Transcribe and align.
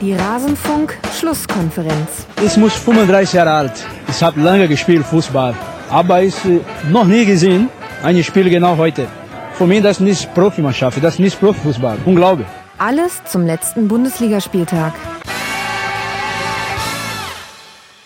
Die 0.00 0.14
Rasenfunk-Schlusskonferenz. 0.14 2.26
Ich 2.42 2.56
muss 2.56 2.72
35 2.72 3.34
Jahre 3.34 3.50
alt. 3.50 3.72
Ich 4.08 4.22
habe 4.22 4.40
lange 4.40 4.66
gespielt 4.66 5.04
Fußball, 5.04 5.54
aber 5.90 6.22
ich 6.22 6.34
äh, 6.46 6.60
noch 6.90 7.04
nie 7.04 7.26
gesehen 7.26 7.68
ein 8.02 8.24
Spiel 8.24 8.48
genau 8.48 8.78
heute. 8.78 9.06
Für 9.58 9.66
mich 9.66 9.82
das 9.82 9.98
ist 9.98 10.00
nicht 10.00 10.32
Profimannschaft, 10.32 11.04
das 11.04 11.14
ist 11.14 11.20
nicht 11.20 11.38
Profifußball. 11.38 11.98
Unglaublich. 12.06 12.46
Alles 12.78 13.22
zum 13.24 13.44
letzten 13.44 13.88
Bundesligaspieltag. 13.88 14.94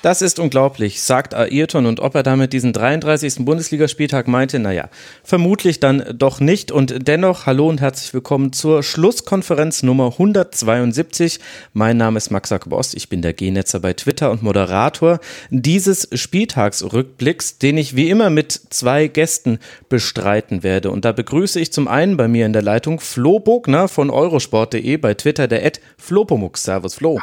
Das 0.05 0.21
ist 0.21 0.39
unglaublich, 0.39 1.01
sagt 1.01 1.33
Ayrton 1.33 1.87
und 1.87 1.99
ob 1.99 2.15
er 2.15 2.23
damit 2.23 2.53
diesen 2.53 2.75
33. 2.75 3.47
Bundesligaspieltag 3.47 4.29
meinte, 4.29 4.59
naja, 4.59 4.91
vermutlich 5.23 5.81
dann 5.81 6.05
doch 6.15 6.41
nicht 6.41 6.71
und 6.71 7.09
dennoch 7.09 7.47
hallo 7.47 7.71
und 7.71 7.81
herzlich 7.81 8.13
willkommen 8.13 8.53
zur 8.53 8.83
Schlusskonferenz 8.83 9.83
Nummer 9.83 10.13
172. 10.13 11.41
Mein 11.73 11.97
Name 11.97 12.19
ist 12.19 12.31
Max 12.31 12.51
Bost, 12.67 12.95
ich 12.95 13.09
bin 13.09 13.23
der 13.23 13.33
G-Netzer 13.33 13.81
bei 13.81 13.95
Twitter 13.95 14.31
und 14.31 14.43
Moderator 14.43 15.21
dieses 15.49 16.07
Spieltagsrückblicks, 16.13 17.57
den 17.57 17.79
ich 17.79 17.97
wie 17.97 18.11
immer 18.11 18.29
mit 18.29 18.53
zwei 18.53 19.07
Gästen 19.07 19.59
bestreiten 19.89 20.63
werde 20.63 20.91
und 20.91 21.07
da 21.07 21.13
begrüße 21.13 21.59
ich 21.59 21.73
zum 21.73 21.89
einen 21.89 22.19
bei 22.19 22.29
mir 22.29 22.45
in 22.45 22.53
der 22.53 22.61
Leitung 22.61 23.01
Flo 23.01 23.41
Bogner 23.41 23.89
von 23.89 24.11
eurosport.de 24.11 24.99
bei 24.99 25.15
Twitter 25.15 25.49
der 25.49 25.65
Ed 25.65 25.81
Flopomux. 25.97 26.63
Servus 26.63 26.97
Flo. 26.97 27.19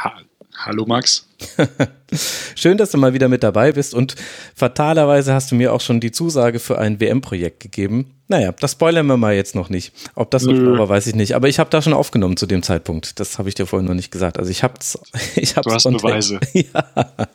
Hallo 0.57 0.85
Max. 0.87 1.30
Schön, 2.55 2.77
dass 2.77 2.91
du 2.91 2.97
mal 2.97 3.13
wieder 3.13 3.27
mit 3.27 3.43
dabei 3.43 3.71
bist 3.71 3.93
und 3.93 4.15
fatalerweise 4.55 5.33
hast 5.33 5.51
du 5.51 5.55
mir 5.55 5.73
auch 5.73 5.81
schon 5.81 5.99
die 5.99 6.11
Zusage 6.11 6.59
für 6.59 6.77
ein 6.77 6.99
WM-Projekt 6.99 7.59
gegeben. 7.59 8.13
Naja, 8.27 8.53
das 8.59 8.73
spoilern 8.73 9.07
wir 9.07 9.17
mal 9.17 9.33
jetzt 9.33 9.55
noch 9.55 9.69
nicht. 9.69 9.93
Ob 10.15 10.31
das 10.31 10.43
so 10.43 10.51
war, 10.51 10.87
weiß 10.87 11.07
ich 11.07 11.15
nicht. 11.15 11.35
Aber 11.35 11.49
ich 11.49 11.59
habe 11.59 11.69
da 11.69 11.81
schon 11.81 11.93
aufgenommen 11.93 12.37
zu 12.37 12.45
dem 12.45 12.63
Zeitpunkt. 12.63 13.19
Das 13.19 13.37
habe 13.37 13.49
ich 13.49 13.55
dir 13.55 13.65
vorhin 13.65 13.87
noch 13.87 13.93
nicht 13.93 14.11
gesagt. 14.11 14.39
Also 14.39 14.49
ich 14.49 14.63
hab's. 14.63 14.97
Ich 15.35 15.55
hab's 15.55 15.67
du 15.67 15.73
hast 15.73 15.83
Beweise. 15.83 16.39
Ja. 16.53 17.27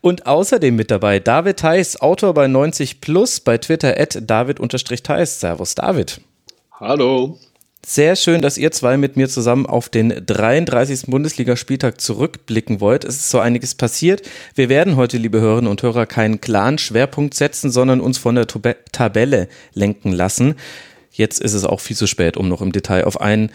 Und 0.00 0.26
außerdem 0.26 0.74
mit 0.74 0.90
dabei 0.90 1.18
David 1.18 1.58
Theis, 1.58 2.00
Autor 2.00 2.34
bei 2.34 2.48
90 2.48 3.00
Plus, 3.00 3.40
bei 3.40 3.58
Twitter 3.58 3.98
at 3.98 4.18
David-Theis. 4.20 5.40
Servus, 5.40 5.74
David. 5.74 6.20
Hallo. 6.72 7.38
Sehr 7.84 8.14
schön, 8.14 8.42
dass 8.42 8.58
ihr 8.58 8.70
zwei 8.70 8.96
mit 8.96 9.16
mir 9.16 9.28
zusammen 9.28 9.66
auf 9.66 9.88
den 9.88 10.24
33. 10.24 11.06
Bundesligaspieltag 11.08 12.00
zurückblicken 12.00 12.80
wollt. 12.80 13.04
Es 13.04 13.16
ist 13.16 13.30
so 13.30 13.40
einiges 13.40 13.74
passiert. 13.74 14.22
Wir 14.54 14.68
werden 14.68 14.94
heute, 14.94 15.18
liebe 15.18 15.40
Hörerinnen 15.40 15.70
und 15.70 15.82
Hörer, 15.82 16.06
keinen 16.06 16.40
klaren 16.40 16.78
Schwerpunkt 16.78 17.34
setzen, 17.34 17.72
sondern 17.72 18.00
uns 18.00 18.18
von 18.18 18.36
der 18.36 18.46
Tabelle 18.46 19.48
lenken 19.74 20.12
lassen. 20.12 20.54
Jetzt 21.10 21.40
ist 21.40 21.54
es 21.54 21.64
auch 21.64 21.80
viel 21.80 21.96
zu 21.96 22.06
spät, 22.06 22.36
um 22.36 22.48
noch 22.48 22.62
im 22.62 22.70
Detail 22.70 23.04
auf 23.04 23.20
einen 23.20 23.50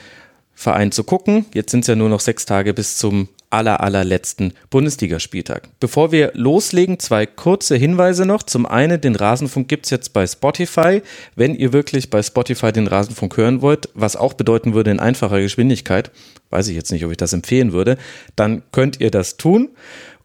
Verein 0.54 0.92
zu 0.92 1.06
gucken. 1.06 1.46
Jetzt 1.54 1.72
sind 1.72 1.82
es 1.82 1.88
ja 1.88 1.96
nur 1.96 2.10
noch 2.10 2.20
sechs 2.20 2.46
Tage 2.46 2.74
bis 2.74 2.98
zum 2.98 3.30
aller, 3.50 3.82
allerletzten 3.82 4.54
Bundesligaspieltag. 4.70 5.70
Bevor 5.80 6.12
wir 6.12 6.32
loslegen, 6.34 7.00
zwei 7.00 7.26
kurze 7.26 7.76
Hinweise 7.76 8.26
noch. 8.26 8.44
Zum 8.44 8.66
einen, 8.66 9.00
den 9.00 9.16
Rasenfunk 9.16 9.68
gibt 9.68 9.86
es 9.86 9.92
jetzt 9.92 10.14
bei 10.14 10.28
Spotify. 10.28 11.02
Wenn 11.36 11.56
ihr 11.56 11.74
wirklich 11.74 12.10
bei 12.10 12.22
Spotify 12.22 12.72
den 12.72 12.88
Rasenfunk 12.88 13.38
hören 13.38 13.62
wollt, 13.62 13.90
was 13.94 14.16
auch 14.16 14.34
bedeuten 14.34 14.74
würde 14.74 14.92
in 14.92 15.00
einfacher 15.00 15.40
Geschwindigkeit, 15.40 16.12
weiß 16.50 16.68
ich 16.68 16.76
jetzt 16.76 16.92
nicht, 16.92 17.06
ob 17.06 17.12
ich 17.12 17.18
das 17.18 17.34
empfehlen 17.34 17.72
würde, 17.72 17.98
dann 18.36 18.64
könnt 18.72 19.00
ihr 19.00 19.12
das 19.12 19.38
tun. 19.38 19.70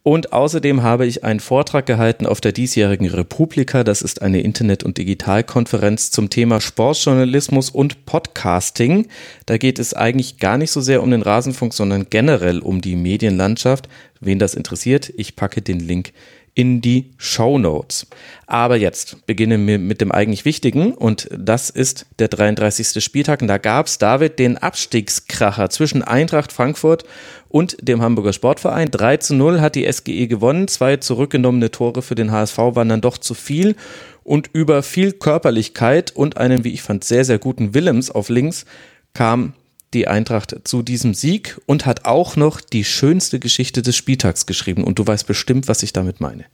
Und 0.04 0.32
außerdem 0.32 0.82
habe 0.82 1.06
ich 1.06 1.22
einen 1.22 1.38
Vortrag 1.38 1.86
gehalten 1.86 2.26
auf 2.26 2.40
der 2.40 2.50
diesjährigen 2.50 3.08
Republika. 3.08 3.84
Das 3.84 4.02
ist 4.02 4.20
eine 4.20 4.40
Internet- 4.40 4.82
und 4.82 4.98
Digitalkonferenz 4.98 6.10
zum 6.10 6.28
Thema 6.28 6.60
Sportjournalismus 6.60 7.70
und 7.70 8.04
Podcasting. 8.04 9.06
Da 9.46 9.58
geht 9.58 9.78
es 9.78 9.94
eigentlich 9.94 10.38
gar 10.38 10.58
nicht 10.58 10.72
so 10.72 10.80
sehr 10.80 11.04
um 11.04 11.12
den 11.12 11.22
Rasenfunk, 11.22 11.72
sondern 11.72 12.06
generell 12.10 12.58
um 12.58 12.80
die 12.80 12.96
Medienlandschaft. 12.96 13.88
Wen 14.18 14.40
das 14.40 14.54
interessiert, 14.54 15.12
ich 15.16 15.36
packe 15.36 15.62
den 15.62 15.78
Link 15.78 16.12
in 16.54 16.80
die 16.82 17.12
Show 17.16 17.58
Notes. 17.58 18.06
Aber 18.46 18.76
jetzt 18.76 19.26
beginnen 19.26 19.66
wir 19.66 19.78
mit 19.78 20.00
dem 20.00 20.12
eigentlich 20.12 20.44
Wichtigen 20.44 20.92
und 20.92 21.28
das 21.36 21.70
ist 21.70 22.06
der 22.18 22.28
33. 22.28 23.02
Spieltag. 23.02 23.40
Und 23.40 23.48
da 23.48 23.58
gab 23.58 23.86
es, 23.86 23.98
David, 23.98 24.38
den 24.38 24.58
Abstiegskracher 24.58 25.70
zwischen 25.70 26.02
Eintracht 26.02 26.52
Frankfurt 26.52 27.04
und 27.48 27.76
dem 27.80 28.02
Hamburger 28.02 28.34
Sportverein. 28.34 28.90
3 28.90 29.16
zu 29.18 29.34
0 29.34 29.60
hat 29.60 29.74
die 29.74 29.90
SGE 29.90 30.26
gewonnen. 30.26 30.68
Zwei 30.68 30.98
zurückgenommene 30.98 31.70
Tore 31.70 32.02
für 32.02 32.14
den 32.14 32.30
HSV 32.30 32.58
waren 32.58 32.88
dann 32.90 33.00
doch 33.00 33.16
zu 33.16 33.34
viel. 33.34 33.74
Und 34.22 34.50
über 34.52 34.82
viel 34.82 35.12
Körperlichkeit 35.12 36.10
und 36.14 36.36
einen, 36.36 36.64
wie 36.64 36.72
ich 36.72 36.82
fand, 36.82 37.02
sehr, 37.02 37.24
sehr 37.24 37.38
guten 37.38 37.74
Willems 37.74 38.10
auf 38.10 38.28
links 38.28 38.66
kam 39.14 39.54
die 39.94 40.08
Eintracht 40.08 40.54
zu 40.64 40.82
diesem 40.82 41.14
Sieg 41.14 41.60
und 41.66 41.86
hat 41.86 42.04
auch 42.04 42.36
noch 42.36 42.60
die 42.60 42.84
schönste 42.84 43.38
Geschichte 43.38 43.82
des 43.82 43.96
Spieltags 43.96 44.46
geschrieben. 44.46 44.84
Und 44.84 44.98
du 44.98 45.06
weißt 45.06 45.26
bestimmt, 45.26 45.68
was 45.68 45.82
ich 45.82 45.92
damit 45.92 46.20
meine. 46.20 46.44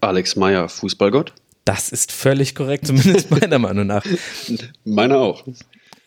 Alex 0.00 0.36
Meyer, 0.36 0.68
Fußballgott? 0.68 1.32
Das 1.64 1.88
ist 1.88 2.12
völlig 2.12 2.54
korrekt, 2.54 2.86
zumindest 2.86 3.30
meiner 3.30 3.58
Meinung 3.58 3.86
nach. 3.86 4.04
Meiner 4.84 5.18
auch 5.18 5.44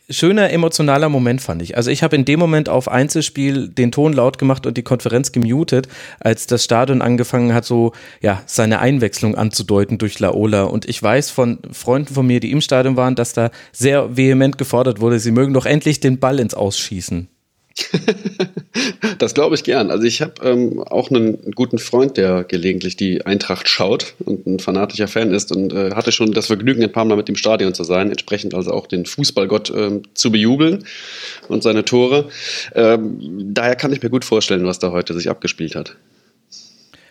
schöner 0.10 0.52
emotionaler 0.52 1.10
Moment 1.10 1.42
fand 1.42 1.62
ich. 1.62 1.76
Also 1.76 1.92
ich 1.92 2.04
habe 2.04 2.16
in 2.16 2.26
dem 2.26 2.40
Moment 2.40 2.70
auf 2.70 2.90
Einzelspiel 2.90 3.68
den 3.68 3.92
Ton 3.92 4.14
laut 4.14 4.38
gemacht 4.38 4.66
und 4.66 4.78
die 4.78 4.84
Konferenz 4.84 5.32
gemutet, 5.32 5.88
als 6.20 6.48
das 6.48 6.64
Stadion 6.64 7.02
angefangen 7.02 7.54
hat, 7.54 7.66
so 7.66 7.92
ja 8.22 8.42
seine 8.46 8.80
Einwechslung 8.80 9.36
anzudeuten 9.36 9.98
durch 9.98 10.20
Laola. 10.20 10.64
Und 10.64 10.88
ich 10.88 11.02
weiß 11.02 11.32
von 11.32 11.60
Freunden 11.72 12.14
von 12.14 12.26
mir, 12.26 12.40
die 12.40 12.52
im 12.52 12.62
Stadion 12.62 12.96
waren, 12.96 13.16
dass 13.16 13.34
da 13.34 13.52
sehr 13.72 14.16
vehement 14.16 14.58
gefordert 14.58 15.02
wurde, 15.02 15.20
sie 15.20 15.32
mögen 15.32 15.54
doch 15.54 15.66
endlich 15.66 16.00
den 16.00 16.20
Ball 16.20 16.40
ins 16.40 16.54
Ausschießen. 16.54 17.28
das 19.20 19.34
glaube 19.34 19.56
ich 19.56 19.64
gern. 19.64 19.92
Also 19.92 20.04
ich 20.04 20.22
habe 20.22 20.34
ähm, 20.44 20.82
auch 20.82 21.10
einen 21.10 21.52
guten 21.52 21.78
Freund, 21.78 22.18
der 22.18 22.44
gelegentlich 22.44 22.98
die 22.98 23.26
Eintracht 23.26 23.68
schaut 23.70 24.16
und 24.20 24.46
ein 24.48 24.60
fanatischer 24.60 25.08
Fan 25.08 25.32
ist 25.32 25.52
und 25.52 25.74
äh, 25.74 25.92
hatte 25.92 26.12
schon 26.12 26.32
das 26.32 26.48
Vergnügen, 26.48 26.84
ein 26.84 26.92
paar 26.92 27.06
Mal 27.06 27.18
mit 27.18 27.28
dem 27.28 27.36
Stadion 27.36 27.74
zu 27.74 27.84
sein, 27.84 28.10
entsprechend 28.10 28.54
also 28.54 28.72
auch 28.72 28.88
den 28.88 29.06
Fußballgott 29.06 29.72
ähm, 29.76 30.04
zu 30.14 30.32
bejubeln 30.32 30.86
und 31.48 31.64
seine 31.64 31.86
Tore. 31.86 32.30
Ähm, 32.74 33.54
daher 33.54 33.76
kann 33.76 33.94
ich 33.94 34.02
mir 34.02 34.10
gut 34.10 34.26
vorstellen, 34.26 34.66
was 34.66 34.80
da 34.80 34.92
heute 34.92 35.14
sich 35.14 35.30
abgespielt 35.30 35.76
hat. 35.76 35.96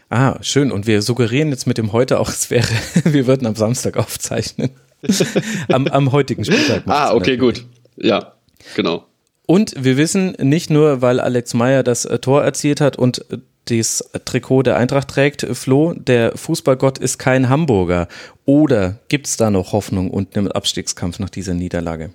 Ah, 0.08 0.38
schön. 0.40 0.70
Und 0.70 0.86
wir 0.86 1.02
suggerieren 1.02 1.50
jetzt 1.50 1.66
mit 1.66 1.78
dem 1.78 1.92
heute 1.92 2.20
auch, 2.20 2.28
es 2.28 2.50
wäre, 2.50 2.68
wir 3.04 3.26
würden 3.26 3.46
am 3.46 3.56
Samstag 3.56 3.96
aufzeichnen. 3.96 4.70
am, 5.68 5.86
am 5.88 6.12
heutigen 6.12 6.44
Spieltag. 6.44 6.82
Ah, 6.86 7.14
okay, 7.14 7.36
gut. 7.36 7.64
Ja, 7.96 8.34
genau. 8.74 9.06
Und 9.46 9.72
wir 9.78 9.96
wissen 9.96 10.32
nicht 10.40 10.70
nur, 10.70 11.02
weil 11.02 11.20
Alex 11.20 11.54
Meyer 11.54 11.82
das 11.82 12.04
äh, 12.04 12.18
Tor 12.18 12.42
erzielt 12.42 12.80
hat 12.80 12.96
und 12.96 13.30
äh, 13.30 13.38
das 13.66 14.10
Trikot 14.24 14.62
der 14.62 14.76
Eintracht 14.76 15.08
trägt, 15.08 15.44
Flo, 15.56 15.92
der 15.94 16.36
Fußballgott 16.36 16.98
ist 16.98 17.18
kein 17.18 17.48
Hamburger. 17.48 18.06
Oder 18.44 19.00
gibt 19.08 19.26
es 19.26 19.36
da 19.36 19.50
noch 19.50 19.72
Hoffnung 19.72 20.10
und 20.10 20.36
einen 20.36 20.52
Abstiegskampf 20.52 21.18
nach 21.18 21.30
dieser 21.30 21.54
Niederlage? 21.54 22.12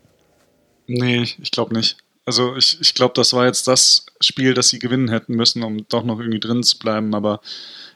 Nee, 0.88 1.24
ich 1.42 1.52
glaube 1.52 1.74
nicht. 1.74 1.98
Also 2.26 2.56
ich, 2.56 2.80
ich 2.80 2.94
glaube, 2.94 3.14
das 3.16 3.34
war 3.34 3.46
jetzt 3.46 3.68
das 3.68 4.06
Spiel, 4.22 4.54
das 4.54 4.70
sie 4.70 4.80
gewinnen 4.80 5.10
hätten 5.10 5.36
müssen, 5.36 5.64
um 5.64 5.86
doch 5.90 6.04
noch 6.04 6.20
irgendwie 6.20 6.40
drin 6.40 6.64
zu 6.64 6.80
bleiben. 6.80 7.14
Aber 7.16 7.42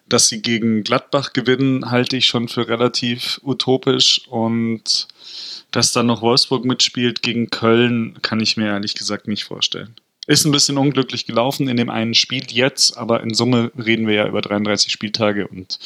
dass 0.08 0.28
sie 0.28 0.42
gegen 0.42 0.84
Gladbach 0.84 1.34
gewinnen, 1.34 1.90
halte 1.92 2.18
ich 2.18 2.26
schon 2.26 2.48
für 2.48 2.68
relativ 2.68 3.40
utopisch. 3.44 4.28
Und 4.28 5.08
dass 5.76 5.92
dann 5.92 6.06
noch 6.06 6.22
Wolfsburg 6.22 6.64
mitspielt 6.64 7.22
gegen 7.22 7.50
Köln, 7.50 8.18
kann 8.22 8.40
ich 8.40 8.56
mir 8.56 8.68
ehrlich 8.68 8.96
gesagt 8.96 9.28
nicht 9.28 9.44
vorstellen. 9.44 9.94
Ist 10.26 10.46
ein 10.46 10.54
bisschen 10.54 10.78
unglücklich 10.78 11.26
gelaufen 11.26 11.68
in 11.68 11.76
dem 11.76 11.90
einen 11.90 12.14
Spiel 12.14 12.44
jetzt, 12.50 12.98
aber 12.98 13.22
in 13.22 13.34
Summe 13.34 13.72
reden 13.78 14.08
wir 14.08 14.16
ja 14.16 14.28
über 14.28 14.42
33 14.42 14.90
Spieltage 14.90 15.46
und 15.46 15.78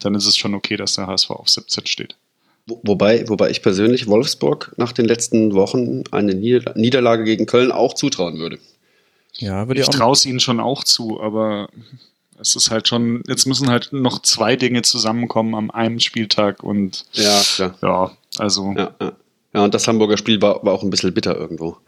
dann 0.00 0.14
ist 0.14 0.26
es 0.26 0.36
schon 0.36 0.54
okay, 0.54 0.76
dass 0.76 0.96
der 0.96 1.06
HSV 1.06 1.30
auf 1.30 1.48
17 1.48 1.86
steht. 1.86 2.16
Wobei, 2.66 3.26
wobei 3.28 3.48
ich 3.48 3.62
persönlich 3.62 4.06
Wolfsburg 4.06 4.74
nach 4.76 4.92
den 4.92 5.06
letzten 5.06 5.54
Wochen 5.54 6.04
eine 6.10 6.34
Niederlage 6.34 7.24
gegen 7.24 7.46
Köln 7.46 7.72
auch 7.72 7.94
zutrauen 7.94 8.38
würde. 8.38 8.58
Ja, 9.38 9.66
würde 9.66 9.80
ich 9.80 9.88
traue 9.88 10.12
es 10.12 10.26
ihnen 10.26 10.40
schon 10.40 10.60
auch 10.60 10.84
zu, 10.84 11.22
aber 11.22 11.70
es 12.38 12.54
ist 12.54 12.70
halt 12.70 12.86
schon, 12.86 13.22
jetzt 13.26 13.46
müssen 13.46 13.70
halt 13.70 13.94
noch 13.94 14.20
zwei 14.20 14.56
Dinge 14.56 14.82
zusammenkommen 14.82 15.54
am 15.54 15.70
einen 15.70 16.00
Spieltag 16.00 16.62
und 16.62 17.06
ja, 17.14 17.40
klar. 17.54 17.74
ja 17.80 18.10
also 18.36 18.74
ja, 18.76 18.94
ja. 19.00 19.12
Ja, 19.54 19.64
und 19.64 19.74
das 19.74 19.88
Hamburger 19.88 20.18
Spiel 20.18 20.42
war, 20.42 20.64
war 20.64 20.74
auch 20.74 20.82
ein 20.82 20.90
bisschen 20.90 21.14
bitter 21.14 21.36
irgendwo. 21.36 21.78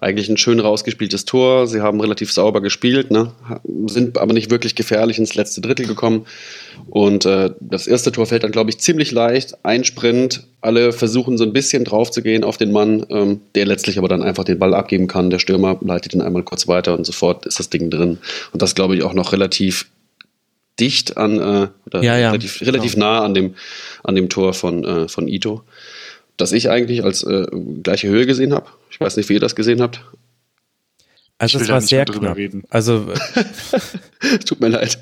Eigentlich 0.00 0.28
ein 0.28 0.36
schön 0.36 0.60
rausgespieltes 0.60 1.24
Tor. 1.24 1.66
Sie 1.66 1.80
haben 1.80 2.00
relativ 2.00 2.32
sauber 2.32 2.60
gespielt, 2.60 3.10
ne? 3.10 3.32
sind 3.86 4.16
aber 4.16 4.32
nicht 4.32 4.48
wirklich 4.48 4.76
gefährlich 4.76 5.18
ins 5.18 5.34
letzte 5.34 5.60
Drittel 5.60 5.86
gekommen. 5.86 6.26
Und 6.88 7.26
äh, 7.26 7.50
das 7.58 7.88
erste 7.88 8.12
Tor 8.12 8.26
fällt 8.26 8.44
dann, 8.44 8.52
glaube 8.52 8.70
ich, 8.70 8.78
ziemlich 8.78 9.10
leicht. 9.10 9.64
Ein 9.64 9.82
Sprint. 9.82 10.44
Alle 10.60 10.92
versuchen 10.92 11.36
so 11.36 11.42
ein 11.42 11.52
bisschen 11.52 11.84
drauf 11.84 12.12
zu 12.12 12.22
gehen 12.22 12.44
auf 12.44 12.56
den 12.58 12.70
Mann, 12.70 13.06
ähm, 13.10 13.40
der 13.56 13.66
letztlich 13.66 13.98
aber 13.98 14.06
dann 14.06 14.22
einfach 14.22 14.44
den 14.44 14.60
Ball 14.60 14.74
abgeben 14.74 15.08
kann. 15.08 15.30
Der 15.30 15.40
Stürmer 15.40 15.78
leitet 15.80 16.14
ihn 16.14 16.22
einmal 16.22 16.44
kurz 16.44 16.68
weiter 16.68 16.96
und 16.96 17.04
sofort 17.04 17.46
ist 17.46 17.58
das 17.58 17.68
Ding 17.68 17.90
drin. 17.90 18.18
Und 18.52 18.62
das, 18.62 18.76
glaube 18.76 18.94
ich, 18.94 19.02
auch 19.02 19.14
noch 19.14 19.32
relativ 19.32 19.86
dicht 20.78 21.16
an, 21.16 21.38
äh, 21.38 21.68
oder 21.86 22.02
ja, 22.04 22.16
ja, 22.16 22.30
relativ, 22.30 22.60
relativ 22.60 22.94
genau. 22.94 23.06
nah 23.06 23.24
an 23.24 23.34
dem, 23.34 23.54
an 24.04 24.14
dem 24.14 24.28
Tor 24.28 24.54
von, 24.54 24.84
äh, 24.84 25.08
von 25.08 25.26
Ito 25.26 25.64
das 26.38 26.52
ich 26.52 26.70
eigentlich 26.70 27.04
als 27.04 27.22
äh, 27.22 27.46
gleiche 27.82 28.08
Höhe 28.08 28.26
gesehen 28.26 28.54
habe. 28.54 28.66
Ich 28.90 28.98
weiß 29.00 29.16
nicht, 29.16 29.28
wie 29.28 29.34
ihr 29.34 29.40
das 29.40 29.54
gesehen 29.54 29.82
habt. 29.82 30.02
Also 31.40 31.58
es 31.58 31.68
war 31.68 31.80
sehr 31.80 32.04
knapp. 32.04 32.36
Reden. 32.36 32.64
Also 32.68 33.06
tut 34.46 34.60
mir 34.60 34.68
leid. 34.68 34.98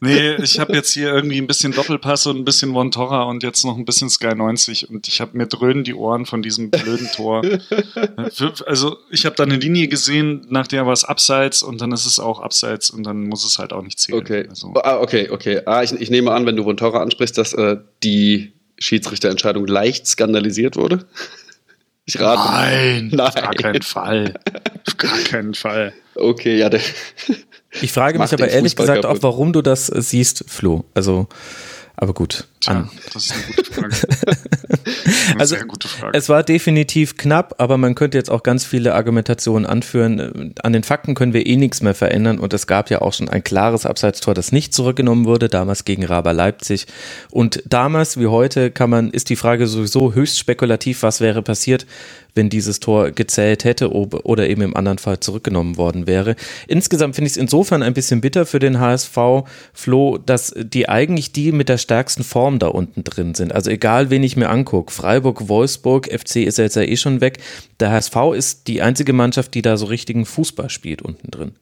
Nee, 0.00 0.34
ich 0.42 0.58
habe 0.58 0.72
jetzt 0.72 0.92
hier 0.92 1.14
irgendwie 1.14 1.38
ein 1.38 1.46
bisschen 1.46 1.72
Doppelpass 1.72 2.26
und 2.26 2.38
ein 2.38 2.44
bisschen 2.44 2.74
Vontora 2.74 3.22
und 3.22 3.44
jetzt 3.44 3.64
noch 3.64 3.76
ein 3.76 3.84
bisschen 3.84 4.10
Sky 4.10 4.34
90 4.34 4.90
und 4.90 5.06
ich 5.06 5.20
habe 5.20 5.36
mir 5.36 5.46
dröhnen 5.46 5.84
die 5.84 5.94
Ohren 5.94 6.26
von 6.26 6.42
diesem 6.42 6.70
blöden 6.70 7.08
Tor. 7.12 7.42
also 8.66 8.96
ich 9.12 9.26
habe 9.26 9.36
da 9.36 9.44
eine 9.44 9.54
Linie 9.54 9.86
gesehen, 9.86 10.44
nach 10.48 10.66
der 10.66 10.86
war 10.86 10.92
es 10.92 11.04
abseits 11.04 11.62
und 11.62 11.80
dann 11.80 11.92
ist 11.92 12.04
es 12.04 12.18
auch 12.18 12.40
abseits 12.40 12.90
und 12.90 13.04
dann 13.04 13.24
muss 13.28 13.44
es 13.44 13.60
halt 13.60 13.72
auch 13.72 13.82
nicht 13.82 14.00
zählen. 14.00 14.18
Okay, 14.18 14.46
also. 14.48 14.74
ah, 14.82 14.98
okay, 14.98 15.30
okay. 15.30 15.60
Ah, 15.66 15.84
ich, 15.84 15.92
ich, 15.92 16.10
nehme 16.10 16.32
an, 16.32 16.46
wenn 16.46 16.56
du 16.56 16.64
Vontora 16.64 17.00
ansprichst, 17.00 17.38
dass 17.38 17.52
äh, 17.52 17.76
die 18.02 18.55
Schiedsrichterentscheidung 18.78 19.66
leicht 19.66 20.06
skandalisiert 20.06 20.76
wurde. 20.76 21.06
Ich 22.08 22.20
rate. 22.20 22.40
Nein, 22.40 23.08
Nein. 23.12 23.20
auf 23.26 23.34
gar 23.34 23.54
keinen 23.54 23.82
Fall. 23.82 24.34
Auf 24.86 24.96
gar 24.96 25.18
keinen 25.18 25.54
Fall. 25.54 25.92
Okay, 26.14 26.56
ja. 26.56 26.70
Ich 27.82 27.90
frage 27.90 28.20
mich 28.20 28.32
aber 28.32 28.46
ehrlich 28.46 28.76
gesagt 28.76 29.02
kaputt. 29.02 29.18
auch, 29.18 29.22
warum 29.24 29.52
du 29.52 29.60
das 29.60 29.86
siehst, 29.88 30.44
Flo. 30.46 30.84
Also, 30.94 31.26
aber 31.96 32.14
gut. 32.14 32.46
Tja, 32.66 32.88
das 33.14 33.26
ist 33.26 33.32
eine 33.32 33.42
gute 33.54 33.64
Frage. 33.72 33.96
Eine 35.30 35.40
also, 35.40 35.56
gute 35.56 35.88
Frage. 35.88 36.16
Es 36.16 36.28
war 36.28 36.42
definitiv 36.42 37.16
knapp, 37.16 37.54
aber 37.58 37.76
man 37.76 37.94
könnte 37.94 38.18
jetzt 38.18 38.30
auch 38.30 38.42
ganz 38.42 38.64
viele 38.64 38.94
Argumentationen 38.94 39.66
anführen. 39.66 40.54
An 40.62 40.72
den 40.72 40.82
Fakten 40.82 41.14
können 41.14 41.32
wir 41.32 41.46
eh 41.46 41.56
nichts 41.56 41.82
mehr 41.82 41.94
verändern 41.94 42.38
und 42.38 42.52
es 42.52 42.66
gab 42.66 42.90
ja 42.90 43.02
auch 43.02 43.12
schon 43.12 43.28
ein 43.28 43.44
klares 43.44 43.86
Abseitstor, 43.86 44.34
das 44.34 44.52
nicht 44.52 44.74
zurückgenommen 44.74 45.24
wurde, 45.24 45.48
damals 45.48 45.84
gegen 45.84 46.04
Raber 46.04 46.32
Leipzig. 46.32 46.86
Und 47.30 47.62
damals 47.66 48.18
wie 48.18 48.26
heute 48.26 48.70
kann 48.70 48.90
man, 48.90 49.10
ist 49.10 49.28
die 49.28 49.36
Frage 49.36 49.66
sowieso 49.66 50.14
höchst 50.14 50.38
spekulativ, 50.38 51.02
was 51.02 51.20
wäre 51.20 51.42
passiert, 51.42 51.86
wenn 52.36 52.50
dieses 52.50 52.80
Tor 52.80 53.10
gezählt 53.10 53.64
hätte 53.64 53.90
oder 53.90 54.48
eben 54.48 54.62
im 54.62 54.76
anderen 54.76 54.98
Fall 54.98 55.18
zurückgenommen 55.20 55.76
worden 55.76 56.06
wäre. 56.06 56.36
Insgesamt 56.68 57.16
finde 57.16 57.26
ich 57.26 57.32
es 57.32 57.36
insofern 57.38 57.82
ein 57.82 57.94
bisschen 57.94 58.20
bitter 58.20 58.46
für 58.46 58.58
den 58.58 58.78
HSV, 58.78 59.16
Flo, 59.72 60.18
dass 60.18 60.54
die 60.56 60.88
eigentlich 60.88 61.32
die 61.32 61.50
mit 61.50 61.68
der 61.68 61.78
stärksten 61.78 62.22
Form 62.22 62.55
da 62.58 62.68
unten 62.68 63.04
drin 63.04 63.34
sind. 63.34 63.52
Also 63.52 63.70
egal, 63.70 64.10
wen 64.10 64.22
ich 64.22 64.36
mir 64.36 64.48
angucke, 64.48 64.92
Freiburg, 64.92 65.48
Wolfsburg, 65.48 66.06
FC 66.06 66.36
ist 66.36 66.58
jetzt 66.58 66.76
ja 66.76 66.82
eh 66.82 66.96
schon 66.96 67.20
weg. 67.20 67.38
Der 67.80 67.90
HSV 67.90 68.16
ist 68.34 68.68
die 68.68 68.82
einzige 68.82 69.12
Mannschaft, 69.12 69.54
die 69.54 69.62
da 69.62 69.76
so 69.76 69.86
richtigen 69.86 70.26
Fußball 70.26 70.70
spielt 70.70 71.02
unten 71.02 71.30
drin. 71.30 71.52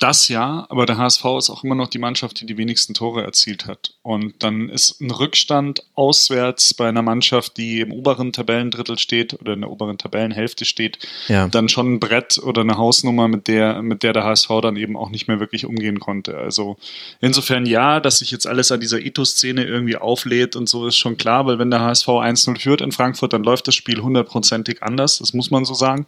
Das 0.00 0.28
ja, 0.28 0.64
aber 0.68 0.86
der 0.86 0.96
HSV 0.96 1.24
ist 1.38 1.50
auch 1.50 1.64
immer 1.64 1.74
noch 1.74 1.88
die 1.88 1.98
Mannschaft, 1.98 2.40
die 2.40 2.46
die 2.46 2.56
wenigsten 2.56 2.94
Tore 2.94 3.24
erzielt 3.24 3.66
hat. 3.66 3.94
Und 4.02 4.44
dann 4.44 4.68
ist 4.68 5.00
ein 5.00 5.10
Rückstand 5.10 5.82
auswärts 5.94 6.72
bei 6.72 6.88
einer 6.88 7.02
Mannschaft, 7.02 7.56
die 7.56 7.80
im 7.80 7.92
oberen 7.92 8.32
Tabellendrittel 8.32 8.96
steht 8.96 9.34
oder 9.40 9.54
in 9.54 9.62
der 9.62 9.70
oberen 9.70 9.98
Tabellenhälfte 9.98 10.64
steht, 10.64 10.98
ja. 11.26 11.48
dann 11.48 11.68
schon 11.68 11.94
ein 11.94 12.00
Brett 12.00 12.38
oder 12.38 12.60
eine 12.60 12.78
Hausnummer, 12.78 13.26
mit 13.26 13.48
der, 13.48 13.82
mit 13.82 14.04
der 14.04 14.12
der 14.12 14.22
HSV 14.22 14.48
dann 14.62 14.76
eben 14.76 14.96
auch 14.96 15.10
nicht 15.10 15.26
mehr 15.26 15.40
wirklich 15.40 15.66
umgehen 15.66 15.98
konnte. 15.98 16.38
Also 16.38 16.76
insofern 17.20 17.66
ja, 17.66 17.98
dass 17.98 18.20
sich 18.20 18.30
jetzt 18.30 18.46
alles 18.46 18.70
an 18.70 18.80
dieser 18.80 19.00
Ethos-Szene 19.00 19.64
irgendwie 19.64 19.96
auflädt 19.96 20.54
und 20.54 20.68
so 20.68 20.86
ist 20.86 20.96
schon 20.96 21.16
klar, 21.16 21.44
weil 21.46 21.58
wenn 21.58 21.70
der 21.70 21.80
HSV 21.80 22.06
1-0 22.06 22.60
führt 22.60 22.82
in 22.82 22.92
Frankfurt, 22.92 23.32
dann 23.32 23.42
läuft 23.42 23.66
das 23.66 23.74
Spiel 23.74 24.00
hundertprozentig 24.00 24.82
anders, 24.84 25.18
das 25.18 25.34
muss 25.34 25.50
man 25.50 25.64
so 25.64 25.74
sagen. 25.74 26.06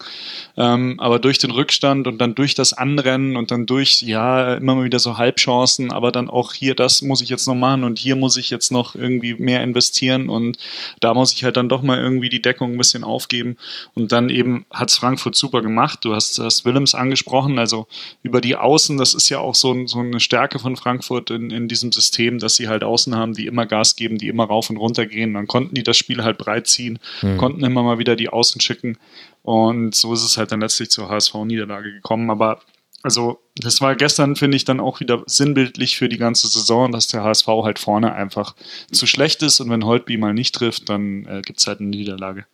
Ähm, 0.56 0.94
aber 1.00 1.18
durch 1.18 1.38
den 1.38 1.50
Rückstand 1.50 2.06
und 2.06 2.18
dann 2.18 2.36
durch 2.36 2.54
das 2.54 2.72
Anrennen 2.72 3.36
und 3.36 3.50
dann 3.50 3.66
durch 3.66 3.79
durch, 3.80 4.02
ja, 4.02 4.54
immer 4.54 4.74
mal 4.74 4.84
wieder 4.84 4.98
so 4.98 5.16
Halbchancen, 5.16 5.90
aber 5.90 6.12
dann 6.12 6.28
auch 6.28 6.52
hier, 6.52 6.74
das 6.74 7.00
muss 7.00 7.22
ich 7.22 7.30
jetzt 7.30 7.46
noch 7.46 7.54
machen 7.54 7.82
und 7.82 7.98
hier 7.98 8.14
muss 8.14 8.36
ich 8.36 8.50
jetzt 8.50 8.70
noch 8.70 8.94
irgendwie 8.94 9.34
mehr 9.34 9.62
investieren 9.62 10.28
und 10.28 10.58
da 11.00 11.14
muss 11.14 11.32
ich 11.32 11.44
halt 11.44 11.56
dann 11.56 11.70
doch 11.70 11.80
mal 11.80 11.98
irgendwie 11.98 12.28
die 12.28 12.42
Deckung 12.42 12.72
ein 12.72 12.76
bisschen 12.76 13.04
aufgeben. 13.04 13.56
Und 13.94 14.12
dann 14.12 14.28
eben 14.28 14.66
hat 14.70 14.90
es 14.90 14.98
Frankfurt 14.98 15.34
super 15.34 15.62
gemacht. 15.62 16.00
Du 16.02 16.14
hast 16.14 16.38
das 16.38 16.66
Willems 16.66 16.94
angesprochen, 16.94 17.58
also 17.58 17.86
über 18.22 18.42
die 18.42 18.56
Außen, 18.56 18.98
das 18.98 19.14
ist 19.14 19.30
ja 19.30 19.38
auch 19.38 19.54
so, 19.54 19.86
so 19.86 20.00
eine 20.00 20.20
Stärke 20.20 20.58
von 20.58 20.76
Frankfurt 20.76 21.30
in, 21.30 21.50
in 21.50 21.66
diesem 21.66 21.90
System, 21.90 22.38
dass 22.38 22.56
sie 22.56 22.68
halt 22.68 22.84
Außen 22.84 23.14
haben, 23.14 23.32
die 23.32 23.46
immer 23.46 23.64
Gas 23.64 23.96
geben, 23.96 24.18
die 24.18 24.28
immer 24.28 24.44
rauf 24.44 24.68
und 24.68 24.76
runter 24.76 25.06
gehen. 25.06 25.32
Dann 25.32 25.46
konnten 25.46 25.74
die 25.74 25.84
das 25.84 25.96
Spiel 25.96 26.22
halt 26.22 26.36
breit 26.36 26.66
ziehen, 26.66 26.98
mhm. 27.22 27.38
konnten 27.38 27.64
immer 27.64 27.82
mal 27.82 27.98
wieder 27.98 28.14
die 28.14 28.28
Außen 28.28 28.60
schicken. 28.60 28.98
Und 29.42 29.94
so 29.94 30.12
ist 30.12 30.22
es 30.22 30.36
halt 30.36 30.52
dann 30.52 30.60
letztlich 30.60 30.90
zur 30.90 31.08
HSV-Niederlage 31.08 31.92
gekommen. 31.92 32.28
Aber 32.28 32.60
also 33.02 33.40
das 33.64 33.80
war 33.80 33.96
gestern, 33.96 34.36
finde 34.36 34.56
ich, 34.56 34.64
dann 34.64 34.80
auch 34.80 35.00
wieder 35.00 35.22
sinnbildlich 35.26 35.96
für 35.96 36.08
die 36.08 36.18
ganze 36.18 36.48
Saison, 36.48 36.92
dass 36.92 37.08
der 37.08 37.22
HSV 37.22 37.46
halt 37.46 37.78
vorne 37.78 38.12
einfach 38.12 38.54
zu 38.90 39.06
schlecht 39.06 39.42
ist 39.42 39.60
und 39.60 39.70
wenn 39.70 39.84
Holtby 39.84 40.16
mal 40.16 40.34
nicht 40.34 40.54
trifft, 40.54 40.88
dann 40.88 41.26
äh, 41.26 41.42
gibt 41.42 41.60
es 41.60 41.66
halt 41.66 41.80
eine 41.80 41.88
Niederlage. 41.88 42.46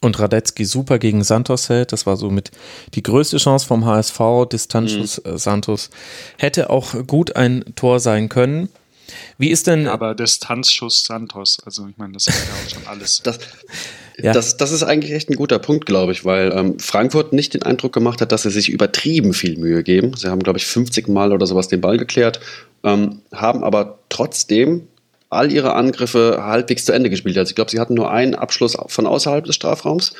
Und 0.00 0.18
Radetzky 0.20 0.64
super 0.64 1.00
gegen 1.00 1.24
Santos 1.24 1.68
hält. 1.68 1.92
Das 1.92 2.06
war 2.06 2.16
somit 2.16 2.52
die 2.94 3.02
größte 3.02 3.38
Chance 3.38 3.66
vom 3.66 3.84
HSV. 3.84 4.20
Distanzschuss 4.50 5.20
mhm. 5.24 5.38
Santos 5.38 5.90
hätte 6.36 6.70
auch 6.70 6.94
gut 7.06 7.34
ein 7.34 7.64
Tor 7.74 7.98
sein 7.98 8.28
können. 8.28 8.68
Wie 9.38 9.50
ist 9.50 9.66
denn. 9.66 9.86
Aber 9.86 10.14
Distanzschuss 10.14 11.04
Santos, 11.04 11.58
also 11.64 11.86
ich 11.88 11.96
meine, 11.96 12.12
das 12.12 12.26
ist 12.26 12.34
ja 12.34 12.54
auch 12.54 12.70
schon 12.70 12.86
alles. 12.86 13.22
Das, 13.22 13.38
ja. 14.18 14.32
Das, 14.32 14.56
das 14.56 14.72
ist 14.72 14.82
eigentlich 14.82 15.12
echt 15.12 15.30
ein 15.30 15.36
guter 15.36 15.58
Punkt, 15.58 15.86
glaube 15.86 16.12
ich, 16.12 16.24
weil 16.24 16.52
ähm, 16.52 16.78
Frankfurt 16.78 17.32
nicht 17.32 17.54
den 17.54 17.62
Eindruck 17.62 17.92
gemacht 17.92 18.20
hat, 18.20 18.32
dass 18.32 18.42
sie 18.42 18.50
sich 18.50 18.68
übertrieben 18.68 19.34
viel 19.34 19.56
Mühe 19.58 19.82
geben. 19.82 20.14
Sie 20.16 20.28
haben, 20.28 20.42
glaube 20.42 20.58
ich, 20.58 20.66
50 20.66 21.08
Mal 21.08 21.32
oder 21.32 21.46
sowas 21.46 21.68
den 21.68 21.80
Ball 21.80 21.98
geklärt, 21.98 22.40
ähm, 22.84 23.22
haben 23.32 23.64
aber 23.64 23.98
trotzdem 24.08 24.88
all 25.30 25.52
ihre 25.52 25.74
Angriffe 25.74 26.38
halbwegs 26.42 26.84
zu 26.84 26.92
Ende 26.92 27.10
gespielt. 27.10 27.36
Also 27.36 27.50
ich 27.50 27.54
glaube, 27.54 27.70
sie 27.70 27.80
hatten 27.80 27.94
nur 27.94 28.10
einen 28.10 28.34
Abschluss 28.34 28.76
von 28.86 29.06
außerhalb 29.06 29.44
des 29.44 29.54
Strafraums 29.56 30.14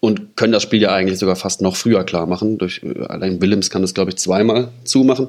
und 0.00 0.36
können 0.36 0.52
das 0.52 0.62
Spiel 0.62 0.80
ja 0.80 0.92
eigentlich 0.92 1.18
sogar 1.18 1.36
fast 1.36 1.60
noch 1.60 1.76
früher 1.76 2.04
klar 2.04 2.26
machen. 2.26 2.58
Durch, 2.58 2.82
allein 3.08 3.40
Willems 3.40 3.70
kann 3.70 3.82
das, 3.82 3.94
glaube 3.94 4.10
ich, 4.10 4.16
zweimal 4.16 4.68
zumachen. 4.84 5.28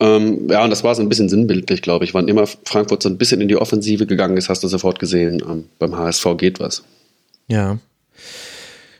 Ähm, 0.00 0.48
ja, 0.50 0.64
und 0.64 0.70
das 0.70 0.84
war 0.84 0.94
so 0.94 1.02
ein 1.02 1.08
bisschen 1.08 1.28
sinnbildlich, 1.28 1.82
glaube 1.82 2.04
ich. 2.04 2.14
Wann 2.14 2.28
immer 2.28 2.46
Frankfurt 2.46 3.02
so 3.02 3.08
ein 3.08 3.18
bisschen 3.18 3.40
in 3.40 3.48
die 3.48 3.56
Offensive 3.56 4.06
gegangen 4.06 4.36
ist, 4.36 4.48
hast 4.48 4.62
du 4.64 4.68
sofort 4.68 4.98
gesehen, 4.98 5.42
ähm, 5.48 5.64
beim 5.78 5.96
HSV 5.96 6.26
geht 6.36 6.60
was. 6.60 6.82
Ja. 7.46 7.78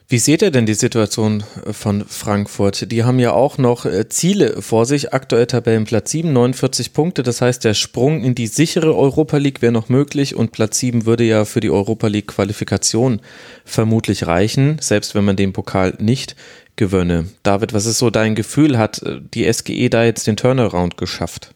Wie 0.06 0.19
seht 0.19 0.43
ihr 0.43 0.50
denn 0.50 0.67
die 0.67 0.75
Situation 0.75 1.44
von 1.73 2.05
Frankfurt? 2.06 2.93
Die 2.93 3.05
haben 3.05 3.19
ja 3.19 3.32
auch 3.32 3.56
noch 3.56 3.87
äh, 3.87 4.06
Ziele 4.08 4.61
vor 4.61 4.85
sich. 4.85 5.14
Aktuell 5.14 5.46
Tabellenplatz 5.46 6.11
7, 6.11 6.31
49 6.31 6.93
Punkte. 6.93 7.23
Das 7.23 7.41
heißt, 7.41 7.64
der 7.64 7.73
Sprung 7.73 8.23
in 8.23 8.35
die 8.35 8.46
sichere 8.46 8.94
Europa 8.94 9.38
League 9.38 9.62
wäre 9.62 9.73
noch 9.73 9.88
möglich 9.88 10.37
und 10.37 10.52
Platz 10.52 10.79
7 10.79 11.06
würde 11.06 11.25
ja 11.25 11.46
für 11.46 11.61
die 11.61 11.70
Europa 11.70 12.06
League 12.08 12.29
Qualifikation 12.29 13.23
vermutlich 13.65 14.27
reichen, 14.27 14.77
selbst 14.79 15.15
wenn 15.15 15.24
man 15.24 15.36
den 15.36 15.55
Pokal 15.55 15.94
nicht 15.98 16.36
gewönne. 16.76 17.28
David, 17.43 17.72
was 17.72 17.86
ist 17.86 17.98
so 17.98 18.10
dein 18.10 18.34
Gefühl? 18.34 18.78
Hat 18.78 19.02
äh, 19.02 19.20
die 19.22 19.50
SGE 19.52 19.88
da 19.90 20.04
jetzt 20.04 20.26
den 20.26 20.36
Turnaround 20.36 20.96
geschafft? 20.96 21.50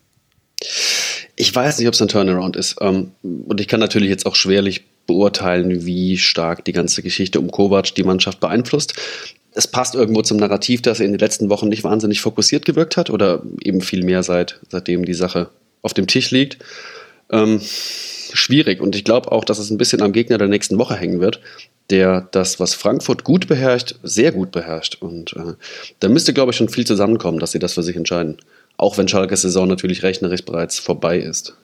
Ich 1.36 1.54
weiß 1.54 1.78
nicht, 1.78 1.86
ob 1.86 1.94
es 1.94 2.02
ein 2.02 2.08
Turnaround 2.08 2.56
ist. 2.56 2.76
Ähm, 2.80 3.12
und 3.22 3.60
ich 3.60 3.68
kann 3.68 3.80
natürlich 3.80 4.10
jetzt 4.10 4.26
auch 4.26 4.34
schwerlich 4.34 4.84
beurteilen, 5.06 5.86
wie 5.86 6.18
stark 6.18 6.64
die 6.64 6.72
ganze 6.72 7.02
Geschichte 7.02 7.40
um 7.40 7.50
Kovac 7.50 7.94
die 7.94 8.04
Mannschaft 8.04 8.40
beeinflusst. 8.40 8.94
Es 9.52 9.66
passt 9.66 9.94
irgendwo 9.94 10.22
zum 10.22 10.36
Narrativ, 10.36 10.82
dass 10.82 11.00
er 11.00 11.06
in 11.06 11.12
den 11.12 11.20
letzten 11.20 11.48
Wochen 11.48 11.68
nicht 11.68 11.82
wahnsinnig 11.82 12.20
fokussiert 12.20 12.64
gewirkt 12.64 12.96
hat 12.96 13.10
oder 13.10 13.42
eben 13.62 13.80
viel 13.80 14.04
mehr 14.04 14.22
seit, 14.22 14.60
seitdem 14.68 15.04
die 15.04 15.14
Sache 15.14 15.48
auf 15.82 15.94
dem 15.94 16.06
Tisch 16.06 16.30
liegt. 16.30 16.58
Ähm, 17.30 17.60
schwierig 18.34 18.80
und 18.80 18.94
ich 18.96 19.04
glaube 19.04 19.32
auch, 19.32 19.44
dass 19.44 19.58
es 19.58 19.70
ein 19.70 19.78
bisschen 19.78 20.02
am 20.02 20.12
Gegner 20.12 20.38
der 20.38 20.48
nächsten 20.48 20.78
Woche 20.78 20.96
hängen 20.96 21.20
wird, 21.20 21.40
der 21.90 22.28
das, 22.32 22.60
was 22.60 22.74
Frankfurt 22.74 23.24
gut 23.24 23.48
beherrscht, 23.48 23.94
sehr 24.02 24.32
gut 24.32 24.50
beherrscht. 24.52 24.98
Und 25.00 25.34
äh, 25.34 25.54
da 26.00 26.08
müsste, 26.08 26.34
glaube 26.34 26.50
ich, 26.50 26.56
schon 26.56 26.68
viel 26.68 26.86
zusammenkommen, 26.86 27.38
dass 27.38 27.52
sie 27.52 27.58
das 27.58 27.74
für 27.74 27.82
sich 27.82 27.96
entscheiden. 27.96 28.36
Auch 28.76 28.98
wenn 28.98 29.08
Schalkes 29.08 29.42
Saison 29.42 29.66
natürlich 29.66 30.02
rechnerisch 30.02 30.44
bereits 30.44 30.78
vorbei 30.78 31.18
ist. 31.18 31.54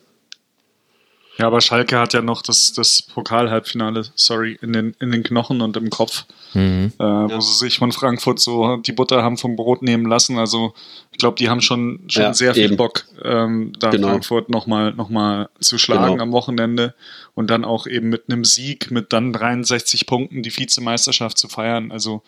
Ja, 1.37 1.49
aber 1.49 1.61
Schalke 1.61 1.99
hat 1.99 2.13
ja 2.13 2.23
noch 2.23 2.43
das, 2.43 2.73
das 2.73 3.03
Pokal-Halbfinale, 3.03 4.05
sorry, 4.15 4.57
in 4.63 4.73
den, 4.73 4.95
in 5.01 5.11
den 5.11 5.25
Knochen 5.25 5.63
und 5.63 5.77
im 5.77 5.91
Kopf, 5.91 6.27
mhm. 6.53 6.93
äh, 6.99 7.03
wo 7.03 7.29
ja. 7.29 7.41
sie 7.41 7.55
sich 7.55 7.79
von 7.79 7.91
Frankfurt 7.91 8.39
so 8.39 8.77
die 8.77 8.93
Butter 8.93 9.23
haben 9.23 9.37
vom 9.37 9.57
Brot 9.57 9.83
nehmen 9.83 10.07
lassen. 10.07 10.39
Also 10.39 10.75
ich 11.11 11.19
glaube, 11.19 11.37
die 11.37 11.49
haben 11.49 11.61
schon, 11.61 12.01
schon 12.07 12.23
ja, 12.23 12.35
sehr 12.35 12.55
viel 12.55 12.65
eben. 12.65 12.77
Bock, 12.77 13.07
ähm, 13.23 13.73
da 13.81 13.91
genau. 13.91 14.09
Frankfurt 14.09 14.49
nochmal 14.49 14.95
noch 14.95 15.09
mal 15.09 15.49
zu 15.61 15.77
schlagen 15.77 16.13
genau. 16.13 16.23
am 16.23 16.33
Wochenende 16.33 16.95
und 17.35 17.51
dann 17.51 17.65
auch 17.65 17.89
eben 17.89 18.11
mit 18.11 18.25
einem 18.29 18.45
Sieg, 18.45 18.93
mit 18.93 19.13
dann 19.13 19.33
63 19.33 20.07
Punkten 20.07 20.43
die 20.43 20.57
Vizemeisterschaft 20.57 21.37
zu 21.37 21.49
feiern. 21.49 21.91
Also 21.91 22.23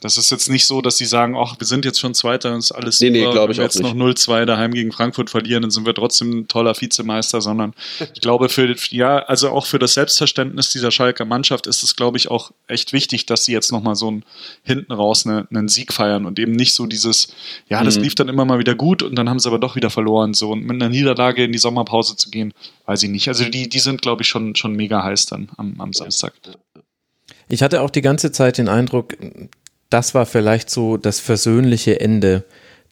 das 0.00 0.16
ist 0.16 0.30
jetzt 0.30 0.48
nicht 0.48 0.66
so, 0.66 0.80
dass 0.80 0.96
sie 0.96 1.04
sagen, 1.04 1.36
ach, 1.36 1.56
wir 1.58 1.66
sind 1.66 1.84
jetzt 1.84 2.00
schon 2.00 2.14
Zweiter 2.14 2.52
und 2.52 2.60
ist 2.60 2.72
alles 2.72 3.00
nee, 3.00 3.10
nee, 3.10 3.24
super. 3.24 3.48
Wenn 3.48 3.56
wir 3.56 3.62
jetzt 3.62 3.80
noch 3.80 3.94
0-2 3.94 4.46
daheim 4.46 4.72
gegen 4.72 4.92
Frankfurt 4.92 5.28
verlieren, 5.28 5.62
dann 5.62 5.70
sind 5.70 5.84
wir 5.84 5.94
trotzdem 5.94 6.30
ein 6.30 6.48
toller 6.48 6.74
Vizemeister, 6.80 7.40
sondern 7.40 7.74
ich 8.14 8.20
glaube 8.20 8.48
für, 8.48 8.74
ja, 8.88 9.18
also 9.18 9.50
auch 9.50 9.66
für 9.66 9.78
das 9.78 9.94
Selbstverständnis 9.94 10.70
dieser 10.70 10.90
Schalker 10.90 11.26
Mannschaft 11.26 11.66
ist 11.66 11.82
es, 11.82 11.96
glaube 11.96 12.16
ich, 12.16 12.30
auch 12.30 12.50
echt 12.66 12.92
wichtig, 12.92 13.26
dass 13.26 13.44
sie 13.44 13.52
jetzt 13.52 13.72
nochmal 13.72 13.94
so 13.94 14.08
einen, 14.08 14.24
hinten 14.62 14.92
raus 14.92 15.26
eine, 15.26 15.46
einen 15.50 15.68
Sieg 15.68 15.92
feiern 15.92 16.24
und 16.24 16.38
eben 16.38 16.52
nicht 16.52 16.72
so 16.72 16.86
dieses, 16.86 17.34
ja, 17.68 17.84
das 17.84 17.96
mhm. 17.96 18.04
lief 18.04 18.14
dann 18.14 18.28
immer 18.28 18.46
mal 18.46 18.58
wieder 18.58 18.74
gut 18.74 19.02
und 19.02 19.14
dann 19.16 19.28
haben 19.28 19.38
sie 19.38 19.48
aber 19.48 19.58
doch 19.58 19.76
wieder 19.76 19.90
verloren, 19.90 20.32
so 20.32 20.52
und 20.52 20.62
mit 20.62 20.80
einer 20.82 20.88
Niederlage 20.88 21.44
in 21.44 21.52
die 21.52 21.58
Sommerpause 21.58 22.16
zu 22.16 22.30
gehen, 22.30 22.54
weiß 22.86 23.02
ich 23.02 23.10
nicht. 23.10 23.28
Also 23.28 23.44
die, 23.44 23.68
die 23.68 23.78
sind, 23.78 24.00
glaube 24.00 24.22
ich, 24.22 24.28
schon, 24.28 24.56
schon 24.56 24.74
mega 24.74 25.02
heiß 25.02 25.26
dann 25.26 25.50
am, 25.58 25.78
am 25.78 25.92
Samstag. 25.92 26.32
Ich 27.48 27.62
hatte 27.62 27.82
auch 27.82 27.90
die 27.90 28.00
ganze 28.00 28.30
Zeit 28.32 28.58
den 28.58 28.68
Eindruck, 28.68 29.16
das 29.90 30.14
war 30.14 30.24
vielleicht 30.24 30.70
so 30.70 30.96
das 30.96 31.20
versöhnliche 31.20 32.00
Ende 32.00 32.44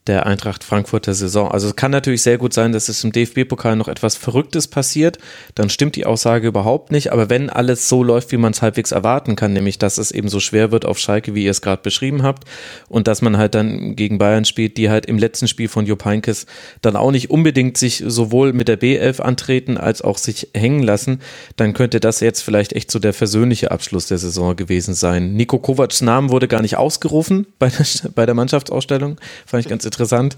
der 0.08 0.26
Eintracht 0.26 0.64
Frankfurter 0.64 1.14
Saison. 1.14 1.50
Also 1.50 1.68
es 1.68 1.76
kann 1.76 1.90
natürlich 1.90 2.22
sehr 2.22 2.38
gut 2.38 2.52
sein, 2.54 2.72
dass 2.72 2.88
es 2.88 3.04
im 3.04 3.12
DFB-Pokal 3.12 3.76
noch 3.76 3.88
etwas 3.88 4.16
Verrücktes 4.16 4.66
passiert. 4.66 5.18
Dann 5.54 5.70
stimmt 5.70 5.96
die 5.96 6.06
Aussage 6.06 6.48
überhaupt 6.48 6.90
nicht. 6.90 7.12
Aber 7.12 7.30
wenn 7.30 7.50
alles 7.50 7.88
so 7.88 8.02
läuft, 8.02 8.32
wie 8.32 8.38
man 8.38 8.52
es 8.52 8.62
halbwegs 8.62 8.90
erwarten 8.90 9.36
kann, 9.36 9.52
nämlich 9.52 9.78
dass 9.78 9.98
es 9.98 10.10
eben 10.10 10.28
so 10.28 10.40
schwer 10.40 10.72
wird 10.72 10.86
auf 10.86 10.98
Schalke, 10.98 11.34
wie 11.34 11.44
ihr 11.44 11.50
es 11.50 11.60
gerade 11.60 11.82
beschrieben 11.82 12.22
habt, 12.22 12.48
und 12.88 13.06
dass 13.06 13.22
man 13.22 13.36
halt 13.36 13.54
dann 13.54 13.94
gegen 13.96 14.18
Bayern 14.18 14.44
spielt, 14.44 14.76
die 14.78 14.90
halt 14.90 15.06
im 15.06 15.18
letzten 15.18 15.46
Spiel 15.46 15.68
von 15.68 15.86
Jupp 15.86 16.04
Heynckes 16.04 16.46
dann 16.80 16.96
auch 16.96 17.10
nicht 17.10 17.30
unbedingt 17.30 17.76
sich 17.76 18.02
sowohl 18.06 18.52
mit 18.52 18.68
der 18.68 18.80
B11 18.80 19.20
antreten 19.20 19.76
als 19.76 20.02
auch 20.02 20.18
sich 20.18 20.48
hängen 20.54 20.82
lassen, 20.82 21.20
dann 21.56 21.74
könnte 21.74 22.00
das 22.00 22.20
jetzt 22.20 22.40
vielleicht 22.40 22.72
echt 22.72 22.90
so 22.90 22.98
der 22.98 23.12
versöhnliche 23.12 23.70
Abschluss 23.70 24.06
der 24.06 24.18
Saison 24.18 24.56
gewesen 24.56 24.94
sein. 24.94 25.34
Nico 25.34 25.58
Kovacs 25.58 26.00
Namen 26.00 26.30
wurde 26.30 26.48
gar 26.48 26.62
nicht 26.62 26.76
ausgerufen 26.76 27.46
bei 27.58 27.68
der, 27.68 27.86
bei 28.14 28.24
der 28.24 28.34
Mannschaftsausstellung. 28.34 29.20
Fand 29.46 29.64
ich 29.64 29.68
ganz 29.68 29.84
interessant 29.84 29.97
interessant. 29.98 30.36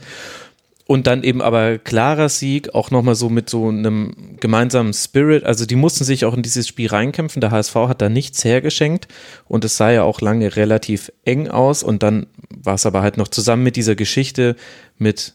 Und 0.86 1.06
dann 1.06 1.22
eben 1.22 1.40
aber 1.40 1.78
klarer 1.78 2.28
Sieg, 2.28 2.74
auch 2.74 2.90
nochmal 2.90 3.14
so 3.14 3.28
mit 3.28 3.48
so 3.48 3.68
einem 3.68 4.36
gemeinsamen 4.40 4.92
Spirit. 4.92 5.44
Also 5.44 5.64
die 5.64 5.76
mussten 5.76 6.02
sich 6.02 6.24
auch 6.24 6.34
in 6.34 6.42
dieses 6.42 6.66
Spiel 6.66 6.88
reinkämpfen. 6.88 7.40
Der 7.40 7.52
HSV 7.52 7.76
hat 7.76 8.02
da 8.02 8.08
nichts 8.08 8.44
hergeschenkt 8.44 9.06
und 9.46 9.64
es 9.64 9.76
sah 9.76 9.92
ja 9.92 10.02
auch 10.02 10.20
lange 10.20 10.56
relativ 10.56 11.12
eng 11.24 11.46
aus. 11.46 11.84
Und 11.84 12.02
dann 12.02 12.26
war 12.48 12.74
es 12.74 12.86
aber 12.86 13.02
halt 13.02 13.18
noch 13.18 13.28
zusammen 13.28 13.62
mit 13.62 13.76
dieser 13.76 13.94
Geschichte 13.94 14.56
mit 14.98 15.34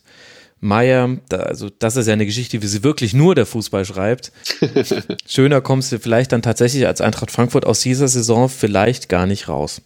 Meier, 0.60 1.17
da, 1.29 1.38
also 1.38 1.70
das 1.70 1.96
ist 1.96 2.08
ja 2.08 2.13
eine 2.13 2.25
Geschichte, 2.25 2.62
wie 2.62 2.67
sie 2.67 2.84
wirklich 2.84 3.13
nur 3.13 3.36
der 3.36 3.46
Fußball 3.46 3.86
schreibt. 3.86 4.34
Schöner 5.25 5.62
kommst 5.62 5.91
du 5.91 6.00
vielleicht 6.00 6.34
dann 6.34 6.41
tatsächlich 6.41 6.88
als 6.88 7.00
Eintracht 7.00 7.32
Frankfurt 7.32 7.65
aus 7.65 7.82
dieser 7.82 8.08
Saison 8.08 8.50
vielleicht 8.50 9.08
gar 9.08 9.25
nicht 9.25 9.48
raus. 9.48 9.82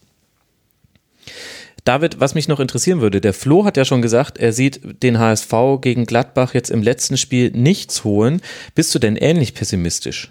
David, 1.90 2.20
was 2.20 2.36
mich 2.36 2.48
noch 2.48 2.60
interessieren 2.60 3.02
würde, 3.02 3.20
der 3.20 3.34
Flo 3.34 3.66
hat 3.66 3.76
ja 3.76 3.84
schon 3.84 4.04
gesagt, 4.04 4.38
er 4.38 4.54
sieht 4.54 4.80
den 5.02 5.18
HSV 5.18 5.52
gegen 5.82 6.06
Gladbach 6.06 6.54
jetzt 6.54 6.70
im 6.70 6.84
letzten 6.84 7.18
Spiel 7.18 7.50
nichts 7.50 8.04
holen. 8.04 8.44
Bist 8.76 8.94
du 8.94 9.00
denn 9.00 9.16
ähnlich 9.16 9.56
pessimistisch? 9.56 10.30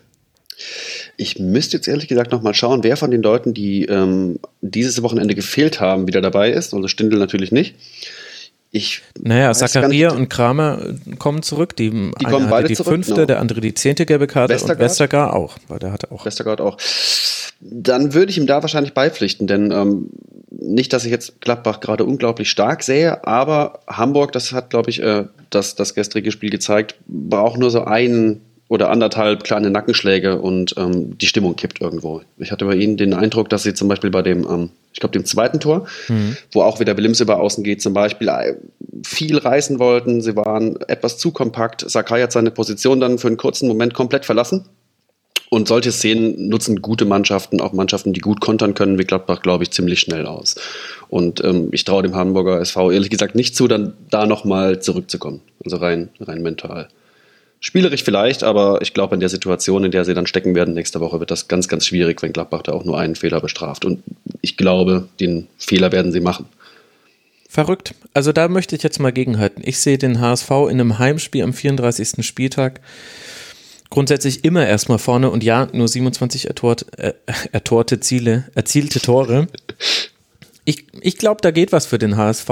Ich 1.16 1.40
müsste 1.40 1.76
jetzt 1.76 1.88
ehrlich 1.88 2.06
gesagt 2.06 2.30
nochmal 2.30 2.54
schauen, 2.54 2.84
wer 2.84 2.96
von 2.96 3.10
den 3.10 3.22
Leuten, 3.22 3.54
die 3.54 3.86
ähm, 3.86 4.38
dieses 4.60 5.02
Wochenende 5.02 5.34
gefehlt 5.34 5.80
haben, 5.80 6.06
wieder 6.06 6.20
dabei 6.20 6.52
ist. 6.52 6.74
Also 6.74 6.86
Stindl 6.86 7.18
natürlich 7.18 7.50
nicht. 7.50 7.74
Ich 8.70 9.02
naja, 9.18 9.52
Zakaria 9.54 10.12
und 10.12 10.28
Kramer 10.28 10.94
kommen 11.18 11.42
zurück. 11.42 11.74
Die, 11.76 11.90
die 11.90 12.24
kommen 12.24 12.50
beide 12.50 12.68
die 12.68 12.74
zurück, 12.74 12.94
fünfte, 12.94 13.20
no. 13.20 13.26
der 13.26 13.40
andere 13.40 13.60
die 13.60 13.72
zehnte 13.72 14.04
gelbe 14.04 14.26
Karte 14.26 14.52
Westergaard? 14.52 14.78
und 14.78 14.84
Westergaard 14.84 15.34
auch, 15.34 15.56
weil 15.68 15.78
der 15.78 15.92
hatte 15.92 16.12
auch. 16.12 16.26
Westergaard 16.26 16.60
auch. 16.60 16.76
Dann 17.60 18.12
würde 18.12 18.30
ich 18.30 18.38
ihm 18.38 18.46
da 18.46 18.62
wahrscheinlich 18.62 18.92
beipflichten, 18.92 19.46
denn 19.46 19.70
ähm, 19.72 20.10
nicht, 20.50 20.92
dass 20.92 21.04
ich 21.04 21.10
jetzt 21.10 21.40
Gladbach 21.40 21.80
gerade 21.80 22.04
unglaublich 22.04 22.50
stark 22.50 22.82
sehe, 22.82 23.26
aber 23.26 23.80
Hamburg, 23.86 24.32
das 24.32 24.52
hat, 24.52 24.70
glaube 24.70 24.90
ich, 24.90 25.02
äh, 25.02 25.24
das, 25.50 25.74
das 25.74 25.94
gestrige 25.94 26.30
Spiel 26.30 26.50
gezeigt, 26.50 26.96
braucht 27.06 27.58
nur 27.58 27.70
so 27.70 27.84
einen 27.84 28.42
oder 28.68 28.90
anderthalb 28.90 29.44
kleine 29.44 29.70
Nackenschläge 29.70 30.40
und 30.40 30.74
ähm, 30.76 31.16
die 31.18 31.26
Stimmung 31.26 31.56
kippt 31.56 31.80
irgendwo. 31.80 32.20
Ich 32.36 32.52
hatte 32.52 32.66
bei 32.66 32.74
ihnen 32.74 32.96
den 32.96 33.14
Eindruck, 33.14 33.48
dass 33.48 33.62
sie 33.62 33.74
zum 33.74 33.88
Beispiel 33.88 34.10
bei 34.10 34.22
dem, 34.22 34.46
ähm, 34.48 34.70
ich 34.92 35.00
glaube, 35.00 35.12
dem 35.12 35.24
zweiten 35.24 35.58
Tor, 35.58 35.86
mhm. 36.08 36.36
wo 36.52 36.62
auch 36.62 36.78
wieder 36.78 36.96
Willems 36.96 37.20
über 37.20 37.40
außen 37.40 37.64
geht, 37.64 37.80
zum 37.80 37.94
Beispiel 37.94 38.28
äh, 38.28 38.54
viel 39.04 39.38
reißen 39.38 39.78
wollten. 39.78 40.20
Sie 40.20 40.36
waren 40.36 40.78
etwas 40.88 41.16
zu 41.18 41.30
kompakt. 41.30 41.88
Sakai 41.88 42.22
hat 42.22 42.32
seine 42.32 42.50
Position 42.50 43.00
dann 43.00 43.18
für 43.18 43.28
einen 43.28 43.38
kurzen 43.38 43.68
Moment 43.68 43.94
komplett 43.94 44.26
verlassen 44.26 44.66
und 45.50 45.68
solche 45.68 45.92
Szenen 45.92 46.48
nutzen 46.48 46.82
gute 46.82 47.04
Mannschaften, 47.04 47.60
auch 47.60 47.72
Mannschaften, 47.72 48.12
die 48.12 48.20
gut 48.20 48.40
kontern 48.40 48.74
können, 48.74 48.98
wie 48.98 49.04
Gladbach, 49.04 49.40
glaube 49.40 49.64
ich, 49.64 49.70
ziemlich 49.70 50.00
schnell 50.00 50.26
aus. 50.26 50.56
Und 51.08 51.42
ähm, 51.42 51.68
ich 51.72 51.84
traue 51.84 52.02
dem 52.02 52.14
Hamburger 52.14 52.60
SV 52.60 52.90
ehrlich 52.90 53.10
gesagt 53.10 53.34
nicht 53.34 53.56
zu, 53.56 53.66
dann 53.66 53.94
da 54.10 54.26
nochmal 54.26 54.80
zurückzukommen. 54.80 55.40
Also 55.64 55.78
rein, 55.78 56.10
rein 56.20 56.42
mental. 56.42 56.88
Spielerisch 57.60 58.04
vielleicht, 58.04 58.44
aber 58.44 58.80
ich 58.82 58.94
glaube, 58.94 59.14
in 59.14 59.20
der 59.20 59.28
Situation, 59.28 59.84
in 59.84 59.90
der 59.90 60.04
sie 60.04 60.14
dann 60.14 60.26
stecken 60.26 60.54
werden 60.54 60.74
nächste 60.74 61.00
Woche, 61.00 61.18
wird 61.18 61.30
das 61.30 61.48
ganz, 61.48 61.66
ganz 61.66 61.86
schwierig, 61.86 62.22
wenn 62.22 62.32
Gladbach 62.32 62.62
da 62.62 62.72
auch 62.72 62.84
nur 62.84 62.98
einen 62.98 63.16
Fehler 63.16 63.40
bestraft. 63.40 63.84
Und 63.84 64.02
ich 64.40 64.56
glaube, 64.56 65.08
den 65.18 65.48
Fehler 65.58 65.90
werden 65.90 66.12
sie 66.12 66.20
machen. 66.20 66.46
Verrückt. 67.48 67.94
Also 68.14 68.30
da 68.32 68.46
möchte 68.48 68.76
ich 68.76 68.82
jetzt 68.82 69.00
mal 69.00 69.12
gegenhalten. 69.12 69.62
Ich 69.64 69.78
sehe 69.78 69.98
den 69.98 70.20
HSV 70.20 70.50
in 70.50 70.80
einem 70.80 70.98
Heimspiel 70.98 71.42
am 71.42 71.52
34. 71.52 72.24
Spieltag 72.24 72.80
grundsätzlich 73.90 74.44
immer 74.44 74.66
erstmal 74.66 74.98
vorne 74.98 75.30
und 75.30 75.42
ja, 75.42 75.66
nur 75.72 75.88
27 75.88 76.46
ertort, 76.46 76.86
äh, 76.98 77.14
ertorte 77.52 78.00
Ziele, 78.00 78.44
erzielte 78.54 79.00
Tore. 79.00 79.48
Ich, 80.68 80.84
ich 81.00 81.16
glaube, 81.16 81.40
da 81.40 81.50
geht 81.50 81.72
was 81.72 81.86
für 81.86 81.96
den 81.96 82.18
HSV 82.18 82.50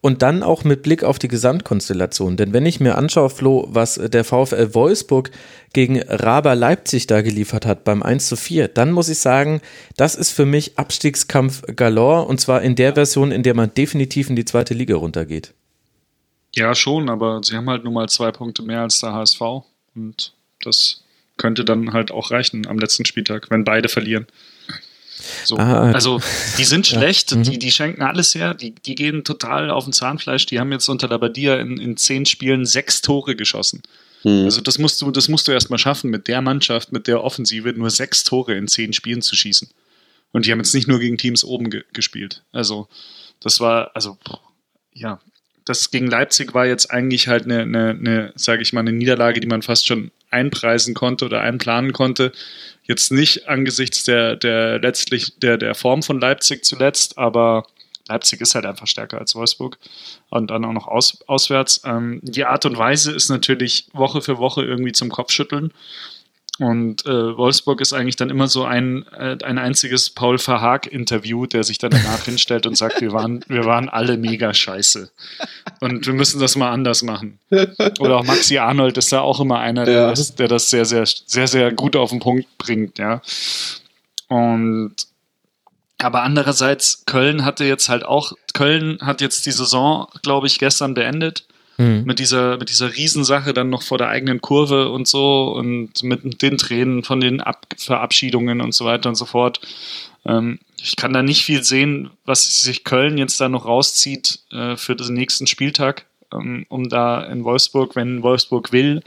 und 0.00 0.22
dann 0.22 0.42
auch 0.42 0.64
mit 0.64 0.82
Blick 0.82 1.04
auf 1.04 1.20
die 1.20 1.28
Gesamtkonstellation. 1.28 2.36
Denn 2.36 2.52
wenn 2.52 2.66
ich 2.66 2.80
mir 2.80 2.98
anschaue, 2.98 3.30
Flo, 3.30 3.68
was 3.70 4.00
der 4.02 4.24
VfL 4.24 4.74
Wolfsburg 4.74 5.30
gegen 5.72 6.02
Raber 6.02 6.56
Leipzig 6.56 7.06
da 7.06 7.22
geliefert 7.22 7.64
hat 7.64 7.84
beim 7.84 8.02
1 8.02 8.26
zu 8.26 8.34
4, 8.34 8.66
dann 8.66 8.90
muss 8.90 9.08
ich 9.08 9.20
sagen, 9.20 9.60
das 9.96 10.16
ist 10.16 10.32
für 10.32 10.44
mich 10.44 10.76
Abstiegskampf 10.76 11.62
galore 11.76 12.26
und 12.26 12.40
zwar 12.40 12.62
in 12.62 12.74
der 12.74 12.94
Version, 12.94 13.30
in 13.30 13.44
der 13.44 13.54
man 13.54 13.72
definitiv 13.72 14.28
in 14.28 14.34
die 14.34 14.44
zweite 14.44 14.74
Liga 14.74 14.96
runtergeht. 14.96 15.54
Ja, 16.56 16.74
schon, 16.74 17.08
aber 17.08 17.44
sie 17.44 17.54
haben 17.54 17.70
halt 17.70 17.84
nur 17.84 17.92
mal 17.92 18.08
zwei 18.08 18.32
Punkte 18.32 18.62
mehr 18.62 18.80
als 18.80 18.98
der 18.98 19.12
HSV 19.12 19.40
und 19.94 20.34
das 20.62 21.04
könnte 21.36 21.64
dann 21.64 21.92
halt 21.92 22.10
auch 22.10 22.32
reichen 22.32 22.66
am 22.66 22.80
letzten 22.80 23.04
Spieltag, 23.04 23.50
wenn 23.50 23.62
beide 23.62 23.88
verlieren. 23.88 24.26
So. 25.44 25.56
Ah, 25.56 25.92
also 25.92 26.20
die 26.58 26.64
sind 26.64 26.86
schlecht, 26.88 27.32
ja. 27.32 27.38
die, 27.38 27.52
mhm. 27.52 27.58
die 27.58 27.70
schenken 27.70 28.02
alles 28.02 28.34
her, 28.34 28.54
die, 28.54 28.74
die 28.74 28.94
gehen 28.94 29.24
total 29.24 29.70
auf 29.70 29.84
den 29.84 29.92
Zahnfleisch. 29.92 30.46
Die 30.46 30.58
haben 30.58 30.72
jetzt 30.72 30.88
unter 30.88 31.08
Labadia 31.08 31.56
in, 31.56 31.78
in 31.78 31.96
zehn 31.96 32.26
Spielen 32.26 32.66
sechs 32.66 33.02
Tore 33.02 33.36
geschossen. 33.36 33.82
Mhm. 34.24 34.44
Also 34.44 34.60
das 34.60 34.78
musst 34.78 35.00
du, 35.02 35.10
das 35.10 35.28
musst 35.28 35.48
du 35.48 35.52
erstmal 35.52 35.78
schaffen, 35.78 36.10
mit 36.10 36.28
der 36.28 36.42
Mannschaft, 36.42 36.92
mit 36.92 37.06
der 37.06 37.22
Offensive 37.22 37.72
nur 37.72 37.90
sechs 37.90 38.24
Tore 38.24 38.54
in 38.54 38.68
zehn 38.68 38.92
Spielen 38.92 39.22
zu 39.22 39.36
schießen. 39.36 39.68
Und 40.32 40.46
die 40.46 40.52
haben 40.52 40.58
jetzt 40.58 40.74
nicht 40.74 40.88
nur 40.88 40.98
gegen 40.98 41.18
Teams 41.18 41.44
oben 41.44 41.70
ge 41.70 41.84
gespielt. 41.92 42.42
Also 42.52 42.88
das 43.40 43.60
war, 43.60 43.90
also 43.94 44.16
ja, 44.92 45.20
das 45.64 45.90
gegen 45.90 46.06
Leipzig 46.06 46.54
war 46.54 46.66
jetzt 46.66 46.90
eigentlich 46.90 47.28
halt 47.28 47.44
eine, 47.44 47.62
eine, 47.62 47.90
eine 47.90 48.32
sage 48.34 48.62
ich 48.62 48.72
mal, 48.72 48.80
eine 48.80 48.92
Niederlage, 48.92 49.40
die 49.40 49.46
man 49.46 49.62
fast 49.62 49.86
schon 49.86 50.10
einpreisen 50.30 50.94
konnte 50.94 51.26
oder 51.26 51.42
einplanen 51.42 51.92
konnte. 51.92 52.32
Jetzt 52.84 53.12
nicht 53.12 53.48
angesichts 53.48 54.04
der, 54.04 54.36
der 54.36 54.78
letztlich 54.80 55.38
der, 55.38 55.56
der 55.56 55.74
Form 55.74 56.02
von 56.02 56.20
Leipzig 56.20 56.64
zuletzt, 56.64 57.16
aber 57.16 57.66
Leipzig 58.08 58.40
ist 58.40 58.54
halt 58.54 58.66
einfach 58.66 58.86
stärker 58.86 59.18
als 59.18 59.34
Wolfsburg 59.34 59.78
und 60.28 60.50
dann 60.50 60.64
auch 60.64 60.72
noch 60.72 60.88
aus, 60.88 61.22
auswärts. 61.28 61.82
Ähm, 61.84 62.20
die 62.22 62.44
Art 62.44 62.66
und 62.66 62.76
Weise 62.76 63.12
ist 63.12 63.28
natürlich 63.28 63.86
Woche 63.92 64.20
für 64.20 64.38
Woche 64.38 64.64
irgendwie 64.64 64.92
zum 64.92 65.10
Kopfschütteln. 65.10 65.72
Und 66.58 67.06
äh, 67.06 67.36
Wolfsburg 67.36 67.80
ist 67.80 67.94
eigentlich 67.94 68.16
dann 68.16 68.28
immer 68.28 68.46
so 68.46 68.64
ein, 68.64 69.06
äh, 69.12 69.38
ein 69.42 69.58
einziges 69.58 70.10
Paul 70.10 70.38
Verhaag-Interview, 70.38 71.46
der 71.46 71.64
sich 71.64 71.78
dann 71.78 71.92
danach 71.92 72.24
hinstellt 72.24 72.66
und 72.66 72.76
sagt, 72.76 73.00
wir 73.00 73.12
waren, 73.12 73.42
wir 73.48 73.64
waren 73.64 73.88
alle 73.88 74.18
mega 74.18 74.52
scheiße. 74.52 75.10
Und 75.80 76.06
wir 76.06 76.12
müssen 76.12 76.40
das 76.40 76.54
mal 76.54 76.70
anders 76.70 77.02
machen. 77.02 77.38
Oder 78.00 78.18
auch 78.18 78.24
Maxi 78.24 78.58
Arnold 78.58 78.98
ist 78.98 79.12
da 79.12 79.20
auch 79.20 79.40
immer 79.40 79.60
einer, 79.60 79.86
der, 79.86 79.94
ja. 79.94 80.10
das, 80.10 80.34
der 80.34 80.48
das 80.48 80.68
sehr, 80.68 80.84
sehr, 80.84 81.06
sehr, 81.06 81.48
sehr 81.48 81.72
gut 81.72 81.96
auf 81.96 82.10
den 82.10 82.20
Punkt 82.20 82.46
bringt, 82.58 82.98
ja. 82.98 83.22
Und 84.28 84.94
aber 85.98 86.22
andererseits, 86.22 87.04
Köln 87.06 87.44
hatte 87.44 87.64
jetzt 87.64 87.88
halt 87.88 88.04
auch, 88.04 88.32
Köln 88.54 88.98
hat 89.00 89.20
jetzt 89.20 89.46
die 89.46 89.52
Saison, 89.52 90.08
glaube 90.22 90.48
ich, 90.48 90.58
gestern 90.58 90.94
beendet 90.94 91.44
mhm. 91.82 92.04
mit 92.04 92.18
dieser, 92.18 92.58
mit 92.58 92.68
dieser 92.68 92.94
Riesensache 92.96 93.52
dann 93.52 93.70
noch 93.70 93.82
vor 93.82 93.98
der 93.98 94.08
eigenen 94.08 94.40
Kurve 94.40 94.90
und 94.90 95.06
so 95.06 95.52
und 95.52 96.02
mit 96.02 96.42
den 96.42 96.58
Tränen 96.58 97.02
von 97.02 97.20
den 97.20 97.40
Ab 97.40 97.66
Verabschiedungen 97.76 98.60
und 98.60 98.74
so 98.74 98.84
weiter 98.84 99.08
und 99.08 99.16
so 99.16 99.24
fort. 99.24 99.60
Ähm, 100.24 100.58
ich 100.80 100.96
kann 100.96 101.12
da 101.12 101.22
nicht 101.22 101.44
viel 101.44 101.62
sehen, 101.62 102.10
was 102.24 102.62
sich 102.62 102.84
Köln 102.84 103.18
jetzt 103.18 103.40
da 103.40 103.48
noch 103.48 103.66
rauszieht 103.66 104.40
äh, 104.50 104.76
für 104.76 104.96
den 104.96 105.14
nächsten 105.14 105.46
Spieltag, 105.46 106.06
ähm, 106.32 106.66
um 106.68 106.88
da 106.88 107.22
in 107.24 107.44
Wolfsburg, 107.44 107.96
wenn 107.96 108.22
Wolfsburg 108.22 108.72
will, 108.72 109.02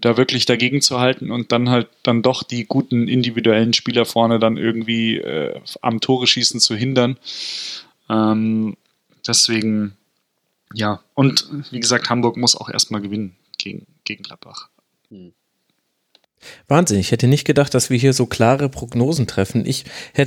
da 0.00 0.16
wirklich 0.16 0.46
dagegen 0.46 0.82
zu 0.82 1.00
halten 1.00 1.30
und 1.30 1.52
dann 1.52 1.70
halt 1.70 1.88
dann 2.02 2.22
doch 2.22 2.42
die 2.42 2.64
guten 2.64 3.08
individuellen 3.08 3.72
Spieler 3.72 4.04
vorne 4.04 4.38
dann 4.38 4.56
irgendwie 4.56 5.16
äh, 5.16 5.60
am 5.82 6.00
Tore 6.00 6.26
schießen 6.26 6.60
zu 6.60 6.76
hindern. 6.76 7.16
Ähm, 8.08 8.76
deswegen 9.26 9.96
ja, 10.72 11.02
und 11.14 11.48
wie 11.70 11.80
gesagt, 11.80 12.10
Hamburg 12.10 12.36
muss 12.36 12.56
auch 12.56 12.68
erstmal 12.68 13.00
gewinnen 13.00 13.36
gegen, 13.58 13.86
gegen 14.04 14.22
Gladbach. 14.22 14.68
Hm. 15.08 15.32
Wahnsinn, 16.68 16.98
ich 16.98 17.12
hätte 17.12 17.26
nicht 17.28 17.46
gedacht, 17.46 17.74
dass 17.74 17.90
wir 17.90 17.98
hier 17.98 18.12
so 18.12 18.26
klare 18.26 18.68
Prognosen 18.68 19.26
treffen. 19.26 19.64
Ich 19.66 19.84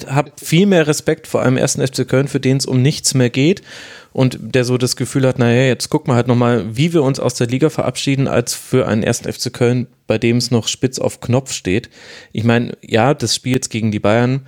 habe 0.07 0.31
viel 0.41 0.65
mehr 0.65 0.87
Respekt 0.87 1.27
vor 1.27 1.41
einem 1.41 1.57
ersten 1.57 1.85
FC 1.85 2.07
Köln, 2.07 2.27
für 2.27 2.39
den 2.39 2.57
es 2.57 2.65
um 2.65 2.81
nichts 2.81 3.13
mehr 3.13 3.29
geht 3.29 3.61
und 4.11 4.37
der 4.41 4.65
so 4.65 4.77
das 4.77 4.95
Gefühl 4.95 5.27
hat, 5.27 5.39
naja, 5.39 5.63
jetzt 5.63 5.89
gucken 5.89 6.11
wir 6.11 6.15
halt 6.15 6.27
nochmal, 6.27 6.75
wie 6.75 6.93
wir 6.93 7.03
uns 7.03 7.19
aus 7.19 7.35
der 7.35 7.47
Liga 7.47 7.69
verabschieden, 7.69 8.27
als 8.27 8.53
für 8.53 8.87
einen 8.87 9.03
ersten 9.03 9.31
FC 9.31 9.53
Köln, 9.53 9.87
bei 10.07 10.17
dem 10.17 10.37
es 10.37 10.51
noch 10.51 10.67
spitz 10.67 10.99
auf 10.99 11.21
Knopf 11.21 11.53
steht. 11.53 11.89
Ich 12.31 12.43
meine, 12.43 12.75
ja, 12.81 13.13
das 13.13 13.35
Spiel 13.35 13.53
jetzt 13.53 13.69
gegen 13.69 13.91
die 13.91 13.99
Bayern 13.99 14.47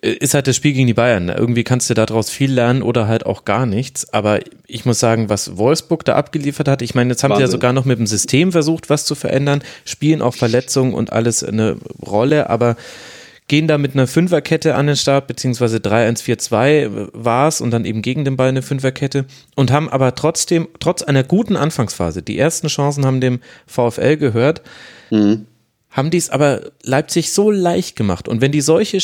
ist 0.00 0.34
halt 0.34 0.46
das 0.46 0.56
Spiel 0.56 0.72
gegen 0.72 0.86
die 0.86 0.94
Bayern. 0.94 1.28
Irgendwie 1.28 1.64
kannst 1.64 1.90
du 1.90 1.94
daraus 1.94 2.30
viel 2.30 2.52
lernen 2.52 2.82
oder 2.82 3.08
halt 3.08 3.26
auch 3.26 3.44
gar 3.44 3.66
nichts. 3.66 4.12
Aber 4.12 4.40
ich 4.66 4.84
muss 4.84 4.98
sagen, 4.98 5.28
was 5.28 5.58
Wolfsburg 5.58 6.04
da 6.04 6.14
abgeliefert 6.14 6.68
hat, 6.68 6.82
ich 6.82 6.94
meine, 6.94 7.10
jetzt 7.10 7.22
haben 7.22 7.30
Wahnsinn. 7.30 7.46
sie 7.46 7.50
ja 7.50 7.52
sogar 7.52 7.72
noch 7.72 7.84
mit 7.84 7.98
dem 7.98 8.06
System 8.06 8.52
versucht, 8.52 8.88
was 8.88 9.04
zu 9.04 9.14
verändern, 9.14 9.62
spielen 9.84 10.22
auch 10.22 10.34
Verletzungen 10.34 10.94
und 10.94 11.12
alles 11.12 11.44
eine 11.44 11.76
Rolle, 12.00 12.48
aber 12.48 12.76
gehen 13.48 13.68
da 13.68 13.76
mit 13.76 13.92
einer 13.92 14.06
Fünferkette 14.06 14.76
an 14.76 14.86
den 14.86 14.96
Start, 14.96 15.26
beziehungsweise 15.26 15.76
3-1-4-2 15.76 17.10
war 17.12 17.48
es 17.48 17.60
und 17.60 17.70
dann 17.70 17.84
eben 17.84 18.00
gegen 18.00 18.24
den 18.24 18.36
Ball 18.36 18.48
eine 18.48 18.62
Fünferkette 18.62 19.26
und 19.56 19.70
haben 19.70 19.90
aber 19.90 20.14
trotzdem, 20.14 20.68
trotz 20.80 21.02
einer 21.02 21.22
guten 21.22 21.56
Anfangsphase, 21.56 22.22
die 22.22 22.38
ersten 22.38 22.68
Chancen 22.68 23.04
haben 23.04 23.20
dem 23.20 23.40
VfL 23.66 24.16
gehört, 24.16 24.62
mhm. 25.10 25.46
haben 25.90 26.10
die 26.10 26.16
es 26.16 26.30
aber 26.30 26.62
Leipzig 26.82 27.32
so 27.32 27.50
leicht 27.50 27.94
gemacht. 27.94 28.26
Und 28.26 28.40
wenn 28.40 28.52
die 28.52 28.62
solche 28.62 29.00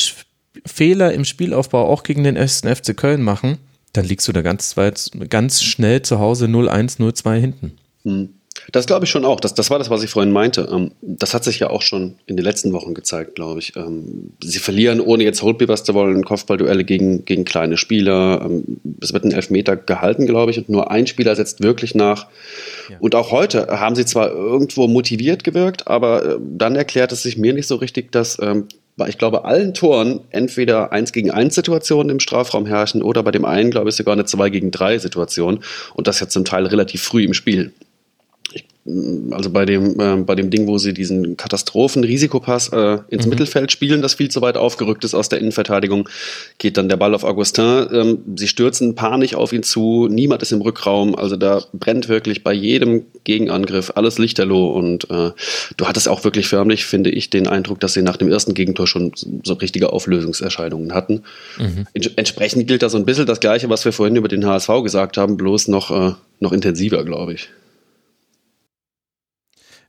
Fehler 0.66 1.12
im 1.12 1.24
Spielaufbau 1.24 1.86
auch 1.86 2.02
gegen 2.02 2.24
den 2.24 2.36
ersten 2.36 2.74
FC 2.74 2.96
Köln 2.96 3.22
machen, 3.22 3.58
dann 3.92 4.04
liegst 4.04 4.28
du 4.28 4.32
da 4.32 4.42
ganz, 4.42 4.76
weit, 4.76 5.10
ganz 5.30 5.62
schnell 5.62 6.02
zu 6.02 6.18
Hause 6.18 6.46
0-1, 6.46 6.98
0-2 6.98 7.34
hinten. 7.40 7.72
Mhm. 8.04 8.30
Das 8.72 8.86
glaube 8.86 9.04
ich 9.04 9.10
schon 9.10 9.24
auch. 9.24 9.40
Das, 9.40 9.54
das 9.54 9.70
war 9.70 9.78
das, 9.78 9.88
was 9.88 10.02
ich 10.02 10.10
vorhin 10.10 10.32
meinte. 10.32 10.68
Ähm, 10.70 10.90
das 11.00 11.32
hat 11.32 11.44
sich 11.44 11.58
ja 11.58 11.70
auch 11.70 11.82
schon 11.82 12.16
in 12.26 12.36
den 12.36 12.44
letzten 12.44 12.72
Wochen 12.72 12.92
gezeigt, 12.94 13.34
glaube 13.34 13.60
ich. 13.60 13.76
Ähm, 13.76 14.32
sie 14.42 14.58
verlieren, 14.58 15.00
ohne 15.00 15.24
jetzt 15.24 15.42
Holtbibers 15.42 15.84
zu 15.84 15.94
wollen, 15.94 16.24
Kopfballduelle 16.24 16.84
gegen, 16.84 17.24
gegen 17.24 17.44
kleine 17.44 17.76
Spieler. 17.76 18.42
Ähm, 18.44 18.80
es 19.00 19.12
wird 19.12 19.24
ein 19.24 19.32
Elfmeter 19.32 19.76
gehalten, 19.76 20.26
glaube 20.26 20.50
ich, 20.50 20.58
und 20.58 20.68
nur 20.68 20.90
ein 20.90 21.06
Spieler 21.06 21.34
setzt 21.36 21.62
wirklich 21.62 21.94
nach. 21.94 22.26
Ja. 22.90 22.96
Und 23.00 23.14
auch 23.14 23.30
heute 23.30 23.68
haben 23.68 23.94
sie 23.94 24.04
zwar 24.04 24.30
irgendwo 24.30 24.86
motiviert 24.86 25.44
gewirkt, 25.44 25.86
aber 25.86 26.24
äh, 26.24 26.38
dann 26.40 26.76
erklärt 26.76 27.12
es 27.12 27.22
sich 27.22 27.38
mir 27.38 27.54
nicht 27.54 27.66
so 27.66 27.76
richtig, 27.76 28.12
dass 28.12 28.38
bei, 28.98 29.08
ich 29.08 29.16
glaube, 29.16 29.46
allen 29.46 29.72
Toren 29.72 30.20
entweder 30.30 30.92
1 30.92 31.12
gegen 31.12 31.30
1 31.30 31.54
Situationen 31.54 32.10
im 32.10 32.20
Strafraum 32.20 32.66
herrschen 32.66 33.02
oder 33.02 33.22
bei 33.22 33.30
dem 33.30 33.46
einen, 33.46 33.70
glaube 33.70 33.88
ich, 33.88 33.96
sogar 33.96 34.12
eine 34.12 34.26
2 34.26 34.50
gegen 34.50 34.70
3 34.70 34.98
Situation. 34.98 35.60
Und 35.94 36.06
das 36.06 36.20
ja 36.20 36.28
zum 36.28 36.44
Teil 36.44 36.66
relativ 36.66 37.02
früh 37.02 37.24
im 37.24 37.32
Spiel 37.32 37.72
also 39.32 39.50
bei 39.50 39.64
dem, 39.66 40.00
äh, 40.00 40.16
bei 40.16 40.34
dem 40.34 40.50
Ding, 40.50 40.66
wo 40.66 40.78
sie 40.78 40.94
diesen 40.94 41.36
Katastrophen-Risikopass 41.36 42.68
äh, 42.68 42.98
ins 43.08 43.24
mhm. 43.24 43.30
Mittelfeld 43.30 43.70
spielen, 43.70 44.02
das 44.02 44.14
viel 44.14 44.30
zu 44.30 44.40
weit 44.40 44.56
aufgerückt 44.56 45.04
ist 45.04 45.14
aus 45.14 45.28
der 45.28 45.40
Innenverteidigung, 45.40 46.08
geht 46.58 46.76
dann 46.76 46.88
der 46.88 46.96
Ball 46.96 47.14
auf 47.14 47.24
Augustin. 47.24 47.86
Ähm, 47.92 48.18
sie 48.36 48.48
stürzen 48.48 48.94
panisch 48.94 49.34
auf 49.34 49.52
ihn 49.52 49.62
zu, 49.62 50.08
niemand 50.10 50.42
ist 50.42 50.52
im 50.52 50.62
Rückraum, 50.62 51.14
also 51.14 51.36
da 51.36 51.62
brennt 51.72 52.08
wirklich 52.08 52.42
bei 52.42 52.52
jedem 52.52 53.04
Gegenangriff 53.24 53.92
alles 53.94 54.18
lichterloh 54.18 54.70
und 54.70 55.10
äh, 55.10 55.32
du 55.76 55.86
hattest 55.86 56.08
auch 56.08 56.24
wirklich 56.24 56.48
förmlich, 56.48 56.86
finde 56.86 57.10
ich, 57.10 57.30
den 57.30 57.46
Eindruck, 57.46 57.80
dass 57.80 57.92
sie 57.92 58.02
nach 58.02 58.16
dem 58.16 58.30
ersten 58.30 58.54
Gegentor 58.54 58.86
schon 58.86 59.12
so 59.44 59.54
richtige 59.54 59.92
Auflösungserscheinungen 59.92 60.94
hatten. 60.94 61.24
Mhm. 61.58 61.86
Entsprechend 62.16 62.66
gilt 62.66 62.82
da 62.82 62.88
so 62.88 62.96
ein 62.96 63.04
bisschen 63.04 63.26
das 63.26 63.40
Gleiche, 63.40 63.68
was 63.68 63.84
wir 63.84 63.92
vorhin 63.92 64.16
über 64.16 64.28
den 64.28 64.46
HSV 64.46 64.70
gesagt 64.82 65.18
haben, 65.18 65.36
bloß 65.36 65.68
noch, 65.68 65.90
äh, 65.90 66.14
noch 66.40 66.52
intensiver, 66.52 67.04
glaube 67.04 67.34
ich. 67.34 67.50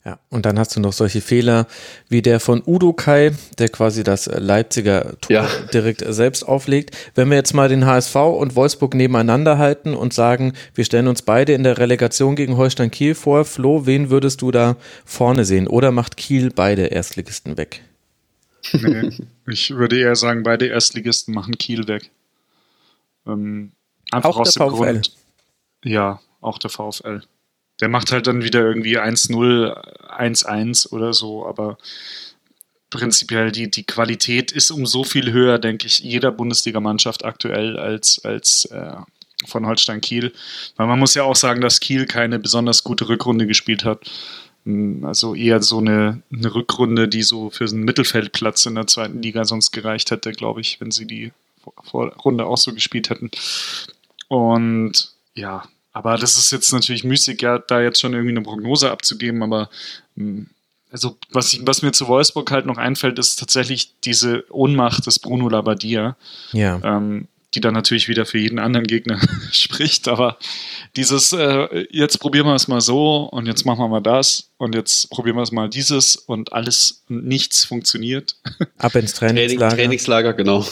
Ja, 0.05 0.17
und 0.29 0.45
dann 0.45 0.57
hast 0.57 0.75
du 0.75 0.79
noch 0.79 0.93
solche 0.93 1.19
Fehler 1.19 1.67
wie 2.07 2.21
der 2.21 2.39
von 2.39 2.63
Udo 2.65 2.93
Kai, 2.93 3.33
der 3.57 3.67
quasi 3.67 4.03
das 4.03 4.27
Leipziger 4.27 5.19
Tor 5.19 5.31
ja. 5.33 5.47
direkt 5.73 6.03
selbst 6.07 6.43
auflegt. 6.43 6.95
Wenn 7.15 7.29
wir 7.29 7.35
jetzt 7.35 7.53
mal 7.53 7.67
den 7.67 7.85
HSV 7.85 8.15
und 8.15 8.55
Wolfsburg 8.55 8.93
nebeneinander 8.93 9.57
halten 9.57 9.93
und 9.93 10.13
sagen, 10.13 10.53
wir 10.73 10.85
stellen 10.85 11.07
uns 11.09 11.21
beide 11.21 11.51
in 11.51 11.63
der 11.63 11.77
Relegation 11.77 12.37
gegen 12.37 12.55
Holstein 12.55 12.91
Kiel 12.91 13.13
vor, 13.13 13.43
Flo, 13.43 13.85
wen 13.85 14.09
würdest 14.09 14.41
du 14.41 14.51
da 14.51 14.77
vorne 15.03 15.43
sehen? 15.43 15.67
Oder 15.67 15.91
macht 15.91 16.15
Kiel 16.15 16.49
beide 16.55 16.85
Erstligisten 16.85 17.57
weg? 17.57 17.81
Nee, 18.71 19.11
ich 19.47 19.71
würde 19.71 19.99
eher 19.99 20.15
sagen, 20.15 20.43
beide 20.43 20.67
Erstligisten 20.67 21.33
machen 21.33 21.57
Kiel 21.57 21.87
weg. 21.87 22.09
Ähm, 23.27 23.73
einfach 24.11 24.29
auch 24.29 24.39
aus 24.39 24.53
dem 24.53 24.69
VfL. 24.69 24.75
Grund. 24.75 25.11
Ja, 25.83 26.21
auch 26.39 26.57
der 26.57 26.69
VfL. 26.69 27.21
Der 27.79 27.89
macht 27.89 28.11
halt 28.11 28.27
dann 28.27 28.43
wieder 28.43 28.61
irgendwie 28.61 28.99
1-0, 28.99 29.73
1-1 30.09 30.91
oder 30.91 31.13
so, 31.13 31.45
aber 31.45 31.77
prinzipiell 32.89 33.51
die, 33.51 33.69
die 33.69 33.83
Qualität 33.83 34.51
ist 34.51 34.71
um 34.71 34.85
so 34.85 35.03
viel 35.03 35.31
höher, 35.31 35.59
denke 35.59 35.87
ich, 35.87 35.99
jeder 35.99 36.31
Bundesligamannschaft 36.31 37.23
aktuell 37.23 37.77
als, 37.77 38.23
als 38.25 38.65
äh, 38.65 38.95
von 39.45 39.65
Holstein 39.65 40.01
Kiel. 40.01 40.33
Weil 40.75 40.87
man 40.87 40.99
muss 40.99 41.13
ja 41.13 41.23
auch 41.23 41.35
sagen, 41.35 41.61
dass 41.61 41.79
Kiel 41.79 42.05
keine 42.05 42.39
besonders 42.39 42.83
gute 42.83 43.07
Rückrunde 43.07 43.47
gespielt 43.47 43.85
hat. 43.85 44.09
Hm, 44.65 45.05
also 45.05 45.35
eher 45.35 45.61
so 45.61 45.77
eine, 45.77 46.21
eine 46.33 46.53
Rückrunde, 46.53 47.07
die 47.07 47.23
so 47.23 47.49
für 47.49 47.65
einen 47.65 47.83
Mittelfeldplatz 47.83 48.65
in 48.65 48.75
der 48.75 48.87
zweiten 48.87 49.21
Liga 49.21 49.45
sonst 49.45 49.71
gereicht 49.71 50.11
hätte, 50.11 50.31
glaube 50.31 50.61
ich, 50.61 50.81
wenn 50.81 50.91
sie 50.91 51.05
die 51.05 51.31
Vorrunde 51.83 52.45
auch 52.45 52.57
so 52.57 52.73
gespielt 52.73 53.09
hätten. 53.09 53.31
Und 54.27 55.11
ja, 55.35 55.63
aber 55.91 56.17
das 56.17 56.37
ist 56.37 56.51
jetzt 56.51 56.71
natürlich 56.71 57.03
müßig, 57.03 57.41
ja, 57.41 57.59
da 57.59 57.81
jetzt 57.81 57.99
schon 57.99 58.13
irgendwie 58.13 58.31
eine 58.31 58.41
Prognose 58.41 58.91
abzugeben, 58.91 59.43
aber 59.43 59.69
hm, 60.15 60.49
also 60.91 61.17
was, 61.31 61.53
ich, 61.53 61.61
was 61.65 61.81
mir 61.81 61.91
zu 61.91 62.07
Wolfsburg 62.07 62.49
halt 62.51 62.65
noch 62.65 62.77
einfällt, 62.77 63.19
ist 63.19 63.37
tatsächlich 63.37 63.93
diese 64.03 64.43
Ohnmacht 64.49 65.05
des 65.05 65.19
Bruno 65.19 65.47
Labbadia. 65.47 66.15
Ja. 66.51 66.79
Ähm, 66.83 67.27
die 67.55 67.61
dann 67.61 67.73
natürlich 67.73 68.07
wieder 68.07 68.25
für 68.25 68.37
jeden 68.37 68.59
anderen 68.59 68.85
Gegner 68.85 69.19
spricht, 69.51 70.07
aber 70.07 70.37
dieses, 70.95 71.33
äh, 71.33 71.87
jetzt 71.89 72.19
probieren 72.19 72.45
wir 72.45 72.53
es 72.53 72.67
mal 72.67 72.81
so 72.81 73.23
und 73.23 73.47
jetzt 73.47 73.65
machen 73.65 73.79
wir 73.79 73.87
mal 73.87 74.01
das 74.01 74.51
und 74.57 74.75
jetzt 74.75 75.09
probieren 75.09 75.35
wir 75.35 75.41
es 75.41 75.51
mal 75.51 75.67
dieses 75.67 76.15
und 76.15 76.53
alles 76.53 77.03
und 77.09 77.25
nichts 77.25 77.65
funktioniert. 77.65 78.35
Ab 78.77 78.95
ins 78.95 79.13
Trainingslager. 79.13 79.75
Trainingslager, 79.75 80.33
genau. 80.33 80.65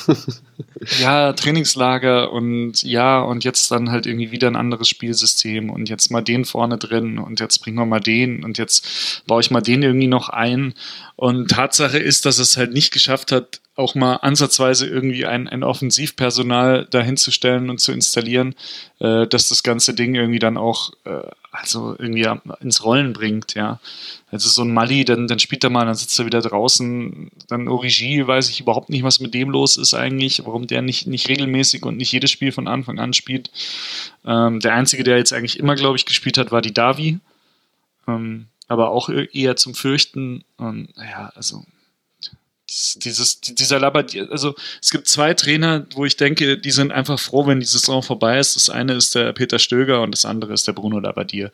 ja, 1.02 1.34
Trainingslager 1.34 2.32
und 2.32 2.84
ja, 2.84 3.22
und 3.22 3.44
jetzt 3.44 3.72
dann 3.72 3.90
halt 3.90 4.06
irgendwie 4.06 4.32
wieder 4.32 4.48
ein 4.48 4.56
anderes 4.56 4.88
Spielsystem 4.88 5.72
und 5.72 5.90
jetzt 5.90 6.12
mal 6.12 6.22
den 6.22 6.46
vorne 6.46 6.78
drin 6.78 7.18
und 7.18 7.40
jetzt 7.40 7.58
bringen 7.60 7.78
wir 7.78 7.86
mal 7.86 8.00
den 8.00 8.44
und 8.44 8.60
jetzt 8.60 9.24
baue 9.26 9.42
ich 9.42 9.50
mal 9.50 9.62
den 9.62 9.82
irgendwie 9.82 10.08
noch 10.08 10.30
ein. 10.30 10.76
Und 11.16 11.50
Tatsache 11.50 11.98
ist, 11.98 12.26
dass 12.26 12.38
es 12.38 12.58
halt 12.58 12.74
nicht 12.74 12.92
geschafft 12.92 13.32
hat, 13.32 13.62
auch 13.78 13.96
mal 13.96 14.16
ansatzweise 14.16 14.88
irgendwie 14.88 15.26
ein, 15.26 15.48
ein 15.48 15.64
Offensivpersonal 15.64 16.88
dahinzustellen 16.90 17.70
und 17.70 17.80
zu 17.80 17.92
installieren, 17.92 18.56
äh, 19.00 19.28
dass 19.28 19.50
das 19.50 19.64
ganze 19.64 19.94
Ding 19.94 20.16
irgendwie 20.16 20.40
dann 20.40 20.58
auch 20.58 20.92
äh, 21.06 21.22
also 21.52 21.96
irgendwie 21.98 22.28
ins 22.60 22.84
Rollen 22.84 23.14
bringt, 23.14 23.56
ja. 23.56 23.80
Also 24.30 24.50
so 24.50 24.64
ein 24.64 24.74
Mali, 24.74 25.06
dann, 25.06 25.28
dann 25.28 25.40
spielt 25.40 25.64
er 25.64 25.70
mal, 25.70 25.86
dann 25.86 25.96
sitzt 25.96 26.20
er 26.20 26.26
wieder 26.26 26.42
draußen. 26.42 27.32
Dann 27.48 27.68
Origi, 27.68 28.28
weiß 28.28 28.50
ich 28.50 28.60
überhaupt 28.60 28.90
nicht, 28.90 29.04
was 29.04 29.20
mit 29.20 29.34
dem 29.34 29.50
los 29.50 29.78
ist 29.78 29.94
eigentlich, 29.94 30.46
warum 30.46 30.68
der 30.68 30.82
nicht, 30.82 31.08
nicht 31.08 31.30
regelmäßig 31.30 31.84
und 31.84 31.98
nicht 31.98 32.12
jedes 32.12 32.32
Spiel 32.32 32.52
von 32.52 32.68
Anfang 32.68 33.00
an 33.00 33.14
spielt. 33.14 33.50
Ähm, 34.26 34.60
der 34.60 34.74
Einzige, 34.74 35.04
der 35.04 35.18
jetzt 35.18 35.34
eigentlich 35.34 35.60
immer, 35.60 35.76
glaube 35.76 35.98
ich, 35.98 36.06
gespielt 36.06 36.38
hat, 36.38 36.52
war 36.52 36.62
die 36.62 36.74
Davi. 36.74 37.20
Ähm, 38.08 38.48
aber 38.68 38.90
auch 38.90 39.10
eher 39.10 39.56
zum 39.56 39.74
Fürchten. 39.74 40.44
Und 40.58 40.90
ja, 40.98 41.32
also 41.36 41.64
dieses, 42.70 43.40
dieser 43.40 43.80
Labadier, 43.80 44.28
also 44.30 44.54
es 44.82 44.92
gibt 44.92 45.08
zwei 45.08 45.34
Trainer, 45.34 45.86
wo 45.94 46.06
ich 46.06 46.18
denke, 46.18 46.58
die 46.58 46.72
sind 46.72 46.92
einfach 46.92 47.20
froh, 47.20 47.48
wenn 47.48 47.62
die 47.62 47.66
Saison 47.66 48.04
vorbei 48.04 48.40
ist. 48.40 48.56
Das 48.56 48.70
eine 48.70 48.94
ist 48.94 49.16
der 49.16 49.32
Peter 49.34 49.58
Stöger 49.58 50.02
und 50.02 50.12
das 50.12 50.26
andere 50.26 50.54
ist 50.54 50.68
der 50.68 50.74
Bruno 50.74 51.00
Labadier. 51.00 51.52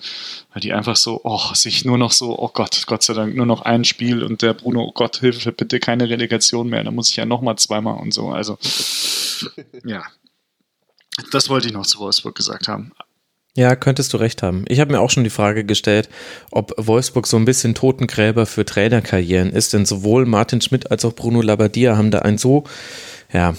Weil 0.54 0.62
die 0.62 0.74
einfach 0.74 0.96
so, 0.96 1.22
oh, 1.24 1.54
sich 1.54 1.86
nur 1.86 1.98
noch 1.98 2.12
so, 2.12 2.38
oh 2.38 2.50
Gott, 2.50 2.86
Gott 2.88 3.04
sei 3.04 3.14
Dank, 3.14 3.36
nur 3.36 3.46
noch 3.46 3.62
ein 3.62 3.86
Spiel 3.86 4.24
und 4.24 4.42
der 4.42 4.54
Bruno, 4.54 4.86
oh 4.86 4.92
Gott, 4.92 5.18
Hilfe, 5.18 5.52
bitte 5.52 5.80
keine 5.80 6.10
Relegation 6.10 6.68
mehr, 6.68 6.84
dann 6.84 6.96
muss 6.96 7.10
ich 7.10 7.16
ja 7.16 7.26
nochmal 7.26 7.58
zweimal 7.58 8.00
und 8.00 8.14
so. 8.14 8.30
Also, 8.30 8.58
ja. 9.86 10.04
Das 11.32 11.48
wollte 11.48 11.68
ich 11.68 11.74
noch 11.74 11.86
zu 11.86 12.00
Wolfsburg 12.00 12.34
gesagt 12.34 12.68
haben. 12.68 12.92
Ja, 13.56 13.76
könntest 13.76 14.12
du 14.14 14.18
recht 14.18 14.42
haben. 14.42 14.66
Ich 14.68 14.80
habe 14.80 14.92
mir 14.92 15.00
auch 15.00 15.12
schon 15.12 15.24
die 15.24 15.30
Frage 15.30 15.64
gestellt, 15.64 16.10
ob 16.50 16.74
Wolfsburg 16.78 17.28
so 17.28 17.38
ein 17.38 17.46
bisschen 17.46 17.76
Totengräber 17.76 18.48
für 18.48 18.66
Trainerkarrieren 18.66 19.52
ist, 19.52 19.74
denn 19.74 19.86
sowohl 19.86 20.26
Martin 20.26 20.60
Schmidt 20.60 20.90
als 20.90 21.06
auch 21.06 21.14
Bruno 21.14 21.42
Labbadia 21.42 21.96
haben 21.96 22.10
da 22.10 22.20
ein 22.20 22.40
so 22.40 22.64
ja, 23.32 23.56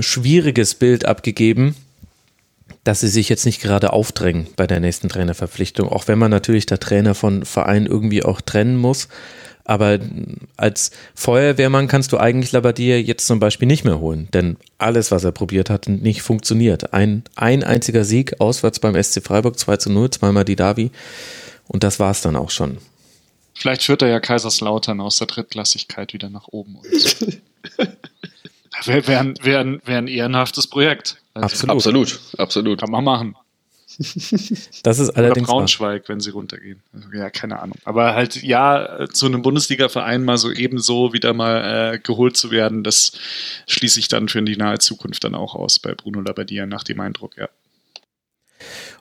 schwieriges 0.00 0.74
Bild 0.74 1.04
abgegeben, 1.04 1.76
dass 2.82 3.00
sie 3.00 3.08
sich 3.08 3.28
jetzt 3.28 3.44
nicht 3.44 3.60
gerade 3.60 3.92
aufdrängen 3.92 4.46
bei 4.56 4.66
der 4.66 4.80
nächsten 4.80 5.10
Trainerverpflichtung, 5.10 5.90
auch 5.90 6.08
wenn 6.08 6.18
man 6.18 6.30
natürlich 6.30 6.64
der 6.64 6.80
Trainer 6.80 7.14
von 7.14 7.44
Verein 7.44 7.84
irgendwie 7.84 8.22
auch 8.22 8.40
trennen 8.40 8.76
muss. 8.76 9.08
Aber 9.64 9.98
als 10.56 10.90
Feuerwehrmann 11.14 11.86
kannst 11.86 12.12
du 12.12 12.18
eigentlich 12.18 12.52
Labadier 12.52 13.00
jetzt 13.00 13.26
zum 13.26 13.40
Beispiel 13.40 13.68
nicht 13.68 13.84
mehr 13.84 14.00
holen, 14.00 14.28
denn 14.32 14.56
alles, 14.78 15.10
was 15.10 15.24
er 15.24 15.32
probiert 15.32 15.70
hat, 15.70 15.88
nicht 15.88 16.22
funktioniert. 16.22 16.92
Ein, 16.92 17.22
ein 17.36 17.62
einziger 17.62 18.04
Sieg 18.04 18.40
auswärts 18.40 18.80
beim 18.80 19.00
SC 19.00 19.22
Freiburg 19.22 19.58
2 19.58 19.76
zu 19.76 19.90
0, 19.90 20.10
zweimal 20.10 20.44
die 20.44 20.56
Davi 20.56 20.90
und 21.68 21.84
das 21.84 22.00
war 22.00 22.10
es 22.10 22.20
dann 22.20 22.36
auch 22.36 22.50
schon. 22.50 22.78
Vielleicht 23.54 23.82
führt 23.82 24.02
er 24.02 24.08
ja 24.08 24.20
Kaiserslautern 24.20 25.00
aus 25.00 25.18
der 25.18 25.26
Drittklassigkeit 25.26 26.14
wieder 26.14 26.30
nach 26.30 26.48
oben. 26.48 26.78
Wäre 28.84 29.06
wär, 29.06 29.34
wär, 29.42 29.78
wär 29.84 29.98
ein 29.98 30.08
ehrenhaftes 30.08 30.66
Projekt. 30.66 31.20
Also 31.34 31.68
absolut. 31.68 31.76
absolut, 31.76 32.20
absolut. 32.38 32.80
Kann 32.80 32.90
man 32.90 33.04
machen. 33.04 33.36
Das 34.82 34.98
ist 34.98 35.10
allerdings. 35.10 35.48
Oder 35.48 35.58
Braunschweig, 35.58 36.02
wahr. 36.02 36.08
wenn 36.08 36.20
sie 36.20 36.30
runtergehen. 36.30 36.82
Ja, 37.14 37.28
keine 37.28 37.60
Ahnung. 37.60 37.76
Aber 37.84 38.14
halt, 38.14 38.42
ja, 38.42 39.06
zu 39.12 39.26
einem 39.26 39.42
Bundesliga-Verein 39.42 40.24
mal 40.24 40.38
so 40.38 40.50
ebenso 40.50 41.12
wieder 41.12 41.34
mal 41.34 41.94
äh, 41.94 41.98
geholt 41.98 42.36
zu 42.36 42.50
werden, 42.50 42.82
das 42.82 43.12
schließe 43.68 44.00
ich 44.00 44.08
dann 44.08 44.28
für 44.28 44.42
die 44.42 44.56
nahe 44.56 44.78
Zukunft 44.78 45.24
dann 45.24 45.34
auch 45.34 45.54
aus 45.54 45.78
bei 45.78 45.94
Bruno 45.94 46.20
Labbadia 46.20 46.66
nach 46.66 46.82
dem 46.82 47.00
Eindruck, 47.00 47.36
ja. 47.36 47.48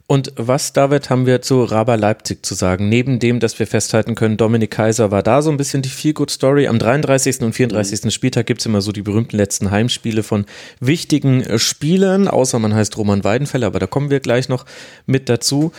Und 0.10 0.34
was, 0.38 0.74
David, 0.74 1.12
haben 1.12 1.28
wir 1.28 1.44
zu 1.44 1.64
Raba 1.64 1.94
Leipzig 1.94 2.44
zu 2.44 2.56
sagen? 2.56 2.90
Neben 2.90 3.20
dem, 3.20 3.40
dass 3.40 3.60
wir 3.60 3.68
festhalten 3.68 4.16
können, 4.16 4.38
Dominik 4.38 4.72
Kaiser 4.72 5.12
war 5.12 5.22
da 5.22 5.44
so 5.44 5.52
ein 5.52 5.58
bisschen 5.58 5.84
die 5.84 5.90
Feel-Good-Story. 5.90 6.68
Am 6.68 6.80
33. 6.80 7.42
und 7.42 7.54
34. 7.54 8.06
Mhm. 8.06 8.10
Spieltag 8.10 8.48
gibt 8.48 8.60
es 8.60 8.66
immer 8.66 8.82
so 8.82 8.92
die 8.92 9.04
berühmten 9.04 9.38
letzten 9.38 9.70
Heimspiele 9.70 10.24
von 10.24 10.48
wichtigen 10.80 11.44
äh, 11.44 11.60
Spielern, 11.60 12.28
außer 12.28 12.58
man 12.58 12.74
heißt 12.74 12.98
Roman 12.98 13.24
Weidenfeller, 13.24 13.68
aber 13.68 13.78
da 13.78 13.86
kommen 13.86 14.10
wir 14.10 14.20
gleich 14.20 14.50
noch 14.50 14.66
mit 15.06 15.30
dazu. 15.30 15.74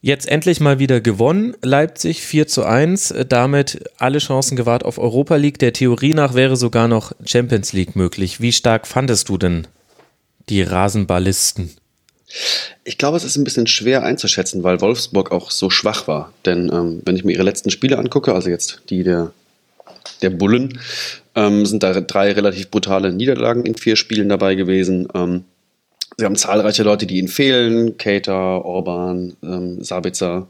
Jetzt 0.00 0.26
endlich 0.26 0.60
mal 0.60 0.78
wieder 0.78 1.02
gewonnen, 1.02 1.54
Leipzig 1.60 2.22
4 2.22 2.46
zu 2.46 2.64
1, 2.64 3.10
äh, 3.10 3.26
damit 3.26 3.84
alle 3.98 4.20
Chancen 4.20 4.56
gewahrt 4.56 4.86
auf 4.86 4.96
Europa 4.96 5.36
League. 5.36 5.58
Der 5.58 5.74
Theorie 5.74 6.14
nach 6.14 6.32
wäre 6.32 6.56
sogar 6.56 6.88
noch 6.88 7.12
Champions 7.26 7.74
League 7.74 7.94
möglich. 7.94 8.40
Wie 8.40 8.52
stark 8.52 8.86
fandest 8.86 9.28
du 9.28 9.36
denn 9.36 9.66
die 10.48 10.62
Rasenballisten? 10.62 11.83
Ich 12.84 12.98
glaube, 12.98 13.16
es 13.16 13.24
ist 13.24 13.36
ein 13.36 13.44
bisschen 13.44 13.66
schwer 13.66 14.02
einzuschätzen, 14.02 14.62
weil 14.62 14.80
Wolfsburg 14.80 15.32
auch 15.32 15.50
so 15.50 15.70
schwach 15.70 16.08
war. 16.08 16.32
Denn 16.44 16.70
ähm, 16.72 17.02
wenn 17.04 17.16
ich 17.16 17.24
mir 17.24 17.32
ihre 17.32 17.42
letzten 17.42 17.70
Spiele 17.70 17.98
angucke, 17.98 18.34
also 18.34 18.50
jetzt 18.50 18.82
die 18.90 19.02
der, 19.02 19.32
der 20.22 20.30
Bullen, 20.30 20.80
ähm, 21.34 21.66
sind 21.66 21.82
da 21.82 22.00
drei 22.00 22.32
relativ 22.32 22.70
brutale 22.70 23.12
Niederlagen 23.12 23.64
in 23.64 23.76
vier 23.76 23.96
Spielen 23.96 24.28
dabei 24.28 24.54
gewesen. 24.54 25.08
Ähm, 25.14 25.44
sie 26.16 26.24
haben 26.24 26.36
zahlreiche 26.36 26.82
Leute, 26.82 27.06
die 27.06 27.18
ihnen 27.18 27.28
fehlen. 27.28 27.96
Cater, 27.98 28.64
Orban, 28.64 29.34
ähm, 29.42 29.82
Sabitzer. 29.82 30.46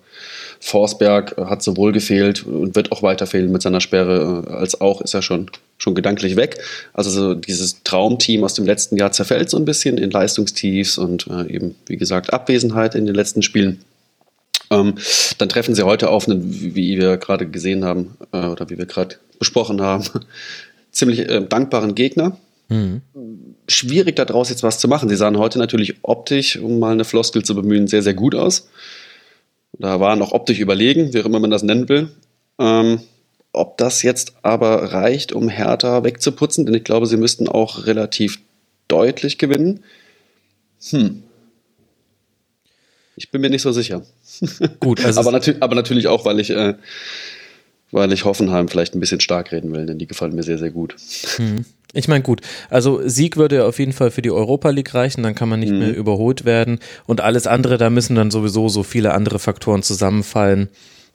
Forsberg 0.60 1.36
hat 1.36 1.62
sowohl 1.62 1.92
gefehlt 1.92 2.46
und 2.46 2.74
wird 2.74 2.90
auch 2.90 3.02
weiter 3.02 3.26
fehlen 3.26 3.52
mit 3.52 3.60
seiner 3.60 3.82
Sperre, 3.82 4.44
äh, 4.46 4.50
als 4.50 4.80
auch 4.80 5.02
ist 5.02 5.12
er 5.12 5.20
schon, 5.20 5.50
schon 5.76 5.94
gedanklich 5.94 6.36
weg. 6.36 6.58
Also 6.94 7.10
so 7.10 7.34
dieses 7.34 7.82
Traumteam 7.84 8.44
aus 8.44 8.54
dem 8.54 8.64
letzten 8.64 8.96
Jahr 8.96 9.12
zerfällt 9.12 9.50
so 9.50 9.58
ein 9.58 9.66
bisschen 9.66 9.98
in 9.98 10.10
Leistungstiefs 10.10 10.96
und 10.96 11.26
äh, 11.26 11.52
eben, 11.52 11.74
wie 11.86 11.98
gesagt, 11.98 12.32
Abwesenheit 12.32 12.94
in 12.94 13.04
den 13.04 13.14
letzten 13.14 13.42
Spielen. 13.42 13.84
Ähm, 14.70 14.94
dann 15.36 15.50
treffen 15.50 15.74
sie 15.74 15.82
heute 15.82 16.08
auf 16.08 16.26
einen, 16.26 16.74
wie 16.74 16.98
wir 16.98 17.18
gerade 17.18 17.46
gesehen 17.46 17.84
haben, 17.84 18.16
äh, 18.32 18.46
oder 18.46 18.70
wie 18.70 18.78
wir 18.78 18.86
gerade 18.86 19.16
besprochen 19.38 19.82
haben, 19.82 20.04
ziemlich 20.92 21.28
äh, 21.28 21.42
dankbaren 21.46 21.94
Gegner. 21.94 22.38
Mhm. 22.68 23.02
Schwierig 23.68 24.16
daraus 24.16 24.50
jetzt 24.50 24.62
was 24.62 24.78
zu 24.78 24.88
machen. 24.88 25.08
Sie 25.08 25.16
sahen 25.16 25.38
heute 25.38 25.58
natürlich 25.58 25.96
optisch, 26.02 26.58
um 26.58 26.78
mal 26.78 26.92
eine 26.92 27.04
Floskel 27.04 27.44
zu 27.44 27.54
bemühen, 27.54 27.86
sehr, 27.86 28.02
sehr 28.02 28.14
gut 28.14 28.34
aus. 28.34 28.68
Da 29.78 30.00
war 30.00 30.16
noch 30.16 30.32
optisch 30.32 30.58
überlegen, 30.58 31.12
wie 31.12 31.20
auch 31.20 31.26
immer 31.26 31.40
man 31.40 31.50
das 31.50 31.62
nennen 31.62 31.88
will. 31.88 32.10
Ähm, 32.58 33.00
ob 33.52 33.78
das 33.78 34.02
jetzt 34.02 34.34
aber 34.42 34.92
reicht, 34.92 35.32
um 35.32 35.48
Hertha 35.48 36.04
wegzuputzen, 36.04 36.66
denn 36.66 36.74
ich 36.74 36.84
glaube, 36.84 37.06
sie 37.06 37.16
müssten 37.16 37.48
auch 37.48 37.86
relativ 37.86 38.40
deutlich 38.88 39.38
gewinnen. 39.38 39.84
Hm. 40.90 41.22
Ich 43.16 43.30
bin 43.30 43.40
mir 43.40 43.50
nicht 43.50 43.62
so 43.62 43.72
sicher. 43.72 44.04
Gut, 44.80 45.04
also 45.04 45.20
aber, 45.20 45.32
natür 45.32 45.56
aber 45.60 45.74
natürlich 45.76 46.08
auch, 46.08 46.24
weil 46.24 46.40
ich, 46.40 46.50
äh, 46.50 46.74
weil 47.92 48.12
ich 48.12 48.24
Hoffenheim 48.24 48.68
vielleicht 48.68 48.94
ein 48.94 49.00
bisschen 49.00 49.20
stark 49.20 49.52
reden 49.52 49.72
will, 49.72 49.86
denn 49.86 49.98
die 49.98 50.08
gefallen 50.08 50.34
mir 50.34 50.42
sehr, 50.42 50.58
sehr 50.58 50.70
gut. 50.70 50.96
Hm. 51.36 51.64
Ich 51.94 52.08
meine, 52.08 52.22
gut, 52.22 52.40
also 52.70 53.00
Sieg 53.04 53.36
würde 53.36 53.64
auf 53.64 53.78
jeden 53.78 53.92
Fall 53.92 54.10
für 54.10 54.22
die 54.22 54.30
Europa 54.30 54.70
League 54.70 54.94
reichen, 54.94 55.22
dann 55.22 55.34
kann 55.34 55.48
man 55.48 55.60
nicht 55.60 55.72
mhm. 55.72 55.78
mehr 55.78 55.96
überholt 55.96 56.44
werden. 56.44 56.80
Und 57.06 57.20
alles 57.20 57.46
andere, 57.46 57.78
da 57.78 57.88
müssen 57.88 58.16
dann 58.16 58.30
sowieso 58.30 58.68
so 58.68 58.82
viele 58.82 59.14
andere 59.14 59.38
Faktoren 59.38 59.82
zusammenfallen, 59.82 60.68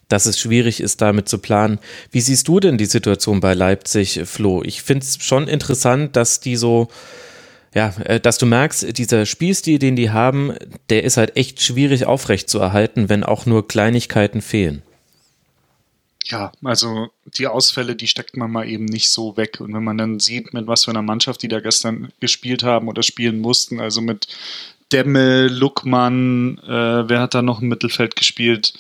dass 0.08 0.26
es 0.26 0.40
schwierig 0.40 0.82
ist, 0.82 1.02
damit 1.02 1.30
zu 1.30 1.38
planen. 1.38 1.80
Wie 2.12 2.22
siehst 2.22 2.48
du 2.48 2.60
denn 2.60 2.78
die 2.78 2.86
Situation 2.86 3.42
bei 3.42 3.54
Leipzig, 3.54 4.22
Flo? 4.26 4.64
Ich 4.64 4.82
finde 4.82 5.04
es 5.04 5.24
schon 5.24 5.48
interessant, 5.48 6.16
dass 6.16 6.40
die 6.40 6.56
so, 6.56 6.88
ja, 7.76 7.94
äh, 8.06 8.20
dass 8.20 8.38
du 8.38 8.46
merkst, 8.46 8.98
dieser 8.98 9.26
Spielstil, 9.26 9.80
den 9.80 9.98
die 9.98 10.10
haben, 10.10 10.54
der 10.90 11.04
ist 11.04 11.18
halt 11.18 11.36
echt 11.36 11.62
schwierig 11.62 12.06
aufrecht 12.06 12.50
zu 12.50 12.58
erhalten, 12.60 13.10
wenn 13.10 13.24
auch 13.24 13.46
nur 13.46 13.68
Kleinigkeiten 13.68 14.42
fehlen 14.42 14.82
ja, 16.26 16.52
also 16.64 17.08
die 17.26 17.48
Ausfälle, 17.48 17.96
die 17.96 18.08
steckt 18.08 18.38
man 18.38 18.52
mal 18.52 18.68
eben 18.68 18.86
nicht 18.86 19.10
so 19.10 19.38
weg. 19.38 19.60
Und 19.62 19.74
wenn 19.74 19.84
man 19.84 19.98
dann 19.98 20.20
sieht, 20.20 20.54
mit 20.54 20.68
was 20.68 20.86
für 20.86 20.92
einer 20.92 21.02
Mannschaft 21.02 21.42
die 21.42 21.48
da 21.48 21.60
gestern 21.60 22.12
gespielt 22.20 22.64
haben 22.64 22.88
oder 22.88 23.04
spielen 23.04 23.40
mussten, 23.40 23.80
also 23.80 24.02
mit 24.02 24.28
Demme, 24.92 25.48
Luckmann, 25.48 26.58
äh, 26.64 27.10
wer 27.10 27.22
hat 27.22 27.34
da 27.34 27.42
noch 27.42 27.62
im 27.62 27.68
Mittelfeld 27.68 28.16
gespielt? 28.16 28.74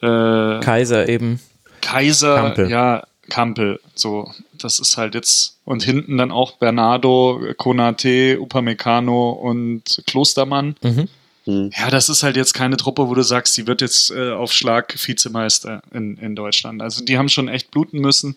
Äh, 0.00 0.60
Kaiser 0.60 1.08
eben. 1.08 1.40
Kaiser, 1.80 2.36
Kampel. 2.36 2.70
ja, 2.70 3.02
Kampel. 3.28 3.80
So, 3.94 4.30
das 4.58 4.78
ist 4.78 4.96
halt 4.96 5.14
jetzt. 5.14 5.58
Und 5.64 5.82
hinten 5.82 6.18
dann 6.18 6.30
auch 6.30 6.58
Bernardo, 6.58 7.40
Konate, 7.56 8.38
Upamecano 8.40 9.30
und 9.30 10.02
Klostermann. 10.06 10.76
Mhm. 10.82 11.08
Mhm. 11.50 11.70
Ja, 11.76 11.90
das 11.90 12.08
ist 12.08 12.22
halt 12.22 12.36
jetzt 12.36 12.54
keine 12.54 12.76
Truppe, 12.76 13.08
wo 13.08 13.14
du 13.14 13.22
sagst, 13.22 13.54
sie 13.54 13.66
wird 13.66 13.80
jetzt 13.80 14.10
äh, 14.10 14.30
auf 14.32 14.52
Schlag 14.52 14.94
Vizemeister 15.06 15.82
in, 15.92 16.16
in 16.16 16.36
Deutschland. 16.36 16.82
Also 16.82 17.04
die 17.04 17.18
haben 17.18 17.28
schon 17.28 17.48
echt 17.48 17.70
bluten 17.70 17.98
müssen, 18.00 18.36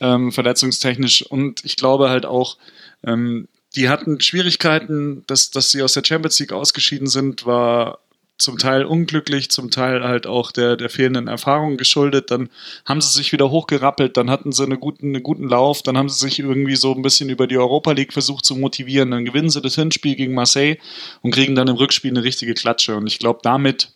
ähm, 0.00 0.32
verletzungstechnisch. 0.32 1.22
Und 1.22 1.64
ich 1.64 1.76
glaube 1.76 2.08
halt 2.10 2.26
auch, 2.26 2.56
ähm, 3.04 3.48
die 3.74 3.88
hatten 3.88 4.20
Schwierigkeiten, 4.20 5.24
dass, 5.26 5.50
dass 5.50 5.70
sie 5.70 5.82
aus 5.82 5.94
der 5.94 6.04
Champions 6.04 6.38
League 6.38 6.52
ausgeschieden 6.52 7.06
sind, 7.06 7.46
war 7.46 7.98
zum 8.42 8.58
Teil 8.58 8.84
unglücklich, 8.84 9.50
zum 9.50 9.70
Teil 9.70 10.02
halt 10.02 10.26
auch 10.26 10.52
der, 10.52 10.76
der 10.76 10.90
fehlenden 10.90 11.28
Erfahrung 11.28 11.76
geschuldet. 11.76 12.30
Dann 12.30 12.50
haben 12.84 13.00
sie 13.00 13.12
sich 13.12 13.32
wieder 13.32 13.50
hochgerappelt, 13.50 14.16
dann 14.16 14.30
hatten 14.30 14.52
sie 14.52 14.64
einen 14.64 14.80
guten, 14.80 15.14
einen 15.14 15.22
guten 15.22 15.48
Lauf, 15.48 15.82
dann 15.82 15.96
haben 15.96 16.08
sie 16.08 16.18
sich 16.18 16.38
irgendwie 16.40 16.76
so 16.76 16.94
ein 16.94 17.02
bisschen 17.02 17.30
über 17.30 17.46
die 17.46 17.56
Europa 17.56 17.92
League 17.92 18.12
versucht 18.12 18.44
zu 18.44 18.56
motivieren. 18.56 19.10
Dann 19.10 19.24
gewinnen 19.24 19.50
sie 19.50 19.62
das 19.62 19.76
Hinspiel 19.76 20.16
gegen 20.16 20.34
Marseille 20.34 20.76
und 21.22 21.32
kriegen 21.32 21.54
dann 21.54 21.68
im 21.68 21.76
Rückspiel 21.76 22.10
eine 22.10 22.24
richtige 22.24 22.54
Klatsche. 22.54 22.96
Und 22.96 23.06
ich 23.06 23.18
glaube, 23.18 23.40
damit 23.42 23.88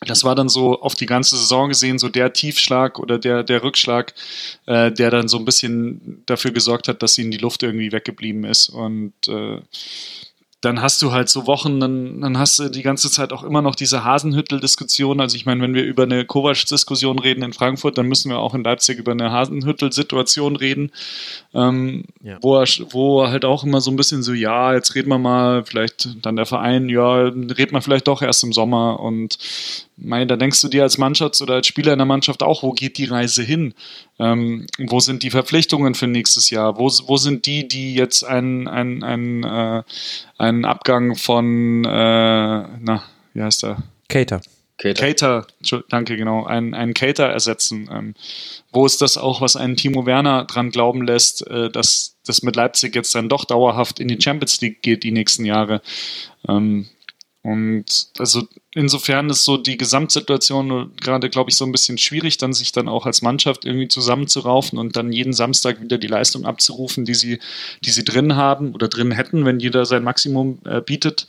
das 0.00 0.24
war 0.24 0.34
dann 0.34 0.50
so 0.50 0.80
auf 0.80 0.94
die 0.94 1.06
ganze 1.06 1.36
Saison 1.36 1.70
gesehen 1.70 1.98
so 1.98 2.10
der 2.10 2.34
Tiefschlag 2.34 2.98
oder 2.98 3.18
der, 3.18 3.42
der 3.42 3.62
Rückschlag, 3.62 4.12
äh, 4.66 4.92
der 4.92 5.10
dann 5.10 5.26
so 5.26 5.38
ein 5.38 5.46
bisschen 5.46 6.22
dafür 6.26 6.50
gesorgt 6.50 6.88
hat, 6.88 7.02
dass 7.02 7.16
ihnen 7.16 7.30
die 7.30 7.38
Luft 7.38 7.62
irgendwie 7.62 7.92
weggeblieben 7.92 8.44
ist. 8.44 8.68
Und 8.68 9.14
äh, 9.28 9.60
dann 10.62 10.80
hast 10.80 11.02
du 11.02 11.12
halt 11.12 11.28
so 11.28 11.46
Wochen, 11.46 11.80
dann, 11.80 12.20
dann 12.22 12.38
hast 12.38 12.58
du 12.58 12.68
die 12.68 12.82
ganze 12.82 13.10
Zeit 13.10 13.32
auch 13.32 13.42
immer 13.42 13.60
noch 13.60 13.74
diese 13.74 14.04
Hasenhüttel-Diskussion. 14.04 15.20
Also 15.20 15.36
ich 15.36 15.44
meine, 15.44 15.62
wenn 15.62 15.74
wir 15.74 15.84
über 15.84 16.04
eine 16.04 16.24
Kovac-Diskussion 16.24 17.18
reden 17.18 17.42
in 17.42 17.52
Frankfurt, 17.52 17.98
dann 17.98 18.06
müssen 18.06 18.30
wir 18.30 18.38
auch 18.38 18.54
in 18.54 18.64
Leipzig 18.64 18.98
über 18.98 19.12
eine 19.12 19.30
Hasenhüttel-Situation 19.30 20.56
reden, 20.56 20.92
ähm, 21.54 22.04
ja. 22.22 22.38
wo, 22.40 22.56
er, 22.56 22.66
wo 22.90 23.22
er 23.22 23.30
halt 23.30 23.44
auch 23.44 23.64
immer 23.64 23.82
so 23.82 23.90
ein 23.90 23.96
bisschen 23.96 24.22
so, 24.22 24.32
ja, 24.32 24.72
jetzt 24.72 24.94
reden 24.94 25.10
wir 25.10 25.18
mal, 25.18 25.64
vielleicht 25.64 26.24
dann 26.24 26.36
der 26.36 26.46
Verein, 26.46 26.88
ja, 26.88 27.14
reden 27.14 27.72
wir 27.72 27.82
vielleicht 27.82 28.08
doch 28.08 28.22
erst 28.22 28.42
im 28.42 28.54
Sommer 28.54 28.98
und 29.00 29.38
Mei, 29.98 30.26
da 30.26 30.36
denkst 30.36 30.60
du 30.60 30.68
dir 30.68 30.82
als 30.82 30.98
Mannschaft 30.98 31.40
oder 31.40 31.54
als 31.54 31.66
Spieler 31.66 31.92
in 31.92 31.98
der 31.98 32.06
Mannschaft 32.06 32.42
auch, 32.42 32.62
wo 32.62 32.72
geht 32.72 32.98
die 32.98 33.06
Reise 33.06 33.42
hin? 33.42 33.72
Ähm, 34.18 34.66
wo 34.78 35.00
sind 35.00 35.22
die 35.22 35.30
Verpflichtungen 35.30 35.94
für 35.94 36.06
nächstes 36.06 36.50
Jahr? 36.50 36.78
Wo, 36.78 36.90
wo 37.06 37.16
sind 37.16 37.46
die, 37.46 37.66
die 37.66 37.94
jetzt 37.94 38.22
einen, 38.22 38.68
einen, 38.68 39.02
einen, 39.02 39.44
äh, 39.44 39.82
einen 40.36 40.64
Abgang 40.66 41.16
von, 41.16 41.84
äh, 41.84 41.88
na, 41.88 43.02
wie 43.32 43.42
heißt 43.42 43.62
der? 43.62 43.78
Cater. 44.08 44.42
Cater. 44.78 45.00
Cater, 45.00 45.46
danke, 45.88 46.18
genau, 46.18 46.44
einen, 46.44 46.74
einen 46.74 46.92
Cater 46.92 47.28
ersetzen. 47.28 47.88
Ähm, 47.90 48.14
wo 48.72 48.84
ist 48.84 49.00
das 49.00 49.16
auch, 49.16 49.40
was 49.40 49.56
einen 49.56 49.76
Timo 49.76 50.04
Werner 50.04 50.44
dran 50.44 50.70
glauben 50.70 51.02
lässt, 51.02 51.46
äh, 51.46 51.70
dass 51.70 52.16
das 52.26 52.42
mit 52.42 52.56
Leipzig 52.56 52.94
jetzt 52.94 53.14
dann 53.14 53.30
doch 53.30 53.46
dauerhaft 53.46 53.98
in 53.98 54.08
die 54.08 54.20
Champions 54.20 54.60
League 54.60 54.82
geht 54.82 55.02
die 55.04 55.12
nächsten 55.12 55.46
Jahre? 55.46 55.80
Ähm, 56.46 56.86
und 57.46 58.08
also 58.18 58.48
insofern 58.72 59.30
ist 59.30 59.44
so 59.44 59.56
die 59.56 59.76
Gesamtsituation 59.76 60.90
gerade, 60.96 61.30
glaube 61.30 61.50
ich, 61.50 61.56
so 61.56 61.64
ein 61.64 61.70
bisschen 61.70 61.96
schwierig, 61.96 62.38
dann 62.38 62.52
sich 62.52 62.72
dann 62.72 62.88
auch 62.88 63.06
als 63.06 63.22
Mannschaft 63.22 63.64
irgendwie 63.64 63.86
zusammenzuraufen 63.86 64.80
und 64.80 64.96
dann 64.96 65.12
jeden 65.12 65.32
Samstag 65.32 65.80
wieder 65.80 65.96
die 65.96 66.08
Leistung 66.08 66.44
abzurufen, 66.44 67.04
die 67.04 67.14
sie, 67.14 67.38
die 67.84 67.90
sie 67.90 68.02
drin 68.02 68.34
haben 68.34 68.74
oder 68.74 68.88
drin 68.88 69.12
hätten, 69.12 69.44
wenn 69.44 69.60
jeder 69.60 69.86
sein 69.86 70.02
Maximum 70.02 70.58
äh, 70.64 70.80
bietet. 70.80 71.28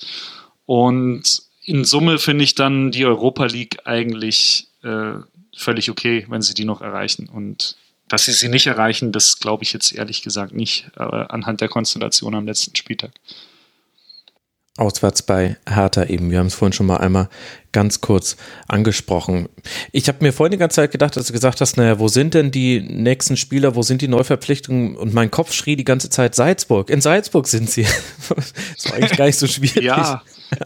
Und 0.66 1.44
in 1.66 1.86
Summe 1.86 2.18
finde 2.18 2.46
ich 2.46 2.56
dann 2.56 2.90
die 2.90 3.06
Europa 3.06 3.46
League 3.46 3.86
eigentlich 3.86 4.70
äh, 4.82 5.20
völlig 5.56 5.92
okay, 5.92 6.26
wenn 6.30 6.42
sie 6.42 6.56
die 6.56 6.66
noch 6.66 6.82
erreichen. 6.82 7.30
Und 7.30 7.78
dass 8.08 8.26
sie 8.26 8.34
sie 8.34 8.50
nicht 8.50 8.66
erreichen, 8.66 9.12
das 9.12 9.38
glaube 9.38 9.66
ich 9.66 9.72
jetzt 9.72 9.94
ehrlich 9.94 10.24
gesagt 10.24 10.52
nicht 10.52 10.88
äh, 10.98 11.04
anhand 11.04 11.62
der 11.62 11.70
Konstellation 11.70 12.34
am 12.34 12.48
letzten 12.48 12.76
Spieltag 12.76 13.12
auswärts 14.78 15.24
bei 15.24 15.58
Hertha 15.68 16.06
eben. 16.06 16.32
Wir 16.32 16.40
haben 16.40 16.48
es 16.48 16.56
vorhin 16.56 16.74
schon 16.74 16.86
mal 16.86 16.98
einmal 16.98 17.30
ganz 17.72 18.02
kurz 18.02 18.38
angesprochen. 18.68 19.50
Ich 19.92 20.08
habe 20.08 20.20
mir 20.22 20.32
vorhin 20.32 20.52
die 20.52 20.58
ganze 20.58 20.76
Zeit 20.76 20.92
gedacht, 20.92 21.18
als 21.18 21.28
du 21.28 21.34
gesagt 21.34 21.62
hast, 21.62 21.78
naja, 21.78 22.00
wo 22.00 22.08
sind 22.08 22.34
denn 22.34 22.52
die 22.52 22.80
nächsten 22.82 23.38
Spieler, 23.38 23.76
wo 23.76 23.82
sind 23.82 24.02
die 24.02 24.08
Neuverpflichtungen? 24.08 24.96
Und 24.96 25.14
mein 25.14 25.30
Kopf 25.30 25.54
schrie 25.54 25.76
die 25.76 25.84
ganze 25.84 26.10
Zeit 26.10 26.36
Salzburg. 26.36 26.90
In 26.90 27.02
Salzburg 27.02 27.48
sind 27.48 27.70
sie. 27.70 27.84
das 28.30 28.86
war 28.86 28.94
eigentlich 28.94 29.18
gar 29.18 29.26
nicht 29.26 29.40
so 29.40 29.48
schwierig. 29.48 29.84
ja, 29.84 30.22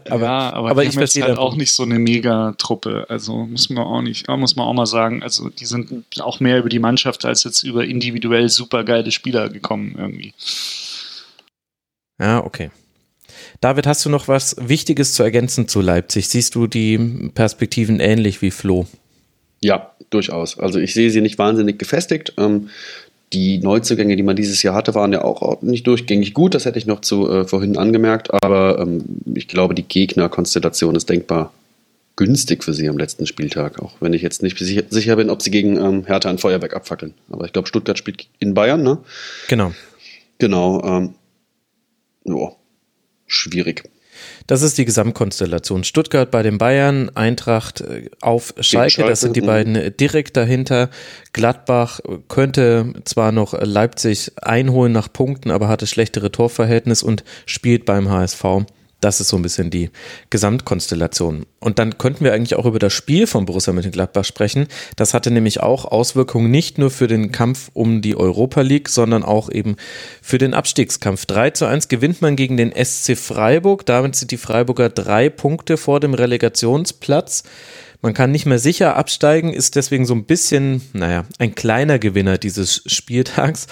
aber, 0.08 0.24
ja, 0.24 0.52
aber, 0.52 0.70
aber 0.70 0.84
ich 0.84 0.94
verstehe 0.94 1.24
halt 1.24 1.38
auch 1.38 1.56
nicht 1.56 1.72
so 1.72 1.82
eine 1.82 1.98
Mega-Truppe. 1.98 3.06
Also 3.08 3.46
muss 3.46 3.68
man 3.68 3.84
auch 3.84 4.02
nicht, 4.02 4.28
muss 4.28 4.56
man 4.56 4.66
auch 4.66 4.74
mal 4.74 4.86
sagen. 4.86 5.22
Also 5.22 5.48
die 5.48 5.66
sind 5.66 6.04
auch 6.20 6.40
mehr 6.40 6.58
über 6.58 6.68
die 6.68 6.78
Mannschaft 6.78 7.24
als 7.24 7.44
jetzt 7.44 7.62
über 7.62 7.84
individuell 7.84 8.48
supergeile 8.48 9.10
Spieler 9.10 9.48
gekommen 9.48 9.94
irgendwie. 9.98 10.34
Ja, 12.20 12.44
okay. 12.44 12.70
David, 13.62 13.86
hast 13.86 14.04
du 14.04 14.10
noch 14.10 14.26
was 14.26 14.56
Wichtiges 14.58 15.14
zu 15.14 15.22
ergänzen 15.22 15.68
zu 15.68 15.80
Leipzig? 15.80 16.28
Siehst 16.28 16.56
du 16.56 16.66
die 16.66 17.30
Perspektiven 17.32 18.00
ähnlich 18.00 18.42
wie 18.42 18.50
Flo? 18.50 18.88
Ja, 19.60 19.92
durchaus. 20.10 20.58
Also 20.58 20.80
ich 20.80 20.92
sehe 20.94 21.10
sie 21.10 21.20
nicht 21.20 21.38
wahnsinnig 21.38 21.78
gefestigt. 21.78 22.34
Ähm, 22.38 22.70
die 23.32 23.58
Neuzugänge, 23.58 24.16
die 24.16 24.24
man 24.24 24.34
dieses 24.34 24.64
Jahr 24.64 24.74
hatte, 24.74 24.96
waren 24.96 25.12
ja 25.12 25.22
auch 25.22 25.62
nicht 25.62 25.86
durchgängig 25.86 26.34
gut. 26.34 26.56
Das 26.56 26.64
hätte 26.64 26.76
ich 26.76 26.86
noch 26.86 27.02
zu 27.02 27.30
äh, 27.30 27.46
vorhin 27.46 27.78
angemerkt. 27.78 28.34
Aber 28.42 28.80
ähm, 28.80 29.04
ich 29.32 29.46
glaube, 29.46 29.76
die 29.76 29.84
Gegnerkonstellation 29.84 30.96
ist 30.96 31.08
denkbar 31.08 31.52
günstig 32.16 32.64
für 32.64 32.74
sie 32.74 32.88
am 32.88 32.98
letzten 32.98 33.28
Spieltag. 33.28 33.80
Auch 33.80 33.92
wenn 34.00 34.12
ich 34.12 34.22
jetzt 34.22 34.42
nicht 34.42 34.58
sicher, 34.58 34.82
sicher 34.90 35.14
bin, 35.14 35.30
ob 35.30 35.40
sie 35.40 35.52
gegen 35.52 35.76
ähm, 35.76 36.04
Hertha 36.04 36.28
ein 36.28 36.38
Feuerwerk 36.38 36.74
abfackeln. 36.74 37.14
Aber 37.30 37.44
ich 37.44 37.52
glaube, 37.52 37.68
Stuttgart 37.68 37.96
spielt 37.96 38.26
in 38.40 38.54
Bayern, 38.54 38.82
ne? 38.82 38.98
Genau. 39.46 39.72
Genau. 40.38 40.82
Ähm, 40.82 41.14
schwierig. 43.32 43.82
Das 44.46 44.62
ist 44.62 44.78
die 44.78 44.84
Gesamtkonstellation. 44.84 45.84
Stuttgart 45.84 46.30
bei 46.30 46.42
den 46.42 46.58
Bayern, 46.58 47.10
Eintracht 47.14 47.80
äh, 47.80 48.10
auf 48.20 48.54
Schalke, 48.60 49.04
das 49.04 49.20
sind 49.20 49.36
die 49.36 49.42
mhm. 49.42 49.46
beiden 49.46 49.96
direkt 49.96 50.36
dahinter. 50.36 50.90
Gladbach 51.32 52.00
könnte 52.28 52.92
zwar 53.04 53.32
noch 53.32 53.54
Leipzig 53.60 54.32
einholen 54.40 54.92
nach 54.92 55.12
Punkten, 55.12 55.50
aber 55.50 55.68
hatte 55.68 55.86
schlechtere 55.86 56.30
Torverhältnis 56.30 57.02
und 57.02 57.24
spielt 57.46 57.84
beim 57.84 58.10
HSV. 58.10 58.44
Das 59.02 59.20
ist 59.20 59.28
so 59.28 59.36
ein 59.36 59.42
bisschen 59.42 59.68
die 59.68 59.90
Gesamtkonstellation. 60.30 61.44
Und 61.58 61.78
dann 61.80 61.98
könnten 61.98 62.24
wir 62.24 62.32
eigentlich 62.32 62.54
auch 62.54 62.66
über 62.66 62.78
das 62.78 62.92
Spiel 62.92 63.26
von 63.26 63.46
Borussia 63.46 63.72
Mönchengladbach 63.72 64.24
sprechen. 64.24 64.68
Das 64.94 65.12
hatte 65.12 65.32
nämlich 65.32 65.60
auch 65.60 65.84
Auswirkungen 65.84 66.52
nicht 66.52 66.78
nur 66.78 66.90
für 66.90 67.08
den 67.08 67.32
Kampf 67.32 67.68
um 67.74 68.00
die 68.00 68.16
Europa 68.16 68.60
League, 68.60 68.88
sondern 68.88 69.24
auch 69.24 69.50
eben 69.50 69.74
für 70.22 70.38
den 70.38 70.54
Abstiegskampf. 70.54 71.26
3 71.26 71.50
zu 71.50 71.66
1 71.66 71.88
gewinnt 71.88 72.22
man 72.22 72.36
gegen 72.36 72.56
den 72.56 72.72
SC 72.72 73.18
Freiburg. 73.18 73.84
Damit 73.86 74.14
sind 74.14 74.30
die 74.30 74.36
Freiburger 74.36 74.88
drei 74.88 75.28
Punkte 75.28 75.76
vor 75.76 75.98
dem 75.98 76.14
Relegationsplatz. 76.14 77.42
Man 78.02 78.14
kann 78.14 78.32
nicht 78.32 78.46
mehr 78.46 78.58
sicher 78.58 78.96
absteigen, 78.96 79.52
ist 79.52 79.76
deswegen 79.76 80.06
so 80.06 80.14
ein 80.14 80.24
bisschen, 80.24 80.82
naja, 80.92 81.24
ein 81.38 81.54
kleiner 81.54 82.00
Gewinner 82.00 82.36
dieses 82.36 82.82
Spieltags 82.86 83.68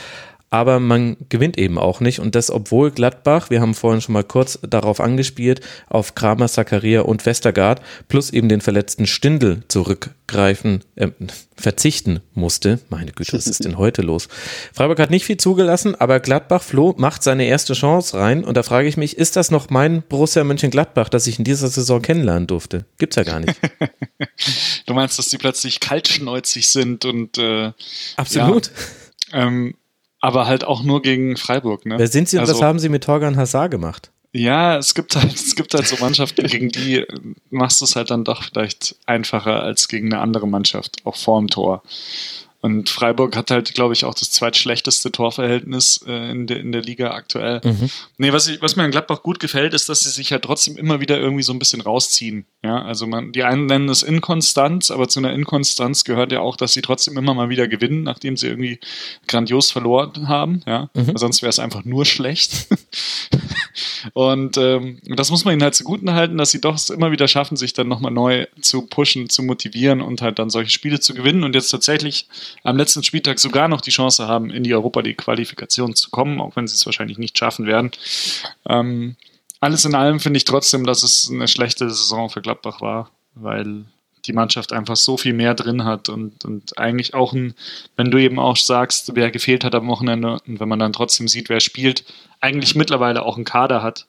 aber 0.51 0.81
man 0.81 1.17
gewinnt 1.29 1.57
eben 1.59 1.79
auch 1.79 2.01
nicht. 2.01 2.19
Und 2.19 2.35
das, 2.35 2.51
obwohl 2.51 2.91
Gladbach, 2.91 3.51
wir 3.51 3.61
haben 3.61 3.75
vorhin 3.75 4.01
schon 4.01 4.15
mal 4.15 4.25
kurz 4.25 4.59
darauf 4.69 5.01
angespielt, 5.01 5.61
auf 5.89 6.17
Kramer, 6.17 6.49
Zakaria 6.49 7.03
und 7.03 7.25
Westergaard 7.25 7.81
plus 8.09 8.31
eben 8.31 8.49
den 8.49 8.61
verletzten 8.61 9.07
Stindel 9.07 9.63
zurückgreifen, 9.69 10.83
äh, 10.97 11.09
verzichten 11.57 12.21
musste. 12.35 12.81
Meine 12.89 13.13
Güte, 13.13 13.35
was 13.35 13.47
ist 13.47 13.65
denn 13.65 13.79
heute 13.79 14.03
los? 14.03 14.29
Freiburg 14.73 14.99
hat 14.99 15.11
nicht 15.11 15.25
viel 15.25 15.37
zugelassen, 15.37 15.95
aber 15.95 16.19
Gladbach, 16.19 16.63
Flo, 16.63 16.95
macht 16.99 17.23
seine 17.23 17.47
erste 17.47 17.75
Chance 17.75 18.19
rein. 18.19 18.43
Und 18.43 18.57
da 18.57 18.65
frage 18.65 18.89
ich 18.89 18.97
mich, 18.97 19.17
ist 19.17 19.37
das 19.37 19.53
noch 19.53 19.71
mein 19.71 20.03
Borussia 20.03 20.43
Mönchengladbach, 20.43 21.09
das 21.09 21.29
ich 21.29 21.39
in 21.39 21.45
dieser 21.45 21.69
Saison 21.69 22.03
kennenlernen 22.03 22.49
durfte? 22.49 22.87
Gibt's 22.99 23.15
ja 23.15 23.23
gar 23.23 23.39
nicht. 23.39 23.55
du 24.87 24.95
meinst, 24.95 25.17
dass 25.17 25.29
die 25.29 25.39
plötzlich 25.39 25.79
kaltschneuzig 25.79 26.69
sind 26.69 27.05
und 27.05 27.39
äh, 27.39 27.73
Absolut. 28.17 28.73
Ja, 29.33 29.47
ähm, 29.47 29.75
aber 30.21 30.47
halt 30.47 30.65
auch 30.65 30.83
nur 30.83 31.03
gegen 31.03 31.37
Freiburg. 31.37 31.87
Ne? 31.87 31.99
Wer 31.99 32.09
sind 32.09 32.29
sie 32.29 32.37
und 32.37 32.43
also, 32.43 32.55
was 32.55 32.63
haben 32.63 32.79
sie 32.79 32.89
mit 32.89 33.05
Torgan 33.05 33.37
Hazard 33.37 33.71
gemacht? 33.71 34.11
Ja, 34.33 34.77
es 34.77 34.95
gibt 34.95 35.17
halt, 35.17 35.35
es 35.35 35.57
gibt 35.57 35.75
halt 35.75 35.89
so 35.89 35.97
Mannschaften, 35.99 36.47
gegen 36.47 36.69
die 36.69 37.05
machst 37.51 37.81
du 37.81 37.85
es 37.85 37.97
halt 37.97 38.11
dann 38.11 38.23
doch 38.25 38.45
vielleicht 38.45 38.95
einfacher 39.07 39.63
als 39.63 39.89
gegen 39.89 40.13
eine 40.13 40.23
andere 40.23 40.47
Mannschaft, 40.47 40.99
auch 41.05 41.17
vorm 41.17 41.49
Tor. 41.49 41.83
Und 42.61 42.91
Freiburg 42.91 43.37
hat 43.37 43.51
halt, 43.51 43.73
glaube 43.75 43.95
ich, 43.95 44.05
auch 44.05 44.13
das 44.13 44.31
zweitschlechteste 44.31 45.11
Torverhältnis 45.11 46.05
äh, 46.07 46.31
in, 46.31 46.47
der, 46.47 46.61
in 46.61 46.73
der 46.73 46.83
Liga 46.83 47.13
aktuell. 47.13 47.63
Mhm. 47.65 47.89
Nee, 48.19 48.33
was, 48.35 48.49
ich, 48.49 48.61
was 48.61 48.77
mir 48.77 48.83
an 48.83 48.91
Gladbach 48.91 49.23
gut 49.23 49.41
gefällt, 49.41 49.73
ist, 49.73 49.89
dass 49.89 50.01
sie 50.01 50.11
sich 50.11 50.31
halt 50.31 50.43
trotzdem 50.43 50.77
immer 50.77 51.01
wieder 51.01 51.19
irgendwie 51.19 51.43
so 51.43 51.55
ein 51.55 51.59
bisschen 51.59 51.81
rausziehen. 51.81 52.45
Ja, 52.63 52.83
also 52.83 53.07
man, 53.07 53.33
die 53.33 53.45
einen 53.45 53.65
nennen 53.65 53.89
es 53.89 54.03
Inkonstanz, 54.03 54.91
aber 54.91 55.09
zu 55.09 55.21
einer 55.21 55.33
Inkonstanz 55.33 56.05
gehört 56.05 56.33
ja 56.33 56.41
auch, 56.41 56.57
dass 56.57 56.75
sie 56.75 56.83
trotzdem 56.83 57.17
immer 57.17 57.33
mal 57.33 57.49
wieder 57.49 57.67
gewinnen, 57.67 58.03
nachdem 58.03 58.37
sie 58.37 58.49
irgendwie 58.49 58.79
grandios 59.27 59.71
verloren 59.71 60.29
haben. 60.29 60.63
Ja, 60.67 60.91
mhm. 60.93 61.17
sonst 61.17 61.41
wäre 61.41 61.51
es 61.51 61.59
einfach 61.59 61.87
nur 61.87 62.05
schlecht. 62.05 62.67
Und 64.13 64.57
ähm, 64.57 65.01
das 65.05 65.31
muss 65.31 65.45
man 65.45 65.55
ihnen 65.55 65.63
halt 65.63 65.75
zuguten 65.75 66.13
halten, 66.13 66.39
dass 66.39 66.51
sie 66.51 66.61
doch 66.61 66.75
es 66.75 66.91
immer 66.91 67.13
wieder 67.13 67.29
schaffen, 67.29 67.57
sich 67.57 67.73
dann 67.73 67.89
nochmal 67.89 68.13
neu 68.13 68.47
zu 68.61 68.83
pushen, 68.83 69.29
zu 69.29 69.43
motivieren 69.43 70.01
und 70.01 70.23
halt 70.23 70.39
dann 70.39 70.51
solche 70.51 70.71
Spiele 70.71 71.01
zu 71.01 71.15
gewinnen 71.15 71.45
und 71.45 71.55
jetzt 71.55 71.71
tatsächlich 71.71 72.29
am 72.65 72.77
letzten 72.77 73.03
Spieltag 73.03 73.39
sogar 73.39 73.69
noch 73.69 73.81
die 73.81 73.91
Chance 73.91 74.27
haben, 74.27 74.51
in 74.51 74.63
die 74.63 74.75
Europa 74.75 75.01
League-Qualifikation 75.01 75.95
zu 75.95 76.11
kommen, 76.11 76.41
auch 76.41 76.57
wenn 76.57 76.67
sie 76.67 76.75
es 76.75 76.87
wahrscheinlich 76.87 77.19
nicht 77.19 77.39
schaffen 77.39 77.67
werden. 77.67 77.91
Ähm, 78.69 79.17
alles 79.61 79.85
in 79.85 79.95
allem 79.95 80.21
finde 80.21 80.39
ich 80.39 80.45
trotzdem, 80.45 80.87
dass 80.87 81.03
es 81.03 81.31
eine 81.31 81.47
schlechte 81.47 81.89
Saison 81.91 82.31
für 82.31 82.41
Gladbach 82.41 82.81
war, 82.81 83.11
weil 83.35 83.85
die 84.27 84.33
Mannschaft 84.33 84.73
einfach 84.73 84.97
so 84.97 85.17
viel 85.17 85.33
mehr 85.33 85.55
drin 85.55 85.85
hat 85.85 86.09
und, 86.09 86.45
und 86.45 86.79
eigentlich 86.79 87.15
auch 87.15 87.33
ein, 87.33 87.55
wenn 87.97 88.11
du 88.11 88.19
eben 88.19 88.39
auch 88.39 88.57
sagst, 88.57 89.13
wer 89.15 89.31
gefehlt 89.31 89.65
hat 89.65 89.75
am 89.75 89.89
Wochenende 89.89 90.39
und 90.47 90.61
wenn 90.61 90.69
man 90.69 90.79
dann 90.79 90.93
trotzdem 90.93 91.29
sieht, 91.29 91.49
wer 91.49 91.61
spielt, 91.61 92.05
eigentlich 92.41 92.75
mittlerweile 92.75 93.23
auch 93.25 93.37
einen 93.37 93.45
Kader 93.45 93.83
hat, 93.83 94.07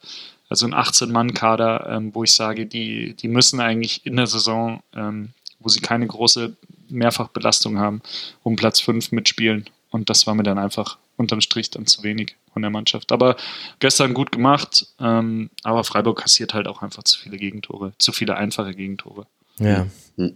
also 0.50 0.65
ein 0.65 0.74
18-Mann-Kader, 0.74 1.88
ähm, 1.89 2.13
wo 2.13 2.24
ich 2.24 2.34
sage, 2.34 2.65
die, 2.65 3.13
die 3.13 3.28
müssen 3.30 3.62
eigentlich 3.62 4.06
in 4.06 4.17
der 4.17 4.28
Saison, 4.28 4.84
ähm, 4.93 5.30
wo 5.60 5.69
sie 5.69 5.80
keine 5.80 6.06
große 6.06 6.56
Mehrfachbelastung 6.89 7.80
haben, 7.80 8.02
um 8.43 8.58
Platz 8.58 8.82
5 8.82 9.13
mitspielen. 9.13 9.65
Und 9.91 10.10
das 10.10 10.28
war 10.28 10.36
mir 10.36 10.43
dann 10.43 10.58
einfach 10.58 10.97
unterm 11.17 11.41
Strich 11.41 11.69
dann 11.69 11.86
zu 11.86 12.04
wenig 12.04 12.36
von 12.52 12.62
der 12.62 12.71
Mannschaft. 12.71 13.12
Aber 13.12 13.38
gestern 13.80 14.13
gut 14.13 14.32
gemacht, 14.32 14.88
ähm, 15.00 15.50
aber 15.63 15.84
Freiburg 15.84 16.19
kassiert 16.19 16.54
halt 16.54 16.67
auch 16.67 16.82
einfach 16.82 17.04
zu 17.04 17.19
viele 17.19 17.38
Gegentore, 17.38 17.93
zu 17.97 18.12
viele 18.12 18.36
einfache 18.36 18.74
Gegentore. 18.74 19.28
Ja. 19.60 19.88
Hm. 20.18 20.36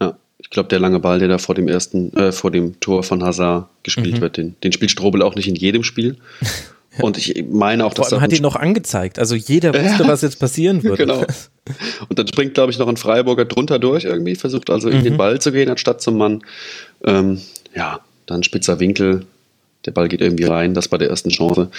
Ja, 0.00 0.16
ich 0.38 0.50
glaube, 0.50 0.68
der 0.68 0.78
lange 0.78 1.00
Ball, 1.00 1.18
der 1.18 1.28
da 1.28 1.38
vor 1.38 1.54
dem 1.54 1.68
ersten, 1.68 2.12
äh, 2.16 2.32
vor 2.32 2.50
dem 2.50 2.80
Tor 2.80 3.02
von 3.02 3.22
Hazard 3.22 3.68
gespielt 3.82 4.16
mhm. 4.16 4.20
wird, 4.20 4.36
den, 4.36 4.56
den 4.62 4.72
spielt 4.72 4.90
Strobel 4.90 5.22
auch 5.22 5.34
nicht 5.34 5.48
in 5.48 5.54
jedem 5.54 5.84
Spiel. 5.84 6.16
Und 6.98 7.16
ich 7.16 7.44
meine 7.50 7.86
auch, 7.86 7.94
dass. 7.94 8.08
Vor 8.08 8.18
allem 8.18 8.24
hat 8.24 8.32
ihn 8.32 8.42
noch 8.42 8.56
angezeigt. 8.56 9.18
Also 9.18 9.34
jeder 9.34 9.72
wusste, 9.72 10.06
was 10.06 10.20
jetzt 10.20 10.38
passieren 10.38 10.82
würde. 10.82 10.98
genau. 10.98 11.24
Und 12.08 12.18
dann 12.18 12.28
springt, 12.28 12.54
glaube 12.54 12.70
ich, 12.70 12.78
noch 12.78 12.88
ein 12.88 12.98
Freiburger 12.98 13.46
drunter 13.46 13.78
durch 13.78 14.04
irgendwie, 14.04 14.34
versucht 14.34 14.68
also 14.68 14.90
in 14.90 15.02
den 15.02 15.14
mhm. 15.14 15.18
Ball 15.18 15.40
zu 15.40 15.52
gehen, 15.52 15.70
anstatt 15.70 16.02
zum 16.02 16.18
Mann. 16.18 16.42
Ähm, 17.04 17.40
ja, 17.74 18.00
dann 18.26 18.42
spitzer 18.42 18.78
Winkel. 18.78 19.24
Der 19.86 19.92
Ball 19.92 20.08
geht 20.08 20.20
irgendwie 20.20 20.44
rein. 20.44 20.74
Das 20.74 20.90
war 20.92 20.98
der 20.98 21.08
ersten 21.08 21.30
Chance. 21.30 21.70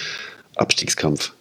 Abstiegskampf. 0.56 1.32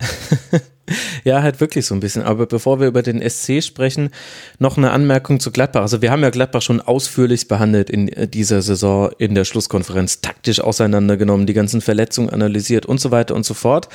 Ja, 1.24 1.42
halt 1.42 1.60
wirklich 1.60 1.86
so 1.86 1.94
ein 1.94 2.00
bisschen. 2.00 2.22
Aber 2.22 2.46
bevor 2.46 2.80
wir 2.80 2.88
über 2.88 3.02
den 3.02 3.22
SC 3.28 3.62
sprechen, 3.62 4.10
noch 4.58 4.76
eine 4.76 4.90
Anmerkung 4.90 5.38
zu 5.38 5.52
Gladbach. 5.52 5.82
Also 5.82 6.02
wir 6.02 6.10
haben 6.10 6.22
ja 6.22 6.30
Gladbach 6.30 6.62
schon 6.62 6.80
ausführlich 6.80 7.46
behandelt 7.48 7.90
in 7.90 8.08
äh, 8.08 8.26
dieser 8.26 8.62
Saison 8.62 9.10
in 9.18 9.34
der 9.34 9.44
Schlusskonferenz, 9.44 10.20
taktisch 10.20 10.60
auseinandergenommen, 10.60 11.46
die 11.46 11.52
ganzen 11.52 11.80
Verletzungen 11.80 12.30
analysiert 12.30 12.86
und 12.86 13.00
so 13.00 13.10
weiter 13.10 13.34
und 13.34 13.46
so 13.46 13.54
fort. 13.54 13.88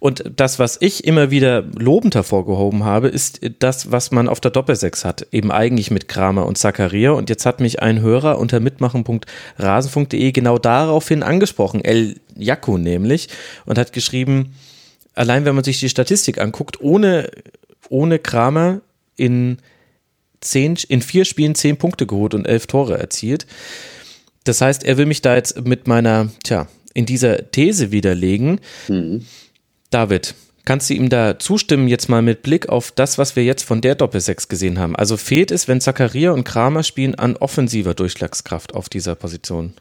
Und 0.00 0.24
das, 0.36 0.58
was 0.58 0.76
ich 0.80 1.04
immer 1.04 1.30
wieder 1.30 1.62
lobend 1.62 2.14
hervorgehoben 2.14 2.84
habe, 2.84 3.08
ist 3.08 3.40
das, 3.58 3.90
was 3.90 4.10
man 4.10 4.28
auf 4.28 4.40
der 4.40 4.50
Doppelsechs 4.50 5.04
hat. 5.04 5.26
Eben 5.32 5.50
eigentlich 5.50 5.90
mit 5.90 6.08
Kramer 6.08 6.46
und 6.46 6.58
Zakaria. 6.58 7.12
Und 7.12 7.30
jetzt 7.30 7.46
hat 7.46 7.60
mich 7.60 7.80
ein 7.80 8.00
Hörer 8.00 8.38
unter 8.38 8.60
mitmachen.rasen.de 8.60 10.32
genau 10.32 10.58
daraufhin 10.58 11.22
angesprochen, 11.22 11.82
El 11.84 12.16
Jaku 12.36 12.76
nämlich, 12.76 13.28
und 13.64 13.78
hat 13.78 13.92
geschrieben, 13.94 14.54
allein 15.16 15.44
wenn 15.44 15.54
man 15.54 15.64
sich 15.64 15.80
die 15.80 15.88
Statistik 15.88 16.40
anguckt, 16.40 16.80
ohne, 16.80 17.30
ohne 17.88 18.20
Kramer 18.20 18.80
in, 19.16 19.58
zehn, 20.40 20.76
in 20.88 21.02
vier 21.02 21.24
Spielen 21.24 21.56
zehn 21.56 21.76
Punkte 21.76 22.06
geholt 22.06 22.34
und 22.34 22.46
elf 22.46 22.66
Tore 22.66 22.98
erzielt. 22.98 23.46
Das 24.44 24.60
heißt, 24.60 24.84
er 24.84 24.96
will 24.96 25.06
mich 25.06 25.22
da 25.22 25.34
jetzt 25.34 25.66
mit 25.66 25.88
meiner, 25.88 26.28
tja, 26.44 26.68
in 26.94 27.06
dieser 27.06 27.50
These 27.50 27.90
widerlegen. 27.90 28.60
Mhm. 28.88 29.24
David, 29.90 30.34
kannst 30.64 30.90
du 30.90 30.94
ihm 30.94 31.08
da 31.08 31.38
zustimmen, 31.38 31.88
jetzt 31.88 32.08
mal 32.08 32.22
mit 32.22 32.42
Blick 32.42 32.68
auf 32.68 32.92
das, 32.92 33.18
was 33.18 33.34
wir 33.36 33.44
jetzt 33.44 33.64
von 33.64 33.80
der 33.80 33.94
Doppelsechs 33.94 34.48
gesehen 34.48 34.78
haben? 34.78 34.94
Also 34.94 35.16
fehlt 35.16 35.50
es, 35.50 35.68
wenn 35.68 35.80
Zakaria 35.80 36.32
und 36.32 36.44
Kramer 36.44 36.82
spielen, 36.82 37.14
an 37.14 37.36
offensiver 37.36 37.94
Durchschlagskraft 37.94 38.74
auf 38.74 38.88
dieser 38.88 39.14
Position? 39.14 39.74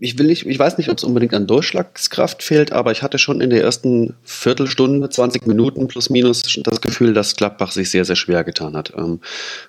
Ich 0.00 0.18
will 0.18 0.26
nicht, 0.26 0.46
ich 0.46 0.58
weiß 0.58 0.78
nicht, 0.78 0.90
ob 0.90 0.98
es 0.98 1.04
unbedingt 1.04 1.34
an 1.34 1.46
Durchschlagskraft 1.46 2.42
fehlt, 2.42 2.72
aber 2.72 2.92
ich 2.92 3.02
hatte 3.02 3.18
schon 3.18 3.40
in 3.40 3.50
der 3.50 3.62
ersten 3.62 4.14
Viertelstunde, 4.22 5.08
20 5.08 5.46
Minuten 5.46 5.88
plus 5.88 6.10
minus 6.10 6.42
das 6.42 6.80
Gefühl, 6.80 7.14
dass 7.14 7.36
Gladbach 7.36 7.72
sich 7.72 7.90
sehr, 7.90 8.04
sehr 8.04 8.16
schwer 8.16 8.44
getan 8.44 8.76
hat. 8.76 8.92
Ähm, 8.96 9.20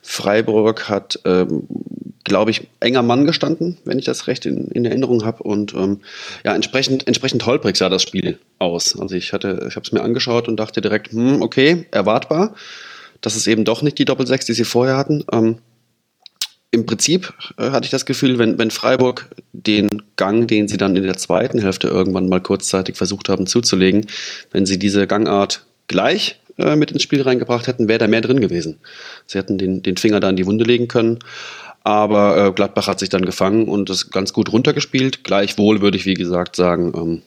Freiburg 0.01 0.87
hat, 0.87 1.19
ähm, 1.25 1.63
glaube 2.23 2.51
ich, 2.51 2.67
enger 2.79 3.01
Mann 3.01 3.25
gestanden, 3.25 3.77
wenn 3.85 3.97
ich 3.97 4.05
das 4.05 4.27
recht 4.27 4.45
in, 4.45 4.67
in 4.67 4.85
Erinnerung 4.85 5.25
habe. 5.25 5.41
Und 5.43 5.73
ähm, 5.73 6.01
ja, 6.45 6.53
entsprechend, 6.53 7.07
entsprechend 7.07 7.45
holprig 7.45 7.75
sah 7.75 7.89
das 7.89 8.03
Spiel 8.03 8.37
aus. 8.59 8.99
Also 8.99 9.15
ich 9.15 9.33
hatte, 9.33 9.65
ich 9.67 9.75
habe 9.75 9.85
es 9.85 9.91
mir 9.91 10.01
angeschaut 10.01 10.47
und 10.47 10.57
dachte 10.57 10.81
direkt, 10.81 11.11
hm, 11.11 11.41
okay, 11.41 11.87
erwartbar. 11.91 12.53
Das 13.21 13.35
ist 13.35 13.47
eben 13.47 13.65
doch 13.65 13.81
nicht 13.81 13.97
die 13.97 14.05
Doppelsechs, 14.05 14.45
die 14.45 14.53
sie 14.53 14.63
vorher 14.63 14.95
hatten. 14.95 15.25
Im 16.71 16.85
Prinzip 16.85 17.33
äh, 17.57 17.71
hatte 17.71 17.85
ich 17.85 17.91
das 17.91 18.05
Gefühl, 18.05 18.37
wenn, 18.37 18.57
wenn 18.57 18.71
Freiburg 18.71 19.29
den 19.53 20.03
Gang, 20.15 20.47
den 20.47 20.67
sie 20.67 20.77
dann 20.77 20.95
in 20.95 21.03
der 21.03 21.17
zweiten 21.17 21.59
Hälfte 21.59 21.87
irgendwann 21.87 22.29
mal 22.29 22.41
kurzzeitig 22.41 22.95
versucht 22.95 23.29
haben 23.29 23.47
zuzulegen, 23.47 24.05
wenn 24.51 24.65
sie 24.65 24.77
diese 24.77 25.07
Gangart 25.07 25.65
gleich 25.87 26.39
äh, 26.57 26.75
mit 26.75 26.91
ins 26.91 27.01
Spiel 27.01 27.21
reingebracht 27.21 27.67
hätten, 27.67 27.87
wäre 27.87 27.99
da 27.99 28.07
mehr 28.07 28.21
drin 28.21 28.39
gewesen. 28.39 28.77
Sie 29.25 29.37
hätten 29.37 29.57
den, 29.57 29.81
den 29.81 29.97
Finger 29.97 30.19
da 30.19 30.29
in 30.29 30.35
die 30.35 30.45
Wunde 30.45 30.63
legen 30.63 30.87
können. 30.87 31.19
Aber 31.83 32.37
äh, 32.37 32.51
Gladbach 32.51 32.87
hat 32.87 32.99
sich 32.99 33.09
dann 33.09 33.25
gefangen 33.25 33.67
und 33.67 33.89
das 33.89 34.11
ganz 34.11 34.33
gut 34.33 34.51
runtergespielt. 34.51 35.23
Gleichwohl 35.23 35.81
würde 35.81 35.97
ich, 35.97 36.05
wie 36.05 36.13
gesagt, 36.13 36.55
sagen, 36.55 36.93
ähm, 36.95 37.21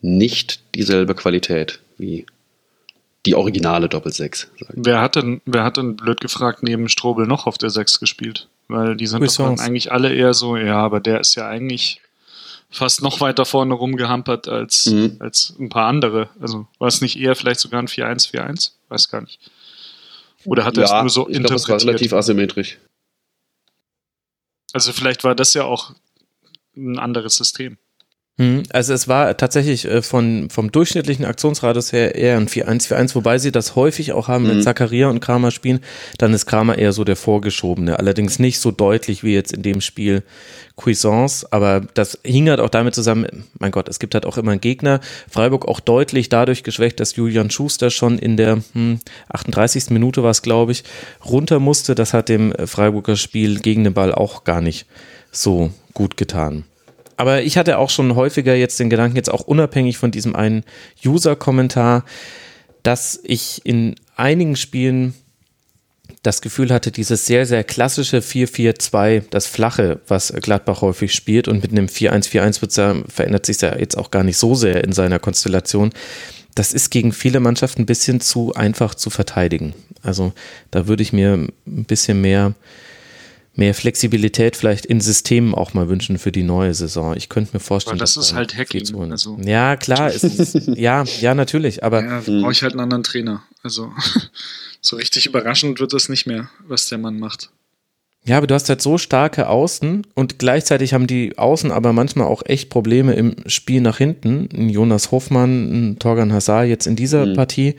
nicht 0.00 0.60
dieselbe 0.74 1.14
Qualität 1.14 1.80
wie 1.98 2.24
die 3.26 3.34
originale 3.34 3.88
Doppelsechs. 3.88 4.48
Wer 4.72 5.00
hat 5.00 5.16
denn, 5.16 5.40
wer 5.44 5.64
hat 5.64 5.76
denn 5.76 5.96
blöd 5.96 6.20
gefragt 6.20 6.62
neben 6.62 6.88
Strobel 6.88 7.26
noch 7.26 7.46
auf 7.46 7.58
der 7.58 7.70
Sechs 7.70 7.98
gespielt? 7.98 8.48
Weil 8.68 8.96
die 8.96 9.06
sind 9.06 9.24
doch 9.24 9.36
dann 9.36 9.60
eigentlich 9.60 9.92
alle 9.92 10.12
eher 10.12 10.34
so, 10.34 10.56
ja, 10.56 10.78
aber 10.78 11.00
der 11.00 11.20
ist 11.20 11.34
ja 11.36 11.48
eigentlich 11.48 12.00
fast 12.68 13.02
noch 13.02 13.20
weiter 13.20 13.44
vorne 13.44 13.74
rumgehampert 13.74 14.48
als, 14.48 14.86
mhm. 14.86 15.16
als 15.20 15.54
ein 15.58 15.68
paar 15.68 15.86
andere. 15.86 16.30
Also 16.40 16.66
war 16.78 16.88
es 16.88 17.00
nicht 17.00 17.18
eher 17.18 17.36
vielleicht 17.36 17.60
sogar 17.60 17.80
ein 17.80 17.86
4-1-4-1? 17.86 18.72
Weiß 18.88 19.08
gar 19.08 19.20
nicht. 19.20 19.40
Oder 20.44 20.64
hat 20.64 20.76
er 20.76 20.84
ja, 20.84 20.96
es 20.96 21.02
nur 21.02 21.10
so 21.10 21.28
ich 21.28 21.36
interpretiert? 21.36 21.66
Glaub, 21.66 21.76
es 21.76 21.84
war 21.84 21.88
relativ 21.92 22.12
asymmetrisch. 22.12 22.78
Also 24.72 24.92
vielleicht 24.92 25.24
war 25.24 25.34
das 25.34 25.54
ja 25.54 25.64
auch 25.64 25.94
ein 26.76 26.98
anderes 26.98 27.36
System. 27.36 27.78
Hm, 28.38 28.64
also 28.70 28.92
es 28.92 29.08
war 29.08 29.34
tatsächlich 29.38 29.86
äh, 29.86 30.02
von, 30.02 30.50
vom 30.50 30.70
durchschnittlichen 30.70 31.24
Aktionsradius 31.24 31.92
her 31.92 32.14
eher 32.14 32.36
ein 32.36 32.48
4-1-4-1, 32.48 33.14
wobei 33.14 33.38
sie 33.38 33.50
das 33.50 33.76
häufig 33.76 34.12
auch 34.12 34.28
haben, 34.28 34.46
wenn 34.46 34.58
mhm. 34.58 34.62
Zakaria 34.62 35.08
und 35.08 35.20
Kramer 35.20 35.50
spielen, 35.50 35.80
dann 36.18 36.34
ist 36.34 36.44
Kramer 36.44 36.76
eher 36.76 36.92
so 36.92 37.04
der 37.04 37.16
Vorgeschobene. 37.16 37.98
Allerdings 37.98 38.38
nicht 38.38 38.60
so 38.60 38.72
deutlich 38.72 39.24
wie 39.24 39.32
jetzt 39.32 39.54
in 39.54 39.62
dem 39.62 39.80
Spiel 39.80 40.22
Cuisance, 40.76 41.46
aber 41.50 41.80
das 41.94 42.18
hing 42.24 42.50
halt 42.50 42.60
auch 42.60 42.68
damit 42.68 42.94
zusammen, 42.94 43.44
mein 43.58 43.70
Gott, 43.70 43.88
es 43.88 43.98
gibt 43.98 44.12
halt 44.12 44.26
auch 44.26 44.36
immer 44.36 44.50
einen 44.50 44.60
Gegner. 44.60 45.00
Freiburg 45.30 45.66
auch 45.66 45.80
deutlich 45.80 46.28
dadurch 46.28 46.62
geschwächt, 46.62 47.00
dass 47.00 47.16
Julian 47.16 47.48
Schuster 47.48 47.88
schon 47.88 48.18
in 48.18 48.36
der 48.36 48.62
hm, 48.74 49.00
38. 49.30 49.88
Minute 49.88 50.22
war 50.22 50.30
es, 50.30 50.42
glaube 50.42 50.72
ich, 50.72 50.84
runter 51.24 51.58
musste. 51.58 51.94
Das 51.94 52.12
hat 52.12 52.28
dem 52.28 52.52
Freiburger 52.66 53.16
Spiel 53.16 53.60
gegen 53.60 53.84
den 53.84 53.94
Ball 53.94 54.12
auch 54.12 54.44
gar 54.44 54.60
nicht 54.60 54.84
so 55.32 55.70
gut 55.94 56.18
getan. 56.18 56.64
Aber 57.16 57.42
ich 57.42 57.56
hatte 57.56 57.78
auch 57.78 57.90
schon 57.90 58.14
häufiger 58.14 58.54
jetzt 58.54 58.78
den 58.78 58.90
Gedanken, 58.90 59.16
jetzt 59.16 59.30
auch 59.30 59.42
unabhängig 59.42 59.98
von 59.98 60.10
diesem 60.10 60.36
einen 60.36 60.64
User-Kommentar, 61.04 62.04
dass 62.82 63.20
ich 63.24 63.62
in 63.64 63.96
einigen 64.16 64.56
Spielen 64.56 65.14
das 66.22 66.40
Gefühl 66.40 66.70
hatte, 66.72 66.90
dieses 66.90 67.26
sehr, 67.26 67.46
sehr 67.46 67.64
klassische 67.64 68.18
4-4-2, 68.18 69.24
das 69.30 69.46
Flache, 69.46 70.00
was 70.08 70.32
Gladbach 70.32 70.82
häufig 70.82 71.14
spielt 71.14 71.48
und 71.48 71.62
mit 71.62 71.70
einem 71.70 71.86
4-1-4-1 71.86 73.04
verändert 73.08 73.46
sich 73.46 73.60
ja 73.60 73.78
jetzt 73.78 73.96
auch 73.96 74.10
gar 74.10 74.24
nicht 74.24 74.36
so 74.36 74.54
sehr 74.54 74.82
in 74.84 74.92
seiner 74.92 75.18
Konstellation. 75.18 75.90
Das 76.54 76.72
ist 76.72 76.90
gegen 76.90 77.12
viele 77.12 77.38
Mannschaften 77.38 77.82
ein 77.82 77.86
bisschen 77.86 78.20
zu 78.20 78.54
einfach 78.54 78.94
zu 78.94 79.10
verteidigen. 79.10 79.74
Also 80.02 80.32
da 80.70 80.88
würde 80.88 81.02
ich 81.02 81.12
mir 81.12 81.34
ein 81.34 81.84
bisschen 81.84 82.20
mehr 82.20 82.54
mehr 83.56 83.74
Flexibilität 83.74 84.56
vielleicht 84.56 84.86
in 84.86 85.00
Systemen 85.00 85.54
auch 85.54 85.74
mal 85.74 85.88
wünschen 85.88 86.18
für 86.18 86.32
die 86.32 86.42
neue 86.42 86.74
Saison. 86.74 87.16
Ich 87.16 87.28
könnte 87.28 87.54
mir 87.54 87.60
vorstellen, 87.60 87.94
aber 87.94 88.00
das 88.00 88.16
ist 88.16 88.34
halt 88.34 88.56
Hacking. 88.56 89.10
Also 89.10 89.38
ja, 89.42 89.76
klar, 89.76 90.10
ist, 90.10 90.54
ja, 90.76 91.04
ja, 91.20 91.34
natürlich, 91.34 91.82
aber 91.82 92.04
ja, 92.04 92.20
brauche 92.20 92.52
ich 92.52 92.62
halt 92.62 92.72
einen 92.72 92.80
anderen 92.80 93.02
Trainer. 93.02 93.42
Also 93.62 93.92
so 94.80 94.96
richtig 94.96 95.26
überraschend 95.26 95.80
wird 95.80 95.92
das 95.92 96.08
nicht 96.08 96.26
mehr, 96.26 96.50
was 96.66 96.88
der 96.88 96.98
Mann 96.98 97.18
macht. 97.18 97.50
Ja, 98.26 98.38
aber 98.38 98.48
du 98.48 98.54
hast 98.54 98.68
halt 98.68 98.82
so 98.82 98.98
starke 98.98 99.48
Außen 99.48 100.04
und 100.14 100.40
gleichzeitig 100.40 100.92
haben 100.92 101.06
die 101.06 101.38
Außen 101.38 101.70
aber 101.70 101.92
manchmal 101.92 102.26
auch 102.26 102.42
echt 102.44 102.70
Probleme 102.70 103.14
im 103.14 103.36
Spiel 103.46 103.80
nach 103.80 103.98
hinten. 103.98 104.48
Ein 104.52 104.68
Jonas 104.68 105.12
Hoffmann, 105.12 105.92
ein 105.92 105.98
Torgan 106.00 106.32
Hazard 106.32 106.66
jetzt 106.66 106.88
in 106.88 106.96
dieser 106.96 107.24
mhm. 107.24 107.34
Partie. 107.34 107.76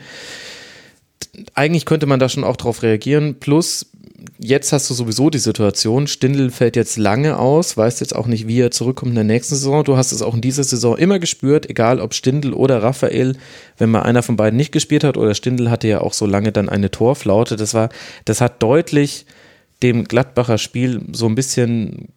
Eigentlich 1.52 1.84
könnte 1.84 2.06
man 2.06 2.18
da 2.18 2.30
schon 2.30 2.44
auch 2.44 2.56
drauf 2.56 2.82
reagieren. 2.82 3.36
Plus, 3.38 3.90
jetzt 4.38 4.72
hast 4.72 4.88
du 4.90 4.94
sowieso 4.94 5.30
die 5.30 5.38
Situation, 5.38 6.06
Stindl 6.06 6.50
fällt 6.50 6.76
jetzt 6.76 6.96
lange 6.96 7.38
aus, 7.38 7.76
weißt 7.76 8.00
jetzt 8.00 8.14
auch 8.14 8.26
nicht, 8.26 8.46
wie 8.46 8.60
er 8.60 8.70
zurückkommt 8.70 9.10
in 9.10 9.16
der 9.16 9.24
nächsten 9.24 9.54
Saison. 9.54 9.84
Du 9.84 9.96
hast 9.96 10.12
es 10.12 10.22
auch 10.22 10.34
in 10.34 10.40
dieser 10.40 10.64
Saison 10.64 10.96
immer 10.96 11.18
gespürt, 11.18 11.68
egal 11.68 12.00
ob 12.00 12.14
Stindl 12.14 12.52
oder 12.52 12.82
Raphael, 12.82 13.36
wenn 13.76 13.90
mal 13.90 14.02
einer 14.02 14.22
von 14.22 14.36
beiden 14.36 14.56
nicht 14.56 14.72
gespielt 14.72 15.04
hat 15.04 15.16
oder 15.16 15.34
Stindl 15.34 15.70
hatte 15.70 15.88
ja 15.88 16.00
auch 16.00 16.12
so 16.12 16.26
lange 16.26 16.52
dann 16.52 16.68
eine 16.68 16.90
Torflaute. 16.90 17.56
Das 17.56 17.74
war, 17.74 17.90
das 18.24 18.40
hat 18.40 18.62
deutlich 18.62 19.26
dem 19.82 20.04
Gladbacher 20.04 20.58
Spiel 20.58 21.02
so 21.12 21.26
ein 21.26 21.34
bisschen 21.34 22.08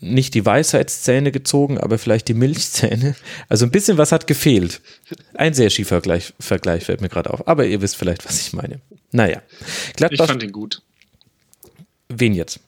nicht 0.00 0.34
die 0.34 0.44
Weisheitszähne 0.44 1.30
gezogen, 1.30 1.78
aber 1.78 1.98
vielleicht 1.98 2.28
die 2.28 2.34
Milchzähne. 2.34 3.14
Also 3.48 3.66
ein 3.66 3.70
bisschen 3.70 3.98
was 3.98 4.12
hat 4.12 4.26
gefehlt. 4.26 4.80
Ein 5.34 5.54
sehr 5.54 5.70
schiefer 5.70 5.96
Vergleich, 5.96 6.32
Vergleich 6.40 6.84
fällt 6.84 7.02
mir 7.02 7.08
gerade 7.08 7.30
auf. 7.30 7.46
Aber 7.46 7.66
ihr 7.66 7.82
wisst 7.82 7.96
vielleicht, 7.96 8.24
was 8.24 8.40
ich 8.40 8.52
meine. 8.52 8.80
Naja. 9.12 9.42
Gladbach, 9.96 10.24
ich 10.24 10.30
fand 10.30 10.42
ihn 10.42 10.52
gut. 10.52 10.82
Wen 12.10 12.34
jetzt? 12.34 12.60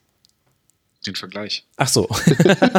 Den 1.05 1.17
Vergleich. 1.17 1.65
Ach 1.77 1.89
so. 1.89 2.09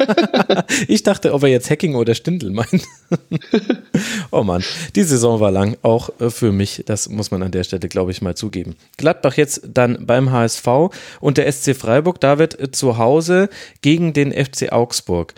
ich 0.88 1.04
dachte, 1.04 1.34
ob 1.34 1.43
er 1.43 1.49
jetzt 1.49 1.69
Hacking 1.69 1.95
oder 1.95 2.15
Stindel 2.15 2.52
meint. 2.52 2.88
oh 4.32 4.43
Mann, 4.43 4.63
die 4.95 5.04
Saison 5.04 5.41
war 5.41 5.52
lang, 5.52 5.76
auch 5.82 6.10
äh, 6.21 6.30
für 6.30 6.54
mich. 6.54 6.84
Das 6.86 7.10
muss 7.10 7.32
man 7.32 7.43
an 7.43 7.52
der 7.52 7.65
Stelle, 7.65 7.89
glaube 7.89 8.12
ich, 8.12 8.21
mal 8.21 8.36
zugeben. 8.36 8.78
Gladbach 8.95 9.36
jetzt 9.36 9.63
dann 9.67 10.06
beim 10.06 10.32
HSV 10.32 10.67
und 11.19 11.38
der 11.38 11.52
SC 11.52 11.76
Freiburg, 11.76 12.21
David 12.21 12.58
äh, 12.58 12.71
zu 12.71 12.97
Hause 12.97 13.49
gegen 13.82 14.13
den 14.13 14.32
FC 14.32 14.71
Augsburg. 14.71 15.34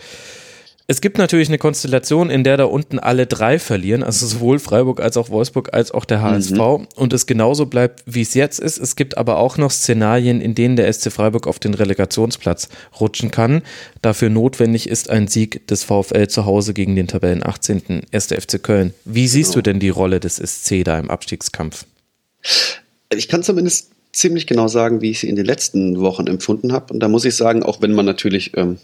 Es 0.88 1.00
gibt 1.00 1.18
natürlich 1.18 1.48
eine 1.48 1.58
Konstellation, 1.58 2.30
in 2.30 2.44
der 2.44 2.56
da 2.56 2.64
unten 2.64 3.00
alle 3.00 3.26
drei 3.26 3.58
verlieren, 3.58 4.04
also 4.04 4.24
sowohl 4.24 4.60
Freiburg 4.60 5.00
als 5.00 5.16
auch 5.16 5.30
Wolfsburg 5.30 5.74
als 5.74 5.90
auch 5.90 6.04
der 6.04 6.22
HSV 6.22 6.52
mhm. 6.52 6.86
und 6.94 7.12
es 7.12 7.26
genauso 7.26 7.66
bleibt, 7.66 8.04
wie 8.06 8.22
es 8.22 8.34
jetzt 8.34 8.60
ist. 8.60 8.78
Es 8.78 8.94
gibt 8.94 9.18
aber 9.18 9.38
auch 9.38 9.58
noch 9.58 9.72
Szenarien, 9.72 10.40
in 10.40 10.54
denen 10.54 10.76
der 10.76 10.92
SC 10.92 11.10
Freiburg 11.10 11.48
auf 11.48 11.58
den 11.58 11.74
Relegationsplatz 11.74 12.68
rutschen 13.00 13.32
kann. 13.32 13.62
Dafür 14.00 14.30
notwendig 14.30 14.88
ist 14.88 15.10
ein 15.10 15.26
Sieg 15.26 15.66
des 15.66 15.82
VfL 15.82 16.28
zu 16.28 16.46
Hause 16.46 16.72
gegen 16.72 16.94
den 16.94 17.08
Tabellen 17.08 17.44
18. 17.44 18.02
1. 18.12 18.26
FC 18.26 18.62
Köln. 18.62 18.94
Wie 19.04 19.26
siehst 19.26 19.54
genau. 19.54 19.62
du 19.62 19.62
denn 19.62 19.80
die 19.80 19.88
Rolle 19.88 20.20
des 20.20 20.36
SC 20.36 20.84
da 20.84 21.00
im 21.00 21.10
Abstiegskampf? 21.10 21.84
Ich 23.12 23.26
kann 23.26 23.42
zumindest 23.42 23.90
ziemlich 24.12 24.46
genau 24.46 24.68
sagen, 24.68 25.00
wie 25.00 25.10
ich 25.10 25.18
sie 25.18 25.28
in 25.28 25.36
den 25.36 25.46
letzten 25.46 25.98
Wochen 25.98 26.28
empfunden 26.28 26.72
habe. 26.72 26.94
Und 26.94 27.00
da 27.00 27.08
muss 27.08 27.24
ich 27.24 27.34
sagen, 27.34 27.64
auch 27.64 27.82
wenn 27.82 27.92
man 27.92 28.06
natürlich 28.06 28.56
ähm, 28.56 28.78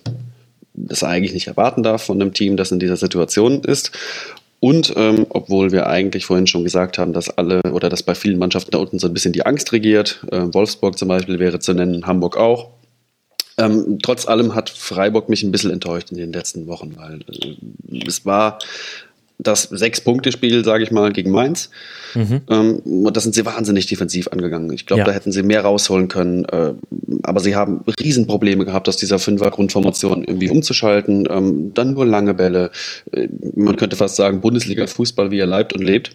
das 0.75 1.05
eigentlich 1.05 1.35
nicht 1.35 1.49
erwarten 1.49 1.83
darf 1.83 2.03
von 2.03 2.21
einem 2.21 2.33
Team, 2.33 2.57
das 2.57 2.73
in 2.73 2.79
dieser 2.79 2.97
Situation 2.97 3.63
ist. 3.65 3.93
Und 4.61 4.95
ähm, 4.97 5.27
obwohl 5.29 5.73
wir 5.73 5.89
eigentlich 5.89 6.25
vorhin 6.25 6.47
schon 6.47 6.63
gesagt 6.63 6.97
haben, 6.97 7.13
dass 7.13 7.37
alle 7.37 7.61
oder 7.73 7.89
dass 7.89 8.05
bei 8.05 8.15
vielen 8.15 8.39
Mannschaften 8.39 8.71
da 8.71 8.79
unten 8.79 9.01
so 9.01 9.09
ein 9.09 9.15
bisschen 9.15 9.33
die 9.33 9.45
Angst 9.45 9.73
regiert, 9.73 10.25
äh, 10.31 10.43
Wolfsburg 10.53 10.97
zum 10.97 11.09
Beispiel 11.09 11.41
wäre 11.41 11.59
zu 11.59 11.75
nennen, 11.75 12.07
Hamburg 12.07 12.37
auch. 12.37 12.71
Ähm, 13.59 13.99
trotz 14.03 14.27
allem 14.29 14.55
hat 14.55 14.71
Freiburg 14.71 15.29
mich 15.29 15.43
ein 15.43 15.51
bisschen 15.51 15.73
enttäuscht 15.73 16.11
in 16.11 16.17
den 16.17 16.33
letzten 16.33 16.69
Wochen, 16.69 16.95
weil 16.97 17.21
äh, 17.29 18.07
es 18.07 18.25
war 18.25 18.61
das 19.39 19.65
Sechs-Punkte-Spiel, 19.65 20.65
sage 20.65 20.85
ich 20.85 20.91
mal, 20.91 21.13
gegen 21.13 21.31
Mainz. 21.31 21.71
Mhm. 22.15 22.43
Ähm, 22.49 23.13
da 23.13 23.21
sind 23.21 23.35
sie 23.35 23.45
wahnsinnig 23.45 23.87
defensiv 23.87 24.29
angegangen. 24.29 24.73
Ich 24.73 24.87
glaube, 24.87 25.01
ja. 25.01 25.05
da 25.07 25.13
hätten 25.13 25.33
sie 25.33 25.43
mehr 25.43 25.63
rausholen 25.63 26.09
können. 26.09 26.45
Äh, 26.45 26.75
aber 27.23 27.41
sie 27.41 27.57
haben 27.57 27.83
Riesenprobleme 28.01 28.65
gehabt, 28.65 28.89
aus 28.89 28.97
dieser 28.97 29.19
Fünfer-Grundformation 29.19 30.25
irgendwie 30.25 30.51
umzuschalten. 30.51 31.27
Ähm, 31.31 31.75
dann 31.75 31.95
nur 31.95 32.07
lange 32.07 32.35
Bälle. 32.35 32.71
Äh, 33.13 33.29
man 33.57 33.77
könnte 33.77 33.97
fast 33.97 34.17
sagen, 34.17 34.41
Bundesliga-Fußball, 34.41 35.31
wie 35.31 35.39
er 35.39 35.47
leibt 35.47 35.73
und 35.73 35.83
lebt. 35.83 36.13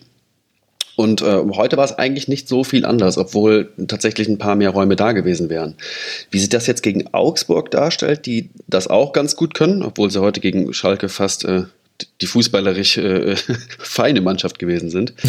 Und 0.98 1.22
äh, 1.22 1.44
heute 1.54 1.78
war 1.78 1.86
es 1.86 1.94
eigentlich 1.94 2.28
nicht 2.28 2.50
so 2.50 2.64
viel 2.64 2.84
anders, 2.84 3.20
obwohl 3.20 3.72
tatsächlich 3.88 4.28
ein 4.28 4.40
paar 4.40 4.56
mehr 4.56 4.72
Räume 4.72 4.96
da 4.96 5.12
gewesen 5.12 5.48
wären. 5.48 5.76
Wie 6.32 6.40
sich 6.40 6.50
das 6.50 6.66
jetzt 6.66 6.82
gegen 6.82 7.14
Augsburg 7.14 7.70
darstellt, 7.70 8.26
die 8.26 8.50
das 8.68 8.88
auch 8.88 9.14
ganz 9.14 9.36
gut 9.36 9.54
können, 9.54 9.84
obwohl 9.84 10.10
sie 10.10 10.22
heute 10.22 10.40
gegen 10.40 10.74
Schalke 10.74 11.08
fast 11.08 11.46
äh, 11.46 11.66
die 12.22 12.28
fußballerisch 12.28 12.98
äh, 12.98 13.36
feine 13.80 14.22
Mannschaft 14.22 14.60
gewesen 14.60 14.90
sind. 14.90 15.14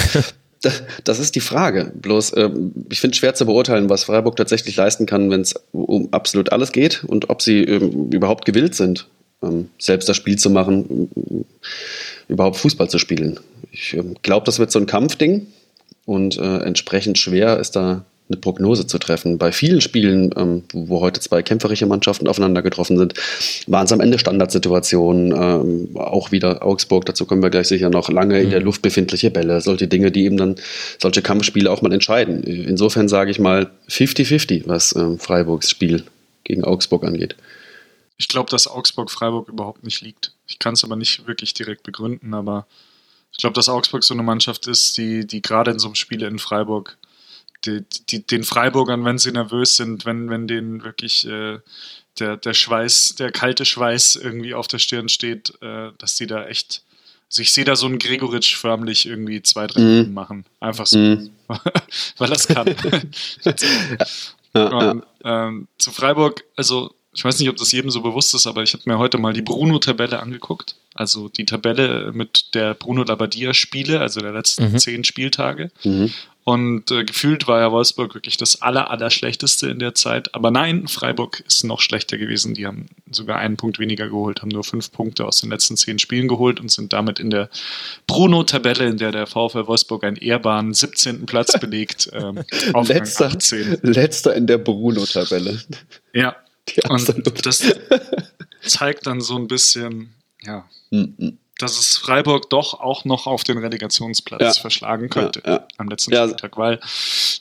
Das 1.05 1.21
ist 1.21 1.37
die 1.37 1.41
Frage. 1.41 1.93
Bloß, 1.95 2.33
äh, 2.33 2.51
ich 2.91 3.01
finde 3.01 3.13
es 3.13 3.19
schwer 3.19 3.33
zu 3.35 3.47
beurteilen, 3.47 3.89
was 3.89 4.03
Freiburg 4.03 4.35
tatsächlich 4.35 4.75
leisten 4.75 5.07
kann, 5.07 5.31
wenn 5.31 5.43
es 5.43 5.55
um 5.71 6.09
absolut 6.11 6.51
alles 6.51 6.73
geht 6.73 7.05
und 7.05 7.31
ob 7.31 7.43
sie 7.43 7.63
ähm, 7.63 8.11
überhaupt 8.11 8.45
gewillt 8.45 8.75
sind, 8.75 9.07
ähm, 9.41 9.69
selbst 9.79 10.09
das 10.09 10.17
Spiel 10.17 10.37
zu 10.37 10.51
machen, 10.51 11.47
überhaupt 12.27 12.57
Fußball 12.57 12.91
zu 12.91 12.99
spielen. 12.99 13.39
Ich 13.71 13.95
ähm, 13.95 14.17
glaube, 14.23 14.47
das 14.47 14.59
wird 14.59 14.73
so 14.73 14.81
ein 14.81 14.87
Kampfding 14.87 15.47
und 16.07 16.39
äh, 16.39 16.59
entsprechend 16.59 17.19
schwer 17.19 17.59
ist 17.59 17.77
da 17.77 18.05
eine 18.29 18.39
Prognose 18.39 18.87
zu 18.87 18.99
treffen. 18.99 19.39
Bei 19.39 19.53
vielen 19.53 19.81
Spielen, 19.81 20.35
ähm, 20.37 20.65
wo 20.73 21.01
heute 21.01 21.21
zwei 21.21 21.43
kämpferische 21.43 21.87
Mannschaften 21.87 22.29
aufeinander 22.29 22.63
getroffen 22.63 22.99
sind, 22.99 23.15
waren 23.67 23.87
es 23.87 23.93
am 23.93 24.01
Ende 24.01 24.19
Standardsituationen. 24.19 25.33
Ähm, 25.33 25.97
auch 25.97 26.31
wieder 26.31 26.65
Augsburg, 26.65 27.07
dazu 27.07 27.25
kommen 27.25 27.43
wir 27.43 27.51
gleich 27.51 27.69
sicher 27.69 27.91
noch, 27.91 28.11
lange 28.11 28.37
mhm. 28.37 28.45
in 28.45 28.51
der 28.51 28.61
mhm. 28.61 28.67
Luft 28.67 28.83
befindliche 28.83 29.31
Bälle, 29.31 29.61
solche 29.61 29.89
Dinge, 29.89 30.11
die 30.11 30.25
eben 30.25 30.37
dann 30.37 30.57
solche 30.99 31.23
Kampfspiele 31.23 31.71
auch 31.71 31.83
mal 31.83 31.93
entscheiden. 31.93 32.43
Insofern 32.43 33.09
sage 33.09 33.31
ich 33.31 33.39
mal 33.39 33.71
50-50, 33.89 34.65
was 34.67 34.95
ähm, 34.95 35.19
Freiburgs 35.19 35.71
Spiel 35.71 36.05
gegen 36.45 36.65
Augsburg 36.65 37.05
angeht. 37.05 37.37
Ich 38.19 38.29
glaube, 38.29 38.51
dass 38.51 38.67
Augsburg-Freiburg 38.67 39.49
überhaupt 39.49 39.85
nicht 39.85 40.01
liegt. 40.01 40.33
Ich 40.47 40.59
kann 40.59 40.75
es 40.75 40.85
aber 40.85 40.97
nicht 40.97 41.27
wirklich 41.27 41.55
direkt 41.55 41.85
begründen, 41.85 42.35
aber 42.35 42.67
ich 43.33 43.39
glaube, 43.39 43.55
dass 43.55 43.69
Augsburg 43.69 44.03
so 44.03 44.15
eine 44.15 44.23
Mannschaft 44.23 44.67
ist, 44.67 44.99
die, 44.99 45.27
die 45.27 45.41
gerade 45.41 45.71
in 45.71 45.79
so 45.79 45.89
einem 45.89 45.95
Spiel 45.95 46.23
in 46.23 46.39
Freiburg 46.39 46.98
die, 47.65 47.85
die, 48.09 48.27
den 48.27 48.45
Freiburgern, 48.45 49.05
wenn 49.05 49.19
sie 49.19 49.33
nervös 49.33 49.77
sind, 49.77 50.05
wenn, 50.05 50.31
wenn 50.31 50.47
denen 50.47 50.85
wirklich 50.85 51.27
äh, 51.27 51.59
der, 52.19 52.37
der 52.37 52.55
Schweiß, 52.55 53.17
der 53.17 53.33
kalte 53.33 53.65
Schweiß 53.65 54.17
irgendwie 54.17 54.55
auf 54.55 54.69
der 54.69 54.79
Stirn 54.79 55.09
steht, 55.09 55.53
äh, 55.63 55.91
dass 55.99 56.17
die 56.17 56.27
da 56.27 56.47
echt. 56.47 56.83
Also 57.31 57.43
ich 57.43 57.53
sehe 57.53 57.65
da 57.65 57.77
so 57.77 57.87
einen 57.87 57.99
Gregoritsch 57.99 58.57
förmlich 58.57 59.07
irgendwie 59.07 59.43
zwei, 59.43 59.67
drei 59.67 59.81
Minuten 59.81 60.13
mm. 60.13 60.15
machen. 60.15 60.47
Einfach 60.61 60.87
so. 60.87 60.99
Mm. 60.99 61.31
weil 62.17 62.31
das 62.31 62.49
kann. 62.49 62.75
ja, 64.55 64.69
Und, 64.69 65.03
ähm, 65.25 65.69
zu 65.77 65.91
Freiburg, 65.91 66.45
also 66.57 66.95
ich 67.13 67.25
weiß 67.25 67.39
nicht, 67.41 67.49
ob 67.49 67.57
das 67.57 67.73
jedem 67.73 67.91
so 67.91 68.01
bewusst 68.01 68.35
ist, 68.35 68.47
aber 68.47 68.63
ich 68.63 68.73
habe 68.75 68.85
mir 68.87 68.97
heute 68.97 69.19
mal 69.19 69.33
die 69.33 69.43
Bruno-Tabelle 69.43 70.21
angeguckt. 70.21 70.77
Also 70.95 71.29
die 71.29 71.47
Tabelle 71.47 72.13
mit 72.13 72.55
der 72.55 72.75
Bruno 72.75 73.03
Labbadia-Spiele, 73.03 74.01
also 74.01 74.21
der 74.21 74.33
letzten 74.33 74.73
mhm. 74.73 74.79
zehn 74.79 75.05
Spieltage. 75.05 75.71
Mhm. 75.85 76.13
Und 76.49 76.91
äh, 76.91 77.05
gefühlt 77.05 77.47
war 77.47 77.61
ja 77.61 77.71
Wolfsburg 77.73 78.15
wirklich 78.15 78.39
das 78.39 78.63
aller, 78.63 78.91
aller 78.91 79.11
schlechteste 79.11 79.69
in 79.69 79.81
der 79.81 79.95
Zeit. 79.95 80.35
Aber 80.35 80.51
nein, 80.51 80.89
Freiburg 80.89 81.41
ist 81.47 81.63
noch 81.63 81.83
schlechter 81.83 82.17
gewesen. 82.17 82.55
Die 82.55 82.67
haben 82.67 82.87
sogar 83.11 83.37
einen 83.37 83.59
Punkt 83.59 83.79
weniger 83.79 84.09
geholt, 84.09 84.41
haben 84.41 84.49
nur 84.49 84.65
fünf 84.65 84.91
Punkte 84.91 85.27
aus 85.27 85.43
den 85.43 85.51
letzten 85.51 85.77
zehn 85.77 85.99
Spielen 85.99 86.27
geholt 86.27 86.59
und 86.59 86.73
sind 86.73 86.95
damit 86.95 87.21
in 87.21 87.29
der 87.29 87.51
Bruno-Tabelle, 88.07 88.87
in 88.87 88.97
der 88.97 89.13
der 89.13 89.27
VfL 89.27 89.67
Wolfsburg 89.67 90.05
einen 90.05 90.17
ehrbaren 90.17 90.73
17. 90.73 91.27
Platz 91.27 91.53
belegt, 91.61 92.09
ähm, 92.15 92.43
auf 92.73 92.89
letzter, 92.89 93.27
18. 93.27 93.81
Letzter 93.83 94.35
in 94.35 94.47
der 94.47 94.57
Bruno-Tabelle. 94.57 95.61
Ja, 96.15 96.35
und 96.89 97.45
das 97.45 97.63
zeigt 98.63 99.07
dann 99.07 99.21
so 99.21 99.37
ein 99.37 99.49
bisschen, 99.49 100.15
ja. 100.41 100.65
Mhm 100.91 101.37
dass 101.59 101.79
es 101.79 101.97
Freiburg 101.97 102.49
doch 102.51 102.81
auch 102.81 103.05
noch 103.05 103.27
auf 103.27 103.45
den 103.45 103.59
Relegationsplatz 103.59 104.41
ja. 104.41 104.53
verschlagen 104.53 105.11
könnte 105.11 105.43
ja, 105.45 105.53
ja. 105.53 105.69
am 105.77 105.89
letzten 105.89 106.15
Spieltag, 106.15 106.57
weil 106.57 106.81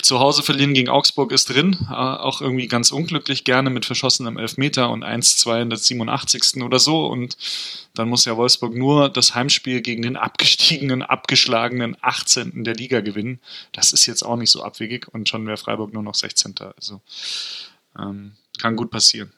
zu 0.01 0.19
Hause 0.19 0.43
verlieren 0.43 0.73
gegen 0.73 0.89
Augsburg 0.89 1.31
ist 1.31 1.49
drin, 1.49 1.77
äh, 1.89 1.93
auch 1.93 2.41
irgendwie 2.41 2.67
ganz 2.67 2.91
unglücklich, 2.91 3.43
gerne 3.43 3.69
mit 3.69 3.85
verschossenem 3.85 4.37
Elfmeter 4.37 4.89
und 4.89 5.03
1-2 5.03 5.61
in 5.61 5.69
der 5.69 5.77
87. 5.77 6.63
oder 6.63 6.79
so 6.79 7.05
und 7.05 7.37
dann 7.93 8.09
muss 8.09 8.25
ja 8.25 8.35
Wolfsburg 8.35 8.75
nur 8.75 9.09
das 9.09 9.35
Heimspiel 9.35 9.81
gegen 9.81 10.01
den 10.01 10.17
abgestiegenen, 10.17 11.03
abgeschlagenen 11.03 11.95
18. 12.01 12.63
der 12.63 12.75
Liga 12.75 13.01
gewinnen. 13.01 13.39
Das 13.71 13.91
ist 13.91 14.05
jetzt 14.05 14.23
auch 14.23 14.35
nicht 14.35 14.51
so 14.51 14.63
abwegig 14.63 15.07
und 15.13 15.29
schon 15.29 15.45
wäre 15.47 15.57
Freiburg 15.57 15.93
nur 15.93 16.03
noch 16.03 16.15
16. 16.15 16.55
Also 16.75 17.01
ähm, 17.97 18.33
kann 18.59 18.75
gut 18.75 18.91
passieren. 18.91 19.31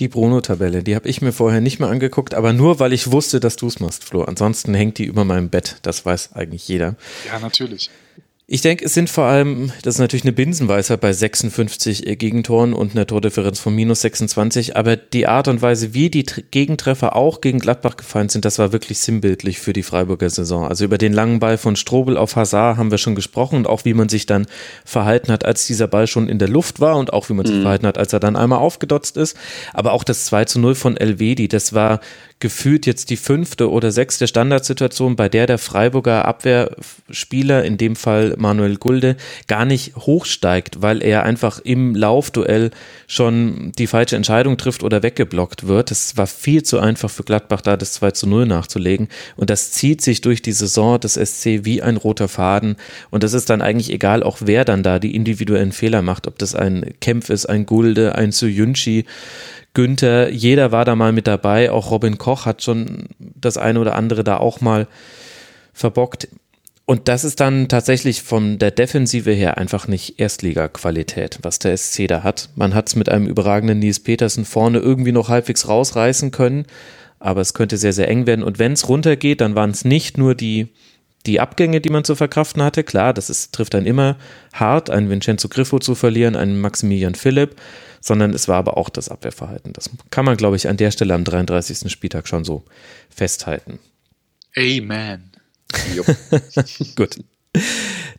Die 0.00 0.08
Bruno-Tabelle, 0.08 0.82
die 0.82 0.96
habe 0.96 1.08
ich 1.08 1.22
mir 1.22 1.32
vorher 1.32 1.60
nicht 1.60 1.78
mehr 1.78 1.88
angeguckt, 1.88 2.34
aber 2.34 2.52
nur, 2.52 2.80
weil 2.80 2.92
ich 2.92 3.12
wusste, 3.12 3.38
dass 3.38 3.54
du 3.56 3.68
es 3.68 3.78
machst, 3.78 4.02
Flo. 4.02 4.22
Ansonsten 4.22 4.74
hängt 4.74 4.98
die 4.98 5.04
über 5.04 5.24
meinem 5.24 5.50
Bett. 5.50 5.76
Das 5.82 6.04
weiß 6.04 6.32
eigentlich 6.32 6.66
jeder. 6.66 6.96
Ja, 7.26 7.38
natürlich. 7.38 7.90
Ich 8.46 8.60
denke, 8.60 8.84
es 8.84 8.92
sind 8.92 9.08
vor 9.08 9.24
allem, 9.24 9.72
das 9.82 9.94
ist 9.94 10.00
natürlich 10.00 10.24
eine 10.24 10.34
Binsenweisheit 10.34 11.00
bei 11.00 11.14
56 11.14 12.06
äh, 12.06 12.14
Gegentoren 12.16 12.74
und 12.74 12.92
einer 12.92 13.06
Tordifferenz 13.06 13.58
von 13.58 13.74
minus 13.74 14.02
26, 14.02 14.76
aber 14.76 14.96
die 14.96 15.26
Art 15.26 15.48
und 15.48 15.62
Weise, 15.62 15.94
wie 15.94 16.10
die 16.10 16.26
Gegentreffer 16.50 17.16
auch 17.16 17.40
gegen 17.40 17.58
Gladbach 17.58 17.96
gefallen 17.96 18.28
sind, 18.28 18.44
das 18.44 18.58
war 18.58 18.70
wirklich 18.70 18.98
sinnbildlich 18.98 19.60
für 19.60 19.72
die 19.72 19.82
Freiburger 19.82 20.28
Saison. 20.28 20.66
Also 20.66 20.84
über 20.84 20.98
den 20.98 21.14
langen 21.14 21.40
Ball 21.40 21.56
von 21.56 21.74
Strobel 21.74 22.18
auf 22.18 22.36
Hazard 22.36 22.76
haben 22.76 22.90
wir 22.90 22.98
schon 22.98 23.14
gesprochen 23.14 23.56
und 23.56 23.66
auch 23.66 23.86
wie 23.86 23.94
man 23.94 24.10
sich 24.10 24.26
dann 24.26 24.46
verhalten 24.84 25.32
hat, 25.32 25.46
als 25.46 25.66
dieser 25.66 25.88
Ball 25.88 26.06
schon 26.06 26.28
in 26.28 26.38
der 26.38 26.48
Luft 26.48 26.80
war 26.80 26.98
und 26.98 27.14
auch 27.14 27.30
wie 27.30 27.34
man 27.34 27.46
sich 27.46 27.56
mhm. 27.56 27.62
verhalten 27.62 27.86
hat, 27.86 27.96
als 27.96 28.12
er 28.12 28.20
dann 28.20 28.36
einmal 28.36 28.58
aufgedotzt 28.58 29.16
ist. 29.16 29.38
Aber 29.72 29.92
auch 29.92 30.04
das 30.04 30.26
2 30.26 30.44
zu 30.44 30.60
0 30.60 30.74
von 30.74 30.98
Elvedi, 30.98 31.48
das 31.48 31.72
war 31.72 32.00
gefühlt 32.44 32.84
jetzt 32.84 33.08
die 33.08 33.16
fünfte 33.16 33.70
oder 33.70 33.90
sechste 33.90 34.28
Standardsituation, 34.28 35.16
bei 35.16 35.30
der 35.30 35.46
der 35.46 35.56
Freiburger 35.56 36.26
Abwehrspieler, 36.26 37.64
in 37.64 37.78
dem 37.78 37.96
Fall 37.96 38.34
Manuel 38.36 38.76
Gulde, 38.76 39.16
gar 39.46 39.64
nicht 39.64 39.96
hochsteigt, 39.96 40.82
weil 40.82 41.02
er 41.02 41.22
einfach 41.22 41.58
im 41.60 41.94
Laufduell 41.94 42.70
schon 43.06 43.72
die 43.78 43.86
falsche 43.86 44.16
Entscheidung 44.16 44.58
trifft 44.58 44.82
oder 44.82 45.02
weggeblockt 45.02 45.68
wird. 45.68 45.90
Es 45.90 46.18
war 46.18 46.26
viel 46.26 46.62
zu 46.64 46.80
einfach 46.80 47.08
für 47.08 47.22
Gladbach, 47.22 47.62
da 47.62 47.78
das 47.78 47.94
2 47.94 48.10
zu 48.10 48.26
0 48.26 48.44
nachzulegen. 48.44 49.08
Und 49.36 49.48
das 49.48 49.72
zieht 49.72 50.02
sich 50.02 50.20
durch 50.20 50.42
die 50.42 50.52
Saison 50.52 51.00
des 51.00 51.14
SC 51.14 51.64
wie 51.64 51.80
ein 51.80 51.96
roter 51.96 52.28
Faden. 52.28 52.76
Und 53.08 53.22
das 53.22 53.32
ist 53.32 53.48
dann 53.48 53.62
eigentlich 53.62 53.90
egal, 53.90 54.22
auch 54.22 54.36
wer 54.42 54.66
dann 54.66 54.82
da 54.82 54.98
die 54.98 55.14
individuellen 55.16 55.72
Fehler 55.72 56.02
macht, 56.02 56.26
ob 56.26 56.36
das 56.36 56.54
ein 56.54 56.92
Kempf 57.00 57.30
ist, 57.30 57.46
ein 57.46 57.64
Gulde, 57.64 58.16
ein 58.16 58.32
Suyunchi. 58.32 59.06
Günther, 59.74 60.30
jeder 60.30 60.72
war 60.72 60.84
da 60.84 60.94
mal 60.94 61.12
mit 61.12 61.26
dabei, 61.26 61.70
auch 61.70 61.90
Robin 61.90 62.16
Koch 62.16 62.46
hat 62.46 62.62
schon 62.62 63.08
das 63.18 63.58
eine 63.58 63.80
oder 63.80 63.96
andere 63.96 64.22
da 64.24 64.38
auch 64.38 64.60
mal 64.60 64.86
verbockt. 65.72 66.28
Und 66.86 67.08
das 67.08 67.24
ist 67.24 67.40
dann 67.40 67.68
tatsächlich 67.68 68.22
von 68.22 68.58
der 68.58 68.70
Defensive 68.70 69.32
her 69.32 69.56
einfach 69.56 69.88
nicht 69.88 70.20
Erstliga-Qualität, 70.20 71.38
was 71.42 71.58
der 71.58 71.76
SC 71.76 72.06
da 72.06 72.22
hat. 72.22 72.50
Man 72.56 72.74
hat 72.74 72.88
es 72.88 72.96
mit 72.96 73.08
einem 73.08 73.26
überragenden 73.26 73.78
Nils 73.78 74.00
Petersen 74.00 74.44
vorne 74.44 74.78
irgendwie 74.78 75.12
noch 75.12 75.30
halbwegs 75.30 75.66
rausreißen 75.66 76.30
können, 76.30 76.66
aber 77.18 77.40
es 77.40 77.54
könnte 77.54 77.78
sehr, 77.78 77.94
sehr 77.94 78.08
eng 78.08 78.26
werden. 78.26 78.44
Und 78.44 78.58
wenn 78.58 78.72
es 78.72 78.88
runtergeht, 78.88 79.40
dann 79.40 79.54
waren 79.54 79.70
es 79.70 79.86
nicht 79.86 80.18
nur 80.18 80.34
die, 80.34 80.68
die 81.26 81.40
Abgänge, 81.40 81.80
die 81.80 81.90
man 81.90 82.04
zu 82.04 82.14
verkraften 82.14 82.62
hatte. 82.62 82.84
Klar, 82.84 83.14
das 83.14 83.30
ist, 83.30 83.54
trifft 83.54 83.74
dann 83.74 83.86
immer 83.86 84.16
hart, 84.52 84.90
einen 84.90 85.10
Vincenzo 85.10 85.48
Griffo 85.48 85.78
zu 85.78 85.94
verlieren, 85.94 86.36
einen 86.36 86.60
Maximilian 86.60 87.14
Philipp 87.14 87.56
sondern 88.04 88.34
es 88.34 88.48
war 88.48 88.56
aber 88.56 88.76
auch 88.76 88.90
das 88.90 89.08
Abwehrverhalten. 89.08 89.72
Das 89.72 89.88
kann 90.10 90.26
man, 90.26 90.36
glaube 90.36 90.56
ich, 90.56 90.68
an 90.68 90.76
der 90.76 90.90
Stelle 90.90 91.14
am 91.14 91.24
33. 91.24 91.90
Spieltag 91.90 92.28
schon 92.28 92.44
so 92.44 92.62
festhalten. 93.08 93.78
Amen. 94.54 95.32
Gut. 96.96 97.16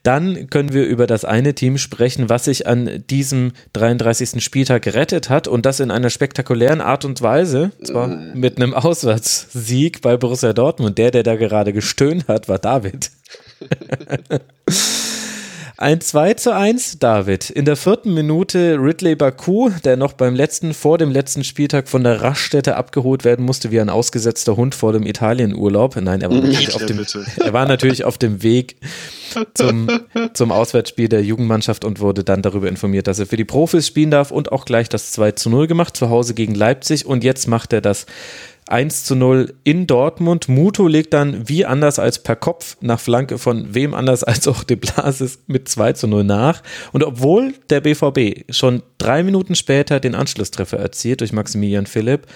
Dann 0.06 0.52
können 0.52 0.72
wir 0.72 0.86
über 0.86 1.08
das 1.08 1.26
eine 1.26 1.56
Team 1.56 1.80
sprechen, 1.80 2.30
was 2.30 2.46
sich 2.46 2.68
an 2.68 3.04
diesem 3.10 3.54
33. 3.74 4.44
Spieltag 4.44 4.84
gerettet 4.84 5.32
hat 5.32 5.48
und 5.48 5.66
das 5.66 5.80
in 5.80 5.90
einer 5.90 6.12
spektakulären 6.12 6.80
Art 6.80 7.06
und 7.06 7.24
Weise, 7.24 7.72
zwar 7.84 8.08
mit 8.08 8.58
einem 8.58 8.76
Auswärtssieg 8.76 10.02
bei 10.02 10.16
Borussia 10.16 10.54
Dortmund. 10.54 11.00
Der, 11.00 11.10
der 11.10 11.24
da 11.24 11.36
gerade 11.36 11.74
gestöhnt 11.74 12.28
hat, 12.28 12.48
war 12.48 12.60
David. 12.60 13.10
Ein 15.78 16.00
2 16.00 16.36
zu 16.36 16.56
1, 16.56 17.00
David. 17.00 17.50
In 17.50 17.66
der 17.66 17.76
vierten 17.76 18.14
Minute 18.14 18.78
Ridley 18.80 19.16
Baku, 19.16 19.72
der 19.84 19.98
noch 19.98 20.14
beim 20.14 20.34
letzten, 20.34 20.74
vor 20.74 20.98
dem 20.98 21.12
letzten 21.12 21.44
Spieltag 21.44 21.90
von 21.90 22.02
der 22.02 22.22
Raststätte 22.22 22.78
abgeholt 22.78 23.26
werden 23.26 23.44
musste, 23.44 23.72
wie 23.72 23.82
ein 23.82 23.90
ausgesetzter 23.90 24.56
Hund 24.56 24.74
vor 24.74 24.94
dem 24.94 25.06
Italienurlaub. 25.06 25.98
Nein, 25.98 26.22
er 26.22 26.30
war 26.30 26.38
natürlich, 26.38 26.74
auf 26.74 26.86
dem, 26.86 27.06
er 27.44 27.54
war 27.54 27.68
natürlich 27.68 28.06
auf 28.06 28.18
dem 28.18 28.42
Weg 28.42 28.78
zum, 29.54 29.90
zum 30.34 30.54
Auswärtsspiel 30.54 31.10
der 31.10 31.24
Jugendmannschaft 31.24 31.84
und 31.84 32.00
wurde 32.00 32.24
dann 32.24 32.42
darüber 32.42 32.70
informiert, 32.70 33.08
dass 33.08 33.20
er 33.20 33.26
für 33.26 33.38
die 33.38 33.44
Profis 33.44 33.86
spielen 33.86 34.12
darf 34.12 34.32
und 34.32 34.54
auch 34.54 34.64
gleich 34.64 34.88
das 34.88 35.12
2 35.12 35.34
zu 35.34 35.50
0 35.50 35.68
gemacht, 35.68 35.98
zu 35.98 36.10
Hause 36.10 36.36
gegen 36.36 36.56
Leipzig. 36.56 37.06
Und 37.06 37.26
jetzt 37.26 37.50
macht 37.50 37.74
er 37.74 37.82
das 37.82 38.06
1 38.68 39.04
zu 39.04 39.16
0 39.16 39.54
in 39.64 39.86
Dortmund. 39.86 40.50
Muto 40.50 40.88
legt 40.88 41.14
dann 41.14 41.48
wie 41.48 41.66
anders 41.66 42.00
als 42.00 42.24
per 42.24 42.36
Kopf 42.36 42.78
nach 42.82 43.00
Flanke 43.00 43.38
von 43.38 43.76
wem 43.76 43.94
anders 43.94 44.24
als 44.26 44.48
auch 44.48 44.64
de 44.64 44.78
Blasis 44.78 45.40
mit 45.48 45.70
2 45.70 45.94
zu 45.94 46.08
0 46.08 46.24
nach. 46.24 46.64
Und 46.92 47.04
obwohl 47.04 47.54
der 47.70 47.82
BVB 47.82 48.52
schon 48.52 48.82
drei 48.98 49.24
Minuten 49.24 49.56
später 49.56 50.00
den 50.00 50.16
Anschlusstreffer 50.16 50.78
erzielt 50.78 51.22
durch 51.22 51.34
Maximilian 51.34 51.86
Philipp, 51.86 52.28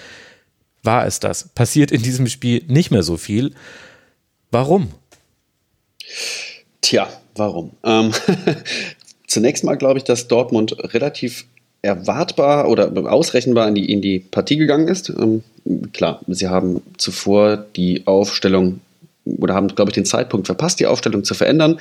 war 0.82 1.06
es 1.06 1.20
das. 1.20 1.48
Passiert 1.48 1.90
in 1.90 2.02
diesem 2.02 2.26
Spiel 2.26 2.64
nicht 2.68 2.90
mehr 2.90 3.02
so 3.02 3.16
viel. 3.16 3.54
Warum? 4.50 4.88
Tja, 6.80 7.08
warum? 7.34 7.72
Ähm, 7.84 8.12
zunächst 9.26 9.64
mal 9.64 9.76
glaube 9.76 9.98
ich, 9.98 10.04
dass 10.04 10.28
Dortmund 10.28 10.76
relativ 10.94 11.46
erwartbar 11.82 12.68
oder 12.68 12.90
ausrechenbar 13.10 13.68
in 13.68 13.74
die, 13.74 13.90
in 13.90 14.02
die 14.02 14.18
Partie 14.18 14.56
gegangen 14.56 14.88
ist. 14.88 15.10
Ähm, 15.10 15.42
klar, 15.92 16.20
sie 16.28 16.48
haben 16.48 16.82
zuvor 16.98 17.64
die 17.76 18.06
Aufstellung 18.06 18.80
oder 19.24 19.54
haben, 19.54 19.68
glaube 19.68 19.90
ich, 19.90 19.94
den 19.94 20.04
Zeitpunkt 20.04 20.46
verpasst, 20.46 20.80
die 20.80 20.86
Aufstellung 20.86 21.24
zu 21.24 21.34
verändern. 21.34 21.78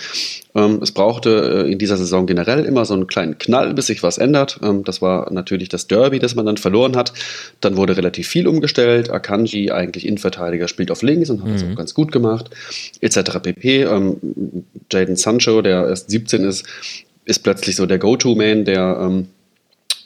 Ähm, 0.56 0.80
es 0.82 0.92
brauchte 0.92 1.66
äh, 1.66 1.72
in 1.72 1.80
dieser 1.80 1.98
Saison 1.98 2.26
generell 2.26 2.66
immer 2.66 2.86
so 2.86 2.94
einen 2.94 3.08
kleinen 3.08 3.38
Knall, 3.38 3.74
bis 3.74 3.88
sich 3.88 4.04
was 4.04 4.18
ändert. 4.18 4.60
Ähm, 4.62 4.84
das 4.84 5.02
war 5.02 5.32
natürlich 5.32 5.70
das 5.70 5.88
Derby, 5.88 6.20
das 6.20 6.36
man 6.36 6.46
dann 6.46 6.58
verloren 6.58 6.96
hat. 6.96 7.14
Dann 7.62 7.78
wurde 7.78 7.98
relativ 7.98 8.28
viel 8.28 8.48
umgestellt. 8.48 9.10
Akanji, 9.10 9.72
eigentlich 9.72 10.06
Innenverteidiger, 10.06 10.68
spielt 10.68 10.92
auf 10.92 11.02
links 11.02 11.30
und 11.30 11.42
hat 11.42 11.48
mhm. 11.48 11.54
das 11.54 11.64
auch 11.64 11.76
ganz 11.76 11.94
gut 11.94 12.12
gemacht, 12.12 12.50
etc. 13.02 13.40
pp. 13.42 13.84
Ähm, 13.84 14.18
Jaden 14.92 15.16
Sancho, 15.16 15.62
der 15.62 15.88
erst 15.88 16.12
17 16.12 16.44
ist, 16.44 16.66
ist 17.26 17.40
plötzlich 17.40 17.76
so 17.76 17.86
der 17.86 18.00
Go-To-Man, 18.00 18.66
der 18.66 19.00
ähm, 19.02 19.28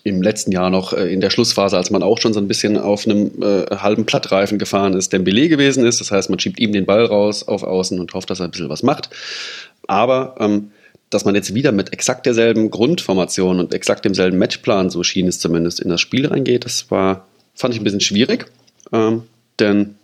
im 0.03 0.21
letzten 0.21 0.51
Jahr 0.51 0.69
noch 0.69 0.93
äh, 0.93 1.11
in 1.11 1.21
der 1.21 1.29
Schlussphase, 1.29 1.77
als 1.77 1.89
man 1.89 2.03
auch 2.03 2.19
schon 2.19 2.33
so 2.33 2.39
ein 2.39 2.47
bisschen 2.47 2.77
auf 2.77 3.05
einem 3.05 3.31
äh, 3.41 3.65
halben 3.77 4.05
Plattreifen 4.05 4.59
gefahren 4.59 4.93
ist, 4.93 5.13
Dembele 5.13 5.47
gewesen 5.47 5.85
ist. 5.85 6.01
Das 6.01 6.11
heißt, 6.11 6.29
man 6.29 6.39
schiebt 6.39 6.59
ihm 6.59 6.73
den 6.73 6.85
Ball 6.85 7.05
raus 7.05 7.47
auf 7.47 7.63
Außen 7.63 7.99
und 7.99 8.13
hofft, 8.13 8.29
dass 8.29 8.39
er 8.39 8.45
ein 8.45 8.51
bisschen 8.51 8.69
was 8.69 8.83
macht. 8.83 9.09
Aber 9.87 10.35
ähm, 10.39 10.71
dass 11.09 11.25
man 11.25 11.35
jetzt 11.35 11.53
wieder 11.53 11.71
mit 11.71 11.93
exakt 11.93 12.25
derselben 12.25 12.71
Grundformation 12.71 13.59
und 13.59 13.73
exakt 13.73 14.03
demselben 14.03 14.37
Matchplan, 14.37 14.89
so 14.89 15.03
schien 15.03 15.27
es 15.27 15.39
zumindest, 15.39 15.79
in 15.79 15.89
das 15.89 16.01
Spiel 16.01 16.25
reingeht, 16.25 16.65
das 16.65 16.89
war, 16.89 17.27
fand 17.53 17.73
ich 17.73 17.79
ein 17.79 17.83
bisschen 17.83 18.01
schwierig. 18.01 18.47
Ähm, 18.91 19.23
denn 19.59 19.95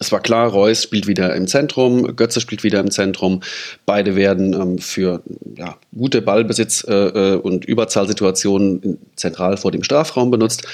es 0.00 0.10
war 0.10 0.20
klar, 0.20 0.48
Reus 0.48 0.82
spielt 0.82 1.06
wieder 1.06 1.36
im 1.36 1.46
Zentrum, 1.46 2.16
Götze 2.16 2.40
spielt 2.40 2.64
wieder 2.64 2.80
im 2.80 2.90
Zentrum. 2.90 3.42
Beide 3.84 4.16
werden 4.16 4.54
ähm, 4.54 4.78
für 4.78 5.22
ja, 5.56 5.76
gute 5.94 6.22
Ballbesitz 6.22 6.84
äh, 6.88 6.94
äh 6.94 7.36
und 7.36 7.66
Überzahlsituationen 7.66 8.98
zentral 9.14 9.58
vor 9.58 9.70
dem 9.70 9.84
Strafraum 9.84 10.30
benutzt. 10.30 10.66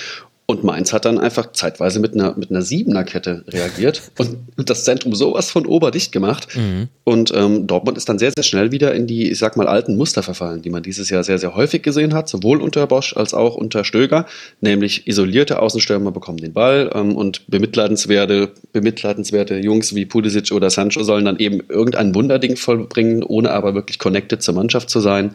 Und 0.48 0.62
Mainz 0.62 0.92
hat 0.92 1.04
dann 1.04 1.18
einfach 1.18 1.50
zeitweise 1.52 1.98
mit 1.98 2.14
einer, 2.14 2.36
mit 2.36 2.50
einer 2.50 2.62
Siebener-Kette 2.62 3.44
reagiert 3.48 4.12
und 4.56 4.70
das 4.70 4.84
Zentrum 4.84 5.12
sowas 5.16 5.50
von 5.50 5.66
oberdicht 5.66 6.12
gemacht. 6.12 6.46
Mhm. 6.54 6.86
Und 7.02 7.32
ähm, 7.34 7.66
Dortmund 7.66 7.98
ist 7.98 8.08
dann 8.08 8.20
sehr, 8.20 8.30
sehr 8.30 8.44
schnell 8.44 8.70
wieder 8.70 8.94
in 8.94 9.08
die, 9.08 9.28
ich 9.28 9.38
sag 9.38 9.56
mal, 9.56 9.66
alten 9.66 9.96
Muster 9.96 10.22
verfallen, 10.22 10.62
die 10.62 10.70
man 10.70 10.84
dieses 10.84 11.10
Jahr 11.10 11.24
sehr, 11.24 11.38
sehr 11.38 11.56
häufig 11.56 11.82
gesehen 11.82 12.14
hat, 12.14 12.28
sowohl 12.28 12.62
unter 12.62 12.86
Bosch 12.86 13.16
als 13.16 13.34
auch 13.34 13.56
unter 13.56 13.82
Stöger. 13.82 14.26
Nämlich 14.60 15.08
isolierte 15.08 15.60
Außenstürmer 15.60 16.12
bekommen 16.12 16.38
den 16.38 16.52
Ball 16.52 16.92
ähm, 16.94 17.16
und 17.16 17.48
bemitleidenswerte, 17.48 18.50
bemitleidenswerte 18.72 19.56
Jungs 19.56 19.96
wie 19.96 20.06
Pulisic 20.06 20.52
oder 20.52 20.70
Sancho 20.70 21.02
sollen 21.02 21.24
dann 21.24 21.40
eben 21.40 21.60
irgendein 21.68 22.14
Wunderding 22.14 22.56
vollbringen, 22.56 23.24
ohne 23.24 23.50
aber 23.50 23.74
wirklich 23.74 23.98
connected 23.98 24.42
zur 24.42 24.54
Mannschaft 24.54 24.90
zu 24.90 25.00
sein. 25.00 25.34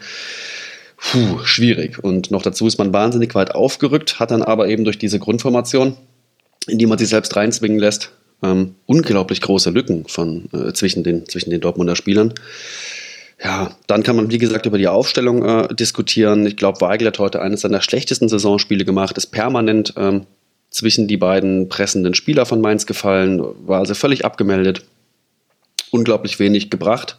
Puh, 1.02 1.40
schwierig. 1.44 2.04
Und 2.04 2.30
noch 2.30 2.44
dazu 2.44 2.68
ist 2.68 2.78
man 2.78 2.94
wahnsinnig 2.94 3.34
weit 3.34 3.56
aufgerückt, 3.56 4.20
hat 4.20 4.32
dann 4.32 4.44
aber 4.44 4.68
eben 4.68 4.84
durch 4.84 5.00
diese 5.00 5.20
Grundformation, 5.20 5.98
in 6.68 6.78
die 6.78 6.86
man 6.86 7.00
sich 7.00 7.10
selbst 7.10 7.36
reinzwingen 7.36 7.80
lässt, 7.80 8.12
ähm, 8.44 8.76
unglaublich 8.86 9.42
große 9.42 9.72
Lücken 9.72 10.06
von, 10.08 10.48
äh, 10.54 10.74
zwischen, 10.74 11.04
den, 11.04 11.28
zwischen 11.28 11.50
den 11.50 11.60
Dortmunder 11.60 11.96
Spielern. 11.96 12.34
Ja, 13.44 13.76
dann 13.88 14.04
kann 14.04 14.16
man, 14.16 14.30
wie 14.30 14.38
gesagt, 14.38 14.68
über 14.68 14.78
die 14.78 14.88
Aufstellung 14.88 15.44
äh, 15.44 15.74
diskutieren. 15.74 16.46
Ich 16.46 16.56
glaube, 16.56 16.82
Weigel 16.82 17.08
hat 17.08 17.18
heute 17.18 17.42
eines 17.42 17.62
seiner 17.62 17.82
schlechtesten 17.82 18.30
Saisonspiele 18.30 18.86
gemacht, 18.86 19.18
ist 19.18 19.28
permanent 19.28 19.96
ähm, 19.98 20.28
zwischen 20.70 21.08
die 21.08 21.18
beiden 21.18 21.68
pressenden 21.68 22.14
Spieler 22.14 22.46
von 22.46 22.62
Mainz 22.62 22.86
gefallen, 22.86 23.44
war 23.66 23.80
also 23.80 23.96
völlig 23.96 24.24
abgemeldet, 24.24 24.84
unglaublich 25.90 26.38
wenig 26.38 26.70
gebracht. 26.70 27.18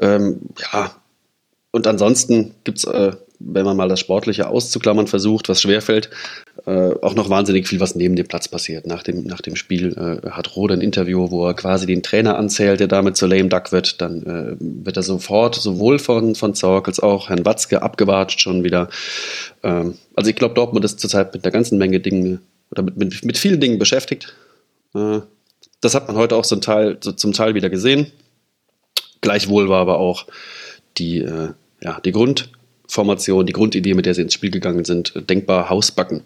Ähm, 0.00 0.40
ja, 0.60 0.96
und 1.76 1.86
ansonsten 1.86 2.54
gibt 2.64 2.78
es, 2.78 2.84
äh, 2.84 3.12
wenn 3.38 3.66
man 3.66 3.76
mal 3.76 3.86
das 3.86 4.00
Sportliche 4.00 4.48
auszuklammern 4.48 5.06
versucht, 5.06 5.50
was 5.50 5.60
schwerfällt, 5.60 6.08
äh, 6.64 6.94
auch 7.02 7.14
noch 7.14 7.28
wahnsinnig 7.28 7.68
viel, 7.68 7.80
was 7.80 7.94
neben 7.94 8.16
dem 8.16 8.26
Platz 8.26 8.48
passiert. 8.48 8.86
Nach 8.86 9.02
dem, 9.02 9.24
nach 9.24 9.42
dem 9.42 9.56
Spiel 9.56 9.92
äh, 9.92 10.30
hat 10.30 10.56
Rode 10.56 10.72
ein 10.72 10.80
Interview, 10.80 11.30
wo 11.30 11.46
er 11.46 11.52
quasi 11.52 11.84
den 11.84 12.02
Trainer 12.02 12.38
anzählt, 12.38 12.80
der 12.80 12.88
damit 12.88 13.18
zur 13.18 13.28
lame 13.28 13.50
duck 13.50 13.72
wird. 13.72 14.00
Dann 14.00 14.22
äh, 14.22 14.56
wird 14.58 14.96
er 14.96 15.02
sofort 15.02 15.54
sowohl 15.54 15.98
von, 15.98 16.34
von 16.34 16.54
Zorc 16.54 16.88
als 16.88 16.98
auch 16.98 17.28
Herrn 17.28 17.44
Watzke 17.44 17.82
abgewatscht 17.82 18.40
schon 18.40 18.64
wieder. 18.64 18.88
Ähm, 19.62 19.98
also 20.14 20.30
ich 20.30 20.36
glaube, 20.36 20.54
Dortmund 20.54 20.86
ist 20.86 20.98
zurzeit 20.98 21.34
mit 21.34 21.44
einer 21.44 21.52
ganzen 21.52 21.76
Menge 21.76 22.00
Dingen 22.00 22.40
oder 22.70 22.84
mit, 22.84 22.96
mit, 22.96 23.22
mit 23.22 23.36
vielen 23.36 23.60
Dingen 23.60 23.78
beschäftigt. 23.78 24.34
Äh, 24.94 25.20
das 25.82 25.94
hat 25.94 26.08
man 26.08 26.16
heute 26.16 26.36
auch 26.36 26.46
zum 26.46 26.62
Teil, 26.62 26.96
so 27.02 27.12
zum 27.12 27.34
Teil 27.34 27.54
wieder 27.54 27.68
gesehen. 27.68 28.12
Gleichwohl 29.20 29.68
war 29.68 29.82
aber 29.82 29.98
auch 29.98 30.26
die 30.98 31.18
äh, 31.18 31.50
ja, 31.82 32.00
die 32.00 32.12
Grundformation, 32.12 33.46
die 33.46 33.52
Grundidee, 33.52 33.94
mit 33.94 34.06
der 34.06 34.14
sie 34.14 34.22
ins 34.22 34.34
Spiel 34.34 34.50
gegangen 34.50 34.84
sind, 34.84 35.12
denkbar 35.28 35.70
Hausbacken. 35.70 36.22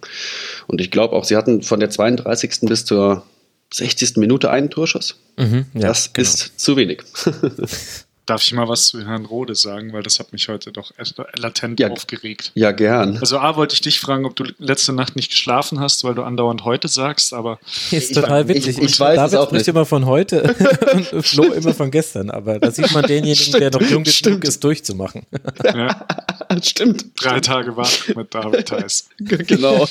Und 0.66 0.80
ich 0.80 0.90
glaube 0.90 1.14
auch, 1.14 1.24
sie 1.24 1.36
hatten 1.36 1.62
von 1.62 1.80
der 1.80 1.90
32. 1.90 2.60
bis 2.62 2.84
zur 2.84 3.24
60. 3.72 4.16
Minute 4.16 4.50
einen 4.50 4.70
Torschuss. 4.70 5.20
Mhm, 5.36 5.66
ja, 5.74 5.88
das 5.88 6.12
genau. 6.12 6.28
ist 6.28 6.58
zu 6.58 6.76
wenig. 6.76 7.02
Darf 8.26 8.42
ich 8.42 8.52
mal 8.52 8.68
was 8.68 8.88
zu 8.88 9.04
Herrn 9.04 9.24
Rode 9.24 9.54
sagen, 9.54 9.92
weil 9.92 10.02
das 10.02 10.18
hat 10.20 10.32
mich 10.32 10.48
heute 10.48 10.70
doch 10.70 10.92
latent 11.36 11.80
ja, 11.80 11.88
aufgeregt. 11.88 12.52
Ja, 12.54 12.70
gern. 12.70 13.16
Also 13.18 13.38
A 13.38 13.56
wollte 13.56 13.74
ich 13.74 13.80
dich 13.80 13.98
fragen, 13.98 14.24
ob 14.24 14.36
du 14.36 14.44
letzte 14.58 14.92
Nacht 14.92 15.16
nicht 15.16 15.30
geschlafen 15.30 15.80
hast, 15.80 16.04
weil 16.04 16.14
du 16.14 16.22
andauernd 16.22 16.64
heute 16.64 16.88
sagst, 16.88 17.34
aber 17.34 17.58
ist 17.90 18.14
total 18.14 18.46
witzig. 18.46 18.78
Ich, 18.78 18.84
ich 18.84 19.00
weiß 19.00 19.16
David 19.16 19.32
es 19.32 19.38
auch 19.38 19.52
nicht. 19.52 19.68
immer 19.68 19.84
von 19.84 20.06
heute 20.06 20.54
und 21.12 21.26
Flo 21.26 21.44
immer 21.44 21.74
von 21.74 21.90
gestern, 21.90 22.30
aber 22.30 22.58
da 22.58 22.70
sieht 22.70 22.92
man 22.92 23.04
denjenigen, 23.04 23.36
stimmt, 23.36 23.62
der 23.62 23.70
noch 23.70 23.82
jung 23.82 24.04
genug 24.04 24.44
ist, 24.44 24.62
durchzumachen. 24.62 25.22
Ja. 25.64 26.06
Stimmt. 26.62 27.06
Drei 27.22 27.40
Tage 27.40 27.76
wach 27.76 28.08
mit 28.14 28.34
David 28.34 28.66
Theiss. 28.66 29.08
genau. 29.18 29.86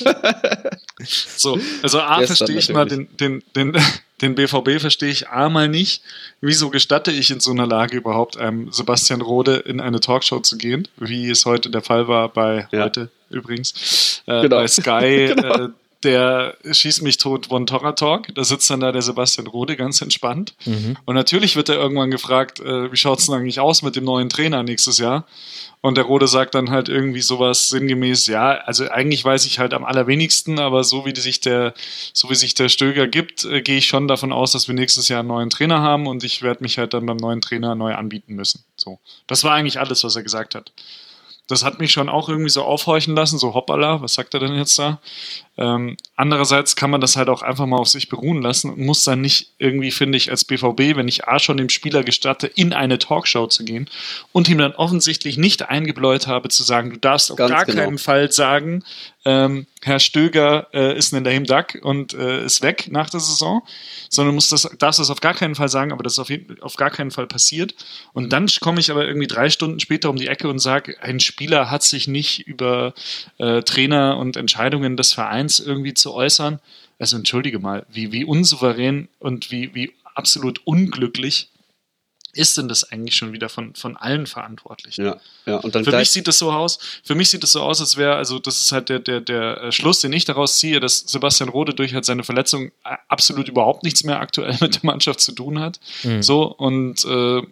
so, 1.36 1.58
also 1.82 2.00
A 2.00 2.26
verstehe 2.26 2.58
ich 2.58 2.68
mal 2.70 2.86
den, 2.86 3.08
den, 3.16 3.42
den 3.56 3.76
den 4.20 4.34
BVB 4.34 4.80
verstehe 4.80 5.10
ich 5.10 5.28
einmal 5.28 5.68
nicht. 5.68 6.02
Wieso 6.40 6.70
gestatte 6.70 7.10
ich 7.10 7.30
in 7.30 7.40
so 7.40 7.50
einer 7.50 7.66
Lage 7.66 7.96
überhaupt 7.96 8.36
einem 8.36 8.70
Sebastian 8.72 9.20
Rode 9.20 9.56
in 9.56 9.80
eine 9.80 10.00
Talkshow 10.00 10.40
zu 10.40 10.58
gehen, 10.58 10.88
wie 10.98 11.30
es 11.30 11.46
heute 11.46 11.70
der 11.70 11.82
Fall 11.82 12.08
war 12.08 12.28
bei 12.28 12.68
ja. 12.70 12.84
heute 12.84 13.10
übrigens, 13.30 14.22
äh, 14.26 14.42
genau. 14.42 14.56
bei 14.56 14.66
Sky. 14.66 15.32
genau. 15.34 15.66
äh, 15.66 15.68
der 16.02 16.56
Schieß 16.70 17.02
mich 17.02 17.18
tot 17.18 17.46
Von 17.46 17.66
Torra 17.66 17.92
Talk. 17.92 18.34
Da 18.34 18.44
sitzt 18.44 18.70
dann 18.70 18.80
da 18.80 18.92
der 18.92 19.02
Sebastian 19.02 19.46
Rode 19.46 19.76
ganz 19.76 20.00
entspannt. 20.00 20.54
Mhm. 20.64 20.96
Und 21.04 21.14
natürlich 21.14 21.56
wird 21.56 21.68
er 21.68 21.76
irgendwann 21.76 22.10
gefragt, 22.10 22.60
äh, 22.60 22.90
wie 22.90 22.96
schaut 22.96 23.18
es 23.18 23.26
denn 23.26 23.34
eigentlich 23.34 23.60
aus 23.60 23.82
mit 23.82 23.96
dem 23.96 24.04
neuen 24.04 24.28
Trainer 24.28 24.62
nächstes 24.62 24.98
Jahr? 24.98 25.26
Und 25.82 25.96
der 25.96 26.04
Rode 26.04 26.28
sagt 26.28 26.54
dann 26.54 26.70
halt 26.70 26.90
irgendwie 26.90 27.22
sowas 27.22 27.70
sinngemäß, 27.70 28.26
ja, 28.26 28.50
also 28.50 28.88
eigentlich 28.90 29.24
weiß 29.24 29.46
ich 29.46 29.58
halt 29.58 29.72
am 29.72 29.84
allerwenigsten, 29.84 30.58
aber 30.58 30.84
so 30.84 31.06
wie 31.06 31.18
sich 31.18 31.40
der, 31.40 31.72
so 32.12 32.28
wie 32.28 32.34
sich 32.34 32.54
der 32.54 32.68
Stöger 32.68 33.06
gibt, 33.06 33.44
äh, 33.44 33.62
gehe 33.62 33.78
ich 33.78 33.86
schon 33.86 34.06
davon 34.06 34.32
aus, 34.32 34.52
dass 34.52 34.68
wir 34.68 34.74
nächstes 34.74 35.08
Jahr 35.08 35.20
einen 35.20 35.28
neuen 35.28 35.50
Trainer 35.50 35.80
haben 35.80 36.06
und 36.06 36.22
ich 36.22 36.42
werde 36.42 36.62
mich 36.62 36.76
halt 36.76 36.92
dann 36.92 37.06
beim 37.06 37.16
neuen 37.16 37.40
Trainer 37.40 37.74
neu 37.74 37.94
anbieten 37.94 38.34
müssen. 38.34 38.64
So. 38.76 38.98
Das 39.26 39.42
war 39.44 39.52
eigentlich 39.52 39.80
alles, 39.80 40.04
was 40.04 40.16
er 40.16 40.22
gesagt 40.22 40.54
hat. 40.54 40.72
Das 41.50 41.64
hat 41.64 41.80
mich 41.80 41.90
schon 41.90 42.08
auch 42.08 42.28
irgendwie 42.28 42.50
so 42.50 42.62
aufhorchen 42.62 43.16
lassen, 43.16 43.36
so 43.36 43.54
hoppala, 43.54 44.00
was 44.02 44.14
sagt 44.14 44.34
er 44.34 44.40
denn 44.40 44.54
jetzt 44.54 44.78
da? 44.78 45.00
Ähm, 45.58 45.96
andererseits 46.16 46.74
kann 46.74 46.90
man 46.90 47.00
das 47.00 47.16
halt 47.16 47.28
auch 47.28 47.42
einfach 47.42 47.66
mal 47.66 47.76
auf 47.76 47.88
sich 47.88 48.08
beruhen 48.08 48.40
lassen 48.40 48.70
und 48.70 48.78
muss 48.78 49.04
dann 49.04 49.20
nicht 49.20 49.52
irgendwie, 49.58 49.90
finde 49.90 50.16
ich, 50.16 50.30
als 50.30 50.44
BVB, 50.44 50.96
wenn 50.96 51.08
ich 51.08 51.28
A 51.28 51.38
schon 51.38 51.58
dem 51.58 51.68
Spieler 51.68 52.02
gestatte, 52.02 52.46
in 52.46 52.72
eine 52.72 52.98
Talkshow 52.98 53.46
zu 53.46 53.64
gehen 53.64 53.90
und 54.32 54.48
ihm 54.48 54.58
dann 54.58 54.72
offensichtlich 54.72 55.36
nicht 55.36 55.68
eingebläut 55.68 56.26
habe, 56.26 56.48
zu 56.48 56.62
sagen, 56.62 56.90
du 56.90 56.98
darfst 56.98 57.30
auf 57.30 57.36
Ganz 57.36 57.50
gar 57.50 57.64
genau. 57.66 57.84
keinen 57.84 57.98
Fall 57.98 58.32
sagen, 58.32 58.84
ähm, 59.26 59.66
Herr 59.82 59.98
Stöger 59.98 60.68
äh, 60.72 60.96
ist 60.96 61.12
ein 61.12 61.24
Lame 61.24 61.42
Duck 61.42 61.78
und 61.82 62.14
äh, 62.14 62.44
ist 62.44 62.62
weg 62.62 62.88
nach 62.90 63.10
der 63.10 63.20
Saison, 63.20 63.62
sondern 64.08 64.34
muss 64.34 64.48
das, 64.48 64.68
darfst 64.78 64.98
das 64.98 65.10
auf 65.10 65.20
gar 65.20 65.34
keinen 65.34 65.54
Fall 65.54 65.68
sagen, 65.68 65.92
aber 65.92 66.02
das 66.02 66.14
ist 66.14 66.18
auf, 66.18 66.30
jeden, 66.30 66.60
auf 66.62 66.76
gar 66.76 66.90
keinen 66.90 67.10
Fall 67.10 67.26
passiert. 67.26 67.74
Und 68.14 68.32
dann 68.32 68.46
komme 68.60 68.80
ich 68.80 68.90
aber 68.90 69.06
irgendwie 69.06 69.26
drei 69.26 69.50
Stunden 69.50 69.80
später 69.80 70.08
um 70.08 70.16
die 70.16 70.28
Ecke 70.28 70.48
und 70.48 70.58
sage, 70.58 71.02
ein 71.02 71.20
Spieler 71.20 71.70
hat 71.70 71.82
sich 71.82 72.08
nicht 72.08 72.46
über 72.46 72.94
äh, 73.38 73.62
Trainer 73.62 74.16
und 74.16 74.36
Entscheidungen 74.36 74.96
des 74.96 75.12
Vereins 75.12 75.49
Fans 75.50 75.60
irgendwie 75.60 75.94
zu 75.94 76.14
äußern. 76.14 76.60
Also 76.98 77.16
entschuldige 77.16 77.58
mal, 77.58 77.86
wie, 77.90 78.12
wie 78.12 78.24
unsouverän 78.24 79.08
und 79.18 79.50
wie, 79.50 79.74
wie 79.74 79.92
absolut 80.14 80.60
unglücklich 80.66 81.48
ist 82.32 82.56
denn 82.56 82.68
das 82.68 82.84
eigentlich 82.92 83.16
schon 83.16 83.32
wieder 83.32 83.48
von, 83.48 83.74
von 83.74 83.96
allen 83.96 84.26
verantwortlich? 84.26 84.98
Ja, 84.98 85.16
ja. 85.46 85.56
Und 85.56 85.74
dann 85.74 85.84
für 85.84 85.96
mich 85.96 86.10
sieht 86.10 86.28
das 86.28 86.38
so 86.38 86.52
aus, 86.52 86.78
für 87.02 87.16
mich 87.16 87.28
sieht 87.28 87.42
es 87.42 87.50
so 87.52 87.60
aus, 87.60 87.80
als 87.80 87.96
wäre, 87.96 88.14
also 88.14 88.38
das 88.38 88.58
ist 88.58 88.70
halt 88.70 88.88
der, 88.88 89.00
der, 89.00 89.20
der 89.20 89.62
äh, 89.62 89.72
Schluss, 89.72 89.98
den 89.98 90.12
ich 90.12 90.26
daraus 90.26 90.58
ziehe, 90.58 90.78
dass 90.78 91.00
Sebastian 91.00 91.48
Rode 91.48 91.74
durch 91.74 91.92
halt 91.92 92.04
seine 92.04 92.22
Verletzung 92.22 92.66
äh, 92.84 92.96
absolut 93.08 93.48
überhaupt 93.48 93.82
nichts 93.82 94.04
mehr 94.04 94.20
aktuell 94.20 94.56
mit 94.60 94.76
der 94.76 94.84
Mannschaft 94.84 95.20
zu 95.20 95.32
tun 95.32 95.58
hat. 95.58 95.80
Mhm. 96.04 96.22
So, 96.22 96.44
und 96.44 97.04
äh, 97.04 97.42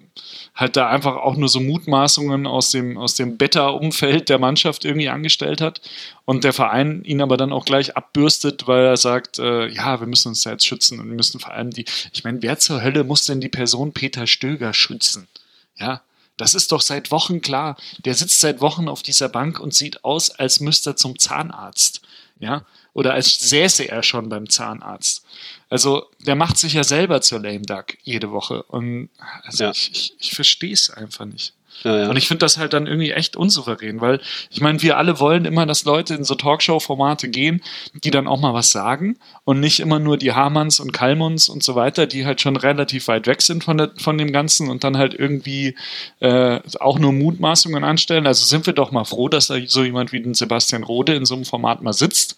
halt 0.54 0.76
da 0.76 0.88
einfach 0.88 1.16
auch 1.16 1.36
nur 1.36 1.48
so 1.48 1.60
Mutmaßungen 1.60 2.46
aus 2.46 2.70
dem, 2.70 2.98
aus 2.98 3.14
dem 3.14 3.36
Beta-Umfeld 3.36 4.28
der 4.28 4.38
Mannschaft 4.38 4.84
irgendwie 4.84 5.08
angestellt 5.08 5.60
hat 5.60 5.80
und 6.24 6.44
der 6.44 6.52
Verein 6.52 7.04
ihn 7.04 7.22
aber 7.22 7.36
dann 7.36 7.52
auch 7.52 7.64
gleich 7.64 7.96
abbürstet, 7.96 8.66
weil 8.66 8.84
er 8.84 8.96
sagt, 8.96 9.38
äh, 9.38 9.68
ja, 9.68 10.00
wir 10.00 10.06
müssen 10.06 10.28
uns 10.28 10.42
da 10.42 10.50
jetzt 10.50 10.66
schützen 10.66 11.00
und 11.00 11.08
wir 11.08 11.16
müssen 11.16 11.40
vor 11.40 11.52
allem 11.52 11.70
die, 11.70 11.84
ich 12.12 12.24
meine, 12.24 12.42
wer 12.42 12.58
zur 12.58 12.82
Hölle 12.82 13.04
muss 13.04 13.24
denn 13.24 13.40
die 13.40 13.48
Person 13.48 13.92
Peter 13.92 14.26
Stöger 14.26 14.74
schützen? 14.74 15.28
Ja, 15.76 16.02
das 16.38 16.54
ist 16.54 16.72
doch 16.72 16.80
seit 16.80 17.10
Wochen 17.10 17.40
klar. 17.40 17.76
Der 18.04 18.14
sitzt 18.14 18.40
seit 18.40 18.60
Wochen 18.60 18.88
auf 18.88 19.02
dieser 19.02 19.28
Bank 19.28 19.60
und 19.60 19.74
sieht 19.74 20.04
aus, 20.04 20.30
als 20.30 20.60
müsste 20.60 20.90
er 20.90 20.96
zum 20.96 21.18
Zahnarzt. 21.18 22.00
Ja, 22.40 22.64
oder 22.94 23.14
als 23.14 23.38
säße 23.40 23.88
er 23.88 24.02
schon 24.02 24.28
beim 24.28 24.48
Zahnarzt. 24.48 25.24
Also 25.70 26.06
der 26.20 26.34
macht 26.34 26.56
sich 26.58 26.72
ja 26.72 26.84
selber 26.84 27.20
zur 27.20 27.40
Lame 27.40 27.62
Duck 27.62 27.98
jede 28.02 28.30
Woche. 28.30 28.62
Und 28.64 29.10
also 29.44 29.64
ja. 29.64 29.70
ich, 29.70 29.90
ich, 29.92 30.14
ich 30.18 30.30
verstehe 30.32 30.72
es 30.72 30.90
einfach 30.90 31.26
nicht. 31.26 31.52
Ja, 31.84 31.96
ja. 31.96 32.10
Und 32.10 32.16
ich 32.16 32.26
finde 32.26 32.40
das 32.40 32.58
halt 32.58 32.72
dann 32.72 32.86
irgendwie 32.86 33.12
echt 33.12 33.36
unsouverän, 33.36 34.00
weil 34.00 34.20
ich 34.50 34.60
meine, 34.60 34.82
wir 34.82 34.96
alle 34.96 35.20
wollen 35.20 35.44
immer, 35.44 35.64
dass 35.64 35.84
Leute 35.84 36.14
in 36.14 36.24
so 36.24 36.34
Talkshow-Formate 36.34 37.28
gehen, 37.28 37.62
die 37.92 38.10
dann 38.10 38.26
auch 38.26 38.40
mal 38.40 38.52
was 38.52 38.70
sagen 38.70 39.16
und 39.44 39.60
nicht 39.60 39.78
immer 39.80 39.98
nur 39.98 40.16
die 40.16 40.32
Hamanns 40.32 40.80
und 40.80 40.92
Kalmuns 40.92 41.48
und 41.48 41.62
so 41.62 41.74
weiter, 41.76 42.06
die 42.06 42.26
halt 42.26 42.40
schon 42.40 42.56
relativ 42.56 43.06
weit 43.08 43.26
weg 43.26 43.42
sind 43.42 43.62
von, 43.64 43.78
der, 43.78 43.92
von 43.96 44.18
dem 44.18 44.32
Ganzen 44.32 44.68
und 44.68 44.82
dann 44.82 44.96
halt 44.96 45.14
irgendwie 45.14 45.76
äh, 46.20 46.60
auch 46.80 46.98
nur 46.98 47.12
Mutmaßungen 47.12 47.84
anstellen. 47.84 48.26
Also 48.26 48.44
sind 48.44 48.66
wir 48.66 48.72
doch 48.72 48.90
mal 48.90 49.04
froh, 49.04 49.28
dass 49.28 49.46
da 49.46 49.56
so 49.66 49.84
jemand 49.84 50.12
wie 50.12 50.20
den 50.20 50.34
Sebastian 50.34 50.82
Rode 50.82 51.14
in 51.14 51.26
so 51.26 51.34
einem 51.34 51.44
Format 51.44 51.82
mal 51.82 51.92
sitzt 51.92 52.36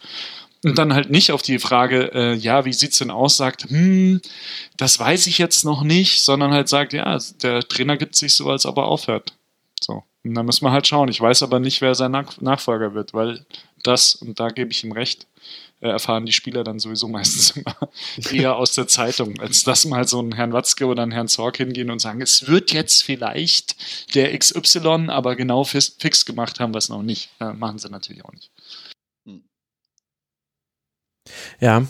und 0.63 0.77
dann 0.77 0.93
halt 0.93 1.11
nicht 1.11 1.33
auf 1.33 1.43
die 1.43 1.59
Frage, 1.59 2.13
äh, 2.15 2.35
ja, 2.35 2.65
wie 2.65 2.73
sieht's 2.73 2.99
denn 2.99 3.11
aus, 3.11 3.37
sagt, 3.37 3.71
hm, 3.71 4.21
das 4.77 4.99
weiß 4.99 5.27
ich 5.27 5.39
jetzt 5.39 5.65
noch 5.65 5.83
nicht, 5.83 6.21
sondern 6.21 6.53
halt 6.53 6.69
sagt, 6.69 6.93
ja, 6.93 7.19
der 7.43 7.61
Trainer 7.61 7.97
gibt 7.97 8.15
sich 8.15 8.35
so, 8.35 8.51
als 8.51 8.67
ob 8.67 8.77
er 8.77 8.85
aufhört. 8.85 9.33
So. 9.81 10.05
Und 10.23 10.35
dann 10.35 10.45
müssen 10.45 10.65
wir 10.65 10.73
halt 10.73 10.87
schauen. 10.87 11.09
Ich 11.09 11.21
weiß 11.21 11.43
aber 11.43 11.61
nicht, 11.61 11.81
wer 11.81 11.95
sein 11.95 12.11
Nach 12.11 12.39
Nachfolger 12.41 12.95
wird, 12.95 13.15
weil 13.15 13.47
das, 13.83 14.15
und 14.17 14.39
da 14.39 14.51
gebe 14.51 14.71
ich 14.71 14.85
ihm 14.85 14.93
recht, 14.93 15.27
äh, 15.81 15.89
erfahren 15.89 16.27
die 16.27 16.33
Spieler 16.33 16.63
dann 16.63 16.79
sowieso 16.79 17.09
meistens 17.09 17.53
immer 17.53 17.77
eher 18.31 18.57
aus 18.57 18.75
der 18.75 18.87
Zeitung, 18.87 19.41
als 19.41 19.65
dass 19.65 19.87
mal 19.87 20.07
so 20.07 20.21
ein 20.21 20.33
Herrn 20.33 20.53
Watzke 20.53 20.85
oder 20.87 21.03
ein 21.03 21.11
Herrn 21.11 21.29
Zorc 21.29 21.57
hingehen 21.57 21.91
und 21.91 22.01
sagen, 22.01 22.21
es 22.21 22.49
wird 22.49 22.73
jetzt 22.73 23.03
vielleicht 23.03 23.77
der 24.15 24.37
XY, 24.39 25.07
aber 25.09 25.37
genau 25.37 25.65
fix 25.65 26.27
gemacht 26.27 26.61
haben 26.61 26.75
wir 26.75 26.79
es 26.79 26.91
noch 26.91 27.03
nicht. 27.03 27.31
Äh, 27.41 27.55
machen 27.55 27.79
sie 27.79 27.89
natürlich 27.89 28.25
auch 28.25 28.33
nicht. 28.33 28.51
Ja, 31.61 31.87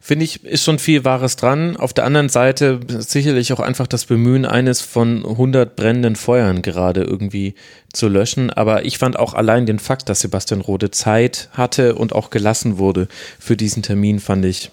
finde 0.00 0.24
ich, 0.24 0.44
ist 0.44 0.64
schon 0.64 0.78
viel 0.78 1.04
Wahres 1.04 1.36
dran. 1.36 1.76
Auf 1.76 1.92
der 1.92 2.04
anderen 2.04 2.28
Seite 2.28 2.80
sicherlich 2.88 3.52
auch 3.52 3.60
einfach 3.60 3.86
das 3.86 4.06
Bemühen, 4.06 4.44
eines 4.44 4.80
von 4.80 5.24
100 5.24 5.76
brennenden 5.76 6.16
Feuern 6.16 6.62
gerade 6.62 7.02
irgendwie 7.02 7.54
zu 7.92 8.08
löschen. 8.08 8.50
Aber 8.50 8.84
ich 8.84 8.98
fand 8.98 9.18
auch 9.18 9.34
allein 9.34 9.66
den 9.66 9.78
Fakt, 9.78 10.08
dass 10.08 10.20
Sebastian 10.20 10.60
Rode 10.60 10.90
Zeit 10.90 11.48
hatte 11.52 11.94
und 11.94 12.14
auch 12.14 12.30
gelassen 12.30 12.78
wurde 12.78 13.08
für 13.38 13.56
diesen 13.56 13.82
Termin, 13.82 14.20
fand 14.20 14.44
ich 14.44 14.70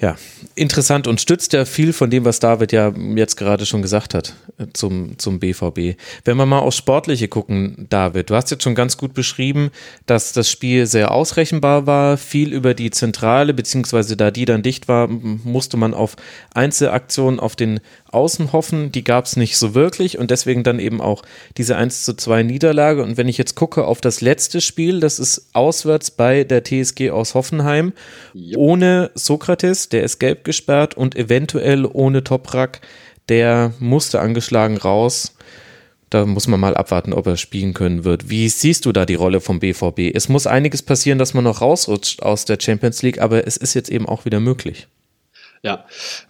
ja, 0.00 0.16
interessant 0.54 1.06
und 1.06 1.20
stützt 1.20 1.52
ja 1.52 1.64
viel 1.64 1.92
von 1.92 2.10
dem, 2.10 2.24
was 2.24 2.40
David 2.40 2.72
ja 2.72 2.92
jetzt 3.14 3.36
gerade 3.36 3.64
schon 3.64 3.82
gesagt 3.82 4.14
hat 4.14 4.34
äh, 4.58 4.66
zum, 4.72 5.18
zum 5.18 5.38
BVB. 5.38 5.98
Wenn 6.24 6.36
wir 6.36 6.46
mal 6.46 6.58
aufs 6.58 6.76
Sportliche 6.76 7.28
gucken, 7.28 7.86
David, 7.90 8.30
du 8.30 8.34
hast 8.34 8.50
jetzt 8.50 8.64
schon 8.64 8.74
ganz 8.74 8.96
gut 8.96 9.14
beschrieben, 9.14 9.70
dass 10.06 10.32
das 10.32 10.50
Spiel 10.50 10.86
sehr 10.86 11.12
ausrechenbar 11.12 11.86
war, 11.86 12.16
viel 12.16 12.52
über 12.52 12.74
die 12.74 12.90
Zentrale, 12.90 13.54
beziehungsweise 13.54 14.16
da 14.16 14.30
die 14.30 14.44
dann 14.44 14.62
dicht 14.62 14.88
war, 14.88 15.08
musste 15.08 15.76
man 15.76 15.94
auf 15.94 16.16
Einzelaktionen 16.52 17.38
auf 17.38 17.56
den 17.56 17.80
Außen 18.14 18.52
hoffen, 18.52 18.92
die 18.92 19.04
gab 19.04 19.26
es 19.26 19.36
nicht 19.36 19.56
so 19.56 19.74
wirklich 19.74 20.18
und 20.18 20.30
deswegen 20.30 20.62
dann 20.62 20.78
eben 20.78 21.00
auch 21.00 21.22
diese 21.56 21.76
1 21.76 22.04
zu 22.04 22.14
2 22.14 22.42
Niederlage. 22.42 23.02
Und 23.02 23.16
wenn 23.16 23.28
ich 23.28 23.38
jetzt 23.38 23.54
gucke 23.54 23.84
auf 23.84 24.00
das 24.00 24.20
letzte 24.20 24.60
Spiel, 24.60 25.00
das 25.00 25.18
ist 25.18 25.50
auswärts 25.52 26.10
bei 26.10 26.44
der 26.44 26.62
TSG 26.64 27.10
aus 27.10 27.34
Hoffenheim, 27.34 27.92
yep. 28.34 28.56
ohne 28.56 29.10
Sokrates, 29.14 29.88
der 29.88 30.04
ist 30.04 30.18
gelb 30.18 30.44
gesperrt 30.44 30.96
und 30.96 31.16
eventuell 31.16 31.86
ohne 31.86 32.24
Toprak, 32.24 32.80
der 33.28 33.72
musste 33.78 34.20
angeschlagen 34.20 34.76
raus. 34.76 35.36
Da 36.10 36.26
muss 36.26 36.46
man 36.46 36.60
mal 36.60 36.76
abwarten, 36.76 37.12
ob 37.12 37.26
er 37.26 37.36
spielen 37.36 37.74
können 37.74 38.04
wird. 38.04 38.30
Wie 38.30 38.48
siehst 38.48 38.86
du 38.86 38.92
da 38.92 39.04
die 39.04 39.16
Rolle 39.16 39.40
vom 39.40 39.58
BVB? 39.58 40.14
Es 40.14 40.28
muss 40.28 40.46
einiges 40.46 40.82
passieren, 40.82 41.18
dass 41.18 41.34
man 41.34 41.42
noch 41.42 41.60
rausrutscht 41.60 42.22
aus 42.22 42.44
der 42.44 42.58
Champions 42.60 43.02
League, 43.02 43.20
aber 43.20 43.46
es 43.48 43.56
ist 43.56 43.74
jetzt 43.74 43.90
eben 43.90 44.06
auch 44.06 44.24
wieder 44.24 44.38
möglich. 44.38 44.86
Ja, 45.64 45.86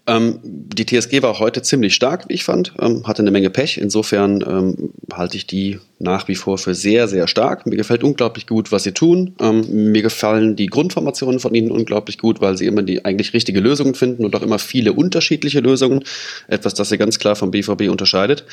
ähm, 0.06 0.38
die 0.44 0.86
TSG 0.86 1.20
war 1.22 1.40
heute 1.40 1.60
ziemlich 1.60 1.96
stark, 1.96 2.28
wie 2.28 2.34
ich 2.34 2.44
fand, 2.44 2.72
ähm, 2.80 3.04
hatte 3.04 3.20
eine 3.20 3.32
Menge 3.32 3.50
Pech. 3.50 3.78
Insofern 3.78 4.44
ähm, 4.46 4.92
halte 5.12 5.36
ich 5.36 5.48
die 5.48 5.80
nach 5.98 6.28
wie 6.28 6.36
vor 6.36 6.56
für 6.56 6.76
sehr, 6.76 7.08
sehr 7.08 7.26
stark. 7.26 7.66
Mir 7.66 7.74
gefällt 7.74 8.04
unglaublich 8.04 8.46
gut, 8.46 8.70
was 8.70 8.84
sie 8.84 8.92
tun. 8.92 9.34
Ähm, 9.40 9.90
mir 9.90 10.02
gefallen 10.02 10.54
die 10.54 10.68
Grundformationen 10.68 11.40
von 11.40 11.52
ihnen 11.52 11.72
unglaublich 11.72 12.18
gut, 12.18 12.40
weil 12.40 12.56
sie 12.56 12.66
immer 12.66 12.84
die 12.84 13.04
eigentlich 13.04 13.34
richtige 13.34 13.58
Lösungen 13.58 13.96
finden 13.96 14.24
und 14.24 14.36
auch 14.36 14.42
immer 14.42 14.60
viele 14.60 14.92
unterschiedliche 14.92 15.58
Lösungen. 15.58 16.04
Etwas, 16.46 16.74
das 16.74 16.90
sie 16.90 16.98
ganz 16.98 17.18
klar 17.18 17.34
vom 17.34 17.50
BVB 17.50 17.90
unterscheidet. 17.90 18.44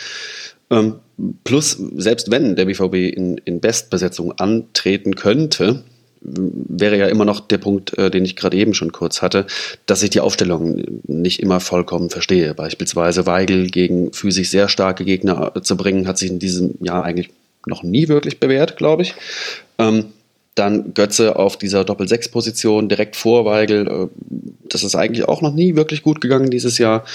Ähm, 0.72 0.96
plus, 1.44 1.78
selbst 1.96 2.32
wenn 2.32 2.56
der 2.56 2.66
BVB 2.66 3.16
in, 3.16 3.38
in 3.38 3.60
Bestbesetzung 3.60 4.32
antreten 4.40 5.14
könnte, 5.14 5.84
wäre 6.22 6.98
ja 6.98 7.08
immer 7.08 7.26
noch 7.26 7.40
der 7.40 7.58
Punkt, 7.58 7.98
äh, 7.98 8.12
den 8.12 8.26
ich 8.26 8.36
gerade 8.36 8.58
eben 8.58 8.74
schon 8.74 8.92
kurz 8.92 9.22
hatte, 9.22 9.48
dass 9.86 10.04
ich 10.04 10.12
die 10.12 10.20
Aufstellung 10.20 10.84
nicht 11.08 11.42
immer 11.42 11.60
vollkommen 11.60 12.10
verstehe. 12.10 12.54
Beispielsweise 12.54 13.26
Weigel 13.26 13.68
gegen 13.70 14.14
physisch 14.14 14.50
sehr 14.50 14.70
starke 14.70 15.04
Gegner 15.04 15.54
zu 15.64 15.76
bringen, 15.76 16.08
hat 16.08 16.18
sich 16.18 16.30
in 16.30 16.40
diesem 16.40 16.76
Jahr 16.82 17.04
eigentlich 17.04 17.30
noch 17.66 17.84
nie 17.84 18.08
wirklich 18.08 18.40
bewährt, 18.40 18.78
glaube 18.78 19.04
ich. 19.04 19.16
Ähm, 19.78 20.06
dann 20.56 20.94
Götze 20.94 21.38
auf 21.38 21.58
dieser 21.58 21.86
Doppel-6-Position 21.86 22.90
direkt 22.90 23.16
vor 23.16 23.46
Weigel. 23.46 23.88
Äh, 23.88 24.08
das 24.70 24.84
ist 24.84 24.96
eigentlich 24.96 25.28
auch 25.28 25.42
noch 25.42 25.54
nie 25.54 25.76
wirklich 25.76 26.04
gut 26.04 26.22
gegangen 26.22 26.50
dieses 26.50 26.78
Jahr. 26.78 27.06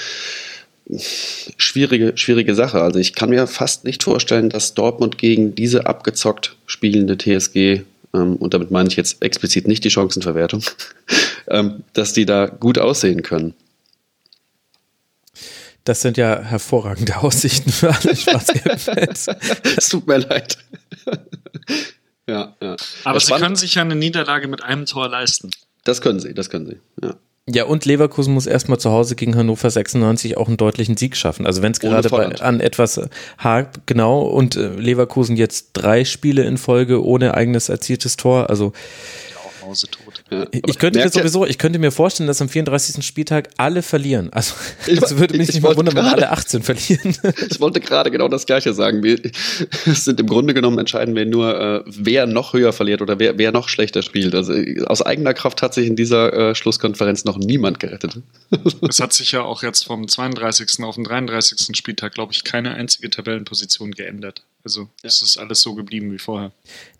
Schwierige, 1.57 2.13
schwierige 2.17 2.55
Sache. 2.55 2.81
Also 2.81 2.99
ich 3.01 3.15
kann 3.15 3.31
mir 3.31 3.47
fast 3.47 3.85
nicht 3.85 4.05
vorstellen, 4.05 4.51
dass 4.51 4.75
Dortmund 4.75 5.19
gegen 5.19 5.55
diese 5.55 5.87
abgezockt 5.87 6.57
spielende 6.67 7.19
TSG 7.19 7.83
und 8.17 8.55
damit 8.55 8.71
meine 8.71 8.89
ich 8.89 8.97
jetzt 8.97 9.23
explizit 9.23 9.69
nicht 9.69 9.85
die 9.85 9.91
Chancenverwertung, 9.91 10.63
ähm, 11.49 11.85
dass 11.93 12.13
die 12.13 12.27
da 12.27 12.47
gut 12.47 12.79
aussehen 12.79 13.23
können. 13.23 13.55
Das 15.85 16.01
sind 16.01 16.17
ja 16.17 16.43
hervorragende 16.43 17.19
Aussichten 17.19 17.71
für 17.71 17.95
alle 17.95 18.17
Schwarzgelb-Fans. 18.17 19.29
es 19.77 19.89
tut 19.89 20.07
mir 20.07 20.19
leid. 20.19 20.59
ja, 22.27 22.57
ja. 22.61 22.77
Aber 23.05 23.21
sie 23.21 23.33
können 23.35 23.55
sich 23.55 23.77
ja 23.77 23.83
eine 23.83 23.95
Niederlage 23.95 24.49
mit 24.49 24.65
einem 24.65 24.87
Tor 24.87 25.09
leisten. 25.09 25.51
Das 25.85 26.01
können 26.01 26.19
sie, 26.19 26.35
das 26.35 26.51
können 26.51 26.67
sie, 26.67 26.81
ja. 27.01 27.15
Ja, 27.49 27.65
und 27.65 27.85
Leverkusen 27.85 28.35
muss 28.35 28.47
erstmal 28.47 28.79
zu 28.79 28.91
Hause 28.91 29.15
gegen 29.15 29.37
Hannover 29.37 29.71
96 29.71 30.37
auch 30.37 30.49
einen 30.49 30.57
deutlichen 30.57 30.97
Sieg 30.97 31.17
schaffen. 31.17 31.47
Also 31.47 31.63
wenn 31.63 31.71
es 31.71 31.79
gerade 31.79 32.09
bei, 32.09 32.27
an 32.41 32.59
etwas 32.59 33.01
hakt, 33.39 33.87
genau, 33.87 34.23
und 34.23 34.57
äh, 34.57 34.69
Leverkusen 34.69 35.37
jetzt 35.37 35.71
drei 35.73 36.05
Spiele 36.05 36.43
in 36.43 36.59
Folge 36.59 37.05
ohne 37.05 37.35
eigenes 37.35 37.69
erzieltes 37.69 38.17
Tor, 38.17 38.51
also 38.51 38.73
mausetot. 39.67 40.16
Ich 40.51 40.79
könnte 40.79 40.99
mir 40.99 41.09
sowieso, 41.09 41.47
ich 41.47 41.57
könnte 41.57 41.79
mir 41.79 41.93
vorstellen, 41.93 42.27
dass 42.27 42.43
am 42.43 42.49
34. 42.49 43.05
Spieltag 43.07 43.49
alle 43.59 43.83
verlieren. 43.83 44.33
Also 44.33 44.55
das 44.87 45.17
würde 45.19 45.37
mich 45.37 45.49
nicht 45.49 45.63
mal 45.63 45.77
wundern, 45.77 45.95
wenn 45.95 46.05
alle 46.05 46.33
18 46.33 46.63
verlieren. 46.63 47.17
ich 47.51 47.61
wollte 47.61 47.81
gerade 47.81 48.11
genau 48.11 48.27
das 48.27 48.45
Gleiche 48.45 48.75
sagen. 48.75 49.05
Wir, 49.05 49.21
es 49.87 50.05
sind 50.05 50.19
im 50.19 50.27
Grunde 50.27 50.53
genommen 50.53 50.79
entscheiden 50.79 51.15
wir 51.15 51.27
nur, 51.27 51.61
äh, 51.61 51.85
wer 51.87 52.27
noch 52.27 52.55
höher 52.55 52.73
verliert 52.73 53.03
oder 53.03 53.21
wer, 53.21 53.39
wer 53.39 53.53
noch 53.53 53.69
schlechter 53.69 54.03
spielt. 54.03 54.35
Also 54.35 54.53
aus 54.87 55.01
eigener 55.01 55.33
Kraft 55.33 55.63
hat 55.63 55.75
sich 55.75 55.87
in 55.87 55.95
dieser 55.95 56.33
äh, 56.33 56.55
Schlusskonferenz 56.57 57.25
noch 57.25 57.39
niemand 57.39 57.79
gerettet. 57.79 58.21
es 58.89 58.99
hat 58.99 59.13
sich 59.13 59.31
ja 59.31 59.43
auch 59.43 59.63
jetzt 59.63 59.85
vom 59.85 60.09
32. 60.09 60.83
auf 60.83 60.97
den 60.97 61.05
33. 61.05 61.77
Spieltag, 61.77 62.15
glaube 62.15 62.33
ich, 62.33 62.43
keine 62.43 62.75
einzige 62.75 63.11
Tabellenposition 63.11 63.93
geändert. 63.93 64.43
Also 64.67 64.81
ja. 64.81 64.89
es 65.05 65.23
ist 65.23 65.39
alles 65.39 65.61
so 65.61 65.77
geblieben 65.77 66.11
wie 66.11 66.19
vorher. 66.19 66.51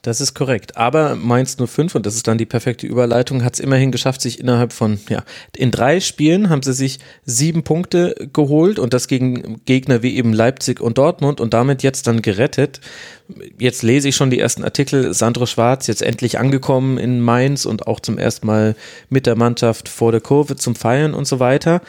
Das 0.03 0.21
ist 0.21 0.35
korrekt. 0.35 0.77
Aber 0.77 1.17
Mainz 1.17 1.57
05, 1.57 1.97
und 1.97 2.07
das 2.07 2.15
ist 2.15 2.29
dann 2.29 2.39
die 2.39 2.47
perfekte 2.47 2.87
Überleitung, 2.87 3.43
hat 3.43 3.55
es 3.55 3.61
immerhin 3.61 3.91
geschafft, 3.91 4.21
sich 4.21 4.39
innerhalb 4.39 4.73
von, 4.73 5.01
ja, 5.09 5.25
in 5.57 5.73
drei 5.73 5.99
Spielen 5.99 6.49
haben 6.49 6.63
sie 6.63 6.73
sich 6.73 7.01
sieben 7.25 7.65
Punkte 7.65 8.15
geholt 8.33 8.79
und 8.79 8.95
das 8.95 9.09
gegen 9.09 9.61
Gegner 9.65 10.05
wie 10.05 10.15
eben 10.17 10.33
Leipzig 10.33 10.81
und 10.81 10.97
Dortmund 10.97 11.41
und 11.41 11.55
damit 11.55 11.83
jetzt 11.83 12.07
dann 12.07 12.23
gerettet. 12.23 12.81
Jetzt 13.59 13.83
lese 13.83 14.11
ich 14.11 14.15
schon 14.15 14.31
die 14.31 14.39
ersten 14.39 14.63
Artikel. 14.63 15.13
Sandro 15.13 15.47
Schwarz 15.47 15.89
jetzt 15.89 16.03
endlich 16.03 16.39
angekommen 16.39 16.99
in 16.99 17.21
Mainz 17.21 17.65
und 17.65 17.89
auch 17.89 17.99
zum 17.99 18.17
ersten 18.17 18.47
Mal 18.47 18.77
mit 19.09 19.27
der 19.27 19.35
Mannschaft 19.35 19.89
vor 19.89 20.13
der 20.13 20.21
Kurve 20.21 20.55
zum 20.55 20.77
Feiern 20.77 21.15
und 21.15 21.27
so 21.27 21.41
weiter. 21.41 21.83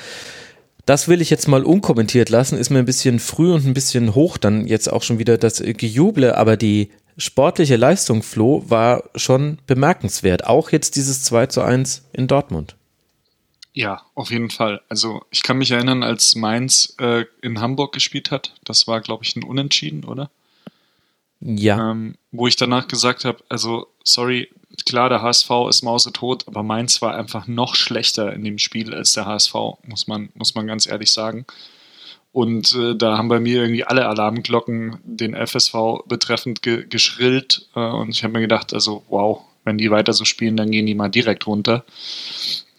Das 0.88 1.10
will 1.10 1.20
ich 1.20 1.30
jetzt 1.30 1.50
mal 1.50 1.66
unkommentiert 1.66 2.30
lassen, 2.30 2.58
ist 2.58 2.70
mir 2.70 2.80
ein 2.80 2.86
bisschen 2.86 3.20
früh 3.20 3.52
und 3.52 3.66
ein 3.66 3.74
bisschen 3.74 4.16
hoch 4.16 4.38
dann 4.38 4.66
jetzt 4.66 4.88
auch 4.88 5.04
schon 5.04 5.20
wieder 5.20 5.38
das 5.38 5.62
Gejuble, 5.62 6.38
aber 6.38 6.56
die 6.56 6.92
sportliche 7.18 7.76
Leistung, 7.76 8.24
Flo, 8.24 8.64
war 8.70 9.04
schon 9.14 9.60
bemerkenswert. 9.68 10.48
Auch 10.48 10.70
jetzt 10.70 10.96
dieses 10.96 11.24
2 11.24 11.48
zu 11.48 11.62
1 11.62 12.06
in 12.14 12.28
Dortmund. 12.28 12.78
Ja, 13.74 14.04
auf 14.16 14.32
jeden 14.32 14.50
Fall. 14.50 14.80
Also 14.88 15.26
ich 15.30 15.44
kann 15.44 15.58
mich 15.58 15.72
erinnern, 15.72 16.04
als 16.04 16.36
Mainz 16.36 16.96
äh, 17.00 17.26
in 17.42 17.60
Hamburg 17.60 17.94
gespielt 17.94 18.32
hat, 18.32 18.56
das 18.64 18.88
war, 18.88 19.02
glaube 19.02 19.26
ich, 19.26 19.36
ein 19.36 19.44
Unentschieden, 19.44 20.06
oder? 20.06 20.32
Ja. 21.40 21.92
Ähm, 21.92 22.16
wo 22.32 22.48
ich 22.48 22.56
danach 22.56 22.88
gesagt 22.88 23.26
habe, 23.26 23.44
also 23.50 23.88
sorry, 24.04 24.50
klar, 24.86 25.10
der 25.10 25.22
HSV 25.22 25.50
ist 25.70 25.84
mausetot, 25.84 26.48
aber 26.48 26.64
Mainz 26.64 27.02
war 27.02 27.16
einfach 27.16 27.48
noch 27.48 27.76
schlechter 27.76 28.34
in 28.34 28.44
dem 28.44 28.58
Spiel 28.58 28.94
als 28.94 29.14
der 29.14 29.26
HSV, 29.26 29.54
muss 29.86 30.08
man, 30.08 30.30
muss 30.34 30.56
man 30.56 30.68
ganz 30.68 30.88
ehrlich 30.88 31.12
sagen. 31.12 31.46
Und 32.32 32.76
äh, 32.76 32.96
da 32.96 33.18
haben 33.18 33.30
bei 33.30 33.40
mir 33.40 33.62
irgendwie 33.62 33.84
alle 33.84 34.08
Alarmglocken 34.08 35.00
den 35.04 35.34
FSV 35.34 36.04
betreffend 36.06 36.62
ge 36.62 36.86
geschrillt. 36.88 37.68
Äh, 37.76 37.80
und 37.80 38.10
ich 38.10 38.24
habe 38.24 38.34
mir 38.34 38.42
gedacht, 38.42 38.74
also 38.74 39.04
wow, 39.10 39.42
wenn 39.64 39.78
die 39.78 39.90
weiter 39.90 40.14
so 40.14 40.24
spielen, 40.24 40.56
dann 40.56 40.70
gehen 40.70 40.86
die 40.86 40.94
mal 40.94 41.10
direkt 41.10 41.48
runter. 41.48 41.84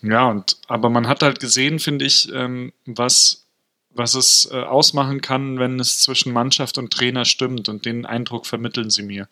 Ja, 0.02 0.28
und 0.28 0.58
aber 0.68 0.90
man 0.90 1.08
hat 1.08 1.22
halt 1.22 1.40
gesehen, 1.40 1.80
finde 1.80 2.04
ich, 2.04 2.32
ähm, 2.32 2.72
was, 2.86 3.47
was 3.90 4.14
es 4.14 4.48
äh, 4.52 4.56
ausmachen 4.56 5.20
kann, 5.20 5.58
wenn 5.58 5.80
es 5.80 6.00
zwischen 6.00 6.32
Mannschaft 6.32 6.78
und 6.78 6.92
Trainer 6.92 7.24
stimmt 7.24 7.68
und 7.68 7.84
den 7.84 8.06
Eindruck 8.06 8.46
vermitteln 8.46 8.90
sie 8.90 9.02
mir. 9.02 9.28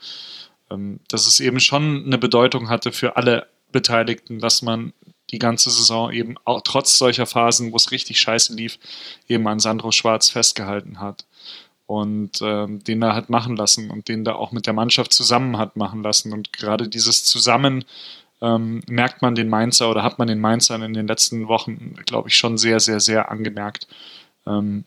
Ähm, 0.71 1.01
dass 1.09 1.27
es 1.27 1.41
eben 1.41 1.61
schon 1.61 2.05
eine 2.05 2.19
Bedeutung 2.19 2.69
hatte 2.69 2.93
für 2.93 3.17
alle 3.17 3.47
Beteiligten, 3.73 4.41
dass 4.41 4.63
man 4.63 4.93
die 5.31 5.39
ganze 5.39 5.71
Saison 5.71 6.13
eben 6.13 6.37
auch 6.45 6.63
trotz 6.63 6.99
solcher 6.99 7.27
Phasen, 7.27 7.73
wo 7.73 7.77
es 7.77 7.91
richtig 7.91 8.21
scheiße 8.21 8.55
lief, 8.55 8.79
eben 9.29 9.47
an 9.49 9.61
Sandro 9.61 9.91
Schwarz 9.91 10.31
festgehalten 10.31 11.01
hat 11.01 11.27
und 11.87 12.41
ähm, 12.43 12.83
den 12.83 13.01
da 13.01 13.15
hat 13.15 13.31
machen 13.31 13.57
lassen 13.57 13.91
und 13.91 14.09
den 14.09 14.25
da 14.25 14.35
auch 14.35 14.53
mit 14.53 14.67
der 14.67 14.73
Mannschaft 14.73 15.13
zusammen 15.13 15.57
hat 15.57 15.77
machen 15.77 16.03
lassen. 16.03 16.33
Und 16.33 16.53
gerade 16.53 16.89
dieses 16.89 17.25
Zusammen 17.25 17.85
ähm, 18.43 18.83
merkt 18.89 19.23
man 19.23 19.35
den 19.35 19.49
Mainzer 19.49 19.91
oder 19.91 20.03
hat 20.03 20.19
man 20.19 20.29
den 20.29 20.41
Mainzern 20.41 20.83
in 20.83 20.95
den 20.95 21.07
letzten 21.07 21.49
Wochen, 21.49 21.95
glaube 22.05 22.29
ich, 22.29 22.37
schon 22.37 22.59
sehr, 22.59 22.81
sehr, 22.81 23.01
sehr 23.01 23.31
angemerkt. 23.31 23.87
Ähm, 24.47 24.85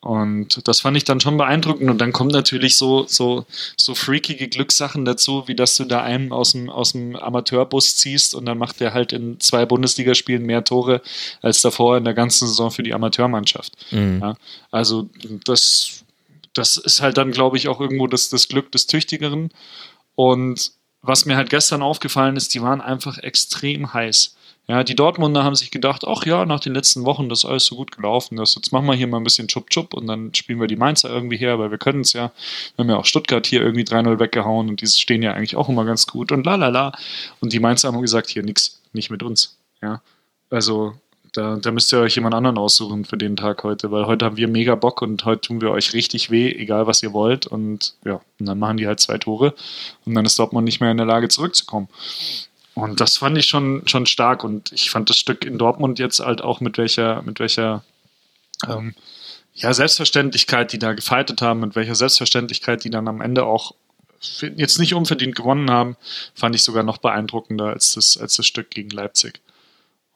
und 0.00 0.66
das 0.68 0.80
fand 0.80 0.96
ich 0.96 1.04
dann 1.04 1.20
schon 1.20 1.36
beeindruckend. 1.36 1.90
Und 1.90 1.98
dann 1.98 2.12
kommen 2.12 2.30
natürlich 2.30 2.76
so, 2.76 3.06
so, 3.06 3.46
so 3.76 3.94
freakige 3.94 4.48
Glückssachen 4.48 5.04
dazu, 5.04 5.44
wie 5.46 5.56
dass 5.56 5.76
du 5.76 5.84
da 5.84 6.02
einen 6.02 6.32
aus 6.32 6.52
dem, 6.52 6.70
aus 6.70 6.92
dem 6.92 7.16
Amateurbus 7.16 7.96
ziehst 7.96 8.34
und 8.34 8.46
dann 8.46 8.58
macht 8.58 8.80
der 8.80 8.94
halt 8.94 9.12
in 9.12 9.40
zwei 9.40 9.66
Bundesligaspielen 9.66 10.44
mehr 10.44 10.64
Tore 10.64 11.02
als 11.42 11.62
davor 11.62 11.96
in 11.96 12.04
der 12.04 12.14
ganzen 12.14 12.46
Saison 12.46 12.70
für 12.70 12.82
die 12.82 12.94
Amateurmannschaft. 12.94 13.72
Mhm. 13.90 14.20
Ja, 14.20 14.34
also 14.70 15.08
das, 15.44 16.04
das 16.54 16.76
ist 16.76 17.02
halt 17.02 17.16
dann, 17.16 17.32
glaube 17.32 17.56
ich, 17.56 17.68
auch 17.68 17.80
irgendwo 17.80 18.06
das, 18.06 18.28
das 18.28 18.48
Glück 18.48 18.70
des 18.70 18.86
Tüchtigeren. 18.86 19.50
Und 20.14 20.72
was 21.02 21.26
mir 21.26 21.36
halt 21.36 21.50
gestern 21.50 21.82
aufgefallen 21.82 22.36
ist, 22.36 22.54
die 22.54 22.62
waren 22.62 22.80
einfach 22.80 23.18
extrem 23.18 23.92
heiß. 23.94 24.36
Ja, 24.70 24.84
die 24.84 24.94
Dortmunder 24.94 25.44
haben 25.44 25.54
sich 25.54 25.70
gedacht, 25.70 26.04
ach 26.06 26.26
ja, 26.26 26.44
nach 26.44 26.60
den 26.60 26.74
letzten 26.74 27.06
Wochen, 27.06 27.30
das 27.30 27.38
ist 27.38 27.44
alles 27.46 27.64
so 27.64 27.74
gut 27.74 27.96
gelaufen, 27.96 28.36
das, 28.36 28.54
jetzt 28.54 28.70
machen 28.70 28.84
wir 28.84 28.92
hier 28.94 29.06
mal 29.06 29.16
ein 29.16 29.24
bisschen 29.24 29.48
Chup-Chup 29.48 29.94
und 29.94 30.06
dann 30.06 30.34
spielen 30.34 30.60
wir 30.60 30.66
die 30.66 30.76
Mainzer 30.76 31.08
irgendwie 31.08 31.38
her, 31.38 31.58
weil 31.58 31.70
wir 31.70 31.78
können 31.78 32.02
es 32.02 32.12
ja. 32.12 32.32
Wir 32.76 32.82
haben 32.82 32.90
ja 32.90 32.96
auch 32.98 33.06
Stuttgart 33.06 33.46
hier 33.46 33.62
irgendwie 33.62 33.84
3-0 33.84 34.18
weggehauen 34.18 34.68
und 34.68 34.82
die 34.82 34.86
stehen 34.86 35.22
ja 35.22 35.32
eigentlich 35.32 35.56
auch 35.56 35.70
immer 35.70 35.86
ganz 35.86 36.06
gut 36.06 36.32
und 36.32 36.44
la 36.44 36.56
la 36.56 36.68
la. 36.68 36.92
Und 37.40 37.54
die 37.54 37.60
Mainzer 37.60 37.88
haben 37.88 38.02
gesagt, 38.02 38.28
hier 38.28 38.42
nix, 38.42 38.82
nicht 38.92 39.10
mit 39.10 39.22
uns. 39.22 39.56
Ja, 39.80 40.02
also 40.50 40.94
da, 41.32 41.56
da 41.56 41.70
müsst 41.70 41.92
ihr 41.92 42.00
euch 42.00 42.16
jemand 42.16 42.34
anderen 42.34 42.58
aussuchen 42.58 43.04
für 43.04 43.16
den 43.16 43.36
Tag 43.36 43.64
heute, 43.64 43.90
weil 43.90 44.06
heute 44.06 44.24
haben 44.24 44.36
wir 44.36 44.48
mega 44.48 44.74
Bock 44.74 45.00
und 45.00 45.24
heute 45.24 45.42
tun 45.42 45.60
wir 45.60 45.70
euch 45.70 45.94
richtig 45.94 46.30
weh, 46.30 46.50
egal 46.50 46.86
was 46.86 47.02
ihr 47.02 47.12
wollt. 47.12 47.46
Und 47.46 47.94
ja, 48.04 48.20
und 48.38 48.46
dann 48.46 48.58
machen 48.58 48.76
die 48.76 48.86
halt 48.86 49.00
zwei 49.00 49.16
Tore 49.16 49.54
und 50.04 50.14
dann 50.14 50.26
ist 50.26 50.38
Dortmund 50.38 50.64
nicht 50.64 50.80
mehr 50.80 50.90
in 50.90 50.96
der 50.98 51.06
Lage 51.06 51.28
zurückzukommen. 51.28 51.88
Und 52.78 53.00
das 53.00 53.16
fand 53.16 53.36
ich 53.36 53.46
schon, 53.46 53.82
schon 53.86 54.06
stark. 54.06 54.44
Und 54.44 54.72
ich 54.72 54.90
fand 54.90 55.10
das 55.10 55.18
Stück 55.18 55.44
in 55.44 55.58
Dortmund 55.58 55.98
jetzt 55.98 56.20
halt 56.20 56.42
auch 56.42 56.60
mit 56.60 56.78
welcher, 56.78 57.22
mit 57.22 57.40
welcher 57.40 57.84
ähm, 58.68 58.94
ja, 59.54 59.72
Selbstverständlichkeit, 59.74 60.72
die 60.72 60.78
da 60.78 60.92
gefeitet 60.92 61.42
haben, 61.42 61.60
mit 61.60 61.74
welcher 61.74 61.96
Selbstverständlichkeit, 61.96 62.84
die 62.84 62.90
dann 62.90 63.08
am 63.08 63.20
Ende 63.20 63.44
auch 63.44 63.74
jetzt 64.40 64.78
nicht 64.78 64.94
unverdient 64.94 65.34
gewonnen 65.34 65.70
haben, 65.70 65.96
fand 66.34 66.54
ich 66.54 66.62
sogar 66.62 66.84
noch 66.84 66.98
beeindruckender 66.98 67.66
als 67.66 67.94
das, 67.94 68.16
als 68.16 68.36
das 68.36 68.46
Stück 68.46 68.70
gegen 68.70 68.90
Leipzig. 68.90 69.40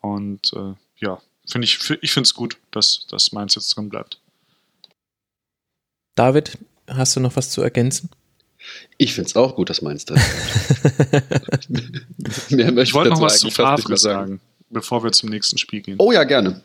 Und 0.01 0.53
äh, 0.55 0.75
ja, 0.99 1.21
finde 1.49 1.65
ich, 1.65 1.91
ich 2.01 2.13
finde 2.13 2.27
es 2.27 2.35
gut, 2.35 2.59
dass, 2.71 3.07
dass 3.09 3.33
Mainz 3.33 3.57
jetzt 3.57 3.77
drin 3.77 3.89
bleibt. 3.89 4.21
David, 6.15 6.59
hast 6.87 7.17
du 7.17 7.21
noch 7.21 7.35
was 7.35 7.51
zu 7.51 7.61
ergänzen? 7.63 8.11
Ich 8.99 9.15
finde 9.15 9.29
es 9.29 9.37
auch 9.37 9.57
gut, 9.57 9.71
dass 9.71 9.83
Mainz 9.83 10.05
drin 10.05 10.21
bleibt. 10.21 11.69
ich 12.79 12.95
wollte 12.95 13.11
noch 13.11 13.21
was 13.21 13.41
zu 13.41 13.51
Favre 13.51 13.97
sagen, 13.97 14.41
bevor 14.71 15.03
wir 15.05 15.13
zum 15.13 15.29
nächsten 15.31 15.59
Spiel 15.59 15.81
gehen. 15.81 15.97
Oh 15.99 16.13
ja, 16.13 16.25
gerne. 16.25 16.63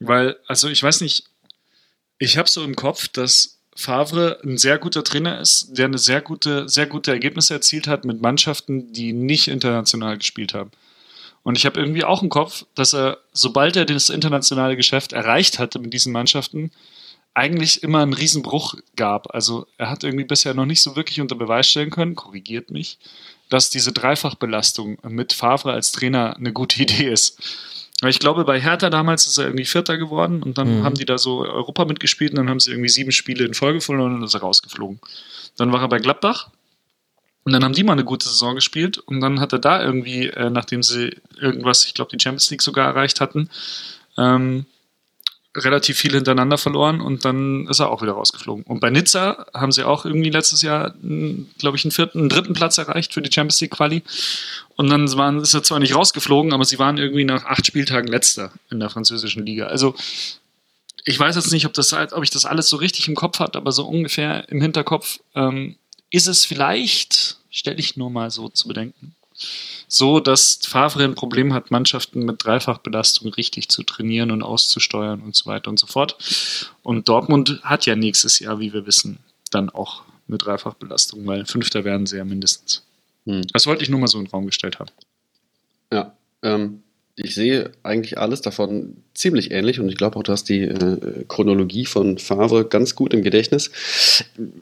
Weil, 0.00 0.36
also 0.46 0.68
ich 0.68 0.82
weiß 0.82 1.00
nicht, 1.00 1.24
ich 2.18 2.36
habe 2.38 2.48
so 2.48 2.64
im 2.64 2.76
Kopf, 2.76 3.08
dass 3.08 3.58
Favre 3.76 4.38
ein 4.44 4.56
sehr 4.56 4.78
guter 4.78 5.02
Trainer 5.02 5.40
ist, 5.40 5.76
der 5.76 5.86
eine 5.86 5.98
sehr 5.98 6.20
gute, 6.20 6.68
sehr 6.68 6.86
gute 6.86 7.10
Ergebnisse 7.10 7.54
erzielt 7.54 7.86
hat 7.86 8.04
mit 8.04 8.20
Mannschaften, 8.20 8.92
die 8.92 9.12
nicht 9.12 9.48
international 9.48 10.18
gespielt 10.18 10.54
haben. 10.54 10.70
Und 11.42 11.58
ich 11.58 11.66
habe 11.66 11.78
irgendwie 11.78 12.04
auch 12.04 12.22
im 12.22 12.28
Kopf, 12.30 12.64
dass 12.74 12.94
er, 12.94 13.18
sobald 13.32 13.76
er 13.76 13.84
das 13.84 14.08
internationale 14.08 14.76
Geschäft 14.76 15.12
erreicht 15.12 15.58
hatte 15.58 15.78
mit 15.78 15.92
diesen 15.92 16.12
Mannschaften, 16.12 16.70
eigentlich 17.34 17.82
immer 17.82 18.00
einen 18.00 18.12
Riesenbruch 18.12 18.76
gab. 18.96 19.34
Also 19.34 19.66
er 19.76 19.90
hat 19.90 20.04
irgendwie 20.04 20.24
bisher 20.24 20.54
noch 20.54 20.66
nicht 20.66 20.80
so 20.80 20.96
wirklich 20.96 21.20
unter 21.20 21.34
Beweis 21.34 21.68
stellen 21.68 21.90
können, 21.90 22.14
korrigiert 22.14 22.70
mich, 22.70 22.98
dass 23.48 23.70
diese 23.70 23.92
Dreifachbelastung 23.92 24.98
mit 25.08 25.32
Favre 25.32 25.72
als 25.72 25.92
Trainer 25.92 26.36
eine 26.36 26.52
gute 26.52 26.80
Idee 26.82 27.10
ist. 27.10 27.40
Ich 28.06 28.18
glaube, 28.18 28.44
bei 28.44 28.60
Hertha 28.60 28.90
damals 28.90 29.26
ist 29.26 29.38
er 29.38 29.46
irgendwie 29.46 29.64
Vierter 29.64 29.98
geworden 29.98 30.42
und 30.42 30.58
dann 30.58 30.80
mhm. 30.80 30.84
haben 30.84 30.94
die 30.94 31.04
da 31.04 31.16
so 31.16 31.40
Europa 31.40 31.84
mitgespielt 31.84 32.32
und 32.32 32.38
dann 32.38 32.50
haben 32.50 32.60
sie 32.60 32.70
irgendwie 32.70 32.88
sieben 32.88 33.12
Spiele 33.12 33.44
in 33.44 33.54
Folge 33.54 33.80
verloren 33.80 34.14
und 34.14 34.20
dann 34.20 34.26
ist 34.26 34.34
er 34.34 34.40
rausgeflogen. 34.40 35.00
Dann 35.56 35.72
war 35.72 35.80
er 35.80 35.88
bei 35.88 35.98
Gladbach 35.98 36.50
und 37.44 37.52
dann 37.52 37.64
haben 37.64 37.72
die 37.72 37.84
mal 37.84 37.92
eine 37.92 38.04
gute 38.04 38.28
Saison 38.28 38.54
gespielt 38.54 38.98
und 38.98 39.20
dann 39.20 39.40
hat 39.40 39.52
er 39.52 39.58
da 39.58 39.82
irgendwie, 39.82 40.28
äh, 40.28 40.50
nachdem 40.50 40.82
sie 40.82 41.16
irgendwas, 41.40 41.84
ich 41.84 41.94
glaube, 41.94 42.10
die 42.10 42.22
Champions 42.22 42.50
League 42.50 42.62
sogar 42.62 42.88
erreicht 42.88 43.20
hatten, 43.20 43.48
ähm, 44.18 44.66
relativ 45.56 45.98
viel 45.98 46.12
hintereinander 46.12 46.58
verloren 46.58 47.00
und 47.00 47.24
dann 47.24 47.66
ist 47.68 47.80
er 47.80 47.90
auch 47.90 48.02
wieder 48.02 48.12
rausgeflogen. 48.12 48.64
Und 48.64 48.80
bei 48.80 48.90
Nizza 48.90 49.46
haben 49.54 49.72
sie 49.72 49.84
auch 49.84 50.04
irgendwie 50.04 50.30
letztes 50.30 50.62
Jahr, 50.62 50.94
glaube 51.58 51.76
ich, 51.76 51.84
einen 51.84 51.92
vierten, 51.92 52.20
einen 52.20 52.28
dritten 52.28 52.54
Platz 52.54 52.78
erreicht 52.78 53.14
für 53.14 53.22
die 53.22 53.32
Champions 53.32 53.60
League 53.60 53.72
Quali. 53.72 54.02
Und 54.76 54.90
dann 54.90 55.10
waren, 55.16 55.40
ist 55.40 55.54
er 55.54 55.62
zwar 55.62 55.78
nicht 55.78 55.94
rausgeflogen, 55.94 56.52
aber 56.52 56.64
sie 56.64 56.78
waren 56.78 56.98
irgendwie 56.98 57.24
nach 57.24 57.44
acht 57.44 57.66
Spieltagen 57.66 58.08
letzter 58.08 58.52
in 58.70 58.80
der 58.80 58.90
französischen 58.90 59.46
Liga. 59.46 59.66
Also 59.66 59.94
ich 61.04 61.18
weiß 61.18 61.36
jetzt 61.36 61.52
nicht, 61.52 61.66
ob, 61.66 61.74
das, 61.74 61.92
ob 61.92 62.22
ich 62.22 62.30
das 62.30 62.46
alles 62.46 62.68
so 62.68 62.76
richtig 62.76 63.08
im 63.08 63.14
Kopf 63.14 63.38
habe, 63.38 63.56
aber 63.56 63.72
so 63.72 63.86
ungefähr 63.86 64.48
im 64.48 64.60
Hinterkopf 64.60 65.20
ähm, 65.34 65.76
ist 66.10 66.26
es 66.26 66.44
vielleicht, 66.44 67.38
stelle 67.50 67.78
ich 67.78 67.96
nur 67.96 68.10
mal 68.10 68.30
so 68.30 68.48
zu 68.48 68.66
bedenken, 68.66 69.14
so, 69.88 70.20
dass 70.20 70.60
Favre 70.62 71.04
ein 71.04 71.14
Problem 71.14 71.52
hat, 71.52 71.70
Mannschaften 71.70 72.24
mit 72.24 72.44
Dreifachbelastung 72.44 73.32
richtig 73.34 73.68
zu 73.68 73.82
trainieren 73.82 74.30
und 74.30 74.42
auszusteuern 74.42 75.20
und 75.20 75.34
so 75.34 75.46
weiter 75.46 75.70
und 75.70 75.78
so 75.78 75.86
fort. 75.86 76.16
Und 76.82 77.08
Dortmund 77.08 77.60
hat 77.62 77.86
ja 77.86 77.96
nächstes 77.96 78.38
Jahr, 78.38 78.60
wie 78.60 78.72
wir 78.72 78.86
wissen, 78.86 79.18
dann 79.50 79.70
auch 79.70 80.02
eine 80.28 80.38
Dreifachbelastung, 80.38 81.26
weil 81.26 81.44
Fünfter 81.46 81.84
werden 81.84 82.06
sie 82.06 82.16
ja 82.16 82.24
mindestens. 82.24 82.82
Hm. 83.26 83.42
Das 83.52 83.66
wollte 83.66 83.82
ich 83.82 83.88
nur 83.88 84.00
mal 84.00 84.06
so 84.06 84.18
in 84.18 84.24
den 84.24 84.30
Raum 84.30 84.46
gestellt 84.46 84.78
haben. 84.78 84.90
Ja, 85.92 86.14
ähm, 86.42 86.83
ich 87.16 87.34
sehe 87.34 87.70
eigentlich 87.84 88.18
alles 88.18 88.40
davon 88.40 88.96
ziemlich 89.14 89.52
ähnlich 89.52 89.78
und 89.78 89.88
ich 89.88 89.96
glaube 89.96 90.16
auch, 90.16 90.24
du 90.24 90.32
hast 90.32 90.48
die 90.48 90.62
äh, 90.62 91.24
Chronologie 91.28 91.86
von 91.86 92.18
Favre 92.18 92.64
ganz 92.64 92.96
gut 92.96 93.14
im 93.14 93.22
Gedächtnis. 93.22 93.70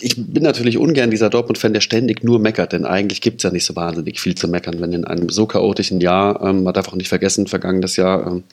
Ich 0.01 0.17
bin 0.17 0.43
natürlich 0.43 0.77
ungern 0.77 1.11
dieser 1.11 1.31
Dortmund-Fan, 1.31 1.73
der 1.73 1.81
ständig 1.81 2.23
nur 2.23 2.39
meckert, 2.39 2.75
denn 2.75 2.85
eigentlich 2.85 3.23
gibt 3.23 3.39
es 3.39 3.45
ja 3.45 3.51
nicht 3.51 3.65
so 3.65 3.75
wahnsinnig 3.75 4.21
viel 4.21 4.35
zu 4.35 4.49
meckern, 4.49 4.81
wenn 4.83 4.93
in 4.93 5.07
einem 5.07 5.31
so 5.31 5.47
chaotischen 5.47 6.03
Jahr, 6.03 6.43
ähm, 6.43 6.65
man 6.65 6.75
darf 6.75 6.89
auch 6.89 6.95
nicht 6.95 7.09
vergessen, 7.09 7.47
vergangenes 7.47 7.97
Jahr 7.97 8.27
ähm, 8.27 8.45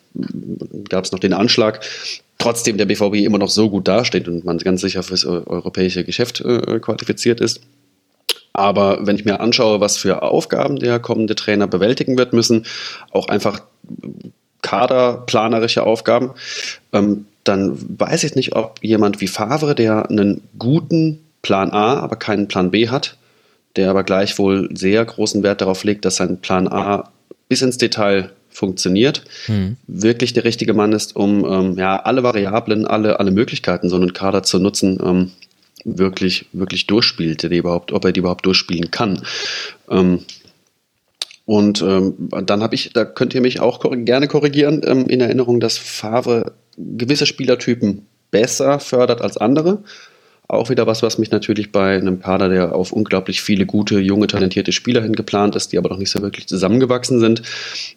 gab 0.88 1.04
es 1.04 1.12
noch 1.12 1.18
den 1.18 1.34
Anschlag, 1.34 1.84
trotzdem 2.38 2.78
der 2.78 2.86
BVB 2.86 3.16
immer 3.16 3.38
noch 3.38 3.50
so 3.50 3.68
gut 3.68 3.86
dasteht 3.86 4.28
und 4.28 4.46
man 4.46 4.56
ganz 4.58 4.80
sicher 4.80 5.02
fürs 5.02 5.26
europäische 5.26 6.04
Geschäft 6.04 6.40
äh, 6.40 6.80
qualifiziert 6.80 7.42
ist. 7.42 7.60
Aber 8.52 9.06
wenn 9.06 9.16
ich 9.16 9.24
mir 9.24 9.40
anschaue, 9.40 9.80
was 9.80 9.96
für 9.96 10.22
Aufgaben 10.22 10.78
der 10.78 10.98
kommende 10.98 11.34
Trainer 11.34 11.66
bewältigen 11.66 12.18
wird 12.18 12.32
müssen, 12.32 12.66
auch 13.12 13.28
einfach 13.28 13.62
kaderplanerische 14.62 15.84
Aufgaben, 15.84 16.32
ähm, 16.92 17.26
dann 17.44 17.76
weiß 17.98 18.24
ich 18.24 18.34
nicht, 18.34 18.54
ob 18.54 18.78
jemand 18.82 19.20
wie 19.20 19.28
Favre, 19.28 19.74
der 19.74 20.10
einen 20.10 20.42
guten 20.58 21.20
Plan 21.42 21.70
A, 21.70 21.98
aber 22.00 22.16
keinen 22.16 22.48
Plan 22.48 22.70
B 22.70 22.88
hat, 22.88 23.16
der 23.76 23.90
aber 23.90 24.04
gleichwohl 24.04 24.68
sehr 24.74 25.04
großen 25.04 25.42
Wert 25.42 25.60
darauf 25.60 25.84
legt, 25.84 26.04
dass 26.04 26.16
sein 26.16 26.40
Plan 26.40 26.68
A 26.68 27.10
bis 27.48 27.62
ins 27.62 27.78
Detail 27.78 28.30
funktioniert, 28.50 29.22
hm. 29.46 29.76
wirklich 29.86 30.32
der 30.32 30.44
richtige 30.44 30.74
Mann 30.74 30.92
ist, 30.92 31.16
um 31.16 31.44
ähm, 31.44 31.78
ja, 31.78 31.96
alle 31.96 32.22
Variablen, 32.22 32.86
alle, 32.86 33.20
alle 33.20 33.30
Möglichkeiten, 33.30 33.88
so 33.88 33.96
einen 33.96 34.12
Kader 34.12 34.42
zu 34.42 34.58
nutzen, 34.58 34.98
ähm, 35.02 35.30
wirklich, 35.84 36.46
wirklich 36.52 36.86
durchspielt, 36.86 37.42
der 37.42 37.50
überhaupt, 37.50 37.92
ob 37.92 38.04
er 38.04 38.12
die 38.12 38.20
überhaupt 38.20 38.46
durchspielen 38.46 38.90
kann. 38.90 39.22
Ähm, 39.88 40.20
und 41.44 41.82
ähm, 41.82 42.14
dann 42.46 42.62
habe 42.62 42.74
ich, 42.74 42.92
da 42.92 43.04
könnt 43.04 43.34
ihr 43.34 43.40
mich 43.40 43.60
auch 43.60 43.80
korrig 43.80 44.06
gerne 44.06 44.28
korrigieren, 44.28 44.82
ähm, 44.84 45.06
in 45.06 45.20
Erinnerung, 45.20 45.58
dass 45.58 45.78
Favre 45.78 46.52
gewisse 46.76 47.26
Spielertypen 47.26 48.06
besser 48.30 48.78
fördert 48.78 49.20
als 49.20 49.36
andere. 49.36 49.82
Auch 50.46 50.68
wieder 50.68 50.86
was, 50.86 51.02
was 51.02 51.18
mich 51.18 51.30
natürlich 51.30 51.72
bei 51.72 51.96
einem 51.96 52.20
Kader, 52.20 52.48
der 52.48 52.74
auf 52.74 52.92
unglaublich 52.92 53.40
viele 53.40 53.66
gute, 53.66 54.00
junge, 54.00 54.26
talentierte 54.26 54.72
Spieler 54.72 55.02
hingeplant 55.02 55.54
ist, 55.56 55.72
die 55.72 55.78
aber 55.78 55.88
noch 55.88 55.98
nicht 55.98 56.10
so 56.10 56.22
wirklich 56.22 56.46
zusammengewachsen 56.46 57.20
sind, 57.20 57.42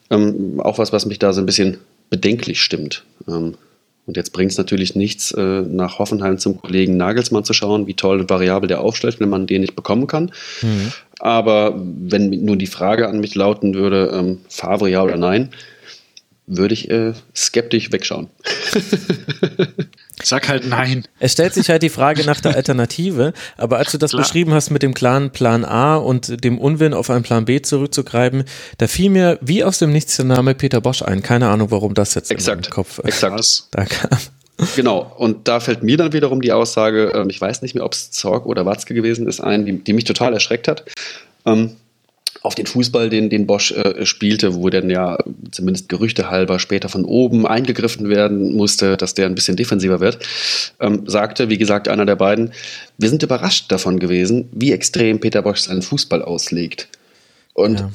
ähm, 0.09 0.59
auch 0.59 0.77
was, 0.77 0.93
was 0.93 1.05
mich 1.05 1.19
da 1.19 1.33
so 1.33 1.41
ein 1.41 1.45
bisschen 1.45 1.77
bedenklich 2.09 2.61
stimmt. 2.61 3.03
Und 4.05 4.17
jetzt 4.17 4.33
bringt 4.33 4.51
es 4.51 4.57
natürlich 4.57 4.95
nichts, 4.95 5.31
äh, 5.31 5.61
nach 5.61 5.97
Hoffenheim 5.99 6.37
zum 6.37 6.61
Kollegen 6.61 6.97
Nagelsmann 6.97 7.45
zu 7.45 7.53
schauen, 7.53 7.87
wie 7.87 7.93
toll 7.93 8.19
und 8.19 8.29
variabel 8.29 8.67
der 8.67 8.81
aufstellt, 8.81 9.19
wenn 9.19 9.29
man 9.29 9.47
den 9.47 9.61
nicht 9.61 9.75
bekommen 9.75 10.07
kann. 10.07 10.31
Mhm. 10.61 10.91
Aber 11.19 11.73
wenn 11.75 12.29
nur 12.43 12.57
die 12.57 12.67
Frage 12.67 13.07
an 13.07 13.21
mich 13.21 13.35
lauten 13.35 13.73
würde, 13.73 14.11
ähm, 14.13 14.39
Favre 14.49 14.89
ja 14.89 15.03
oder 15.03 15.15
nein, 15.15 15.51
würde 16.47 16.73
ich 16.73 16.89
äh, 16.89 17.13
skeptisch 17.33 17.91
wegschauen. 17.93 18.27
Sag 20.21 20.47
halt 20.47 20.67
nein. 20.67 21.05
Es 21.19 21.31
stellt 21.31 21.53
sich 21.53 21.69
halt 21.69 21.81
die 21.81 21.89
Frage 21.89 22.23
nach 22.25 22.39
der 22.39 22.55
Alternative, 22.55 23.33
aber 23.57 23.77
als 23.77 23.91
du 23.91 23.97
das 23.97 24.11
Klar. 24.11 24.21
beschrieben 24.21 24.53
hast 24.53 24.69
mit 24.69 24.83
dem 24.83 24.93
klaren 24.93 25.31
Plan 25.31 25.65
A 25.65 25.95
und 25.95 26.43
dem 26.43 26.59
Unwillen 26.59 26.93
auf 26.93 27.09
einen 27.09 27.23
Plan 27.23 27.45
B 27.45 27.61
zurückzugreifen, 27.61 28.43
da 28.77 28.87
fiel 28.87 29.09
mir 29.09 29.39
wie 29.41 29.63
aus 29.63 29.79
dem 29.79 29.91
Nichts 29.91 30.17
der 30.17 30.25
Name 30.25 30.53
Peter 30.55 30.81
Bosch 30.81 31.01
ein. 31.01 31.23
Keine 31.23 31.49
Ahnung, 31.49 31.71
warum 31.71 31.93
das 31.93 32.13
jetzt 32.13 32.31
Exakt. 32.31 32.67
im 32.67 32.71
Kopf 32.71 32.99
Exakt. 32.99 33.65
da 33.71 33.85
kam. 33.85 34.19
Genau, 34.75 35.11
und 35.17 35.47
da 35.47 35.59
fällt 35.59 35.81
mir 35.81 35.97
dann 35.97 36.13
wiederum 36.13 36.41
die 36.41 36.51
Aussage, 36.51 37.11
ähm, 37.15 37.29
ich 37.29 37.41
weiß 37.41 37.63
nicht 37.63 37.73
mehr, 37.73 37.83
ob 37.83 37.93
es 37.93 38.11
Zorg 38.11 38.45
oder 38.45 38.65
Watzke 38.65 38.93
gewesen 38.93 39.27
ist, 39.27 39.39
ein, 39.39 39.65
die, 39.65 39.83
die 39.83 39.93
mich 39.93 40.03
total 40.03 40.33
erschreckt 40.33 40.67
hat. 40.67 40.85
Ähm, 41.45 41.75
auf 42.43 42.55
den 42.55 42.65
Fußball, 42.65 43.09
den, 43.09 43.29
den 43.29 43.47
Bosch 43.47 43.71
äh, 43.71 44.05
spielte, 44.05 44.55
wo 44.55 44.69
dann 44.69 44.89
ja 44.89 45.17
zumindest 45.51 45.87
Gerüchte 45.87 46.29
halber 46.29 46.59
später 46.59 46.89
von 46.89 47.05
oben 47.05 47.47
eingegriffen 47.47 48.09
werden 48.09 48.53
musste, 48.53 48.97
dass 48.97 49.13
der 49.13 49.27
ein 49.27 49.35
bisschen 49.35 49.55
defensiver 49.55 50.01
wird, 50.01 50.19
ähm, 50.81 51.03
sagte, 51.07 51.49
wie 51.49 51.57
gesagt, 51.57 51.87
einer 51.87 52.05
der 52.05 52.17
beiden, 52.17 52.51
wir 52.97 53.09
sind 53.09 53.23
überrascht 53.23 53.71
davon 53.71 53.97
gewesen, 53.97 54.49
wie 54.51 54.73
extrem 54.73 55.21
Peter 55.21 55.41
Bosch 55.41 55.61
seinen 55.61 55.81
Fußball 55.81 56.21
auslegt. 56.21 56.89
Und 57.53 57.79
ja. 57.79 57.91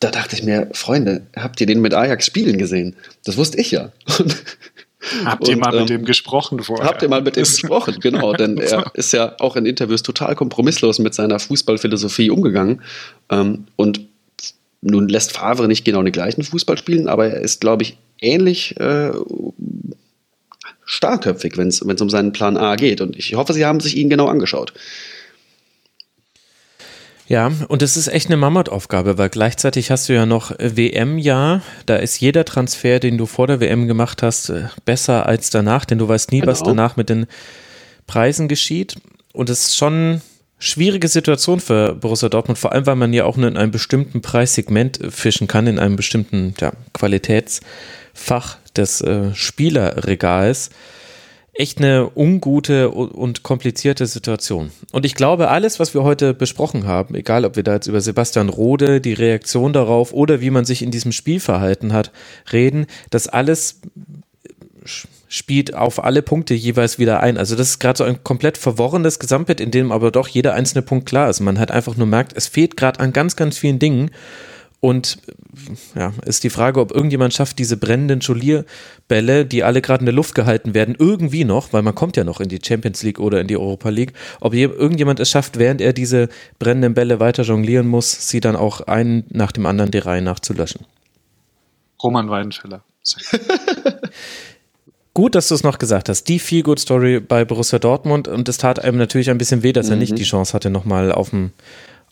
da 0.00 0.10
dachte 0.10 0.34
ich 0.34 0.42
mir, 0.42 0.68
Freunde, 0.72 1.22
habt 1.36 1.60
ihr 1.60 1.68
den 1.68 1.80
mit 1.80 1.94
Ajax 1.94 2.26
spielen 2.26 2.58
gesehen? 2.58 2.96
Das 3.24 3.36
wusste 3.36 3.60
ich 3.60 3.70
ja. 3.70 3.92
Habt 5.24 5.42
und, 5.42 5.48
ihr 5.50 5.56
mal 5.56 5.72
mit 5.72 5.80
ähm, 5.82 5.86
dem 5.86 6.04
gesprochen 6.04 6.62
vorher? 6.62 6.86
Habt 6.86 7.02
ihr 7.02 7.08
mal 7.08 7.22
mit 7.22 7.36
dem 7.36 7.44
gesprochen, 7.44 7.96
genau. 8.00 8.32
Denn 8.32 8.58
er 8.58 8.90
ist 8.94 9.12
ja 9.12 9.34
auch 9.38 9.56
in 9.56 9.66
Interviews 9.66 10.02
total 10.02 10.34
kompromisslos 10.34 10.98
mit 10.98 11.14
seiner 11.14 11.38
Fußballphilosophie 11.38 12.30
umgegangen. 12.30 12.82
Ähm, 13.30 13.66
und 13.76 14.00
nun 14.80 15.08
lässt 15.08 15.32
Favre 15.32 15.66
nicht 15.66 15.84
genau 15.84 16.02
den 16.02 16.12
gleichen 16.12 16.42
Fußball 16.42 16.76
spielen, 16.76 17.08
aber 17.08 17.28
er 17.28 17.40
ist, 17.40 17.60
glaube 17.60 17.82
ich, 17.82 17.96
ähnlich 18.20 18.78
äh, 18.78 19.12
starrköpfig, 20.84 21.56
wenn 21.56 21.68
es 21.68 21.80
um 21.80 22.10
seinen 22.10 22.32
Plan 22.32 22.56
A 22.56 22.76
geht. 22.76 23.00
Und 23.00 23.16
ich 23.16 23.34
hoffe, 23.34 23.54
Sie 23.54 23.64
haben 23.64 23.80
sich 23.80 23.96
ihn 23.96 24.10
genau 24.10 24.26
angeschaut. 24.26 24.74
Ja, 27.26 27.50
und 27.68 27.80
es 27.82 27.96
ist 27.96 28.08
echt 28.08 28.26
eine 28.26 28.36
Mammutaufgabe, 28.36 29.16
weil 29.16 29.30
gleichzeitig 29.30 29.90
hast 29.90 30.08
du 30.08 30.12
ja 30.12 30.26
noch 30.26 30.50
WM-Jahr. 30.58 31.62
Da 31.86 31.96
ist 31.96 32.20
jeder 32.20 32.44
Transfer, 32.44 33.00
den 33.00 33.16
du 33.16 33.24
vor 33.24 33.46
der 33.46 33.60
WM 33.60 33.86
gemacht 33.86 34.22
hast, 34.22 34.50
äh, 34.50 34.64
besser 34.84 35.26
als 35.26 35.50
danach, 35.50 35.86
denn 35.86 35.98
du 35.98 36.06
weißt 36.06 36.32
nie, 36.32 36.40
genau. 36.40 36.52
was 36.52 36.62
danach 36.62 36.96
mit 36.96 37.08
den 37.08 37.26
Preisen 38.06 38.46
geschieht. 38.46 38.96
Und 39.32 39.48
es 39.48 39.68
ist 39.68 39.76
schon 39.76 39.94
eine 39.94 40.20
schwierige 40.58 41.08
Situation 41.08 41.60
für 41.60 41.94
Borussia 41.94 42.28
Dortmund, 42.28 42.58
vor 42.58 42.72
allem 42.72 42.86
weil 42.86 42.96
man 42.96 43.12
ja 43.14 43.24
auch 43.24 43.38
nur 43.38 43.48
in 43.48 43.56
einem 43.56 43.72
bestimmten 43.72 44.20
Preissegment 44.20 45.00
fischen 45.08 45.48
kann, 45.48 45.66
in 45.66 45.78
einem 45.78 45.96
bestimmten 45.96 46.54
ja, 46.60 46.72
Qualitätsfach 46.92 48.58
des 48.76 49.00
äh, 49.00 49.34
Spielerregals 49.34 50.70
echt 51.54 51.78
eine 51.78 52.10
ungute 52.14 52.90
und 52.90 53.42
komplizierte 53.42 54.06
Situation. 54.06 54.70
Und 54.92 55.06
ich 55.06 55.14
glaube, 55.14 55.48
alles, 55.48 55.78
was 55.78 55.94
wir 55.94 56.02
heute 56.02 56.34
besprochen 56.34 56.86
haben, 56.86 57.14
egal 57.14 57.44
ob 57.44 57.56
wir 57.56 57.62
da 57.62 57.74
jetzt 57.74 57.86
über 57.86 58.00
Sebastian 58.00 58.48
Rode, 58.48 59.00
die 59.00 59.12
Reaktion 59.12 59.72
darauf 59.72 60.12
oder 60.12 60.40
wie 60.40 60.50
man 60.50 60.64
sich 60.64 60.82
in 60.82 60.90
diesem 60.90 61.12
Spiel 61.12 61.40
verhalten 61.40 61.92
hat, 61.92 62.10
reden, 62.52 62.86
das 63.10 63.28
alles 63.28 63.80
spielt 65.28 65.74
auf 65.74 66.02
alle 66.04 66.22
Punkte 66.22 66.54
jeweils 66.54 66.98
wieder 66.98 67.20
ein. 67.20 67.38
Also 67.38 67.56
das 67.56 67.70
ist 67.70 67.78
gerade 67.80 67.98
so 67.98 68.04
ein 68.04 68.22
komplett 68.22 68.58
verworrenes 68.58 69.18
Gesamtbild, 69.18 69.60
in 69.60 69.70
dem 69.70 69.90
aber 69.90 70.10
doch 70.10 70.28
jeder 70.28 70.54
einzelne 70.54 70.82
Punkt 70.82 71.06
klar 71.06 71.28
ist. 71.28 71.40
Man 71.40 71.58
hat 71.58 71.70
einfach 71.70 71.96
nur 71.96 72.06
merkt, 72.06 72.36
es 72.36 72.46
fehlt 72.46 72.76
gerade 72.76 73.00
an 73.00 73.12
ganz, 73.12 73.34
ganz 73.34 73.58
vielen 73.58 73.78
Dingen. 73.78 74.10
Und 74.84 75.16
ja, 75.94 76.12
ist 76.26 76.44
die 76.44 76.50
Frage, 76.50 76.78
ob 76.78 76.92
irgendjemand 76.92 77.32
schafft, 77.32 77.58
diese 77.58 77.78
brennenden 77.78 78.20
Scholierbälle, 78.20 79.46
die 79.46 79.64
alle 79.64 79.80
gerade 79.80 80.00
in 80.00 80.04
der 80.04 80.14
Luft 80.14 80.34
gehalten 80.34 80.74
werden, 80.74 80.94
irgendwie 80.98 81.44
noch, 81.44 81.72
weil 81.72 81.80
man 81.80 81.94
kommt 81.94 82.18
ja 82.18 82.24
noch 82.24 82.38
in 82.38 82.50
die 82.50 82.58
Champions 82.62 83.02
League 83.02 83.18
oder 83.18 83.40
in 83.40 83.46
die 83.46 83.56
Europa 83.56 83.88
League, 83.88 84.12
ob 84.40 84.52
irgendjemand 84.52 85.20
es 85.20 85.30
schafft, 85.30 85.58
während 85.58 85.80
er 85.80 85.94
diese 85.94 86.28
brennenden 86.58 86.92
Bälle 86.92 87.18
weiter 87.18 87.44
jonglieren 87.44 87.86
muss, 87.86 88.28
sie 88.28 88.40
dann 88.40 88.56
auch 88.56 88.82
einen 88.82 89.24
nach 89.30 89.52
dem 89.52 89.64
anderen 89.64 89.90
der 89.90 90.04
Reihe 90.04 90.20
nach 90.20 90.38
zu 90.38 90.52
löschen. 90.52 90.84
Roman 92.02 92.28
Weidenfeller. 92.28 92.84
Gut, 95.14 95.34
dass 95.34 95.48
du 95.48 95.54
es 95.54 95.62
noch 95.62 95.78
gesagt 95.78 96.10
hast. 96.10 96.24
Die 96.24 96.38
Feel-Good-Story 96.38 97.20
bei 97.20 97.46
Borussia 97.46 97.78
Dortmund 97.78 98.28
und 98.28 98.50
es 98.50 98.58
tat 98.58 98.84
einem 98.84 98.98
natürlich 98.98 99.30
ein 99.30 99.38
bisschen 99.38 99.62
weh, 99.62 99.72
dass 99.72 99.88
er 99.88 99.96
nicht 99.96 100.12
mhm. 100.12 100.16
die 100.16 100.24
Chance 100.24 100.52
hatte, 100.52 100.68
nochmal 100.68 101.10
auf 101.10 101.30
dem 101.30 101.52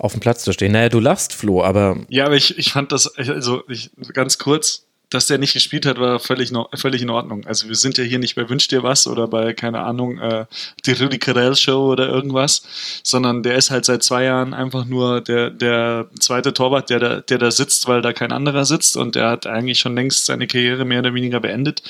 auf 0.03 0.13
dem 0.13 0.21
Platz 0.21 0.43
zu 0.43 0.53
stehen. 0.53 0.73
Naja, 0.73 0.89
du 0.89 0.99
lachst, 0.99 1.33
Flo, 1.33 1.63
aber. 1.63 1.97
Ja, 2.09 2.27
aber 2.27 2.35
ich, 2.35 2.59
ich 2.59 2.73
fand 2.73 2.93
das, 2.93 3.17
also 3.17 3.63
ich, 3.69 3.91
ganz 4.13 4.37
kurz, 4.37 4.87
dass 5.13 5.27
der 5.27 5.39
nicht 5.39 5.53
gespielt 5.53 5.87
hat, 5.87 5.99
war 5.99 6.19
völlig, 6.19 6.53
völlig 6.75 7.03
in 7.03 7.11
Ordnung. 7.11 7.47
Also 7.47 7.69
wir 7.69 7.75
sind 7.75 7.99
ja 7.99 8.05
hier 8.05 8.19
nicht 8.19 8.35
bei 8.35 8.49
Wünsch 8.49 8.69
dir 8.69 8.83
was 8.83 9.07
oder 9.07 9.29
bei, 9.29 9.53
keine 9.53 9.81
Ahnung, 9.81 10.19
äh, 10.19 10.47
die 10.87 10.93
Rudi 10.93 11.19
Carell 11.19 11.55
Show 11.55 11.91
oder 11.93 12.09
irgendwas, 12.09 12.63
sondern 13.03 13.43
der 13.43 13.57
ist 13.57 13.71
halt 13.71 13.85
seit 13.85 14.03
zwei 14.03 14.25
Jahren 14.25 14.55
einfach 14.55 14.87
nur 14.87 15.21
der, 15.21 15.51
der 15.51 16.09
zweite 16.19 16.55
Torwart, 16.55 16.89
der 16.91 16.99
da, 16.99 17.21
der 17.21 17.39
da 17.39 17.51
sitzt, 17.51 17.89
weil 17.89 18.01
da 18.01 18.13
kein 18.13 18.33
anderer 18.33 18.65
sitzt 18.65 18.97
und 18.97 19.15
der 19.15 19.29
hat 19.29 19.47
eigentlich 19.47 19.79
schon 19.79 19.95
längst 19.95 20.27
seine 20.27 20.47
Karriere 20.47 20.85
mehr 20.85 21.01
oder 21.01 21.15
weniger 21.15 21.41
beendet. 21.41 21.83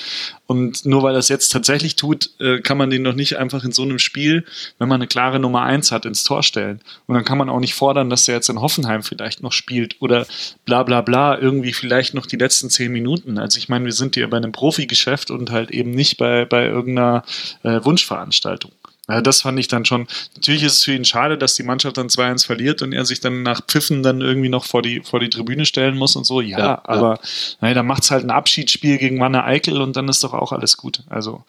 Und 0.46 0.84
nur 0.84 1.02
weil 1.02 1.14
er 1.14 1.20
es 1.20 1.28
jetzt 1.28 1.50
tatsächlich 1.50 1.96
tut, 1.96 2.30
äh, 2.40 2.60
kann 2.60 2.76
man 2.76 2.90
den 2.90 3.02
noch 3.02 3.14
nicht 3.14 3.38
einfach 3.38 3.64
in 3.64 3.72
so 3.72 3.82
einem 3.82 3.98
Spiel, 3.98 4.44
wenn 4.78 4.88
man 4.88 5.00
eine 5.00 5.06
klare 5.06 5.38
Nummer 5.38 5.62
eins 5.62 5.92
hat, 5.92 6.04
ins 6.04 6.24
Tor 6.24 6.42
stellen. 6.42 6.80
Und 7.06 7.14
dann 7.14 7.24
kann 7.24 7.38
man 7.38 7.48
auch 7.48 7.60
nicht 7.60 7.74
fordern, 7.74 8.10
dass 8.10 8.24
der 8.24 8.34
jetzt 8.34 8.50
in 8.50 8.60
Hoffenheim 8.60 9.02
vielleicht 9.02 9.42
noch 9.42 9.52
spielt 9.52 9.96
oder 10.00 10.26
bla 10.64 10.82
bla 10.82 11.00
bla, 11.00 11.38
irgendwie 11.38 11.72
vielleicht 11.72 12.14
noch 12.14 12.26
die 12.26 12.36
letzten 12.36 12.68
zehn 12.68 12.92
Minuten 12.92 13.11
Minuten. 13.12 13.38
Also 13.38 13.58
ich 13.58 13.68
meine, 13.68 13.84
wir 13.84 13.92
sind 13.92 14.14
hier 14.14 14.28
bei 14.28 14.36
einem 14.36 14.52
Profigeschäft 14.52 15.30
und 15.30 15.50
halt 15.50 15.70
eben 15.70 15.90
nicht 15.90 16.16
bei, 16.16 16.44
bei 16.44 16.66
irgendeiner 16.66 17.24
äh, 17.62 17.80
Wunschveranstaltung. 17.82 18.72
Ja, 19.08 19.20
das 19.20 19.42
fand 19.42 19.58
ich 19.58 19.68
dann 19.68 19.84
schon. 19.84 20.06
Natürlich 20.36 20.62
ist 20.62 20.74
es 20.74 20.84
für 20.84 20.94
ihn 20.94 21.04
schade, 21.04 21.36
dass 21.36 21.54
die 21.54 21.64
Mannschaft 21.64 21.96
dann 21.96 22.06
2-1 22.06 22.46
verliert 22.46 22.82
und 22.82 22.92
er 22.92 23.04
sich 23.04 23.20
dann 23.20 23.42
nach 23.42 23.60
Pfiffen 23.66 24.02
dann 24.02 24.20
irgendwie 24.20 24.48
noch 24.48 24.64
vor 24.64 24.80
die, 24.80 25.00
vor 25.00 25.18
die 25.18 25.28
Tribüne 25.28 25.66
stellen 25.66 25.96
muss 25.96 26.14
und 26.14 26.24
so. 26.24 26.40
Ja, 26.40 26.58
ja 26.58 26.82
aber 26.84 27.14
ja. 27.14 27.28
Naja, 27.60 27.74
dann 27.74 27.86
macht 27.86 28.04
es 28.04 28.10
halt 28.10 28.24
ein 28.24 28.30
Abschiedsspiel 28.30 28.98
gegen 28.98 29.18
Wanne 29.20 29.44
Eickel 29.44 29.80
und 29.80 29.96
dann 29.96 30.08
ist 30.08 30.22
doch 30.22 30.34
auch 30.34 30.52
alles 30.52 30.76
gut. 30.76 31.02
Also, 31.10 31.44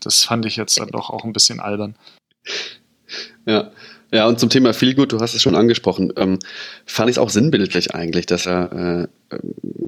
das 0.00 0.24
fand 0.24 0.46
ich 0.46 0.56
jetzt 0.56 0.78
dann 0.78 0.88
doch 0.88 1.10
auch 1.10 1.24
ein 1.24 1.32
bisschen 1.32 1.60
albern. 1.60 1.96
Ja. 3.46 3.72
Ja, 4.14 4.26
und 4.26 4.38
zum 4.38 4.50
Thema 4.50 4.74
Feelgood, 4.74 5.12
du 5.12 5.20
hast 5.20 5.32
es 5.32 5.40
schon 5.40 5.56
angesprochen, 5.56 6.12
ähm, 6.16 6.38
fand 6.84 7.08
ich 7.08 7.14
es 7.14 7.18
auch 7.18 7.30
sinnbildlich 7.30 7.94
eigentlich, 7.94 8.26
dass 8.26 8.44
er 8.44 9.08
äh, 9.30 9.34
äh, 9.34 9.40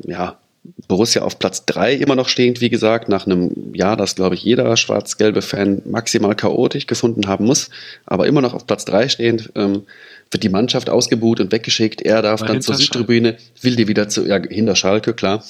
ja 0.06 0.38
Borussia 0.88 1.22
auf 1.22 1.38
Platz 1.38 1.64
3 1.66 1.94
immer 1.94 2.14
noch 2.14 2.28
stehend, 2.28 2.60
wie 2.60 2.70
gesagt, 2.70 3.08
nach 3.08 3.26
einem 3.26 3.74
Jahr, 3.74 3.96
das, 3.96 4.14
glaube 4.14 4.34
ich, 4.34 4.42
jeder 4.42 4.76
schwarz-gelbe 4.76 5.42
Fan 5.42 5.82
maximal 5.84 6.34
chaotisch 6.34 6.86
gefunden 6.86 7.26
haben 7.26 7.46
muss, 7.46 7.70
aber 8.06 8.26
immer 8.26 8.40
noch 8.40 8.54
auf 8.54 8.66
Platz 8.66 8.84
3 8.84 9.08
stehend, 9.08 9.50
ähm, 9.54 9.82
wird 10.30 10.42
die 10.42 10.48
Mannschaft 10.48 10.90
ausgebuht 10.90 11.40
und 11.40 11.52
weggeschickt. 11.52 12.02
Er 12.02 12.22
darf 12.22 12.42
aber 12.42 12.54
dann 12.54 12.62
zur 12.62 12.74
Südtribüne, 12.74 13.36
will 13.60 13.76
die 13.76 13.88
wieder 13.88 14.08
zu, 14.08 14.26
ja, 14.26 14.40
hinter 14.42 14.74
Schalke, 14.74 15.14
klar, 15.14 15.44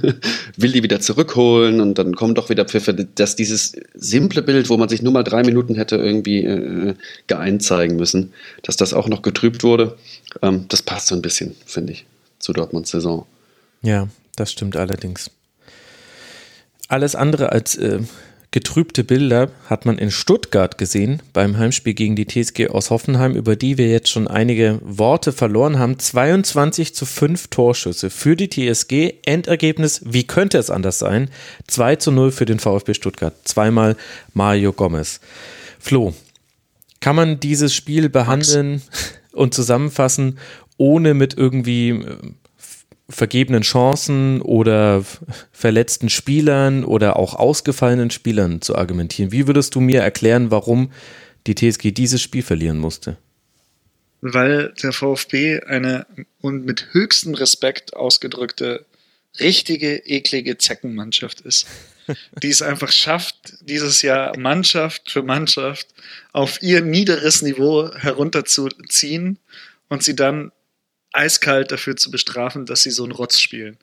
will 0.56 0.72
die 0.72 0.82
wieder 0.82 1.00
zurückholen 1.00 1.80
und 1.80 1.98
dann 1.98 2.14
kommen 2.14 2.34
doch 2.34 2.48
wieder 2.48 2.64
Pfiffe, 2.64 2.94
dass 2.94 3.36
dieses 3.36 3.74
simple 3.94 4.42
Bild, 4.42 4.70
wo 4.70 4.76
man 4.76 4.88
sich 4.88 5.02
nur 5.02 5.12
mal 5.12 5.24
drei 5.24 5.42
Minuten 5.42 5.74
hätte 5.74 5.96
irgendwie 5.96 6.44
äh, 6.44 6.94
geeint 7.26 7.62
zeigen 7.62 7.96
müssen, 7.96 8.32
dass 8.62 8.76
das 8.76 8.94
auch 8.94 9.08
noch 9.08 9.22
getrübt 9.22 9.64
wurde, 9.64 9.96
ähm, 10.40 10.66
das 10.68 10.82
passt 10.82 11.08
so 11.08 11.14
ein 11.14 11.22
bisschen, 11.22 11.54
finde 11.66 11.92
ich, 11.92 12.06
zu 12.38 12.52
Dortmunds 12.52 12.90
Saison. 12.90 13.26
Ja, 13.82 14.08
das 14.36 14.52
stimmt 14.52 14.76
allerdings. 14.76 15.30
Alles 16.88 17.14
andere 17.14 17.52
als 17.52 17.76
äh, 17.76 18.00
getrübte 18.52 19.02
Bilder 19.02 19.50
hat 19.66 19.86
man 19.86 19.98
in 19.98 20.10
Stuttgart 20.10 20.76
gesehen 20.76 21.22
beim 21.32 21.56
Heimspiel 21.56 21.94
gegen 21.94 22.16
die 22.16 22.26
TSG 22.26 22.68
aus 22.68 22.90
Hoffenheim, 22.90 23.34
über 23.34 23.56
die 23.56 23.78
wir 23.78 23.88
jetzt 23.88 24.10
schon 24.10 24.28
einige 24.28 24.78
Worte 24.82 25.32
verloren 25.32 25.78
haben. 25.78 25.98
22 25.98 26.94
zu 26.94 27.06
5 27.06 27.48
Torschüsse 27.48 28.10
für 28.10 28.36
die 28.36 28.50
TSG. 28.50 29.14
Endergebnis, 29.24 30.02
wie 30.04 30.24
könnte 30.24 30.58
es 30.58 30.70
anders 30.70 30.98
sein? 30.98 31.30
2 31.66 31.96
zu 31.96 32.12
0 32.12 32.30
für 32.30 32.44
den 32.44 32.58
VfB 32.58 32.92
Stuttgart. 32.92 33.34
Zweimal 33.44 33.96
Mario 34.34 34.74
Gomez. 34.74 35.20
Flo, 35.80 36.12
kann 37.00 37.16
man 37.16 37.40
dieses 37.40 37.74
Spiel 37.74 38.10
behandeln 38.10 38.72
Max. 38.72 39.14
und 39.32 39.54
zusammenfassen, 39.54 40.38
ohne 40.76 41.14
mit 41.14 41.38
irgendwie 41.38 41.88
äh, 41.90 42.16
vergebenen 43.12 43.62
Chancen 43.62 44.40
oder 44.40 45.04
verletzten 45.52 46.08
Spielern 46.08 46.84
oder 46.84 47.16
auch 47.16 47.34
ausgefallenen 47.34 48.10
Spielern 48.10 48.60
zu 48.60 48.76
argumentieren. 48.76 49.32
Wie 49.32 49.46
würdest 49.46 49.74
du 49.74 49.80
mir 49.80 50.00
erklären, 50.00 50.50
warum 50.50 50.90
die 51.46 51.54
TSG 51.54 51.92
dieses 51.92 52.22
Spiel 52.22 52.42
verlieren 52.42 52.78
musste? 52.78 53.16
Weil 54.20 54.72
der 54.82 54.92
VfB 54.92 55.60
eine 55.60 56.06
und 56.40 56.64
mit 56.64 56.88
höchstem 56.92 57.34
Respekt 57.34 57.94
ausgedrückte 57.94 58.86
richtige 59.40 59.96
eklige 60.06 60.58
Zeckenmannschaft 60.58 61.40
ist. 61.40 61.66
die 62.42 62.50
es 62.50 62.62
einfach 62.62 62.92
schafft, 62.92 63.54
dieses 63.60 64.02
Jahr 64.02 64.36
Mannschaft 64.36 65.10
für 65.10 65.22
Mannschaft 65.22 65.88
auf 66.32 66.62
ihr 66.62 66.80
niederes 66.80 67.42
Niveau 67.42 67.94
herunterzuziehen 67.94 69.38
und 69.88 70.02
sie 70.02 70.16
dann 70.16 70.52
eiskalt 71.12 71.72
dafür 71.72 71.96
zu 71.96 72.10
bestrafen, 72.10 72.66
dass 72.66 72.82
sie 72.82 72.90
so 72.90 73.04
einen 73.04 73.12
Rotz 73.12 73.38
spielen. 73.38 73.78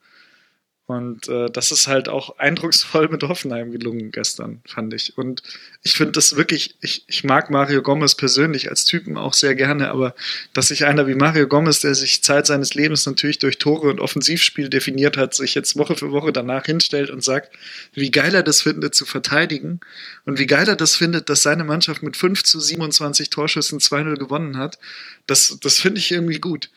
Und 0.90 1.28
äh, 1.28 1.52
das 1.52 1.72
ist 1.72 1.86
halt 1.86 2.10
auch 2.10 2.40
eindrucksvoll 2.40 3.10
mit 3.10 3.22
Hoffenheim 3.22 3.72
gelungen 3.72 4.10
gestern, 4.12 4.64
fand 4.66 4.92
ich. 4.96 5.16
Und 5.20 5.44
ich 5.84 5.94
finde 5.94 6.14
das 6.14 6.36
wirklich, 6.36 6.78
ich, 6.82 7.04
ich 7.06 7.24
mag 7.24 7.52
Mario 7.52 7.84
Gomez 7.84 8.16
persönlich 8.16 8.72
als 8.72 8.86
Typen 8.86 9.16
auch 9.16 9.36
sehr 9.36 9.54
gerne, 9.54 9.92
aber 9.92 10.16
dass 10.56 10.70
sich 10.70 10.86
einer 10.86 11.06
wie 11.06 11.14
Mario 11.14 11.48
Gomez, 11.48 11.82
der 11.82 11.94
sich 11.94 12.24
Zeit 12.24 12.48
seines 12.48 12.74
Lebens 12.74 13.06
natürlich 13.06 13.38
durch 13.38 13.60
Tore 13.60 13.88
und 13.88 14.00
Offensivspiel 14.00 14.68
definiert 14.68 15.16
hat, 15.16 15.36
sich 15.36 15.54
jetzt 15.54 15.78
Woche 15.78 15.96
für 15.96 16.12
Woche 16.12 16.34
danach 16.34 16.66
hinstellt 16.66 17.12
und 17.12 17.24
sagt, 17.24 17.56
wie 17.94 18.10
geil 18.10 18.34
er 18.34 18.42
das 18.42 18.64
findet 18.64 18.96
zu 18.96 19.06
verteidigen 19.06 19.82
und 20.26 20.40
wie 20.40 20.48
geil 20.48 20.68
er 20.68 20.76
das 20.76 20.96
findet, 20.96 21.30
dass 21.30 21.44
seine 21.44 21.66
Mannschaft 21.66 22.02
mit 22.02 22.18
5 22.18 22.44
zu 22.44 22.60
27 22.60 23.30
Torschüssen 23.30 23.78
2-0 23.78 24.16
gewonnen 24.16 24.58
hat, 24.58 24.80
das, 25.28 25.56
das 25.62 25.78
finde 25.78 26.00
ich 26.00 26.10
irgendwie 26.10 26.40
gut. 26.40 26.72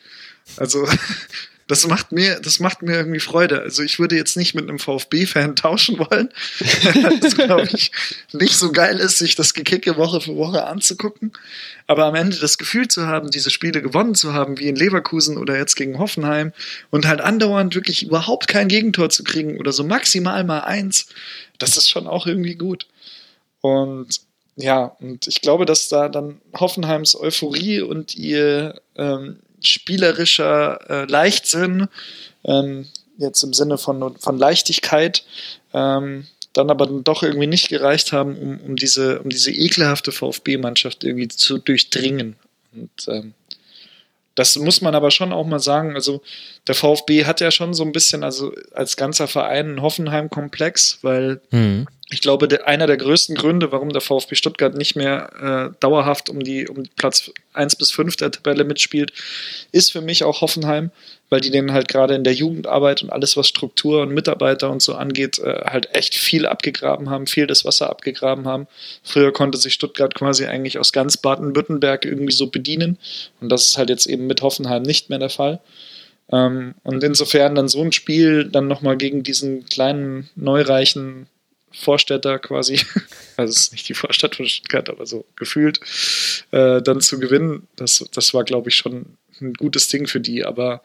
Also 0.57 0.87
das 1.67 1.87
macht 1.87 2.11
mir, 2.11 2.39
das 2.39 2.59
macht 2.59 2.81
mir 2.81 2.95
irgendwie 2.95 3.19
Freude. 3.19 3.61
Also 3.61 3.83
ich 3.83 3.97
würde 3.97 4.15
jetzt 4.15 4.35
nicht 4.35 4.53
mit 4.53 4.67
einem 4.67 4.79
VfB-Fan 4.79 5.55
tauschen 5.55 5.97
wollen. 5.99 6.29
das 7.21 7.35
glaube 7.35 7.69
ich 7.73 7.91
nicht 8.31 8.55
so 8.55 8.71
geil 8.71 8.99
ist, 8.99 9.17
sich 9.17 9.35
das 9.35 9.53
Gekicke 9.53 9.97
Woche 9.97 10.21
für 10.21 10.35
Woche 10.35 10.65
anzugucken. 10.65 11.31
Aber 11.87 12.05
am 12.05 12.15
Ende 12.15 12.37
das 12.37 12.57
Gefühl 12.57 12.87
zu 12.87 13.07
haben, 13.07 13.31
diese 13.31 13.49
Spiele 13.49 13.81
gewonnen 13.81 14.15
zu 14.15 14.33
haben, 14.33 14.59
wie 14.59 14.67
in 14.67 14.75
Leverkusen 14.75 15.37
oder 15.37 15.57
jetzt 15.57 15.75
gegen 15.75 15.99
Hoffenheim 15.99 16.53
und 16.91 17.07
halt 17.07 17.21
andauernd 17.21 17.75
wirklich 17.75 18.03
überhaupt 18.03 18.47
kein 18.47 18.67
Gegentor 18.67 19.09
zu 19.09 19.23
kriegen 19.23 19.57
oder 19.57 19.71
so 19.71 19.83
maximal 19.83 20.43
mal 20.43 20.61
eins, 20.61 21.07
das 21.59 21.77
ist 21.77 21.89
schon 21.89 22.07
auch 22.07 22.27
irgendwie 22.27 22.55
gut. 22.55 22.87
Und 23.61 24.21
ja, 24.55 24.95
und 24.99 25.27
ich 25.27 25.41
glaube, 25.41 25.65
dass 25.65 25.89
da 25.89 26.09
dann 26.09 26.39
Hoffenheims 26.53 27.15
Euphorie 27.15 27.81
und 27.81 28.15
ihr 28.15 28.79
ähm, 28.95 29.39
spielerischer 29.63 30.79
äh, 30.89 31.05
Leichtsinn, 31.05 31.87
ähm, 32.45 32.87
jetzt 33.17 33.43
im 33.43 33.53
Sinne 33.53 33.77
von, 33.77 34.15
von 34.17 34.37
Leichtigkeit, 34.37 35.23
ähm, 35.73 36.27
dann 36.53 36.69
aber 36.69 36.85
doch 36.87 37.23
irgendwie 37.23 37.47
nicht 37.47 37.69
gereicht 37.69 38.11
haben, 38.11 38.37
um, 38.37 38.59
um 38.59 38.75
diese, 38.75 39.19
um 39.21 39.29
diese 39.29 39.51
ekelhafte 39.51 40.11
VfB-Mannschaft 40.11 41.03
irgendwie 41.03 41.27
zu 41.27 41.57
durchdringen. 41.57 42.35
Und 42.73 43.07
ähm, 43.07 43.33
das 44.35 44.55
muss 44.57 44.81
man 44.81 44.95
aber 44.95 45.11
schon 45.11 45.31
auch 45.31 45.45
mal 45.45 45.59
sagen. 45.59 45.95
Also 45.95 46.21
der 46.67 46.75
VfB 46.75 47.25
hat 47.25 47.41
ja 47.41 47.51
schon 47.51 47.73
so 47.73 47.83
ein 47.83 47.91
bisschen, 47.91 48.23
also 48.23 48.53
als 48.73 48.97
ganzer 48.97 49.27
Verein 49.27 49.67
einen 49.67 49.81
Hoffenheim-Komplex, 49.81 50.99
weil 51.01 51.41
mhm. 51.51 51.87
Ich 52.13 52.21
glaube, 52.21 52.47
der, 52.47 52.67
einer 52.67 52.85
der 52.85 52.97
größten 52.97 53.35
Gründe, 53.35 53.71
warum 53.71 53.89
der 53.89 54.01
VfB 54.01 54.35
Stuttgart 54.35 54.75
nicht 54.75 54.95
mehr 54.95 55.71
äh, 55.73 55.75
dauerhaft 55.79 56.29
um 56.29 56.41
die 56.41 56.67
um 56.67 56.83
Platz 56.95 57.31
1 57.53 57.75
bis 57.75 57.91
5 57.91 58.17
der 58.17 58.29
Tabelle 58.29 58.65
mitspielt, 58.65 59.13
ist 59.71 59.91
für 59.91 60.01
mich 60.01 60.23
auch 60.23 60.41
Hoffenheim, 60.41 60.91
weil 61.29 61.41
die 61.41 61.49
denen 61.49 61.73
halt 61.73 61.87
gerade 61.87 62.13
in 62.13 62.23
der 62.23 62.33
Jugendarbeit 62.33 63.01
und 63.01 63.09
alles, 63.09 63.35
was 63.35 63.47
Struktur 63.47 64.03
und 64.03 64.13
Mitarbeiter 64.13 64.69
und 64.69 64.83
so 64.83 64.93
angeht, 64.93 65.39
äh, 65.39 65.61
halt 65.65 65.95
echt 65.95 66.13
viel 66.13 66.45
abgegraben 66.45 67.09
haben, 67.09 67.25
viel 67.25 67.47
das 67.47 67.65
Wasser 67.65 67.89
abgegraben 67.89 68.47
haben. 68.47 68.67
Früher 69.01 69.33
konnte 69.33 69.57
sich 69.57 69.73
Stuttgart 69.73 70.13
quasi 70.13 70.45
eigentlich 70.45 70.77
aus 70.77 70.93
ganz 70.93 71.17
Baden-Württemberg 71.17 72.05
irgendwie 72.05 72.33
so 72.33 72.45
bedienen 72.45 72.99
und 73.41 73.49
das 73.49 73.65
ist 73.65 73.77
halt 73.79 73.89
jetzt 73.89 74.05
eben 74.05 74.27
mit 74.27 74.43
Hoffenheim 74.43 74.83
nicht 74.83 75.09
mehr 75.09 75.19
der 75.19 75.31
Fall. 75.31 75.61
Ähm, 76.31 76.75
und 76.83 77.03
insofern 77.03 77.55
dann 77.55 77.67
so 77.67 77.81
ein 77.81 77.91
Spiel 77.91 78.45
dann 78.45 78.67
nochmal 78.67 78.97
gegen 78.97 79.23
diesen 79.23 79.65
kleinen, 79.65 80.29
neureichen 80.35 81.25
Vorstädter 81.73 82.39
quasi, 82.39 82.79
also 83.37 83.51
es 83.51 83.61
ist 83.61 83.71
nicht 83.73 83.89
die 83.89 83.93
Vorstadt 83.93 84.35
von 84.35 84.45
Stuttgart, 84.45 84.89
aber 84.89 85.05
so 85.05 85.25
gefühlt, 85.35 85.79
äh, 86.51 86.81
dann 86.81 87.01
zu 87.01 87.19
gewinnen, 87.19 87.67
das, 87.75 88.05
das 88.13 88.33
war, 88.33 88.43
glaube 88.43 88.69
ich, 88.69 88.75
schon 88.75 89.17
ein 89.41 89.53
gutes 89.53 89.87
Ding 89.89 90.07
für 90.07 90.19
die. 90.19 90.45
Aber 90.45 90.83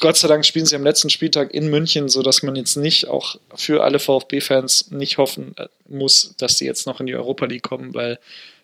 Gott 0.00 0.16
sei 0.16 0.28
Dank 0.28 0.44
spielen 0.44 0.66
sie 0.66 0.76
am 0.76 0.84
letzten 0.84 1.10
Spieltag 1.10 1.52
in 1.54 1.70
München, 1.70 2.08
sodass 2.08 2.42
man 2.42 2.56
jetzt 2.56 2.76
nicht 2.76 3.08
auch 3.08 3.36
für 3.54 3.82
alle 3.82 3.98
VfB-Fans 3.98 4.90
nicht 4.90 5.18
hoffen 5.18 5.54
äh, 5.56 5.68
muss, 5.88 6.34
dass 6.38 6.58
sie 6.58 6.66
jetzt 6.66 6.86
noch 6.86 7.00
in 7.00 7.06
die 7.06 7.14
Europa 7.14 7.46
League 7.46 7.62
kommen, 7.62 7.94
weil 7.94 8.18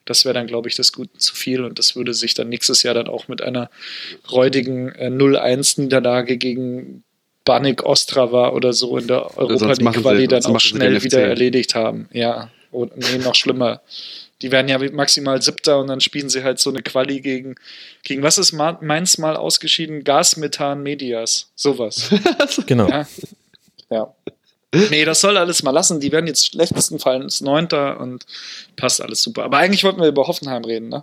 das 0.05 0.25
wäre 0.25 0.35
dann, 0.35 0.47
glaube 0.47 0.69
ich, 0.69 0.75
das 0.75 0.93
Gute 0.93 1.19
zu 1.19 1.35
viel 1.35 1.63
und 1.65 1.79
das 1.79 1.95
würde 1.95 2.15
sich 2.15 2.35
dann 2.35 2.49
nächstes 2.49 2.83
Jahr 2.83 2.95
dann 2.95 3.09
auch 3.09 3.29
mit 3.29 3.43
einer 3.43 3.71
räudigen 4.31 4.89
äh, 4.95 5.09
0-1-Niederlage 5.09 6.37
gegen 6.37 7.05
Banik 7.49 7.83
Ostrava 7.87 8.51
oder 8.51 8.75
so 8.75 8.99
in 8.99 9.07
der 9.07 9.39
Europa 9.39 9.73
League 9.73 10.03
Quali 10.03 10.29
dann 10.29 10.45
auch 10.45 10.61
schnell 10.61 11.03
wieder 11.03 11.23
erledigt 11.23 11.75
haben. 11.75 12.07
Ja, 12.13 12.51
oder 12.73 12.93
nee, 12.95 13.17
noch 13.25 13.35
schlimmer. 13.35 13.81
Die 14.43 14.53
werden 14.53 14.69
ja 14.69 14.79
maximal 14.93 15.41
Siebter 15.41 15.81
und 15.81 15.87
dann 15.87 16.03
spielen 16.03 16.29
sie 16.29 16.45
halt 16.45 16.61
so 16.61 16.69
eine 16.69 16.83
Quali 16.83 17.23
gegen, 17.23 17.55
gegen 18.03 18.23
was 18.23 18.37
ist 18.37 18.53
Mainz 18.53 19.17
mal 19.17 19.35
ausgeschieden? 19.35 20.05
Gasmethan 20.05 20.83
Medias. 20.83 21.51
Sowas. 21.57 22.11
genau. 22.67 22.87
Ja. 22.91 23.09
ja. 23.89 24.15
Nee, 24.91 25.07
das 25.07 25.23
soll 25.23 25.39
alles 25.39 25.63
mal 25.63 25.71
lassen. 25.71 26.01
Die 26.01 26.13
werden 26.13 26.27
jetzt 26.27 26.49
schlechtestenfalls 26.49 27.41
Neunter 27.41 27.99
und 27.99 28.27
passt 28.77 29.01
alles 29.01 29.23
super. 29.23 29.45
Aber 29.45 29.57
eigentlich 29.57 29.85
wollten 29.85 30.03
wir 30.03 30.09
über 30.09 30.27
Hoffenheim 30.27 30.67
reden, 30.67 30.91
ne? 30.91 31.03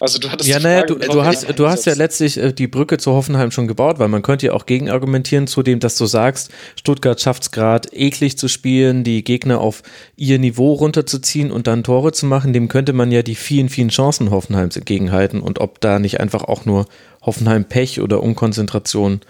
Also 0.00 0.18
du 0.18 0.30
hattest 0.30 0.48
ja, 0.48 0.58
naja, 0.58 0.82
du, 0.86 0.94
du 0.94 1.24
hast, 1.24 1.46
du 1.58 1.68
hast 1.68 1.84
ja 1.84 1.92
letztlich 1.92 2.38
äh, 2.38 2.54
die 2.54 2.66
Brücke 2.66 2.96
zu 2.96 3.12
Hoffenheim 3.12 3.50
schon 3.50 3.68
gebaut, 3.68 3.98
weil 3.98 4.08
man 4.08 4.22
könnte 4.22 4.46
ja 4.46 4.52
auch 4.54 4.64
gegenargumentieren 4.64 5.46
zu 5.46 5.62
dem, 5.62 5.78
dass 5.78 5.96
du 5.96 6.06
sagst, 6.06 6.50
Stuttgart 6.74 7.20
schafft 7.20 7.42
es 7.42 7.50
gerade 7.50 7.90
eklig 7.92 8.38
zu 8.38 8.48
spielen, 8.48 9.04
die 9.04 9.22
Gegner 9.22 9.60
auf 9.60 9.82
ihr 10.16 10.38
Niveau 10.38 10.72
runterzuziehen 10.72 11.50
und 11.52 11.66
dann 11.66 11.84
Tore 11.84 12.12
zu 12.12 12.24
machen. 12.24 12.54
Dem 12.54 12.68
könnte 12.68 12.94
man 12.94 13.12
ja 13.12 13.22
die 13.22 13.34
vielen, 13.34 13.68
vielen 13.68 13.90
Chancen 13.90 14.30
Hoffenheims 14.30 14.76
entgegenhalten 14.76 15.40
und 15.40 15.60
ob 15.60 15.80
da 15.80 15.98
nicht 15.98 16.18
einfach 16.18 16.44
auch 16.44 16.64
nur 16.64 16.86
Hoffenheim 17.20 17.66
Pech 17.66 18.00
oder 18.00 18.22
Unkonzentration 18.22 19.20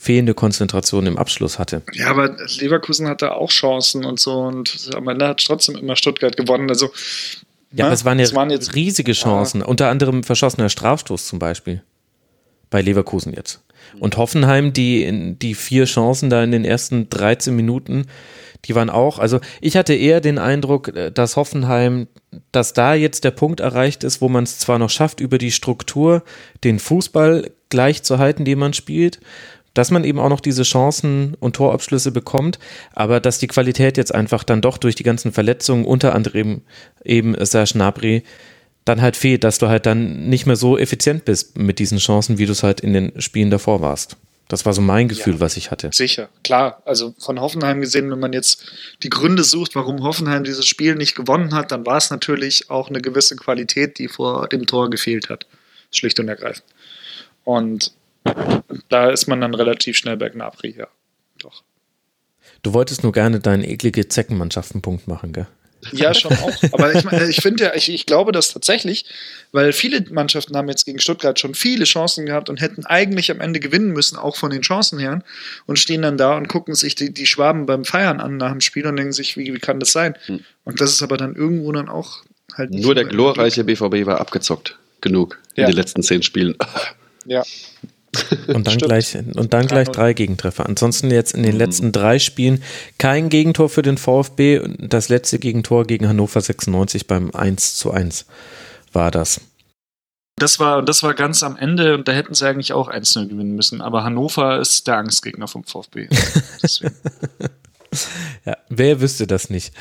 fehlende 0.00 0.32
Konzentration 0.32 1.06
im 1.06 1.18
Abschluss 1.18 1.58
hatte. 1.58 1.82
Ja, 1.92 2.10
aber 2.10 2.36
Leverkusen 2.60 3.08
hatte 3.08 3.34
auch 3.34 3.50
Chancen 3.50 4.04
und 4.04 4.20
so 4.20 4.42
und 4.42 4.90
am 4.94 5.08
Ende 5.08 5.26
hat 5.26 5.44
trotzdem 5.44 5.76
immer 5.76 5.96
Stuttgart 5.96 6.36
gewonnen. 6.36 6.68
Also 6.68 6.90
ja, 7.72 7.86
aber 7.86 7.94
es 7.94 8.04
waren, 8.04 8.18
ja 8.18 8.32
waren 8.34 8.50
jetzt 8.50 8.74
riesige 8.74 9.12
Chancen, 9.12 9.60
ja. 9.60 9.66
unter 9.66 9.88
anderem 9.88 10.24
verschossener 10.24 10.68
Strafstoß 10.68 11.26
zum 11.26 11.38
Beispiel. 11.38 11.82
Bei 12.70 12.82
Leverkusen 12.82 13.32
jetzt. 13.32 13.64
Und 13.98 14.16
Hoffenheim, 14.16 14.72
die, 14.72 15.36
die 15.40 15.54
vier 15.54 15.86
Chancen 15.86 16.28
da 16.28 16.44
in 16.44 16.50
den 16.50 16.64
ersten 16.64 17.08
13 17.08 17.54
Minuten, 17.56 18.06
die 18.64 18.74
waren 18.74 18.90
auch, 18.90 19.18
also 19.18 19.40
ich 19.60 19.76
hatte 19.76 19.94
eher 19.94 20.20
den 20.20 20.38
Eindruck, 20.38 20.88
äh, 20.88 21.10
dass 21.10 21.36
Hoffenheim, 21.36 22.08
dass 22.52 22.72
da 22.72 22.94
jetzt 22.94 23.24
der 23.24 23.30
Punkt 23.30 23.60
erreicht 23.60 24.04
ist, 24.04 24.20
wo 24.20 24.28
man 24.28 24.44
es 24.44 24.58
zwar 24.58 24.78
noch 24.78 24.90
schafft, 24.90 25.20
über 25.20 25.38
die 25.38 25.52
Struktur 25.52 26.22
den 26.64 26.78
Fußball 26.78 27.50
gleich 27.68 28.02
zu 28.02 28.18
halten, 28.18 28.44
den 28.44 28.58
man 28.58 28.72
spielt, 28.72 29.20
dass 29.78 29.92
man 29.92 30.02
eben 30.02 30.18
auch 30.18 30.28
noch 30.28 30.40
diese 30.40 30.64
Chancen 30.64 31.36
und 31.38 31.54
Torabschlüsse 31.54 32.10
bekommt, 32.10 32.58
aber 32.94 33.20
dass 33.20 33.38
die 33.38 33.46
Qualität 33.46 33.96
jetzt 33.96 34.12
einfach 34.12 34.42
dann 34.42 34.60
doch 34.60 34.76
durch 34.76 34.96
die 34.96 35.04
ganzen 35.04 35.30
Verletzungen, 35.30 35.84
unter 35.84 36.16
anderem 36.16 36.62
eben 37.04 37.36
Serge 37.46 37.74
Gnabry, 37.74 38.24
dann 38.84 39.00
halt 39.00 39.14
fehlt, 39.14 39.44
dass 39.44 39.58
du 39.58 39.68
halt 39.68 39.86
dann 39.86 40.28
nicht 40.28 40.46
mehr 40.46 40.56
so 40.56 40.76
effizient 40.76 41.24
bist 41.24 41.56
mit 41.56 41.78
diesen 41.78 41.98
Chancen, 41.98 42.38
wie 42.38 42.46
du 42.46 42.52
es 42.52 42.64
halt 42.64 42.80
in 42.80 42.92
den 42.92 43.20
Spielen 43.20 43.50
davor 43.50 43.80
warst. 43.80 44.16
Das 44.48 44.66
war 44.66 44.72
so 44.72 44.80
mein 44.80 45.06
Gefühl, 45.06 45.34
ja, 45.34 45.40
was 45.40 45.56
ich 45.56 45.70
hatte. 45.70 45.90
Sicher, 45.92 46.28
klar. 46.42 46.82
Also 46.84 47.14
von 47.16 47.38
Hoffenheim 47.38 47.80
gesehen, 47.80 48.10
wenn 48.10 48.18
man 48.18 48.32
jetzt 48.32 48.64
die 49.04 49.10
Gründe 49.10 49.44
sucht, 49.44 49.76
warum 49.76 50.02
Hoffenheim 50.02 50.42
dieses 50.42 50.66
Spiel 50.66 50.96
nicht 50.96 51.14
gewonnen 51.14 51.54
hat, 51.54 51.70
dann 51.70 51.86
war 51.86 51.98
es 51.98 52.10
natürlich 52.10 52.68
auch 52.68 52.88
eine 52.88 53.00
gewisse 53.00 53.36
Qualität, 53.36 54.00
die 54.00 54.08
vor 54.08 54.48
dem 54.48 54.66
Tor 54.66 54.90
gefehlt 54.90 55.28
hat. 55.28 55.46
Schlicht 55.92 56.18
und 56.18 56.26
ergreifend. 56.26 56.64
Und 57.44 57.92
da 58.88 59.10
ist 59.10 59.26
man 59.26 59.40
dann 59.40 59.54
relativ 59.54 59.96
schnell 59.96 60.16
bei 60.16 60.28
Gnabry, 60.28 60.74
ja. 60.78 60.88
Doch. 61.40 61.62
Du 62.62 62.72
wolltest 62.72 63.02
nur 63.02 63.12
gerne 63.12 63.40
deinen 63.40 63.64
eklige 63.64 64.08
Zeckenmannschaften-Punkt 64.08 65.06
machen, 65.06 65.32
gell? 65.32 65.46
Ja, 65.92 66.12
schon 66.12 66.32
auch. 66.32 66.52
Aber 66.72 66.92
ich, 66.94 67.04
ich 67.28 67.40
finde 67.40 67.64
ja, 67.64 67.74
ich, 67.74 67.88
ich 67.88 68.04
glaube 68.06 68.32
das 68.32 68.52
tatsächlich, 68.52 69.04
weil 69.52 69.72
viele 69.72 70.04
Mannschaften 70.10 70.56
haben 70.56 70.68
jetzt 70.68 70.84
gegen 70.84 70.98
Stuttgart 70.98 71.38
schon 71.38 71.54
viele 71.54 71.84
Chancen 71.84 72.26
gehabt 72.26 72.50
und 72.50 72.60
hätten 72.60 72.84
eigentlich 72.84 73.30
am 73.30 73.40
Ende 73.40 73.60
gewinnen 73.60 73.92
müssen, 73.92 74.18
auch 74.18 74.36
von 74.36 74.50
den 74.50 74.62
Chancen 74.62 74.98
her, 74.98 75.22
und 75.66 75.78
stehen 75.78 76.02
dann 76.02 76.18
da 76.18 76.36
und 76.36 76.48
gucken 76.48 76.74
sich 76.74 76.94
die, 76.94 77.12
die 77.12 77.26
Schwaben 77.26 77.66
beim 77.66 77.84
Feiern 77.84 78.20
an 78.20 78.36
nach 78.38 78.50
dem 78.50 78.60
Spiel 78.60 78.86
und 78.86 78.96
denken 78.96 79.12
sich, 79.12 79.36
wie, 79.36 79.54
wie 79.54 79.58
kann 79.58 79.78
das 79.78 79.92
sein? 79.92 80.16
Hm. 80.26 80.40
Und 80.64 80.80
das 80.80 80.92
ist 80.92 81.02
aber 81.02 81.16
dann 81.16 81.36
irgendwo 81.36 81.70
dann 81.70 81.88
auch 81.88 82.24
halt. 82.54 82.72
Nur 82.72 82.94
der 82.94 83.04
glorreiche 83.04 83.64
BVB 83.64 84.06
war 84.06 84.20
abgezockt. 84.20 84.76
Genug 85.00 85.38
in 85.54 85.66
den 85.66 85.76
letzten 85.76 86.02
zehn 86.02 86.24
Spielen. 86.24 86.56
Ja. 87.24 87.44
Und 88.46 88.66
dann 88.66 88.78
gleich, 88.78 89.16
und 89.16 89.52
dann 89.52 89.66
gleich 89.66 89.88
drei 89.88 90.12
Gegentreffer. 90.12 90.66
Ansonsten 90.66 91.10
jetzt 91.10 91.34
in 91.34 91.42
den 91.42 91.52
mhm. 91.52 91.58
letzten 91.58 91.92
drei 91.92 92.18
Spielen 92.18 92.62
kein 92.98 93.28
Gegentor 93.28 93.68
für 93.68 93.82
den 93.82 93.98
VfB. 93.98 94.60
Das 94.78 95.08
letzte 95.08 95.38
Gegentor 95.38 95.84
gegen 95.84 96.08
Hannover 96.08 96.40
96 96.40 97.06
beim 97.06 97.30
1 97.32 97.76
zu 97.76 97.90
1 97.90 98.26
war 98.92 99.10
das. 99.10 99.40
Das 100.36 100.60
war, 100.60 100.82
das 100.82 101.02
war 101.02 101.14
ganz 101.14 101.42
am 101.42 101.56
Ende 101.56 101.94
und 101.94 102.06
da 102.06 102.12
hätten 102.12 102.32
sie 102.32 102.46
eigentlich 102.46 102.72
auch 102.72 102.88
1-0 102.88 103.26
gewinnen 103.26 103.56
müssen. 103.56 103.80
Aber 103.80 104.04
Hannover 104.04 104.60
ist 104.60 104.86
der 104.86 104.96
Angstgegner 104.96 105.48
vom 105.48 105.64
VfB. 105.64 106.08
Ja, 108.44 108.56
wer 108.70 109.00
wüsste 109.02 109.26
das 109.26 109.50
nicht? 109.50 109.74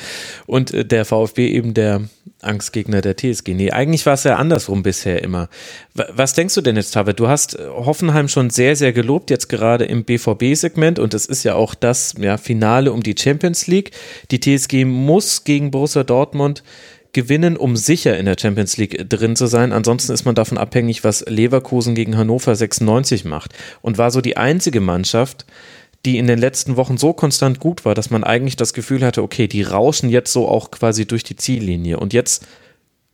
Und 0.46 0.74
äh, 0.74 0.84
der 0.84 1.06
VfB 1.06 1.48
eben 1.48 1.74
der 1.74 2.02
Angstgegner 2.42 3.02
der 3.02 3.16
TSG. 3.16 3.54
Nee, 3.54 3.72
eigentlich 3.72 4.06
war 4.06 4.14
es 4.14 4.24
ja 4.24 4.36
andersrum 4.36 4.84
bisher 4.84 5.24
immer. 5.24 5.48
Was 5.94 6.34
denkst 6.34 6.54
du 6.56 6.62
denn 6.62 6.76
jetzt, 6.76 6.92
Tavid? 6.92 7.20
Du 7.20 7.28
hast 7.28 7.58
äh, 7.58 7.68
Hoffenheim 7.68 8.28
schon 8.28 8.50
sehr, 8.50 8.76
sehr 8.76 8.94
gelobt, 8.94 9.30
jetzt 9.30 9.48
gerade 9.48 9.86
im 9.86 10.04
BVB-Segment 10.04 11.00
und 11.00 11.14
es 11.14 11.26
ist 11.26 11.44
ja 11.44 11.56
auch 11.56 11.76
das 11.76 12.16
ja, 12.20 12.38
Finale 12.38 12.92
um 12.92 13.04
die 13.04 13.16
Champions 13.18 13.68
League. 13.68 13.92
Die 14.32 14.40
TSG 14.40 14.86
muss 14.86 15.44
gegen 15.44 15.72
Borussia 15.72 16.04
Dortmund 16.04 16.64
gewinnen, 17.14 17.58
um 17.58 17.76
sicher 17.76 18.18
in 18.18 18.26
der 18.26 18.36
Champions 18.40 18.78
League 18.78 19.10
drin 19.10 19.36
zu 19.36 19.48
sein. 19.48 19.72
Ansonsten 19.72 20.12
ist 20.12 20.26
man 20.26 20.36
davon 20.36 20.58
abhängig, 20.58 21.04
was 21.04 21.26
Leverkusen 21.28 21.96
gegen 21.96 22.18
Hannover 22.18 22.56
96 22.56 23.26
macht. 23.26 23.54
Und 23.82 23.98
war 23.98 24.12
so 24.12 24.22
die 24.22 24.38
einzige 24.38 24.82
Mannschaft, 24.82 25.46
die 26.06 26.18
in 26.18 26.28
den 26.28 26.40
letzten 26.40 26.78
Wochen 26.78 26.98
so 26.98 27.14
konstant 27.14 27.60
gut 27.60 27.86
war, 27.86 27.96
dass 27.96 28.10
man 28.10 28.24
eigentlich 28.24 28.56
das 28.56 28.74
Gefühl 28.74 29.04
hatte, 29.04 29.24
okay, 29.24 29.48
die 29.48 29.64
rauschen 29.64 30.10
jetzt 30.10 30.32
so 30.32 30.48
auch 30.48 30.72
quasi 30.72 31.06
durch 31.06 31.24
die 31.24 31.36
Ziellinie. 31.36 32.00
Und 32.00 32.14
jetzt 32.14 32.46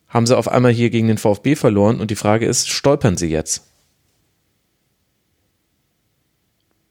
haben 0.09 0.27
sie 0.27 0.37
auf 0.37 0.47
einmal 0.47 0.71
hier 0.71 0.89
gegen 0.89 1.07
den 1.07 1.17
VfB 1.17 1.55
verloren 1.55 1.99
und 1.99 2.11
die 2.11 2.15
Frage 2.15 2.45
ist, 2.45 2.69
stolpern 2.69 3.17
sie 3.17 3.29
jetzt? 3.29 3.63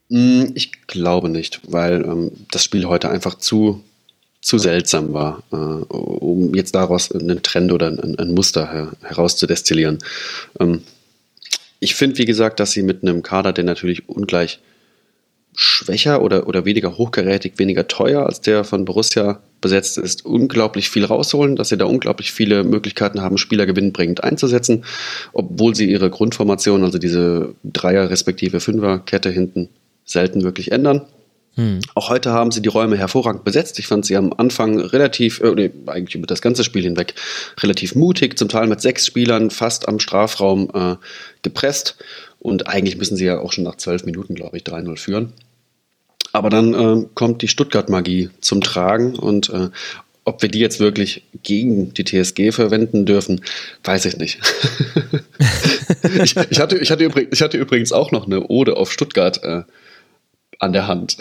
Mm, 0.08 0.46
ich 0.54 0.86
glaube 0.88 1.28
nicht, 1.28 1.60
weil 1.68 2.04
ähm, 2.04 2.32
das 2.50 2.64
Spiel 2.64 2.86
heute 2.86 3.08
einfach 3.08 3.36
zu, 3.36 3.82
zu 4.40 4.58
seltsam 4.58 5.12
war, 5.12 5.42
äh, 5.52 5.56
um 5.56 6.52
jetzt 6.54 6.74
daraus 6.74 7.12
einen 7.12 7.42
Trend 7.42 7.70
oder 7.70 7.86
ein, 7.86 8.18
ein 8.18 8.34
Muster 8.34 8.72
her, 8.72 8.92
herauszudestillieren. 9.02 9.98
Ähm, 10.58 10.82
ich 11.78 11.94
finde, 11.94 12.18
wie 12.18 12.24
gesagt, 12.24 12.60
dass 12.60 12.72
sie 12.72 12.82
mit 12.82 13.02
einem 13.02 13.22
Kader, 13.22 13.52
der 13.52 13.64
natürlich 13.64 14.08
ungleich 14.08 14.60
schwächer 15.54 16.22
oder, 16.22 16.46
oder 16.46 16.64
weniger 16.64 16.96
hochgerätig, 16.96 17.54
weniger 17.56 17.86
teuer 17.88 18.24
als 18.24 18.40
der 18.40 18.64
von 18.64 18.84
Borussia 18.84 19.40
besetzt 19.60 19.98
ist, 19.98 20.24
unglaublich 20.24 20.88
viel 20.88 21.04
rausholen, 21.04 21.56
dass 21.56 21.68
sie 21.68 21.76
da 21.76 21.84
unglaublich 21.84 22.32
viele 22.32 22.64
Möglichkeiten 22.64 23.20
haben, 23.20 23.38
Spieler 23.38 23.66
gewinnbringend 23.66 24.24
einzusetzen, 24.24 24.84
obwohl 25.32 25.74
sie 25.74 25.90
ihre 25.90 26.10
Grundformation, 26.10 26.84
also 26.84 26.98
diese 26.98 27.54
Dreier- 27.64 28.10
respektive 28.10 28.60
Fünfer-Kette 28.60 29.30
hinten, 29.30 29.68
selten 30.04 30.42
wirklich 30.42 30.72
ändern. 30.72 31.02
Hm. 31.54 31.80
Auch 31.94 32.08
heute 32.08 32.32
haben 32.32 32.50
sie 32.50 32.62
die 32.62 32.70
Räume 32.70 32.96
hervorragend 32.96 33.44
besetzt. 33.44 33.78
Ich 33.78 33.86
fand 33.86 34.06
sie 34.06 34.16
am 34.16 34.32
Anfang 34.32 34.80
relativ, 34.80 35.40
äh, 35.40 35.70
eigentlich 35.86 36.14
über 36.14 36.26
das 36.26 36.40
ganze 36.40 36.64
Spiel 36.64 36.82
hinweg, 36.82 37.14
relativ 37.60 37.94
mutig, 37.94 38.38
zum 38.38 38.48
Teil 38.48 38.66
mit 38.68 38.80
sechs 38.80 39.06
Spielern 39.06 39.50
fast 39.50 39.86
am 39.86 40.00
Strafraum 40.00 40.70
äh, 40.72 40.96
gepresst 41.42 41.96
und 42.42 42.66
eigentlich 42.66 42.96
müssen 42.96 43.16
sie 43.16 43.24
ja 43.24 43.38
auch 43.38 43.52
schon 43.52 43.64
nach 43.64 43.76
zwölf 43.76 44.04
Minuten, 44.04 44.34
glaube 44.34 44.56
ich, 44.56 44.64
3-0 44.64 44.98
führen. 44.98 45.32
Aber 46.32 46.50
dann 46.50 46.74
äh, 46.74 47.06
kommt 47.14 47.42
die 47.42 47.48
Stuttgart-Magie 47.48 48.30
zum 48.40 48.62
Tragen 48.62 49.14
und 49.14 49.50
äh, 49.50 49.68
ob 50.24 50.42
wir 50.42 50.48
die 50.48 50.58
jetzt 50.58 50.80
wirklich 50.80 51.24
gegen 51.42 51.94
die 51.94 52.04
TSG 52.04 52.52
verwenden 52.52 53.06
dürfen, 53.06 53.42
weiß 53.84 54.06
ich 54.06 54.16
nicht. 54.16 54.40
ich, 56.22 56.36
ich, 56.36 56.60
hatte, 56.60 56.78
ich, 56.78 56.90
hatte 56.90 57.04
übrigens, 57.04 57.32
ich 57.32 57.42
hatte 57.42 57.58
übrigens 57.58 57.92
auch 57.92 58.12
noch 58.12 58.26
eine 58.26 58.48
Ode 58.48 58.76
auf 58.76 58.92
Stuttgart 58.92 59.42
äh, 59.42 59.62
an 60.58 60.72
der 60.72 60.86
Hand. 60.86 61.16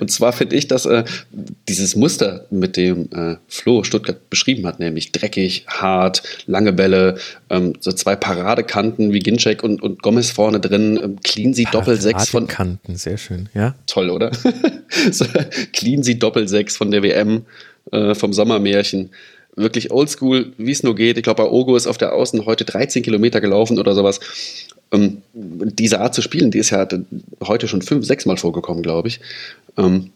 Und 0.00 0.10
zwar 0.10 0.32
finde 0.32 0.56
ich, 0.56 0.68
dass 0.68 0.86
äh, 0.86 1.04
dieses 1.68 1.96
Muster, 1.96 2.46
mit 2.50 2.76
dem 2.76 3.08
äh, 3.12 3.36
Flo 3.48 3.84
Stuttgart 3.84 4.30
beschrieben 4.30 4.66
hat, 4.66 4.80
nämlich 4.80 5.12
dreckig, 5.12 5.66
hart, 5.66 6.22
lange 6.46 6.72
Bälle, 6.72 7.18
ähm, 7.50 7.74
so 7.80 7.92
zwei 7.92 8.16
Paradekanten 8.16 9.12
wie 9.12 9.18
Ginczek 9.18 9.62
und, 9.62 9.82
und 9.82 10.02
Gomez 10.02 10.30
vorne 10.30 10.60
drin, 10.60 10.98
ähm, 11.02 11.18
clean 11.22 11.54
sie 11.54 11.64
Doppel 11.64 12.00
6 12.00 12.30
von. 12.30 12.46
Kanten, 12.46 12.96
sehr 12.96 13.18
schön, 13.18 13.48
ja. 13.54 13.74
Toll, 13.86 14.10
oder? 14.10 14.32
so, 15.10 15.26
clean 15.72 16.02
sie 16.02 16.18
Doppel 16.18 16.48
6 16.48 16.76
von 16.76 16.90
der 16.90 17.02
WM, 17.02 17.42
äh, 17.92 18.14
vom 18.14 18.32
Sommermärchen. 18.32 19.10
Wirklich 19.58 19.90
oldschool, 19.90 20.52
wie 20.56 20.70
es 20.70 20.82
nur 20.82 20.94
geht. 20.94 21.16
Ich 21.16 21.22
glaube, 21.22 21.52
Ogo 21.52 21.76
ist 21.76 21.86
auf 21.86 21.98
der 21.98 22.14
Außen 22.14 22.46
heute 22.46 22.64
13 22.64 23.02
Kilometer 23.02 23.40
gelaufen 23.40 23.78
oder 23.78 23.94
sowas. 23.94 24.20
Ähm, 24.92 25.22
diese 25.34 26.00
Art 26.00 26.14
zu 26.14 26.22
spielen, 26.22 26.50
die 26.50 26.58
ist 26.58 26.70
ja 26.70 26.86
heute 27.42 27.68
schon 27.68 27.82
fünf, 27.82 28.06
sechs 28.06 28.24
Mal 28.24 28.36
vorgekommen, 28.36 28.82
glaube 28.82 29.08
ich. 29.08 29.20
Ähm, 29.76 30.10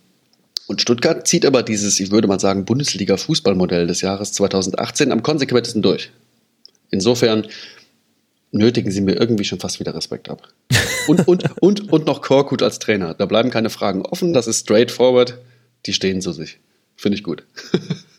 und 0.67 0.81
Stuttgart 0.81 1.27
zieht 1.27 1.45
aber 1.45 1.63
dieses, 1.63 1.99
ich 2.01 2.11
würde 2.11 2.29
mal 2.29 2.41
sagen, 2.41 2.65
Bundesliga-Fußballmodell 2.65 3.87
des 3.87 4.01
Jahres 4.01 4.33
2018 4.33 5.13
am 5.13 5.23
konsequentesten 5.23 5.83
durch. 5.83 6.11
Insofern 6.91 7.47
nötigen 8.53 8.91
sie 8.91 9.01
mir 9.01 9.15
irgendwie 9.15 9.45
schon 9.45 9.59
fast 9.59 9.81
wieder 9.81 9.95
Respekt 9.95 10.29
ab. 10.29 10.49
Und, 11.09 11.27
und, 11.27 11.45
und, 11.61 11.93
und 11.93 12.07
noch 12.07 12.23
Korkut 12.23 12.63
als 12.63 12.79
Trainer. 12.79 13.15
Da 13.15 13.27
bleiben 13.27 13.51
keine 13.51 13.71
Fragen 13.71 14.03
offen, 14.03 14.33
das 14.33 14.47
ist 14.47 14.61
straightforward. 14.61 15.39
Die 15.87 15.93
stehen 15.93 16.21
zu 16.21 16.33
sich. 16.33 16.61
Finde 16.97 17.17
ich 17.17 17.25
gut. 17.25 17.45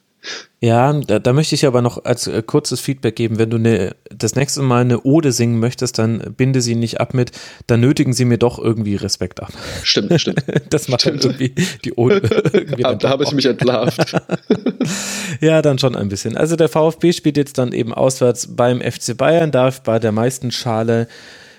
Ja, 0.61 0.93
da, 0.93 1.19
da, 1.19 1.33
möchte 1.33 1.55
ich 1.55 1.65
aber 1.65 1.81
noch 1.81 2.05
als 2.05 2.27
äh, 2.27 2.41
kurzes 2.41 2.79
Feedback 2.79 3.17
geben. 3.17 3.37
Wenn 3.37 3.49
du 3.49 3.57
ne, 3.57 3.95
das 4.09 4.35
nächste 4.35 4.61
Mal 4.61 4.81
eine 4.81 5.01
Ode 5.01 5.33
singen 5.33 5.59
möchtest, 5.59 5.99
dann 5.99 6.19
binde 6.37 6.61
sie 6.61 6.75
nicht 6.75 7.01
ab 7.01 7.13
mit, 7.13 7.31
dann 7.67 7.81
nötigen 7.81 8.13
sie 8.13 8.23
mir 8.23 8.37
doch 8.37 8.59
irgendwie 8.59 8.95
Respekt 8.95 9.41
ab. 9.43 9.51
Stimmt, 9.83 10.21
stimmt. 10.21 10.43
Das 10.69 10.87
macht 10.87 11.01
stimmt. 11.01 11.25
irgendwie 11.25 11.53
die 11.83 11.93
Ode. 11.93 12.21
Irgendwie 12.53 12.83
da 12.83 13.09
habe 13.09 13.23
ich 13.25 13.31
mich 13.33 13.45
entlarvt. 13.45 14.15
ja, 15.41 15.61
dann 15.61 15.77
schon 15.77 15.95
ein 15.95 16.07
bisschen. 16.07 16.37
Also 16.37 16.55
der 16.55 16.69
VfB 16.69 17.11
spielt 17.11 17.37
jetzt 17.37 17.57
dann 17.57 17.73
eben 17.73 17.93
auswärts 17.93 18.55
beim 18.55 18.79
FC 18.79 19.17
Bayern, 19.17 19.51
darf 19.51 19.83
bei 19.83 19.99
der 19.99 20.13
meisten 20.13 20.51
Schale 20.51 21.07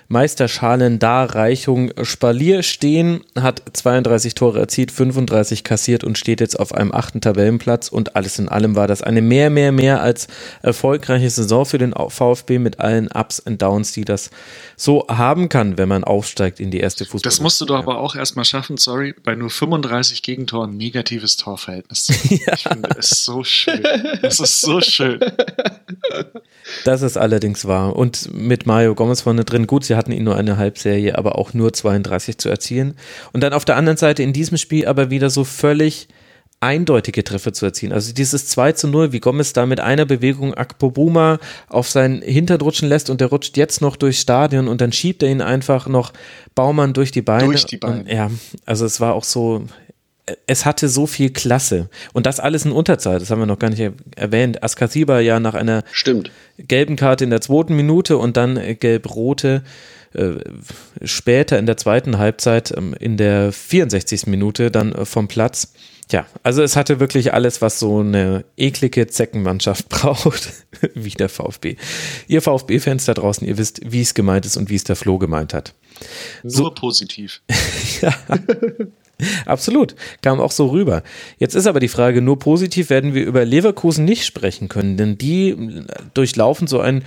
Meisterschalen-Darreichung 0.07 1.91
Spalier 2.03 2.61
stehen, 2.61 3.21
hat 3.39 3.63
32 3.73 4.35
Tore 4.35 4.59
erzielt, 4.59 4.91
35 4.91 5.63
kassiert 5.63 6.03
und 6.03 6.17
steht 6.17 6.41
jetzt 6.41 6.59
auf 6.59 6.73
einem 6.73 6.91
achten 6.91 7.21
Tabellenplatz. 7.21 7.89
Und 7.89 8.15
alles 8.15 8.37
in 8.37 8.47
allem 8.47 8.75
war 8.75 8.87
das 8.87 9.01
eine 9.01 9.21
mehr, 9.21 9.49
mehr, 9.49 9.71
mehr 9.71 10.01
als 10.01 10.27
erfolgreiche 10.61 11.29
Saison 11.29 11.65
für 11.65 11.79
den 11.79 11.93
VfB 11.93 12.59
mit 12.59 12.79
allen 12.79 13.07
Ups 13.07 13.39
und 13.39 13.61
Downs, 13.61 13.93
die 13.93 14.05
das 14.05 14.29
so 14.75 15.07
haben 15.07 15.49
kann, 15.49 15.77
wenn 15.77 15.89
man 15.89 16.03
aufsteigt 16.03 16.59
in 16.59 16.69
die 16.69 16.79
erste 16.79 17.05
Fußball. 17.05 17.27
Das 17.27 17.39
musst 17.39 17.59
du 17.61 17.65
doch 17.65 17.77
aber 17.77 17.99
auch 17.99 18.15
erstmal 18.15 18.45
schaffen, 18.45 18.77
sorry, 18.77 19.15
bei 19.23 19.35
nur 19.35 19.49
35 19.49 20.21
Gegentoren 20.21 20.77
negatives 20.77 21.37
Torverhältnis. 21.37 22.07
ja. 22.29 22.53
Ich 22.53 22.63
finde 22.63 22.89
es 22.97 23.25
so 23.25 23.43
schön. 23.43 23.83
Das 24.21 24.39
ist 24.39 24.61
so 24.61 24.81
schön. 24.81 25.19
Das 26.83 27.01
ist 27.01 27.17
allerdings 27.17 27.65
wahr. 27.65 27.95
Und 27.95 28.33
mit 28.33 28.65
Mario 28.65 28.95
Gomez 28.95 29.21
vorne 29.21 29.45
drin, 29.45 29.67
gut, 29.67 29.83
sie 29.85 29.94
hatten 29.95 30.11
ihn 30.11 30.23
nur 30.23 30.35
eine 30.35 30.57
Halbserie, 30.57 31.17
aber 31.17 31.37
auch 31.37 31.53
nur 31.53 31.73
32 31.73 32.37
zu 32.37 32.49
erzielen. 32.49 32.95
Und 33.33 33.41
dann 33.41 33.53
auf 33.53 33.65
der 33.65 33.77
anderen 33.77 33.97
Seite 33.97 34.23
in 34.23 34.33
diesem 34.33 34.57
Spiel 34.57 34.87
aber 34.87 35.09
wieder 35.09 35.29
so 35.29 35.43
völlig 35.43 36.07
eindeutige 36.61 37.23
Treffer 37.23 37.53
zu 37.53 37.65
erzielen. 37.65 37.91
Also 37.91 38.13
dieses 38.13 38.47
2 38.47 38.71
zu 38.71 38.87
0, 38.87 39.11
wie 39.11 39.19
Gomez 39.19 39.53
da 39.53 39.65
mit 39.65 39.79
einer 39.79 40.05
Bewegung 40.05 40.53
Akpobuma 40.53 41.37
auf 41.67 41.89
seinen 41.89 42.21
Hintern 42.21 42.61
rutschen 42.61 42.89
lässt 42.89 43.09
und 43.09 43.21
der 43.21 43.27
rutscht 43.27 43.57
jetzt 43.57 43.81
noch 43.81 43.95
durchs 43.95 44.21
Stadion 44.21 44.67
und 44.67 44.81
dann 44.81 44.91
schiebt 44.91 45.21
er 45.21 45.29
ihn 45.29 45.41
einfach 45.41 45.87
noch 45.87 46.13
Baumann 46.55 46.93
durch 46.93 47.11
die 47.11 47.21
Beine. 47.21 47.45
Durch 47.45 47.65
die 47.65 47.77
Beine. 47.77 47.99
Und, 47.99 48.07
ja, 48.09 48.31
also 48.65 48.85
es 48.85 48.99
war 48.99 49.13
auch 49.13 49.23
so, 49.23 49.63
es 50.47 50.65
hatte 50.65 50.89
so 50.89 51.05
viel 51.07 51.31
Klasse. 51.31 51.89
Und 52.13 52.25
das 52.25 52.39
alles 52.39 52.65
in 52.65 52.71
Unterzeit, 52.71 53.21
das 53.21 53.29
haben 53.29 53.39
wir 53.39 53.45
noch 53.45 53.59
gar 53.59 53.69
nicht 53.69 53.91
erwähnt. 54.15 54.63
Askasiba 54.63 55.19
ja 55.19 55.39
nach 55.39 55.53
einer 55.53 55.83
Stimmt. 55.91 56.31
gelben 56.57 56.95
Karte 56.95 57.23
in 57.23 57.29
der 57.29 57.41
zweiten 57.41 57.75
Minute 57.75 58.17
und 58.17 58.37
dann 58.37 58.59
gelb-rote 58.79 59.63
äh, 60.13 60.35
später 61.03 61.59
in 61.59 61.65
der 61.65 61.77
zweiten 61.77 62.17
Halbzeit, 62.17 62.73
ähm, 62.75 62.95
in 62.99 63.17
der 63.17 63.51
64. 63.51 64.27
Minute 64.27 64.71
dann 64.71 64.93
äh, 64.93 65.05
vom 65.05 65.27
Platz. 65.27 65.73
Tja, 66.07 66.25
also 66.43 66.61
es 66.61 66.75
hatte 66.75 66.99
wirklich 66.99 67.33
alles, 67.33 67.61
was 67.61 67.79
so 67.79 67.99
eine 67.99 68.45
eklige 68.57 69.07
Zeckenmannschaft 69.07 69.89
braucht, 69.89 70.53
wie 70.93 71.09
der 71.09 71.29
VfB. 71.29 71.75
Ihr 72.27 72.41
VfB-Fans 72.41 73.05
da 73.05 73.13
draußen, 73.13 73.47
ihr 73.47 73.57
wisst, 73.57 73.81
wie 73.83 74.01
es 74.01 74.13
gemeint 74.13 74.45
ist 74.45 74.57
und 74.57 74.69
wie 74.69 74.75
es 74.75 74.83
der 74.83 74.95
Flo 74.95 75.17
gemeint 75.17 75.53
hat. 75.53 75.73
Nur 76.43 76.51
so, 76.51 76.71
positiv. 76.71 77.41
ja. 78.01 78.13
Absolut, 79.45 79.95
kam 80.21 80.39
auch 80.39 80.51
so 80.51 80.67
rüber. 80.67 81.03
Jetzt 81.37 81.55
ist 81.55 81.67
aber 81.67 81.79
die 81.79 81.87
Frage, 81.87 82.21
nur 82.21 82.39
positiv 82.39 82.89
werden 82.89 83.13
wir 83.13 83.25
über 83.25 83.45
Leverkusen 83.45 84.05
nicht 84.05 84.25
sprechen 84.25 84.67
können, 84.67 84.97
denn 84.97 85.17
die 85.17 85.83
durchlaufen 86.13 86.67
so 86.67 86.79
ein 86.79 87.03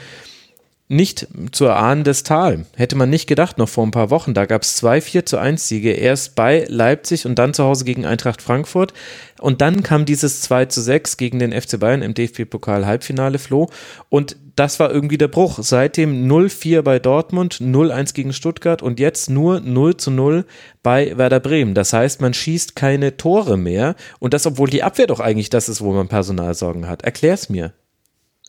nicht 0.89 1.29
zu 1.53 1.67
erahnendes 1.67 2.23
Tal. 2.23 2.65
Hätte 2.75 2.97
man 2.97 3.11
nicht 3.11 3.27
gedacht, 3.27 3.59
noch 3.59 3.69
vor 3.69 3.87
ein 3.87 3.91
paar 3.91 4.09
Wochen. 4.09 4.33
Da 4.33 4.47
gab 4.47 4.63
es 4.63 4.77
zwei 4.77 5.03
4 5.03 5.27
zu 5.27 5.37
1 5.37 5.69
Siege. 5.69 5.93
Erst 5.93 6.35
bei 6.35 6.65
Leipzig 6.69 7.27
und 7.27 7.39
dann 7.39 7.53
zu 7.53 7.65
Hause 7.65 7.85
gegen 7.85 8.07
Eintracht 8.07 8.41
Frankfurt. 8.41 8.95
Und 9.39 9.61
dann 9.61 9.83
kam 9.83 10.07
dieses 10.07 10.41
2 10.41 10.65
zu 10.67 10.81
6 10.81 11.19
gegen 11.19 11.39
den 11.39 11.53
FC 11.53 11.79
Bayern 11.79 12.01
im 12.01 12.15
DFB-Pokal-Halbfinale, 12.15 13.39
Flo. 13.39 13.69
Und 14.09 14.37
das 14.57 14.81
war 14.81 14.91
irgendwie 14.91 15.19
der 15.19 15.29
Bruch. 15.29 15.59
Seitdem 15.61 16.27
0-4 16.27 16.81
bei 16.81 16.99
Dortmund, 16.99 17.57
0-1 17.61 18.15
gegen 18.15 18.33
Stuttgart 18.33 18.83
und 18.83 18.99
jetzt 18.99 19.29
nur 19.29 19.61
0 19.61 19.99
zu 19.99 20.11
0 20.11 20.47
bei 20.83 21.17
Werder 21.19 21.41
Bremen. 21.41 21.75
Das 21.75 21.93
heißt, 21.93 22.23
man 22.23 22.33
schießt 22.33 22.75
keine 22.75 23.19
Tore 23.19 23.59
mehr. 23.59 23.95
Und 24.21 24.33
das, 24.33 24.47
obwohl 24.47 24.71
die 24.71 24.83
Abwehr 24.83 25.07
doch 25.07 25.21
eigentlich 25.21 25.51
das 25.51 25.69
ist, 25.69 25.83
wo 25.83 25.93
man 25.93 26.09
Personalsorgen 26.09 26.89
hat. 26.89 27.03
Erklär's 27.03 27.51
mir. 27.51 27.75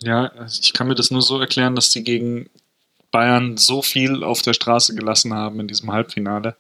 Ja, 0.02 0.32
ich 0.48 0.74
kann 0.74 0.88
mir 0.88 0.96
das 0.96 1.12
nur 1.12 1.22
so 1.22 1.40
erklären, 1.40 1.76
dass 1.76 1.90
die 1.90 2.04
gegen 2.04 2.50
Bayern 3.12 3.58
so 3.58 3.82
viel 3.82 4.24
auf 4.24 4.42
der 4.42 4.54
Straße 4.54 4.96
gelassen 4.96 5.34
haben 5.34 5.60
in 5.60 5.68
diesem 5.68 5.92
Halbfinale, 5.92 6.56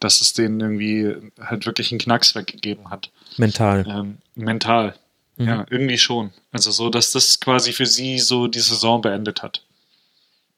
dass 0.00 0.20
es 0.20 0.32
denen 0.32 0.60
irgendwie 0.60 1.14
halt 1.40 1.66
wirklich 1.66 1.90
einen 1.90 1.98
Knacks 1.98 2.34
weggegeben 2.34 2.90
hat. 2.90 3.10
Mental. 3.36 3.86
Ähm, 3.88 4.18
mental. 4.34 4.94
Mhm. 5.36 5.46
Ja, 5.46 5.66
irgendwie 5.70 5.98
schon. 5.98 6.32
Also 6.52 6.70
so, 6.70 6.90
dass 6.90 7.12
das 7.12 7.40
quasi 7.40 7.72
für 7.72 7.86
sie 7.86 8.18
so 8.18 8.46
die 8.48 8.60
Saison 8.60 9.00
beendet 9.00 9.42
hat. 9.42 9.62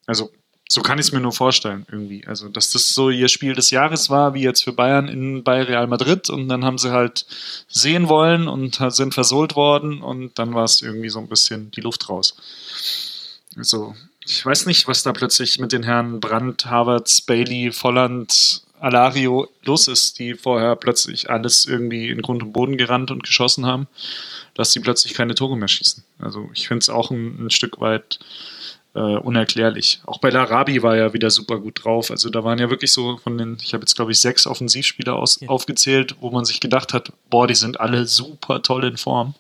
Also 0.07 0.31
so 0.73 0.83
kann 0.83 0.99
ich 0.99 1.07
es 1.07 1.13
mir 1.13 1.21
nur 1.21 1.33
vorstellen 1.33 1.85
irgendwie. 1.91 2.25
Also 2.27 2.49
dass 2.49 2.71
das 2.71 2.91
so 2.91 3.11
ihr 3.11 3.29
Spiel 3.29 3.55
des 3.55 3.71
Jahres 3.71 4.09
war, 4.09 4.35
wie 4.35 4.43
jetzt 4.43 4.63
für 4.63 4.73
Bayern 4.73 5.09
in, 5.09 5.43
bei 5.43 5.63
Real 5.63 5.89
Madrid 5.89 6.31
und 6.31 6.49
dann 6.49 6.65
haben 6.65 6.79
sie 6.79 6.93
halt 6.93 7.27
sehen 7.69 8.09
wollen 8.09 8.47
und 8.47 8.79
sind 8.91 9.13
versohlt 9.13 9.57
worden 9.57 10.01
und 10.01 10.39
dann 10.39 10.55
war 10.55 10.65
es 10.65 10.81
irgendwie 10.81 11.09
so 11.09 11.19
ein 11.19 11.29
bisschen 11.29 11.73
die 11.73 11.81
Luft 11.81 12.09
raus. 12.09 12.37
Also 13.57 13.97
ich 14.25 14.47
weiß 14.47 14.67
nicht, 14.67 14.87
was 14.87 15.03
da 15.03 15.13
plötzlich 15.13 15.59
mit 15.59 15.73
den 15.73 15.83
Herren 15.83 16.21
Brandt, 16.21 16.67
Havertz, 16.67 17.21
Bailey, 17.21 17.73
Volland, 17.73 18.63
Alario 18.79 19.49
los 19.65 19.89
ist, 19.89 20.21
die 20.21 20.35
vorher 20.35 20.77
plötzlich 20.77 21.31
alles 21.31 21.67
irgendwie 21.67 22.11
in 22.11 22.23
Grund 22.23 22.43
und 22.43 22.53
Boden 22.53 22.79
gerannt 22.79 23.11
und 23.11 23.25
geschossen 23.25 23.67
haben, 23.67 23.89
dass 24.55 24.73
sie 24.73 24.81
plötzlich 24.81 25.15
keine 25.15 25.35
Tore 25.35 25.57
mehr 25.57 25.69
schießen. 25.69 26.05
Also 26.21 26.49
ich 26.55 26.69
finde 26.69 26.83
es 26.83 26.89
auch 26.89 27.11
ein, 27.11 27.47
ein, 27.47 27.51
Stück 27.51 27.81
weit 27.81 28.21
äh, 28.95 28.99
unerklärlich. 28.99 30.01
Auch 30.05 30.19
bei 30.19 30.31
Larabi 30.31 30.83
war 30.83 30.97
ja 30.97 31.13
wieder 31.13 31.31
super 31.31 31.59
gut 31.59 31.85
drauf. 31.85 32.11
Also 32.11 32.31
da 32.31 32.45
waren 32.45 32.59
ja 32.59 32.71
wirklich 32.71 32.93
so 32.93 33.19
von 33.19 33.39
den, 33.39 33.59
ich 33.63 33.73
habe 33.73 33.83
jetzt 33.83 33.95
glaube 33.95 34.13
ich 34.13 34.21
sechs 34.21 34.47
Offensivspieler 34.47 35.15
aus, 35.15 35.41
ja. 35.41 35.49
aufgezählt, 35.49 36.17
wo 36.21 36.31
man 36.31 36.45
sich 36.45 36.61
gedacht 36.61 36.93
hat, 36.93 37.13
boah, 37.29 37.47
die 37.47 37.55
sind 37.55 37.81
alle 37.81 38.07
super 38.07 38.63
toll 38.63 38.85
in 38.85 38.97
Form. 38.97 39.35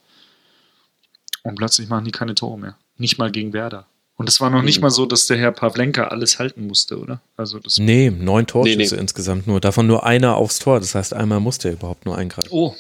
Und 1.43 1.57
plötzlich 1.57 1.89
machen 1.89 2.05
die 2.05 2.13
keine 2.13 2.35
Tore 2.35 2.59
mehr. 2.59 2.77
Nicht 2.99 3.19
mal 3.19 3.31
gegen 3.31 3.53
Werder. 3.53 3.87
Und 4.17 4.29
es 4.29 4.39
war 4.39 4.51
noch 4.51 4.61
nicht 4.63 4.79
mhm. 4.79 4.83
mal 4.83 4.91
so, 4.91 5.07
dass 5.07 5.27
der 5.27 5.39
Herr 5.39 5.51
Pavlenka 5.51 6.09
alles 6.09 6.39
halten 6.39 6.67
musste, 6.67 6.99
oder? 6.99 7.23
Also 7.39 7.59
das 7.59 7.79
nee, 7.79 8.11
neun 8.11 8.47
Torschüsse 8.47 8.77
nee, 8.77 8.87
nee. 8.91 9.01
insgesamt 9.01 9.47
nur. 9.47 9.61
Davon 9.61 9.87
nur 9.87 10.05
einer 10.05 10.37
aufs 10.37 10.59
Tor. 10.59 10.79
Das 10.79 10.95
heißt, 10.95 11.15
einmal 11.15 11.41
musste 11.41 11.69
er 11.69 11.75
überhaupt 11.75 12.05
nur 12.05 12.19
eingreifen. 12.19 12.51
Oh, 12.51 12.77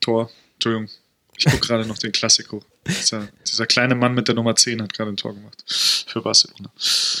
Tor. 0.00 0.30
Entschuldigung. 0.54 0.88
Ich 1.36 1.46
gucke 1.46 1.58
gerade 1.66 1.84
noch 1.84 1.98
den 1.98 2.12
Klassiko. 2.12 2.62
Dieser, 2.86 3.28
dieser, 3.46 3.66
kleine 3.66 3.94
Mann 3.94 4.14
mit 4.14 4.28
der 4.28 4.34
Nummer 4.34 4.56
10 4.56 4.82
hat 4.82 4.92
gerade 4.92 5.10
ein 5.10 5.16
Tor 5.16 5.34
gemacht. 5.34 5.62
Für 5.66 6.20
Barcelona. 6.20 6.70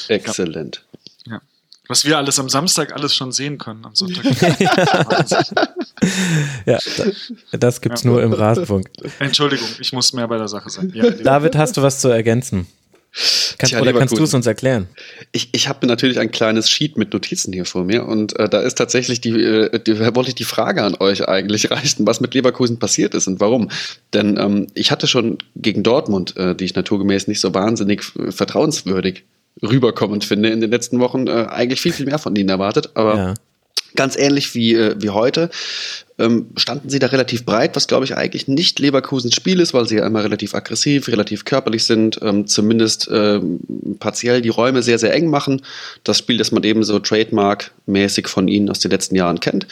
Exzellent. 0.08 0.84
Ja. 1.26 1.40
Was 1.88 2.04
wir 2.04 2.18
alles 2.18 2.38
am 2.38 2.48
Samstag 2.48 2.92
alles 2.92 3.14
schon 3.14 3.32
sehen 3.32 3.58
können, 3.58 3.84
am 3.84 3.94
Sonntag. 3.94 4.24
ja, 6.66 6.78
das 7.52 7.80
gibt's 7.80 8.02
ja. 8.02 8.10
nur 8.10 8.22
im 8.22 8.32
Rasenfunk. 8.32 8.90
Entschuldigung, 9.18 9.68
ich 9.78 9.92
muss 9.92 10.12
mehr 10.12 10.28
bei 10.28 10.38
der 10.38 10.48
Sache 10.48 10.70
sein. 10.70 10.92
Ja, 10.94 11.10
David, 11.22 11.56
hast 11.56 11.76
du 11.76 11.82
was 11.82 12.00
zu 12.00 12.08
ergänzen? 12.08 12.66
Kannst, 13.58 13.72
Tja, 13.72 13.80
oder 13.80 13.92
kannst 13.92 14.18
du 14.18 14.24
es 14.24 14.34
uns 14.34 14.46
erklären? 14.46 14.88
Ich, 15.30 15.50
ich 15.52 15.68
habe 15.68 15.86
natürlich 15.86 16.18
ein 16.18 16.32
kleines 16.32 16.68
Sheet 16.68 16.98
mit 16.98 17.12
Notizen 17.12 17.52
hier 17.52 17.64
vor 17.64 17.84
mir 17.84 18.06
und 18.06 18.36
äh, 18.40 18.48
da 18.48 18.60
ist 18.60 18.74
tatsächlich 18.74 19.20
die, 19.20 19.30
äh, 19.30 19.78
die, 19.78 20.00
wollte 20.16 20.30
ich 20.30 20.34
die 20.34 20.44
Frage 20.44 20.82
an 20.82 20.96
euch 20.98 21.28
eigentlich 21.28 21.70
reichen, 21.70 22.06
was 22.08 22.20
mit 22.20 22.34
Leverkusen 22.34 22.80
passiert 22.80 23.14
ist 23.14 23.28
und 23.28 23.38
warum. 23.38 23.70
Denn 24.12 24.36
ähm, 24.36 24.66
ich 24.74 24.90
hatte 24.90 25.06
schon 25.06 25.38
gegen 25.54 25.84
Dortmund, 25.84 26.36
äh, 26.36 26.56
die 26.56 26.64
ich 26.64 26.74
naturgemäß 26.74 27.28
nicht 27.28 27.40
so 27.40 27.54
wahnsinnig 27.54 28.02
vertrauenswürdig 28.02 29.22
rüberkommend 29.62 30.24
finde 30.24 30.50
in 30.50 30.60
den 30.60 30.70
letzten 30.70 30.98
Wochen, 30.98 31.28
äh, 31.28 31.46
eigentlich 31.48 31.80
viel, 31.80 31.92
viel 31.92 32.06
mehr 32.06 32.18
von 32.18 32.34
ihnen 32.34 32.48
erwartet. 32.48 32.90
Aber 32.94 33.16
ja. 33.16 33.34
ganz 33.94 34.16
ähnlich 34.16 34.54
wie, 34.56 34.74
äh, 34.74 34.96
wie 34.98 35.10
heute 35.10 35.50
ähm, 36.18 36.46
standen 36.56 36.90
sie 36.90 37.00
da 37.00 37.08
relativ 37.08 37.44
breit, 37.44 37.74
was 37.74 37.88
glaube 37.88 38.04
ich 38.04 38.16
eigentlich 38.16 38.46
nicht 38.46 38.78
Leverkusens 38.78 39.34
Spiel 39.34 39.58
ist, 39.60 39.74
weil 39.74 39.88
sie 39.88 39.96
ja 39.96 40.06
immer 40.06 40.22
relativ 40.22 40.54
aggressiv, 40.54 41.08
relativ 41.08 41.44
körperlich 41.44 41.84
sind, 41.84 42.20
ähm, 42.22 42.46
zumindest 42.46 43.08
ähm, 43.12 43.60
partiell 43.98 44.40
die 44.40 44.48
Räume 44.48 44.82
sehr, 44.82 44.98
sehr 44.98 45.12
eng 45.12 45.28
machen. 45.28 45.62
Das 46.04 46.18
Spiel, 46.18 46.38
das 46.38 46.52
man 46.52 46.62
eben 46.62 46.84
so 46.84 46.98
trademark-mäßig 46.98 48.28
von 48.28 48.46
ihnen 48.46 48.70
aus 48.70 48.78
den 48.78 48.92
letzten 48.92 49.16
Jahren 49.16 49.40
kennt. 49.40 49.66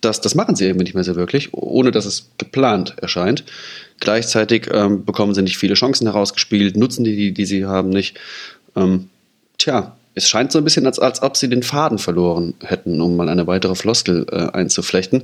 Das, 0.00 0.20
das 0.20 0.34
machen 0.34 0.56
sie 0.56 0.64
irgendwie 0.64 0.84
nicht 0.84 0.94
mehr 0.94 1.04
so 1.04 1.14
wirklich, 1.14 1.52
ohne 1.52 1.90
dass 1.90 2.06
es 2.06 2.30
geplant 2.38 2.94
erscheint. 3.00 3.44
Gleichzeitig 4.00 4.68
ähm, 4.72 5.04
bekommen 5.04 5.34
sie 5.34 5.42
nicht 5.42 5.58
viele 5.58 5.74
Chancen 5.74 6.06
herausgespielt, 6.06 6.76
nutzen 6.76 7.04
die, 7.04 7.14
die, 7.14 7.32
die 7.32 7.44
sie 7.44 7.66
haben, 7.66 7.90
nicht. 7.90 8.18
Ähm, 8.74 9.10
tja, 9.58 9.94
es 10.14 10.28
scheint 10.28 10.52
so 10.52 10.58
ein 10.58 10.64
bisschen, 10.64 10.86
als, 10.86 10.98
als 10.98 11.22
ob 11.22 11.36
sie 11.36 11.48
den 11.48 11.62
Faden 11.62 11.98
verloren 11.98 12.54
hätten, 12.60 13.00
um 13.00 13.14
mal 13.14 13.28
eine 13.28 13.46
weitere 13.46 13.74
Floskel 13.74 14.26
äh, 14.30 14.48
einzuflechten. 14.52 15.22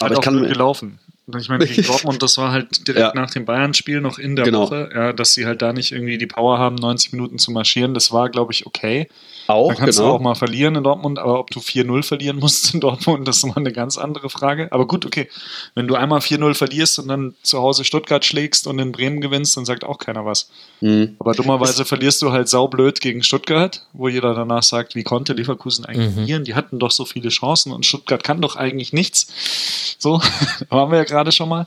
Aber 0.00 0.10
halt 0.10 0.18
ich 0.18 0.24
kann 0.24 0.42
gelaufen. 0.42 0.98
Ich 1.38 1.48
meine, 1.48 1.66
gegen 1.66 1.82
Dortmund, 1.86 2.22
das 2.22 2.36
war 2.36 2.52
halt 2.52 2.86
direkt 2.86 3.14
ja. 3.14 3.20
nach 3.20 3.30
dem 3.30 3.44
Bayern-Spiel 3.44 4.00
noch 4.00 4.18
in 4.18 4.36
der 4.36 4.44
genau. 4.44 4.62
Woche, 4.62 4.90
ja, 4.94 5.12
dass 5.12 5.32
sie 5.32 5.46
halt 5.46 5.62
da 5.62 5.72
nicht 5.72 5.92
irgendwie 5.92 6.18
die 6.18 6.26
Power 6.26 6.58
haben, 6.58 6.74
90 6.74 7.12
Minuten 7.12 7.38
zu 7.38 7.50
marschieren. 7.50 7.94
Das 7.94 8.12
war, 8.12 8.28
glaube 8.28 8.52
ich, 8.52 8.66
okay. 8.66 9.08
Auch, 9.46 9.68
da 9.68 9.74
kannst 9.74 9.98
genau. 9.98 10.10
du 10.10 10.16
auch 10.16 10.20
mal 10.20 10.34
verlieren 10.34 10.74
in 10.76 10.84
Dortmund, 10.84 11.18
aber 11.18 11.38
ob 11.38 11.50
du 11.50 11.60
4-0 11.60 12.02
verlieren 12.02 12.38
musst 12.38 12.72
in 12.72 12.80
Dortmund, 12.80 13.28
das 13.28 13.38
ist 13.38 13.46
mal 13.46 13.56
eine 13.56 13.72
ganz 13.72 13.98
andere 13.98 14.30
Frage. 14.30 14.68
Aber 14.72 14.86
gut, 14.86 15.04
okay. 15.04 15.28
Wenn 15.74 15.86
du 15.86 15.94
einmal 15.94 16.20
4-0 16.20 16.54
verlierst 16.54 16.98
und 16.98 17.08
dann 17.08 17.34
zu 17.42 17.60
Hause 17.60 17.84
Stuttgart 17.84 18.24
schlägst 18.24 18.66
und 18.66 18.78
in 18.78 18.92
Bremen 18.92 19.20
gewinnst, 19.20 19.56
dann 19.56 19.64
sagt 19.64 19.84
auch 19.84 19.98
keiner 19.98 20.24
was. 20.24 20.50
Mhm. 20.80 21.16
Aber 21.18 21.32
dummerweise 21.32 21.78
das 21.78 21.88
verlierst 21.88 22.22
du 22.22 22.32
halt 22.32 22.48
saublöd 22.48 23.00
gegen 23.00 23.22
Stuttgart, 23.22 23.86
wo 23.92 24.08
jeder 24.08 24.34
danach 24.34 24.62
sagt, 24.62 24.94
wie 24.94 25.02
konnte 25.02 25.34
Leverkusen 25.34 25.84
eigentlich 25.84 26.10
mhm. 26.10 26.14
verlieren? 26.14 26.44
Die 26.44 26.54
hatten 26.54 26.78
doch 26.78 26.90
so 26.90 27.04
viele 27.04 27.28
Chancen 27.28 27.72
und 27.72 27.84
Stuttgart 27.84 28.24
kann 28.24 28.40
doch 28.40 28.56
eigentlich 28.56 28.92
nichts. 28.92 29.96
So, 29.98 30.20
haben 30.70 30.90
wir 30.90 30.98
ja 30.98 31.04
gerade 31.04 31.32
schon 31.32 31.48
mal. 31.48 31.66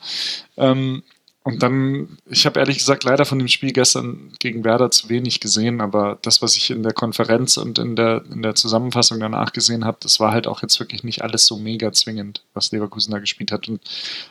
Ähm, 0.57 1.03
und 1.47 1.63
dann, 1.63 2.17
ich 2.29 2.45
habe 2.45 2.59
ehrlich 2.59 2.79
gesagt 2.79 3.05
leider 3.05 3.23
von 3.23 3.39
dem 3.39 3.47
Spiel 3.47 3.71
gestern 3.71 4.33
gegen 4.37 4.65
Werder 4.65 4.91
zu 4.91 5.07
wenig 5.07 5.39
gesehen, 5.39 5.79
aber 5.79 6.17
das, 6.21 6.41
was 6.41 6.57
ich 6.57 6.71
in 6.71 6.83
der 6.83 6.91
Konferenz 6.91 7.55
und 7.55 7.79
in 7.79 7.95
der, 7.95 8.25
in 8.29 8.41
der 8.41 8.53
Zusammenfassung 8.53 9.21
danach 9.21 9.53
gesehen 9.53 9.85
habe, 9.85 9.95
das 10.01 10.19
war 10.19 10.33
halt 10.33 10.45
auch 10.45 10.61
jetzt 10.61 10.77
wirklich 10.81 11.05
nicht 11.05 11.21
alles 11.21 11.45
so 11.45 11.55
mega 11.55 11.93
zwingend, 11.93 12.43
was 12.53 12.73
Leverkusen 12.73 13.13
da 13.13 13.19
gespielt 13.19 13.53
hat. 13.53 13.69
Und 13.69 13.79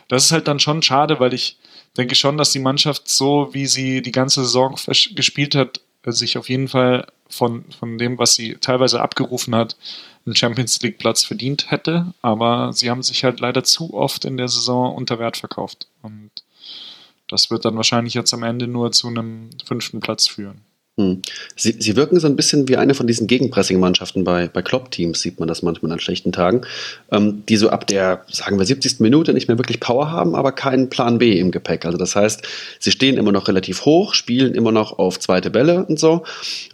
das 0.08 0.26
ist 0.26 0.32
halt 0.32 0.46
dann 0.46 0.58
schon 0.58 0.82
schade, 0.82 1.18
weil 1.18 1.32
ich 1.32 1.56
denke 1.96 2.16
schon, 2.16 2.36
dass 2.36 2.52
die 2.52 2.58
Mannschaft 2.58 3.08
so, 3.08 3.48
wie 3.52 3.64
sie 3.64 4.02
die 4.02 4.12
ganze 4.12 4.42
Saison 4.42 4.76
gespielt 5.14 5.54
hat, 5.54 5.80
sich 6.04 6.36
auf 6.36 6.50
jeden 6.50 6.68
Fall 6.68 7.06
von, 7.30 7.64
von 7.80 7.96
dem, 7.96 8.18
was 8.18 8.34
sie 8.34 8.58
teilweise 8.60 9.00
abgerufen 9.00 9.54
hat, 9.54 9.74
einen 10.26 10.36
Champions 10.36 10.82
League 10.82 10.98
Platz 10.98 11.24
verdient 11.24 11.70
hätte. 11.70 12.12
Aber 12.20 12.74
sie 12.74 12.90
haben 12.90 13.02
sich 13.02 13.24
halt 13.24 13.40
leider 13.40 13.64
zu 13.64 13.94
oft 13.94 14.26
in 14.26 14.36
der 14.36 14.48
Saison 14.48 14.94
unter 14.94 15.18
Wert 15.18 15.38
verkauft. 15.38 15.88
Und 16.02 16.30
das 17.28 17.50
wird 17.50 17.64
dann 17.64 17.76
wahrscheinlich 17.76 18.14
jetzt 18.14 18.32
am 18.34 18.42
Ende 18.42 18.66
nur 18.66 18.92
zu 18.92 19.08
einem 19.08 19.50
fünften 19.64 20.00
Platz 20.00 20.28
führen. 20.28 20.60
Hm. 20.98 21.20
Sie, 21.54 21.76
sie 21.78 21.94
wirken 21.94 22.18
so 22.18 22.26
ein 22.26 22.36
bisschen 22.36 22.68
wie 22.68 22.78
eine 22.78 22.94
von 22.94 23.06
diesen 23.06 23.26
Gegenpressing-Mannschaften 23.26 24.24
bei, 24.24 24.48
bei 24.48 24.62
Klopp-Teams, 24.62 25.20
sieht 25.20 25.38
man 25.38 25.46
das 25.46 25.62
manchmal 25.62 25.92
an 25.92 26.00
schlechten 26.00 26.32
Tagen, 26.32 26.62
ähm, 27.12 27.42
die 27.50 27.58
so 27.58 27.68
ab 27.68 27.86
der, 27.86 28.24
sagen 28.30 28.58
wir, 28.58 28.64
70. 28.64 29.00
Minute 29.00 29.34
nicht 29.34 29.46
mehr 29.46 29.58
wirklich 29.58 29.78
Power 29.78 30.10
haben, 30.10 30.34
aber 30.34 30.52
keinen 30.52 30.88
Plan 30.88 31.18
B 31.18 31.38
im 31.38 31.50
Gepäck. 31.50 31.84
Also 31.84 31.98
das 31.98 32.16
heißt, 32.16 32.48
sie 32.78 32.90
stehen 32.90 33.18
immer 33.18 33.30
noch 33.30 33.46
relativ 33.46 33.84
hoch, 33.84 34.14
spielen 34.14 34.54
immer 34.54 34.72
noch 34.72 34.98
auf 34.98 35.20
zweite 35.20 35.50
Bälle 35.50 35.84
und 35.84 36.00
so, 36.00 36.22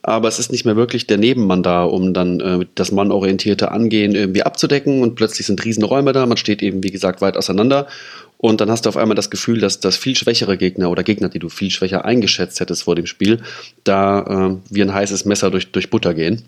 aber 0.03 0.29
es 0.29 0.39
ist 0.39 0.53
nicht 0.53 0.65
mehr 0.65 0.77
wirklich 0.77 1.09
der 1.09 1.19
Nebenmann 1.19 1.65
da, 1.65 1.83
um 1.83 2.15
dann 2.15 2.39
äh, 2.39 2.67
das 2.77 2.93
mannorientierte 2.93 3.73
Angehen 3.73 4.15
irgendwie 4.15 4.45
abzudecken 4.45 5.03
und 5.03 5.17
plötzlich 5.17 5.49
sind 5.49 5.65
Riesenräume 5.65 6.13
da, 6.13 6.27
man 6.27 6.37
steht 6.37 6.63
eben, 6.63 6.85
wie 6.85 6.93
gesagt, 6.93 7.23
weit 7.23 7.37
auseinander 7.37 7.89
und 8.43 8.61
dann 8.61 8.73
hast 8.73 8.85
du 8.85 8.89
auf 8.89 8.97
einmal 8.97 9.15
das 9.15 9.31
Gefühl, 9.31 9.61
dass, 9.61 9.79
dass 9.79 9.97
viel 9.97 10.17
schwächere 10.17 10.59
Gegner 10.59 10.91
oder 10.91 11.05
Gegner, 11.05 11.29
die 11.29 11.39
du 11.39 11.49
viel 11.49 11.71
schwächer 11.71 12.05
eingeschätzt 12.05 12.59
hättest 12.59 12.83
vor 12.83 12.97
dem 12.97 13.07
Spiel, 13.07 13.41
da 13.85 14.49
äh, 14.51 14.57
wie 14.69 14.83
ein 14.83 14.93
heißes 14.93 15.25
Messer 15.27 15.53
durch, 15.53 15.71
durch 15.71 15.91
Butter 15.91 16.13
gehen. 16.13 16.43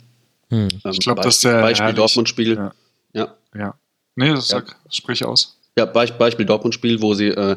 Hm. 0.50 0.68
Ähm, 0.84 0.90
ich 0.90 0.98
glaube, 0.98 1.22
das 1.22 1.36
ist 1.36 1.44
der 1.44 1.60
Beispiel 1.60 1.94
Dortmund-Spiel. 1.94 2.56
Ja. 2.56 2.72
ja. 3.12 3.34
ja. 3.56 3.74
Nee, 4.16 4.30
das 4.30 4.48
sag, 4.48 4.66
ja. 4.66 4.74
sprich 4.90 5.24
aus. 5.24 5.56
Ja, 5.78 5.84
Beispiel 5.84 6.44
Dortmund-Spiel, 6.44 7.00
wo 7.00 7.14
sie 7.14 7.28
äh, 7.28 7.56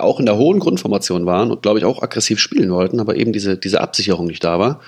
auch 0.00 0.18
in 0.18 0.26
der 0.26 0.36
hohen 0.36 0.58
Grundformation 0.58 1.24
waren 1.24 1.52
und 1.52 1.62
glaube 1.62 1.78
ich 1.78 1.84
auch 1.84 2.02
aggressiv 2.02 2.40
spielen 2.40 2.72
wollten, 2.72 2.98
aber 2.98 3.14
eben 3.14 3.32
diese, 3.32 3.56
diese 3.56 3.80
Absicherung 3.80 4.26
nicht 4.26 4.42
da 4.42 4.58
war. 4.58 4.80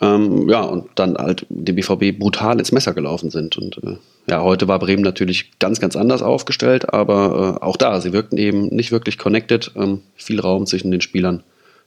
Ähm, 0.00 0.48
ja, 0.48 0.62
und 0.62 0.88
dann 0.96 1.16
halt 1.16 1.46
dem 1.48 1.76
BVB 1.76 2.18
brutal 2.18 2.58
ins 2.58 2.72
Messer 2.72 2.92
gelaufen 2.92 3.30
sind. 3.30 3.56
Und 3.56 3.78
äh, 3.82 3.96
ja, 4.28 4.42
heute 4.42 4.68
war 4.68 4.78
Bremen 4.78 5.02
natürlich 5.02 5.58
ganz, 5.58 5.80
ganz 5.80 5.96
anders 5.96 6.22
aufgestellt, 6.22 6.92
aber 6.92 7.58
äh, 7.60 7.64
auch 7.64 7.76
da, 7.76 8.00
sie 8.00 8.12
wirkten 8.12 8.36
eben 8.36 8.66
nicht 8.66 8.92
wirklich 8.92 9.16
connected, 9.16 9.72
ähm, 9.76 10.02
viel 10.14 10.40
Raum 10.40 10.66
zwischen 10.66 10.90
den 10.90 11.00
Spielern. 11.00 11.42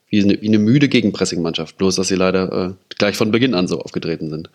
Wie 0.10 0.24
eine, 0.24 0.42
wie 0.42 0.48
eine 0.48 0.58
müde 0.58 0.90
Gegenpressing-Mannschaft, 0.90 1.78
bloß 1.78 1.98
dass 1.98 2.08
sie 2.08 2.16
leider 2.16 2.52
äh, 2.52 2.96
gleich 2.98 3.16
von 3.16 3.30
Beginn 3.30 3.54
an 3.54 3.68
so 3.68 3.80
aufgetreten 3.80 4.32
sind. 4.32 4.50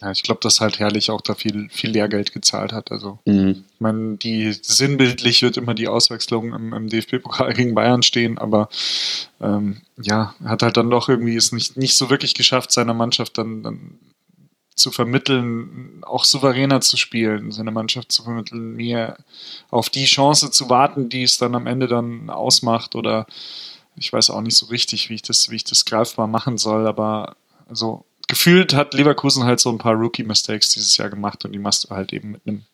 Ja, 0.00 0.10
ich 0.10 0.22
glaube, 0.22 0.40
dass 0.42 0.60
halt 0.60 0.78
Herrlich 0.78 1.10
auch 1.10 1.20
da 1.20 1.34
viel, 1.34 1.68
viel 1.70 1.90
Lehrgeld 1.90 2.32
gezahlt 2.32 2.72
hat. 2.72 2.92
Also, 2.92 3.18
mhm. 3.24 3.64
ich 3.72 3.80
meine, 3.80 4.16
die 4.16 4.52
sinnbildlich 4.52 5.42
wird 5.42 5.56
immer 5.56 5.74
die 5.74 5.88
Auswechslung 5.88 6.52
im, 6.52 6.72
im 6.72 6.88
DFB-Pokal 6.88 7.52
gegen 7.54 7.74
Bayern 7.74 8.02
stehen, 8.02 8.38
aber 8.38 8.68
ähm, 9.40 9.80
ja, 10.00 10.34
hat 10.44 10.62
halt 10.62 10.76
dann 10.76 10.90
doch 10.90 11.08
irgendwie 11.08 11.36
es 11.36 11.52
nicht, 11.52 11.76
nicht 11.76 11.96
so 11.96 12.10
wirklich 12.10 12.34
geschafft, 12.34 12.72
seiner 12.72 12.94
Mannschaft 12.94 13.38
dann, 13.38 13.62
dann 13.62 13.98
zu 14.74 14.90
vermitteln, 14.90 16.02
auch 16.02 16.24
souveräner 16.24 16.82
zu 16.82 16.98
spielen, 16.98 17.50
seine 17.50 17.70
Mannschaft 17.70 18.12
zu 18.12 18.22
vermitteln, 18.22 18.76
mehr 18.76 19.16
auf 19.70 19.88
die 19.88 20.04
Chance 20.04 20.50
zu 20.50 20.68
warten, 20.68 21.08
die 21.08 21.22
es 21.22 21.38
dann 21.38 21.54
am 21.54 21.66
Ende 21.66 21.86
dann 21.86 22.28
ausmacht 22.28 22.94
oder 22.94 23.26
ich 23.96 24.12
weiß 24.12 24.28
auch 24.28 24.42
nicht 24.42 24.56
so 24.56 24.66
richtig, 24.66 25.08
wie 25.08 25.14
ich 25.14 25.22
das, 25.22 25.50
wie 25.50 25.56
ich 25.56 25.64
das 25.64 25.86
greifbar 25.86 26.26
machen 26.26 26.58
soll, 26.58 26.86
aber 26.86 27.36
also 27.66 28.04
gefühlt 28.26 28.74
hat 28.74 28.94
Leverkusen 28.94 29.44
halt 29.44 29.60
so 29.60 29.70
ein 29.70 29.78
paar 29.78 29.94
Rookie-Mistakes 29.94 30.70
dieses 30.70 30.96
Jahr 30.96 31.10
gemacht 31.10 31.44
und 31.44 31.52
die 31.52 31.58
machst 31.58 31.84
du 31.84 31.94
halt 31.94 32.12
eben 32.12 32.32
mit 32.32 32.42
einem 32.46 32.64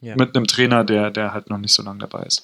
ja. 0.00 0.16
mit 0.16 0.34
einem 0.34 0.46
Trainer, 0.46 0.84
der, 0.84 1.10
der 1.10 1.32
halt 1.32 1.50
noch 1.50 1.58
nicht 1.58 1.72
so 1.72 1.82
lange 1.82 2.00
dabei 2.00 2.22
ist. 2.22 2.42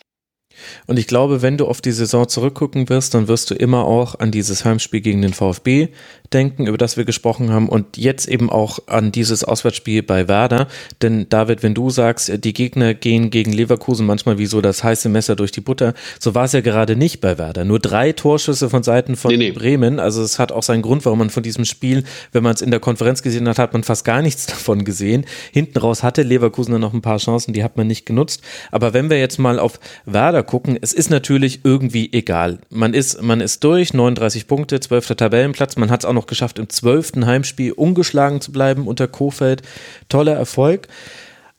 Und 0.87 0.99
ich 0.99 1.07
glaube, 1.07 1.43
wenn 1.43 1.59
du 1.59 1.67
auf 1.67 1.81
die 1.81 1.93
Saison 1.93 2.29
zurückgucken 2.29 2.89
wirst, 2.89 3.13
dann 3.13 3.29
wirst 3.29 3.51
du 3.51 3.55
immer 3.55 3.85
auch 3.85 4.19
an 4.19 4.31
dieses 4.31 4.65
Heimspiel 4.65 5.03
gegen 5.03 5.21
den 5.21 5.35
VfB 5.35 5.89
denken, 6.33 6.67
über 6.67 6.79
das 6.79 6.97
wir 6.97 7.05
gesprochen 7.05 7.51
haben 7.51 7.69
und 7.69 7.97
jetzt 7.97 8.29
eben 8.29 8.51
auch 8.51 8.79
an 8.87 9.13
dieses 9.13 9.45
Auswärtsspiel 9.45 10.03
bei 10.03 10.29
Werder. 10.29 10.67
Denn 11.03 11.29
David, 11.29 11.63
wenn 11.63 11.75
du 11.75 11.91
sagst, 11.91 12.45
die 12.45 12.53
Gegner 12.53 12.95
gehen 12.95 13.31
gegen 13.31 13.53
Leverkusen 13.53 14.07
manchmal 14.07 14.39
wie 14.39 14.47
so 14.47 14.61
das 14.61 14.83
heiße 14.83 15.09
Messer 15.09 15.37
durch 15.37 15.53
die 15.53 15.61
Butter, 15.61 15.95
so 16.19 16.35
war 16.35 16.45
es 16.45 16.53
ja 16.53 16.61
gerade 16.61 16.97
nicht 16.97 17.21
bei 17.21 17.39
Werder. 17.39 17.65
Nur 17.65 17.79
drei 17.79 18.13
Torschüsse 18.13 18.71
von 18.71 18.83
Seiten 18.83 19.17
von 19.17 19.31
nee, 19.31 19.37
nee. 19.37 19.53
Bremen. 19.53 20.01
Also 20.01 20.23
es 20.23 20.39
hat 20.39 20.53
auch 20.53 20.63
seinen 20.63 20.83
Grund, 20.83 21.05
warum 21.05 21.19
man 21.19 21.31
von 21.31 21.43
diesem 21.43 21.65
Spiel, 21.65 22.05
wenn 22.33 22.43
man 22.43 22.55
es 22.55 22.63
in 22.63 22.71
der 22.71 22.81
Konferenz 22.81 23.23
gesehen 23.23 23.49
hat, 23.49 23.59
hat 23.59 23.73
man 23.73 23.85
fast 23.85 24.05
gar 24.05 24.23
nichts 24.23 24.47
davon 24.47 24.85
gesehen. 24.85 25.25
Hinten 25.53 25.79
raus 25.79 26.03
hatte 26.03 26.23
Leverkusen 26.23 26.73
dann 26.73 26.81
noch 26.81 26.95
ein 26.95 27.03
paar 27.03 27.19
Chancen, 27.19 27.53
die 27.53 27.65
hat 27.65 27.77
man 27.77 27.87
nicht 27.87 28.07
genutzt. 28.07 28.43
Aber 28.71 28.95
wenn 28.95 29.11
wir 29.11 29.19
jetzt 29.19 29.39
mal 29.39 29.59
auf 29.59 29.79
Werder 30.05 30.43
gucken, 30.43 30.79
es 30.81 30.93
ist 30.93 31.11
natürlich 31.11 31.61
irgendwie 31.65 32.13
egal. 32.13 32.59
Man 32.71 32.95
ist, 32.95 33.23
man 33.23 33.41
ist 33.41 33.63
durch, 33.65 33.95
39 33.95 34.47
Punkte, 34.47 34.81
12. 34.81 35.17
Tabellenplatz, 35.17 35.77
man 35.77 35.91
hat 35.91 36.01
es 36.01 36.07
auch 36.07 36.13
noch 36.17 36.27
geschafft, 36.27 36.59
im 36.59 36.69
12. 36.69 37.25
Heimspiel 37.25 37.73
ungeschlagen 37.73 38.41
zu 38.41 38.51
bleiben 38.51 38.89
unter 38.89 39.07
Kofeld. 39.07 39.63
Toller 40.09 40.35
Erfolg. 40.35 40.89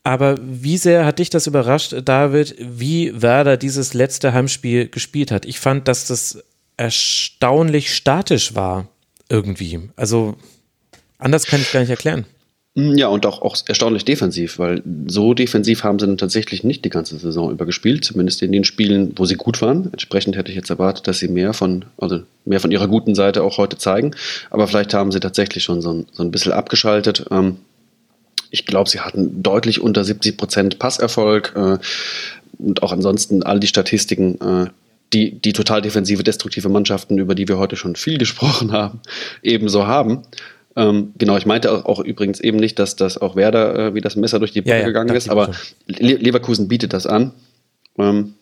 Aber 0.04 0.36
wie 0.42 0.78
sehr 0.78 1.06
hat 1.06 1.20
dich 1.20 1.30
das 1.30 1.48
überrascht, 1.48 1.94
David, 2.06 2.56
wie 2.60 3.22
Werder 3.22 3.58
dieses 3.58 3.94
letzte 3.94 4.34
Heimspiel 4.34 4.88
gespielt 4.88 5.32
hat? 5.32 5.46
Ich 5.46 5.60
fand, 5.60 5.88
dass 5.88 6.08
das 6.08 6.44
erstaunlich 6.78 7.94
statisch 7.94 8.56
war, 8.56 8.88
irgendwie. 9.30 9.90
Also 9.96 10.38
anders 11.18 11.46
kann 11.46 11.62
ich 11.62 11.72
gar 11.72 11.82
nicht 11.82 11.90
erklären. 11.90 12.26
Hm, 12.78 12.96
ja, 12.96 13.08
und 13.08 13.26
auch, 13.26 13.42
auch 13.42 13.58
erstaunlich 13.68 14.06
defensiv, 14.06 14.60
weil 14.60 14.84
so 15.08 15.34
defensiv 15.34 15.84
haben 15.84 15.98
sie 15.98 16.06
dann 16.06 16.20
tatsächlich 16.20 16.64
nicht 16.64 16.86
die 16.86 16.92
ganze 16.92 17.18
Saison 17.18 17.52
über 17.52 17.66
gespielt, 17.66 18.06
zumindest 18.06 18.44
in 18.44 18.52
den 18.52 18.64
Spielen, 18.64 19.14
wo 19.16 19.26
sie 19.26 19.34
gut 19.34 19.64
waren. 19.64 19.90
Entsprechend 19.92 20.38
hätte 20.38 20.52
ich 20.52 20.56
jetzt 20.56 20.70
erwartet, 20.70 21.08
dass 21.08 21.18
sie 21.18 21.28
mehr 21.28 21.54
von, 21.54 21.86
also 21.98 22.22
mehr 22.46 22.60
von 22.60 22.70
ihrer 22.70 22.88
guten 22.88 23.16
Seite 23.16 23.42
auch 23.42 23.58
heute 23.58 23.80
zeigen. 23.80 24.12
Aber 24.52 24.68
vielleicht 24.68 24.94
haben 24.94 25.12
sie 25.12 25.20
tatsächlich 25.20 25.64
schon 25.64 25.82
so 25.82 25.92
ein, 25.92 26.06
so 26.12 26.22
ein 26.22 26.30
bisschen 26.30 26.52
abgeschaltet. 26.52 27.26
Ähm, 27.32 27.58
ich 28.52 28.68
glaube, 28.68 28.92
sie 28.92 29.00
hatten 29.00 29.42
deutlich 29.42 29.82
unter 29.82 30.04
70 30.04 30.38
Prozent 30.38 30.78
Passerfolg 30.78 31.54
äh, 31.56 31.80
und 32.60 32.84
auch 32.84 32.92
ansonsten 32.92 33.42
all 33.42 33.60
die 33.60 33.66
Statistiken, 33.66 34.40
äh, 34.40 34.70
die, 35.14 35.32
die 35.32 35.54
total 35.54 35.82
defensive, 35.82 36.22
destruktive 36.22 36.70
Mannschaften, 36.70 37.18
über 37.18 37.34
die 37.34 37.48
wir 37.48 37.58
heute 37.58 37.76
schon 37.76 37.96
viel 37.96 38.20
gesprochen 38.20 38.72
haben, 38.72 39.00
ebenso 39.42 39.88
haben. 39.88 40.22
Ähm, 40.78 41.14
genau, 41.18 41.36
ich 41.38 41.48
meinte 41.48 41.72
auch, 41.72 41.86
auch, 41.86 42.00
übrigens 42.00 42.40
eben 42.40 42.58
nicht, 42.58 42.78
dass 42.78 42.96
das 42.96 43.18
auch 43.18 43.36
Werder 43.36 43.88
äh, 43.88 43.94
wie 43.96 44.02
das 44.02 44.16
Messer 44.16 44.38
durch 44.38 44.52
die 44.52 44.62
Brücke 44.62 44.80
ja, 44.80 44.86
gegangen 44.86 45.16
ist, 45.16 45.28
aber 45.28 45.50
Le 45.88 46.16
Leverkusen 46.16 46.68
bietet 46.68 46.94
das 46.94 47.08
an. 47.08 47.32
Ähm, 47.98 48.36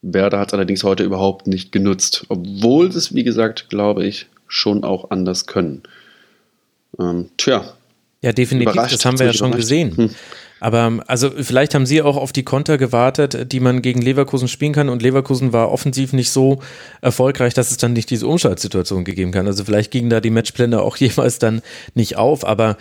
Werder 0.00 0.38
hat 0.38 0.48
es 0.48 0.54
allerdings 0.54 0.84
heute 0.84 1.02
überhaupt 1.02 1.48
nicht 1.48 1.72
genutzt, 1.72 2.26
obwohl 2.28 2.86
es, 2.86 3.12
wie 3.12 3.24
gesagt, 3.24 3.68
glaube 3.70 4.06
ich, 4.06 4.26
schon 4.46 4.84
auch 4.84 5.10
anders 5.10 5.46
können. 5.46 5.82
Ähm, 7.00 7.30
tja. 7.36 7.74
Ja, 8.22 8.32
definitiv, 8.32 8.86
das 8.88 9.04
haben 9.04 9.18
wir 9.18 9.26
ja 9.26 9.32
schon 9.32 9.50
gesehen. 9.50 9.96
Hm. 9.96 10.10
Aber 10.60 11.02
also 11.06 11.30
vielleicht 11.30 11.74
haben 11.74 11.86
sie 11.86 12.02
auch 12.02 12.16
auf 12.16 12.32
die 12.32 12.42
Konter 12.42 12.76
gewartet, 12.76 13.50
die 13.50 13.60
man 13.60 13.80
gegen 13.80 14.02
Leverkusen 14.02 14.46
spielen 14.46 14.74
kann. 14.74 14.90
Und 14.90 15.02
Leverkusen 15.02 15.54
war 15.54 15.72
offensiv 15.72 16.12
nicht 16.12 16.30
so 16.30 16.60
erfolgreich, 17.00 17.54
dass 17.54 17.70
es 17.70 17.78
dann 17.78 17.94
nicht 17.94 18.10
diese 18.10 18.26
Umschaltsituation 18.26 19.04
gegeben 19.04 19.32
kann. 19.32 19.46
Also 19.46 19.64
vielleicht 19.64 19.90
gingen 19.90 20.10
da 20.10 20.20
die 20.20 20.30
Matchpläne 20.30 20.82
auch 20.82 20.96
jeweils 20.98 21.38
dann 21.38 21.62
nicht 21.94 22.16
auf. 22.16 22.46
Aber 22.46 22.76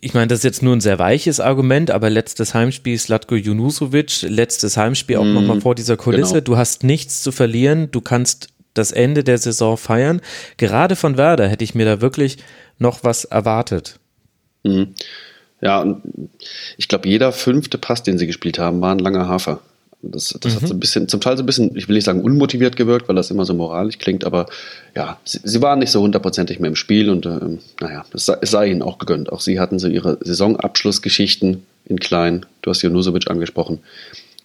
ich 0.00 0.14
meine, 0.14 0.28
das 0.28 0.38
ist 0.38 0.44
jetzt 0.44 0.62
nur 0.62 0.74
ein 0.74 0.80
sehr 0.80 0.98
weiches 0.98 1.40
Argument. 1.40 1.90
Aber 1.90 2.08
letztes 2.08 2.54
Heimspiel 2.54 2.98
Slatko 2.98 3.34
Junusovic, 3.34 4.22
letztes 4.22 4.78
Heimspiel 4.78 5.18
auch 5.18 5.24
mm, 5.24 5.34
nochmal 5.34 5.60
vor 5.60 5.74
dieser 5.74 5.98
Kulisse. 5.98 6.34
Genau. 6.34 6.44
Du 6.44 6.56
hast 6.56 6.84
nichts 6.84 7.22
zu 7.22 7.32
verlieren. 7.32 7.90
Du 7.90 8.00
kannst 8.00 8.48
das 8.72 8.92
Ende 8.92 9.24
der 9.24 9.36
Saison 9.36 9.76
feiern. 9.76 10.22
Gerade 10.56 10.96
von 10.96 11.18
Werder 11.18 11.48
hätte 11.48 11.64
ich 11.64 11.74
mir 11.74 11.84
da 11.84 12.00
wirklich 12.00 12.38
noch 12.78 13.04
was 13.04 13.24
erwartet. 13.24 13.98
Mhm. 14.62 14.94
Ja, 15.60 15.80
und 15.80 16.02
ich 16.76 16.88
glaube, 16.88 17.08
jeder 17.08 17.32
fünfte 17.32 17.78
Pass, 17.78 18.02
den 18.02 18.18
sie 18.18 18.26
gespielt 18.26 18.58
haben, 18.58 18.80
war 18.80 18.92
ein 18.92 18.98
langer 18.98 19.28
Hafer. 19.28 19.60
Das, 20.02 20.34
das 20.40 20.54
mhm. 20.54 20.60
hat 20.60 20.68
so 20.68 20.74
ein 20.74 20.80
bisschen, 20.80 21.08
zum 21.08 21.20
Teil 21.20 21.36
so 21.36 21.42
ein 21.42 21.46
bisschen, 21.46 21.76
ich 21.76 21.86
will 21.86 21.94
nicht 21.94 22.06
sagen 22.06 22.22
unmotiviert 22.22 22.76
gewirkt, 22.76 23.08
weil 23.08 23.16
das 23.16 23.30
immer 23.30 23.44
so 23.44 23.52
moralisch 23.52 23.98
klingt, 23.98 24.24
aber 24.24 24.46
ja, 24.96 25.18
sie, 25.24 25.40
sie 25.42 25.60
waren 25.60 25.78
nicht 25.78 25.90
so 25.90 26.00
hundertprozentig 26.00 26.58
mehr 26.58 26.68
im 26.68 26.76
Spiel 26.76 27.10
und 27.10 27.26
ähm, 27.26 27.58
naja, 27.80 28.06
es 28.14 28.24
sei, 28.24 28.38
es 28.40 28.50
sei, 28.50 28.68
ihnen 28.68 28.80
auch 28.80 28.96
gegönnt. 28.96 29.30
Auch 29.30 29.40
sie 29.40 29.60
hatten 29.60 29.78
so 29.78 29.88
ihre 29.88 30.16
Saisonabschlussgeschichten 30.22 31.64
in 31.84 32.00
klein. 32.00 32.46
Du 32.62 32.70
hast 32.70 32.80
Jonusovic 32.80 33.30
angesprochen. 33.30 33.80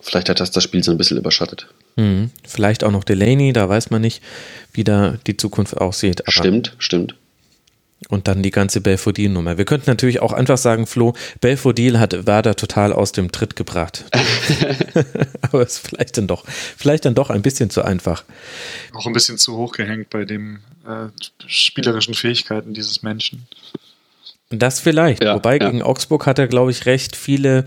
Vielleicht 0.01 0.27
hat 0.29 0.41
das 0.41 0.51
das 0.51 0.63
Spiel 0.63 0.83
so 0.83 0.91
ein 0.91 0.97
bisschen 0.97 1.17
überschattet. 1.17 1.67
Mhm. 1.95 2.31
Vielleicht 2.45 2.83
auch 2.83 2.91
noch 2.91 3.05
Delaney, 3.05 3.53
da 3.53 3.69
weiß 3.69 3.91
man 3.91 4.01
nicht, 4.01 4.21
wie 4.73 4.83
da 4.83 5.15
die 5.25 5.37
Zukunft 5.37 5.77
aussieht. 5.77 6.21
stimmt, 6.27 6.75
stimmt. 6.79 7.15
Und 8.07 8.27
dann 8.27 8.43
die 8.43 8.51
ganze 8.51 8.81
Belfodil-Nummer. 8.81 9.57
Wir 9.57 9.65
könnten 9.65 9.89
natürlich 9.89 10.21
auch 10.21 10.31
einfach 10.31 10.57
sagen, 10.57 10.85
Flo, 10.85 11.13
Belfodil 11.41 11.99
hat 11.99 12.27
Werder 12.27 12.55
total 12.55 12.93
aus 12.93 13.11
dem 13.11 13.31
Tritt 13.31 13.55
gebracht. 13.55 14.05
Aber 15.41 15.63
es 15.63 15.77
ist 15.77 15.87
vielleicht 15.87 16.17
dann 16.17 16.27
doch, 16.27 16.45
vielleicht 16.47 17.05
dann 17.05 17.15
doch 17.15 17.29
ein 17.29 17.41
bisschen 17.41 17.69
zu 17.69 17.83
einfach. 17.83 18.23
Auch 18.93 19.07
ein 19.07 19.13
bisschen 19.13 19.37
zu 19.37 19.57
hoch 19.57 19.71
gehängt 19.71 20.09
bei 20.09 20.25
den 20.25 20.59
äh, 20.87 21.07
spielerischen 21.47 22.13
Fähigkeiten 22.13 22.73
dieses 22.73 23.01
Menschen. 23.01 23.47
Das 24.49 24.79
vielleicht. 24.79 25.23
Ja, 25.23 25.35
Wobei 25.35 25.57
ja. 25.57 25.69
gegen 25.69 25.81
Augsburg 25.81 26.25
hat 26.25 26.39
er, 26.39 26.47
glaube 26.47 26.71
ich, 26.71 26.85
recht 26.85 27.15
viele 27.15 27.65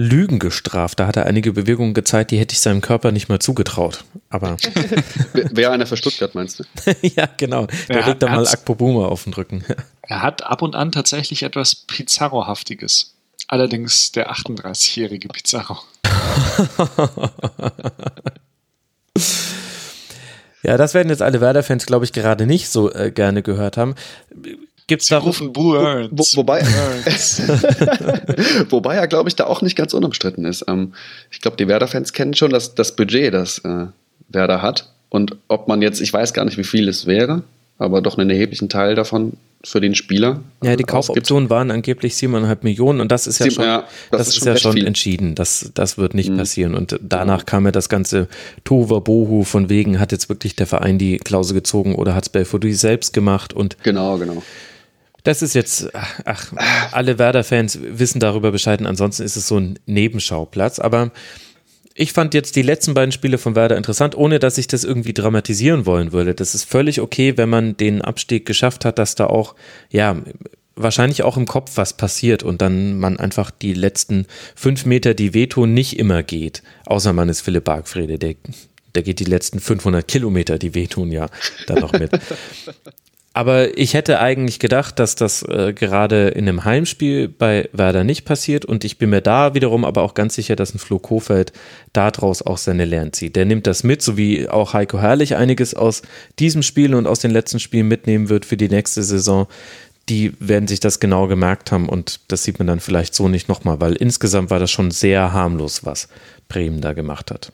Lügen 0.00 0.38
gestraft. 0.38 1.00
Da 1.00 1.08
hat 1.08 1.16
er 1.16 1.26
einige 1.26 1.52
Bewegungen 1.52 1.92
gezeigt, 1.92 2.30
die 2.30 2.38
hätte 2.38 2.52
ich 2.52 2.60
seinem 2.60 2.80
Körper 2.80 3.10
nicht 3.10 3.28
mal 3.28 3.40
zugetraut. 3.40 4.04
Aber. 4.30 4.56
Wäre 5.32 5.72
einer 5.72 5.86
für 5.86 5.96
Stuttgart, 5.96 6.36
meinst 6.36 6.60
du? 6.60 6.64
ja, 7.02 7.28
genau. 7.36 7.66
Der 7.88 8.06
legt 8.06 8.22
da 8.22 8.28
mal 8.28 8.46
Akpobuma 8.46 9.06
auf 9.06 9.24
den 9.24 9.34
Rücken. 9.34 9.64
er 10.02 10.22
hat 10.22 10.44
ab 10.44 10.62
und 10.62 10.76
an 10.76 10.92
tatsächlich 10.92 11.42
etwas 11.42 11.74
Pizarro-haftiges. 11.74 13.16
Allerdings 13.48 14.12
der 14.12 14.30
38-jährige 14.30 15.28
Pizarro. 15.28 15.78
ja, 20.62 20.76
das 20.76 20.94
werden 20.94 21.08
jetzt 21.08 21.22
alle 21.22 21.40
Werder-Fans, 21.40 21.86
glaube 21.86 22.04
ich, 22.04 22.12
gerade 22.12 22.46
nicht 22.46 22.68
so 22.68 22.92
äh, 22.92 23.10
gerne 23.10 23.42
gehört 23.42 23.76
haben. 23.76 23.96
Gibt's 24.88 25.08
da 25.08 25.18
rufen 25.18 25.52
Burns. 25.52 26.10
Wo, 26.10 26.38
wobei, 26.38 26.62
wobei 28.70 28.96
er, 28.96 29.06
glaube 29.06 29.28
ich, 29.28 29.36
da 29.36 29.44
auch 29.44 29.62
nicht 29.62 29.76
ganz 29.76 29.92
unumstritten 29.92 30.46
ist. 30.46 30.64
Ähm, 30.66 30.94
ich 31.30 31.42
glaube, 31.42 31.58
die 31.58 31.68
Werder-Fans 31.68 32.14
kennen 32.14 32.34
schon 32.34 32.50
das, 32.50 32.74
das 32.74 32.96
Budget, 32.96 33.34
das 33.34 33.58
äh, 33.58 33.86
Werder 34.28 34.62
hat. 34.62 34.90
Und 35.10 35.36
ob 35.46 35.68
man 35.68 35.82
jetzt, 35.82 36.00
ich 36.00 36.12
weiß 36.12 36.32
gar 36.32 36.46
nicht, 36.46 36.56
wie 36.56 36.64
viel 36.64 36.88
es 36.88 37.06
wäre, 37.06 37.42
aber 37.76 38.00
doch 38.00 38.16
einen 38.16 38.30
erheblichen 38.30 38.70
Teil 38.70 38.94
davon 38.94 39.34
für 39.62 39.80
den 39.80 39.94
Spieler. 39.94 40.40
Ja, 40.62 40.76
die 40.76 40.84
Kaufoptionen 40.84 41.50
waren 41.50 41.70
angeblich 41.70 42.14
7,5 42.14 42.58
Millionen 42.62 43.00
und 43.00 43.12
das 43.12 43.26
ist 43.26 43.40
ja 43.40 43.44
Sieben, 43.44 43.56
schon, 43.56 43.64
ja, 43.64 43.84
das, 44.10 44.20
das 44.20 44.28
ist, 44.28 44.36
ist 44.38 44.46
ja 44.46 44.56
schon 44.56 44.76
entschieden. 44.78 45.34
Das, 45.34 45.70
das 45.74 45.98
wird 45.98 46.14
nicht 46.14 46.30
mhm. 46.30 46.38
passieren. 46.38 46.74
Und 46.74 46.98
danach 47.02 47.44
kam 47.44 47.66
ja 47.66 47.72
das 47.72 47.88
ganze 47.88 48.28
Tova 48.64 49.00
Bohu 49.00 49.44
von 49.44 49.68
wegen, 49.68 50.00
hat 50.00 50.12
jetzt 50.12 50.28
wirklich 50.28 50.56
der 50.56 50.66
Verein 50.66 50.98
die 50.98 51.18
Klausel 51.18 51.54
gezogen 51.54 51.94
oder 51.94 52.14
hat 52.14 52.24
es 52.24 52.28
Belfodil 52.30 52.74
selbst 52.74 53.12
gemacht 53.12 53.52
und 53.52 53.76
genau, 53.82 54.16
genau. 54.16 54.42
Das 55.24 55.42
ist 55.42 55.54
jetzt, 55.54 55.88
ach, 56.24 56.52
alle 56.92 57.18
Werder-Fans 57.18 57.80
wissen 57.82 58.20
darüber 58.20 58.52
Bescheid. 58.52 58.80
Ansonsten 58.84 59.24
ist 59.24 59.36
es 59.36 59.48
so 59.48 59.58
ein 59.58 59.78
Nebenschauplatz. 59.86 60.78
Aber 60.78 61.12
ich 61.94 62.12
fand 62.12 62.32
jetzt 62.34 62.54
die 62.54 62.62
letzten 62.62 62.94
beiden 62.94 63.10
Spiele 63.10 63.38
von 63.38 63.56
Werder 63.56 63.76
interessant, 63.76 64.16
ohne 64.16 64.38
dass 64.38 64.56
ich 64.56 64.68
das 64.68 64.84
irgendwie 64.84 65.12
dramatisieren 65.12 65.84
wollen 65.84 66.12
würde. 66.12 66.34
Das 66.34 66.54
ist 66.54 66.64
völlig 66.64 67.00
okay, 67.00 67.36
wenn 67.36 67.48
man 67.48 67.76
den 67.76 68.02
Abstieg 68.02 68.46
geschafft 68.46 68.84
hat, 68.84 68.98
dass 68.98 69.16
da 69.16 69.26
auch, 69.26 69.56
ja, 69.90 70.16
wahrscheinlich 70.76 71.24
auch 71.24 71.36
im 71.36 71.46
Kopf 71.46 71.72
was 71.74 71.96
passiert 71.96 72.44
und 72.44 72.62
dann 72.62 72.98
man 73.00 73.18
einfach 73.18 73.50
die 73.50 73.74
letzten 73.74 74.26
fünf 74.54 74.86
Meter, 74.86 75.14
die 75.14 75.34
wehtun, 75.34 75.74
nicht 75.74 75.98
immer 75.98 76.22
geht. 76.22 76.62
Außer 76.86 77.12
man 77.12 77.28
ist 77.28 77.40
Philipp 77.40 77.64
Bargfrede, 77.64 78.16
der, 78.16 78.36
der 78.94 79.02
geht 79.02 79.18
die 79.18 79.24
letzten 79.24 79.58
500 79.58 80.06
Kilometer, 80.06 80.56
die 80.56 80.74
wehtun, 80.74 81.10
ja, 81.10 81.28
dann 81.66 81.80
noch 81.80 81.92
mit. 81.92 82.12
Aber 83.34 83.76
ich 83.76 83.94
hätte 83.94 84.20
eigentlich 84.20 84.58
gedacht, 84.58 84.98
dass 84.98 85.14
das 85.14 85.42
äh, 85.42 85.72
gerade 85.72 86.28
in 86.28 86.48
einem 86.48 86.64
Heimspiel 86.64 87.28
bei 87.28 87.68
Werder 87.72 88.02
nicht 88.02 88.24
passiert 88.24 88.64
und 88.64 88.84
ich 88.84 88.98
bin 88.98 89.10
mir 89.10 89.20
da 89.20 89.54
wiederum 89.54 89.84
aber 89.84 90.02
auch 90.02 90.14
ganz 90.14 90.34
sicher, 90.34 90.56
dass 90.56 90.74
ein 90.74 90.78
Flo 90.78 90.98
Kofeld 90.98 91.52
daraus 91.92 92.42
auch 92.42 92.58
seine 92.58 92.84
Lehren 92.84 93.12
zieht. 93.12 93.36
Der 93.36 93.44
nimmt 93.44 93.66
das 93.66 93.84
mit, 93.84 94.02
so 94.02 94.16
wie 94.16 94.48
auch 94.48 94.72
Heiko 94.72 94.98
Herrlich 94.98 95.36
einiges 95.36 95.74
aus 95.74 96.02
diesem 96.38 96.62
Spiel 96.62 96.94
und 96.94 97.06
aus 97.06 97.20
den 97.20 97.30
letzten 97.30 97.60
Spielen 97.60 97.86
mitnehmen 97.86 98.28
wird 98.28 98.44
für 98.44 98.56
die 98.56 98.68
nächste 98.68 99.02
Saison. 99.02 99.46
Die 100.08 100.32
werden 100.40 100.66
sich 100.66 100.80
das 100.80 100.98
genau 100.98 101.28
gemerkt 101.28 101.70
haben 101.70 101.88
und 101.88 102.20
das 102.28 102.42
sieht 102.42 102.58
man 102.58 102.66
dann 102.66 102.80
vielleicht 102.80 103.14
so 103.14 103.28
nicht 103.28 103.48
nochmal, 103.48 103.78
weil 103.80 103.94
insgesamt 103.94 104.50
war 104.50 104.58
das 104.58 104.70
schon 104.70 104.90
sehr 104.90 105.32
harmlos, 105.34 105.84
was 105.84 106.08
Bremen 106.48 106.80
da 106.80 106.94
gemacht 106.94 107.30
hat. 107.30 107.52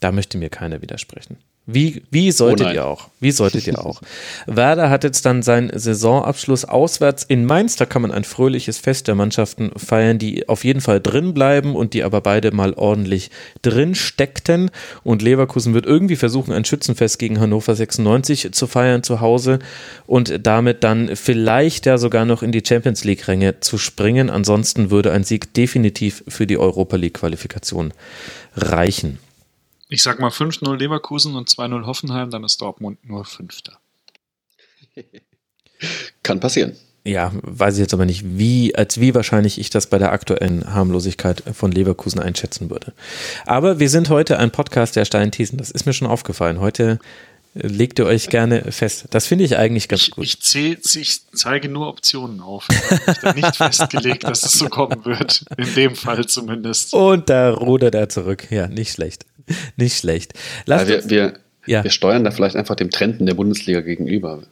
Da 0.00 0.10
möchte 0.12 0.38
mir 0.38 0.50
keiner 0.50 0.82
widersprechen. 0.82 1.36
Wie, 1.66 2.02
wie 2.10 2.32
solltet 2.32 2.68
Oh 2.68 2.70
ihr 2.70 2.86
auch? 2.86 3.08
Wie 3.20 3.30
solltet 3.30 3.66
ihr 3.66 3.78
auch? 3.78 4.00
Werder 4.46 4.90
hat 4.90 5.04
jetzt 5.04 5.24
dann 5.26 5.42
seinen 5.42 5.70
Saisonabschluss 5.78 6.64
auswärts 6.64 7.22
in 7.22 7.44
Mainz. 7.44 7.76
Da 7.76 7.84
kann 7.84 8.02
man 8.02 8.10
ein 8.10 8.24
fröhliches 8.24 8.78
Fest 8.78 9.08
der 9.08 9.14
Mannschaften 9.14 9.70
feiern, 9.76 10.18
die 10.18 10.48
auf 10.48 10.64
jeden 10.64 10.80
Fall 10.80 11.00
drin 11.00 11.34
bleiben 11.34 11.76
und 11.76 11.94
die 11.94 12.02
aber 12.02 12.22
beide 12.22 12.50
mal 12.50 12.72
ordentlich 12.72 13.30
drin 13.62 13.94
steckten. 13.94 14.70
Und 15.04 15.22
Leverkusen 15.22 15.74
wird 15.74 15.86
irgendwie 15.86 16.16
versuchen, 16.16 16.52
ein 16.52 16.64
Schützenfest 16.64 17.18
gegen 17.18 17.38
Hannover 17.38 17.74
96 17.74 18.52
zu 18.52 18.66
feiern 18.66 19.02
zu 19.02 19.20
Hause 19.20 19.58
und 20.06 20.46
damit 20.46 20.82
dann 20.82 21.14
vielleicht 21.14 21.86
ja 21.86 21.98
sogar 21.98 22.24
noch 22.24 22.42
in 22.42 22.52
die 22.52 22.62
Champions 22.66 23.04
League-Ränge 23.04 23.60
zu 23.60 23.78
springen. 23.78 24.30
Ansonsten 24.30 24.90
würde 24.90 25.12
ein 25.12 25.24
Sieg 25.24 25.52
definitiv 25.54 26.24
für 26.26 26.46
die 26.46 26.58
Europa 26.58 26.96
League-Qualifikation 26.96 27.92
reichen. 28.56 29.18
Ich 29.90 30.04
sag 30.04 30.20
mal 30.20 30.30
5-0 30.30 30.76
Leverkusen 30.76 31.34
und 31.34 31.48
2-0 31.48 31.84
Hoffenheim, 31.84 32.30
dann 32.30 32.44
ist 32.44 32.60
Dortmund 32.60 33.04
nur 33.04 33.24
Fünfter. 33.24 33.78
Kann 36.22 36.38
passieren. 36.38 36.76
Ja, 37.02 37.32
weiß 37.42 37.74
ich 37.74 37.80
jetzt 37.80 37.94
aber 37.94 38.04
nicht, 38.04 38.22
wie, 38.38 38.74
als 38.76 39.00
wie 39.00 39.14
wahrscheinlich 39.14 39.58
ich 39.58 39.70
das 39.70 39.88
bei 39.88 39.98
der 39.98 40.12
aktuellen 40.12 40.72
Harmlosigkeit 40.72 41.42
von 41.54 41.72
Leverkusen 41.72 42.20
einschätzen 42.20 42.70
würde. 42.70 42.92
Aber 43.46 43.80
wir 43.80 43.88
sind 43.88 44.10
heute 44.10 44.38
ein 44.38 44.52
Podcast 44.52 44.94
der 44.94 45.06
Steinthesen. 45.06 45.58
Das 45.58 45.70
ist 45.70 45.86
mir 45.86 45.92
schon 45.92 46.08
aufgefallen. 46.08 46.60
Heute 46.60 47.00
legt 47.54 47.98
ihr 47.98 48.06
euch 48.06 48.28
gerne 48.28 48.70
fest. 48.70 49.06
Das 49.10 49.26
finde 49.26 49.44
ich 49.44 49.56
eigentlich 49.56 49.88
ganz 49.88 50.02
Ich, 50.02 50.10
gut. 50.12 50.24
ich, 50.24 50.40
zähl, 50.40 50.78
ich 50.94 51.20
zeige 51.32 51.68
nur 51.68 51.88
Optionen 51.88 52.40
auf. 52.40 52.68
Ich 52.70 53.22
habe 53.22 53.40
nicht 53.40 53.56
festgelegt, 53.56 54.24
dass 54.24 54.42
es 54.44 54.52
so 54.52 54.68
kommen 54.68 55.04
wird. 55.04 55.44
In 55.56 55.74
dem 55.74 55.96
Fall 55.96 56.24
zumindest. 56.26 56.94
Und 56.94 57.28
da 57.28 57.50
rudert 57.52 57.94
er 57.94 58.08
zurück. 58.08 58.46
Ja, 58.50 58.68
nicht 58.68 58.92
schlecht. 58.92 59.26
Nicht 59.76 59.96
schlecht. 59.98 60.34
Lasst 60.66 60.88
uns, 60.90 61.08
wir, 61.08 61.10
wir, 61.10 61.32
Ja. 61.66 61.82
wir 61.84 61.90
steuern 61.90 62.22
da 62.24 62.30
vielleicht 62.30 62.56
einfach 62.56 62.76
dem 62.76 62.90
Trend 62.90 63.18
in 63.20 63.26
der 63.26 63.34
Bundesliga 63.34 63.80
gegenüber. 63.80 64.42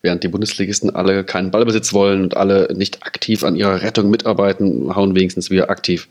Während 0.00 0.22
die 0.22 0.28
Bundesligisten 0.28 0.94
alle 0.94 1.24
keinen 1.24 1.50
Ballbesitz 1.50 1.92
wollen 1.92 2.22
und 2.22 2.36
alle 2.36 2.68
nicht 2.72 3.02
aktiv 3.04 3.42
an 3.42 3.56
ihrer 3.56 3.82
Rettung 3.82 4.10
mitarbeiten, 4.10 4.94
hauen 4.94 5.16
wenigstens 5.16 5.50
wir 5.50 5.70
aktiv 5.70 6.06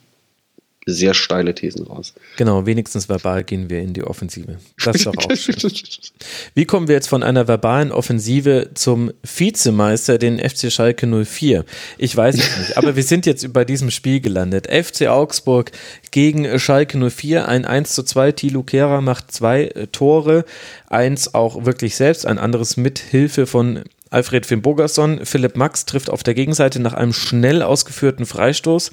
sehr 0.88 1.14
steile 1.14 1.54
Thesen 1.54 1.86
raus. 1.86 2.14
genau, 2.38 2.66
wenigstens 2.66 3.10
verbal 3.10 3.44
gehen 3.44 3.70
wir 3.70 3.80
in 3.80 3.94
die 3.94 4.04
Offensive. 4.04 4.58
Das 4.84 4.96
ist 4.96 5.06
doch 5.06 5.18
auch 5.18 5.36
schön. 5.36 5.56
Wie 6.56 6.66
kommen 6.66 6.88
wir 6.88 6.96
jetzt 6.96 7.10
von 7.10 7.24
einer 7.24 7.48
verbalen 7.48 7.92
Offensive 7.92 8.70
zum 8.74 9.12
Vizemeister, 9.22 10.18
den 10.18 10.40
FC 10.40 10.72
Schalke 10.72 11.06
04? 11.06 11.66
Ich 11.98 12.16
weiß 12.16 12.36
es 12.36 12.58
nicht, 12.58 12.78
aber 12.78 12.96
wir 12.96 13.04
sind 13.04 13.26
jetzt 13.26 13.52
bei 13.52 13.66
diesem 13.66 13.92
Spiel 13.92 14.22
gelandet. 14.22 14.68
FC 14.68 15.08
Augsburg 15.08 15.72
gegen 16.12 16.58
Schalke 16.58 16.98
04, 16.98 17.48
ein 17.48 17.66
1 17.66 17.94
zu 17.94 18.04
2. 18.04 18.32
Tilo 18.32 18.64
Kehrer 18.64 19.02
macht 19.02 19.32
zwei 19.32 19.66
äh, 19.66 19.88
Tore, 19.88 20.46
eins 20.88 21.34
auch 21.34 21.66
wirklich 21.66 21.98
selbst, 21.98 22.26
ein 22.26 22.40
anderes 22.40 22.78
mit 22.78 23.00
Hilfe 23.00 23.46
von 23.46 23.84
Alfred 24.10 24.46
Finn 24.46 24.62
Bogerson. 24.62 25.26
Philipp 25.26 25.58
Max 25.58 25.86
trifft 25.86 26.10
auf 26.10 26.24
der 26.24 26.34
Gegenseite 26.34 26.80
nach 26.80 26.94
einem 26.94 27.12
schnell 27.12 27.62
ausgeführten 27.62 28.26
Freistoß. 28.26 28.92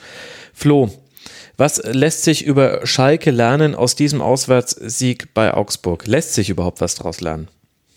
Flo, 0.52 0.90
was 1.56 1.82
lässt 1.84 2.24
sich 2.24 2.44
über 2.44 2.86
Schalke 2.86 3.30
lernen 3.30 3.74
aus 3.74 3.94
diesem 3.94 4.20
Auswärtssieg 4.20 5.32
bei 5.34 5.54
Augsburg? 5.54 6.06
Lässt 6.06 6.34
sich 6.34 6.50
überhaupt 6.50 6.80
was 6.80 6.94
daraus 6.96 7.20
lernen? 7.20 7.48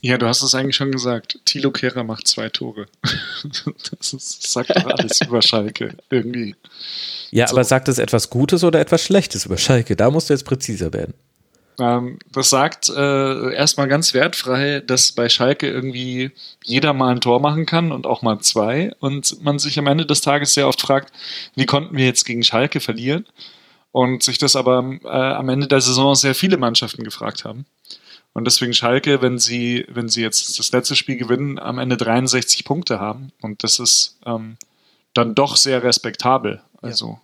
Ja, 0.01 0.17
du 0.17 0.27
hast 0.27 0.43
es 0.43 0.53
eigentlich 0.53 0.75
schon 0.75 0.91
gesagt. 0.91 1.39
Thilo 1.45 1.71
Kehrer 1.71 2.03
macht 2.03 2.27
zwei 2.27 2.49
Tore. 2.49 2.85
Das 3.99 4.13
ist, 4.13 4.51
sagt 4.51 4.69
doch 4.69 4.85
alles 4.85 5.21
über 5.27 5.41
Schalke. 5.41 5.95
Irgendwie. 6.09 6.55
Ja, 7.31 7.47
So. 7.47 7.55
aber 7.55 7.63
sagt 7.63 7.87
es 7.87 7.97
etwas 7.97 8.29
Gutes 8.29 8.63
oder 8.63 8.79
etwas 8.79 9.03
Schlechtes 9.03 9.45
über 9.45 9.57
Schalke? 9.57 9.95
Da 9.95 10.11
musst 10.11 10.29
du 10.29 10.33
jetzt 10.33 10.43
präziser 10.45 10.93
werden. 10.93 11.13
Ähm, 11.79 12.17
das 12.31 12.49
sagt 12.49 12.89
äh, 12.89 13.53
erstmal 13.53 13.87
ganz 13.87 14.13
wertfrei, 14.13 14.81
dass 14.85 15.11
bei 15.11 15.29
Schalke 15.29 15.69
irgendwie 15.69 16.31
jeder 16.63 16.93
mal 16.93 17.11
ein 17.13 17.21
Tor 17.21 17.39
machen 17.39 17.65
kann 17.65 17.91
und 17.91 18.07
auch 18.07 18.21
mal 18.21 18.39
zwei. 18.39 18.93
Und 18.99 19.43
man 19.43 19.59
sich 19.59 19.77
am 19.77 19.87
Ende 19.87 20.05
des 20.05 20.21
Tages 20.21 20.53
sehr 20.53 20.67
oft 20.67 20.81
fragt, 20.81 21.13
wie 21.55 21.65
konnten 21.65 21.95
wir 21.95 22.05
jetzt 22.05 22.25
gegen 22.25 22.43
Schalke 22.43 22.79
verlieren? 22.79 23.25
Und 23.91 24.23
sich 24.23 24.37
das 24.37 24.55
aber 24.55 24.97
äh, 25.03 25.07
am 25.07 25.49
Ende 25.49 25.67
der 25.67 25.81
Saison 25.81 26.15
sehr 26.15 26.35
viele 26.35 26.57
Mannschaften 26.57 27.03
gefragt 27.03 27.45
haben. 27.45 27.65
Und 28.33 28.45
deswegen 28.45 28.73
Schalke, 28.73 29.21
wenn 29.21 29.39
sie, 29.39 29.85
wenn 29.89 30.09
sie 30.09 30.21
jetzt 30.21 30.59
das 30.59 30.71
letzte 30.71 30.95
Spiel 30.95 31.17
gewinnen, 31.17 31.57
am 31.57 31.79
Ende 31.79 31.97
63 31.97 32.65
Punkte 32.65 32.99
haben. 32.99 33.31
Und 33.41 33.63
das 33.63 33.79
ist 33.79 34.19
ähm, 34.25 34.57
dann 35.13 35.33
doch 35.33 35.55
sehr 35.55 35.81
respektabel. 35.81 36.61
Also 36.81 37.19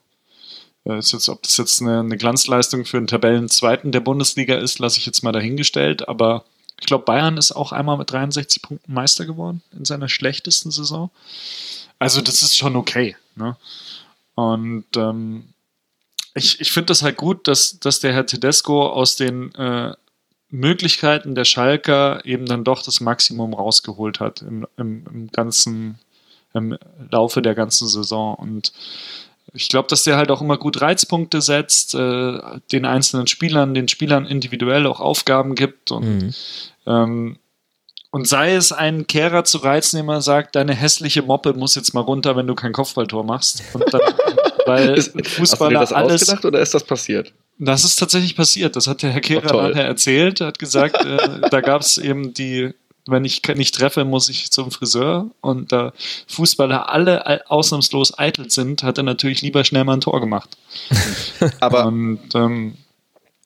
ist 0.85 1.14
jetzt, 1.14 1.30
ob 1.30 1.43
das 1.43 1.57
jetzt 1.57 1.81
eine, 1.81 1.99
eine 1.99 2.18
Glanzleistung 2.18 2.85
für 2.85 2.97
einen 2.97 3.07
Tabellenzweiten 3.07 3.91
der 3.91 4.01
Bundesliga 4.01 4.55
ist, 4.55 4.80
lasse 4.80 4.99
ich 4.99 5.05
jetzt 5.05 5.23
mal 5.23 5.31
dahingestellt. 5.31 6.07
Aber 6.10 6.43
ich 6.80 6.88
glaube, 6.88 7.05
Bayern 7.05 7.38
ist 7.38 7.53
auch 7.53 7.72
einmal 7.72 7.97
mit 7.97 8.11
63 8.11 8.61
Punkten 8.61 8.93
Meister 8.93 9.26
geworden 9.26 9.61
in 9.72 9.85
seiner 9.85 10.10
schlechtesten 10.10 10.72
Saison. 10.72 11.10
Also 11.99 12.19
das 12.19 12.41
ist 12.41 12.57
schon 12.57 12.76
okay. 12.76 13.15
Ne? 13.35 13.55
Und 14.35 14.85
ähm, 14.97 15.45
ich, 16.34 16.60
ich 16.60 16.72
finde 16.72 16.88
das 16.88 17.01
halt 17.01 17.15
gut, 17.15 17.47
dass, 17.47 17.80
dass 17.80 18.01
der 18.01 18.11
Herr 18.11 18.26
Tedesco 18.26 18.88
aus 18.88 19.15
den 19.15 19.55
äh, 19.55 19.93
Möglichkeiten 20.49 21.35
der 21.35 21.45
Schalker 21.45 22.26
eben 22.26 22.45
dann 22.45 22.65
doch 22.65 22.84
das 22.84 22.99
Maximum 22.99 23.53
rausgeholt 23.53 24.19
hat 24.19 24.41
im, 24.41 24.68
im, 24.76 25.05
im 25.07 25.31
ganzen 25.31 25.99
im 26.53 26.77
Laufe 27.10 27.41
der 27.41 27.55
ganzen 27.55 27.88
Saison. 27.88 28.35
Und 28.35 28.72
ich 29.53 29.68
glaube, 29.70 29.88
dass 29.90 30.03
der 30.03 30.18
halt 30.18 30.32
auch 30.32 30.41
immer 30.41 30.57
gut 30.57 30.82
Reizpunkte 30.82 31.41
setzt, 31.41 31.95
äh, 31.95 32.40
den 32.72 32.86
einzelnen 32.86 33.28
Spielern, 33.28 33.74
den 33.74 33.88
Spielern 33.88 34.26
individuell 34.26 34.86
auch 34.88 34.99
Aufgaben 34.99 35.56
gibt 35.56 35.91
und 35.91 36.06
Mhm. 36.06 36.34
ähm, 36.88 37.38
und 38.11 38.28
sei 38.28 38.53
es 38.53 38.72
ein 38.72 39.07
Kehrer 39.07 39.44
zu 39.44 39.57
reizen, 39.57 40.06
der 40.06 40.22
sagt, 40.22 40.56
deine 40.56 40.76
hässliche 40.76 41.24
Moppe 41.24 41.53
muss 41.53 41.74
jetzt 41.74 41.95
mal 41.95 42.02
runter, 42.02 42.36
wenn 42.36 42.45
du 42.45 42.53
kein 42.53 42.72
Kopfballtor 42.72 43.24
machst. 43.24 43.64
Und 43.74 43.91
dann, 43.91 44.02
weil 44.68 44.90
Ist, 44.95 45.07
hast 45.07 45.15
du 45.15 45.22
dir 45.24 45.30
Fußballer 45.30 45.80
das 45.80 45.91
alles. 45.94 46.22
ausgedacht 46.22 46.45
oder 46.45 46.60
ist 46.60 46.76
das 46.76 46.84
passiert? 46.84 47.34
Das 47.57 47.84
ist 47.84 47.95
tatsächlich 47.95 48.36
passiert. 48.36 48.76
Das 48.76 48.86
hat 48.86 49.02
der 49.02 49.10
Herr 49.11 49.22
Kehrer 49.22 49.48
toll. 49.48 49.70
nachher 49.70 49.86
erzählt. 49.86 50.41
Er 50.41 50.48
hat 50.48 50.60
gesagt, 50.60 51.03
äh, 51.03 51.49
da 51.49 51.61
gab 51.61 51.82
es 51.82 51.98
eben 51.98 52.36
die, 52.36 52.76
wenn 53.05 53.25
ich 53.25 53.41
nicht 53.55 53.75
treffe, 53.75 54.05
muss 54.05 54.30
ich 54.30 54.51
zum 54.51 54.71
Friseur. 54.71 55.30
Und 55.41 55.71
da 55.71 55.93
Fußballer 56.27 56.89
alle 56.89 57.25
ei- 57.27 57.45
ausnahmslos 57.47 58.17
eitel 58.17 58.49
sind, 58.49 58.84
hat 58.84 58.97
er 58.97 59.03
natürlich 59.03 59.41
lieber 59.41 59.63
schnell 59.63 59.84
mal 59.84 59.93
ein 59.93 60.01
Tor 60.01 60.19
gemacht. 60.21 60.57
Aber, 61.59 61.85
Und 61.88 62.21
ähm, 62.35 62.75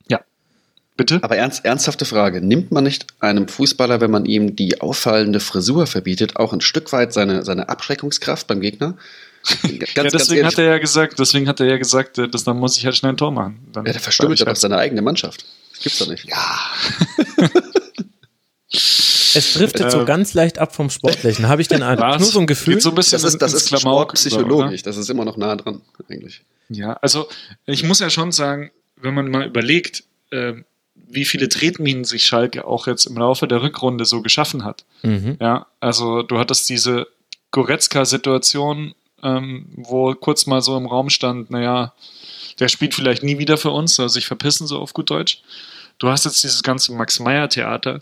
ja, 0.09 0.19
bitte. 0.95 1.19
aber 1.23 1.38
ernst, 1.38 1.65
ernsthafte 1.65 2.05
Frage. 2.05 2.41
Nimmt 2.41 2.71
man 2.71 2.84
nicht 2.84 3.07
einem 3.19 3.47
Fußballer, 3.47 3.99
wenn 4.01 4.11
man 4.11 4.25
ihm 4.25 4.55
die 4.55 4.79
auffallende 4.81 5.39
Frisur 5.39 5.88
verbietet, 5.88 6.35
auch 6.35 6.53
ein 6.53 6.61
Stück 6.61 6.91
weit 6.93 7.13
seine, 7.13 7.43
seine 7.43 7.69
Abschreckungskraft 7.69 8.45
beim 8.47 8.59
Gegner? 8.61 8.95
Ganz, 9.63 9.93
ja, 9.95 10.03
deswegen 10.03 10.45
hat 10.45 10.57
er 10.57 10.65
ja 10.65 10.77
gesagt, 10.77 11.19
deswegen 11.19 11.47
hat 11.47 11.59
er 11.61 11.67
ja 11.67 11.77
gesagt, 11.77 12.17
äh, 12.17 12.27
dass 12.27 12.43
dann 12.43 12.57
muss 12.59 12.77
ich 12.77 12.85
halt 12.85 12.95
schnell 12.97 13.13
ein 13.13 13.17
Tor 13.17 13.31
machen. 13.31 13.59
Dann 13.71 13.85
ja, 13.85 13.93
der 13.93 14.01
verstümmelt 14.01 14.39
ja 14.39 14.45
doch 14.45 14.55
seine 14.55 14.77
eigene 14.77 15.01
Mannschaft. 15.01 15.45
Das 15.73 15.79
gibt's 15.84 15.99
doch 15.99 16.07
nicht. 16.07 16.27
Es 19.35 19.53
driftet 19.53 19.91
so 19.91 19.99
Ähm. 19.99 20.05
ganz 20.05 20.33
leicht 20.33 20.59
ab 20.59 20.75
vom 20.75 20.89
Sportlichen. 20.89 21.47
Habe 21.47 21.61
ich 21.61 21.67
den 21.67 21.83
Eindruck? 21.83 22.07
Was? 22.07 22.21
Nur 22.21 22.31
so 22.31 22.39
ein 22.39 22.47
Gefühl. 22.47 22.75
Geht 22.75 22.83
so 22.83 22.89
ein 22.89 22.95
bisschen 22.95 23.21
Das 23.21 23.23
ist, 23.23 23.41
das 23.41 23.53
ist 23.53 23.67
Klamauk 23.67 24.11
über, 24.11 24.17
sportpsychologisch. 24.17 24.83
Das 24.83 24.97
ist 24.97 25.09
immer 25.09 25.25
noch 25.25 25.37
nah 25.37 25.55
dran, 25.55 25.81
eigentlich. 26.09 26.41
Ja, 26.69 26.93
also 27.01 27.27
ich 27.65 27.83
muss 27.83 27.99
ja 27.99 28.09
schon 28.09 28.31
sagen, 28.31 28.71
wenn 28.97 29.13
man 29.13 29.29
mal 29.29 29.45
überlegt, 29.45 30.03
äh, 30.31 30.53
wie 31.09 31.25
viele 31.25 31.47
Tretminen 31.47 32.03
sich 32.03 32.25
Schalke 32.25 32.65
auch 32.65 32.87
jetzt 32.87 33.05
im 33.05 33.17
Laufe 33.17 33.47
der 33.47 33.61
Rückrunde 33.61 34.05
so 34.05 34.21
geschaffen 34.21 34.65
hat. 34.65 34.83
Mhm. 35.03 35.37
Ja, 35.39 35.67
also 35.79 36.23
du 36.23 36.37
hattest 36.37 36.67
diese 36.69 37.07
Goretzka-Situation, 37.51 38.93
ähm, 39.23 39.67
wo 39.75 40.13
kurz 40.13 40.45
mal 40.45 40.61
so 40.61 40.77
im 40.77 40.85
Raum 40.85 41.09
stand, 41.09 41.49
naja, 41.49 41.93
der 42.59 42.67
spielt 42.67 42.93
vielleicht 42.93 43.23
nie 43.23 43.37
wieder 43.37 43.57
für 43.57 43.71
uns, 43.71 43.95
soll 43.95 44.09
sich 44.09 44.27
verpissen, 44.27 44.67
so 44.67 44.79
auf 44.79 44.93
gut 44.93 45.09
Deutsch. 45.09 45.41
Du 45.99 46.09
hast 46.09 46.25
jetzt 46.25 46.43
dieses 46.43 46.63
ganze 46.63 46.91
Max-Meyer-Theater 46.93 48.01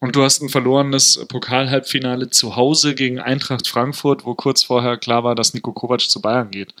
und 0.00 0.16
du 0.16 0.22
hast 0.22 0.42
ein 0.42 0.48
verlorenes 0.48 1.24
Pokal-Halbfinale 1.28 2.30
zu 2.30 2.56
Hause 2.56 2.94
gegen 2.94 3.20
Eintracht 3.20 3.68
Frankfurt, 3.68 4.24
wo 4.24 4.34
kurz 4.34 4.64
vorher 4.64 4.96
klar 4.96 5.24
war, 5.24 5.34
dass 5.34 5.54
Nico 5.54 5.72
Kovac 5.72 6.00
zu 6.00 6.20
Bayern 6.20 6.50
geht. 6.50 6.74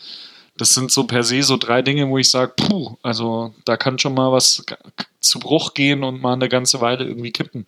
Das 0.60 0.74
sind 0.74 0.90
so 0.90 1.04
per 1.04 1.22
se 1.22 1.42
so 1.42 1.56
drei 1.56 1.80
Dinge, 1.80 2.06
wo 2.10 2.18
ich 2.18 2.28
sage, 2.28 2.52
puh, 2.54 2.96
also 3.02 3.54
da 3.64 3.78
kann 3.78 3.98
schon 3.98 4.12
mal 4.12 4.30
was 4.30 4.62
zu 5.18 5.38
Bruch 5.38 5.72
gehen 5.72 6.04
und 6.04 6.20
mal 6.20 6.34
eine 6.34 6.50
ganze 6.50 6.82
Weile 6.82 7.04
irgendwie 7.06 7.30
kippen. 7.30 7.64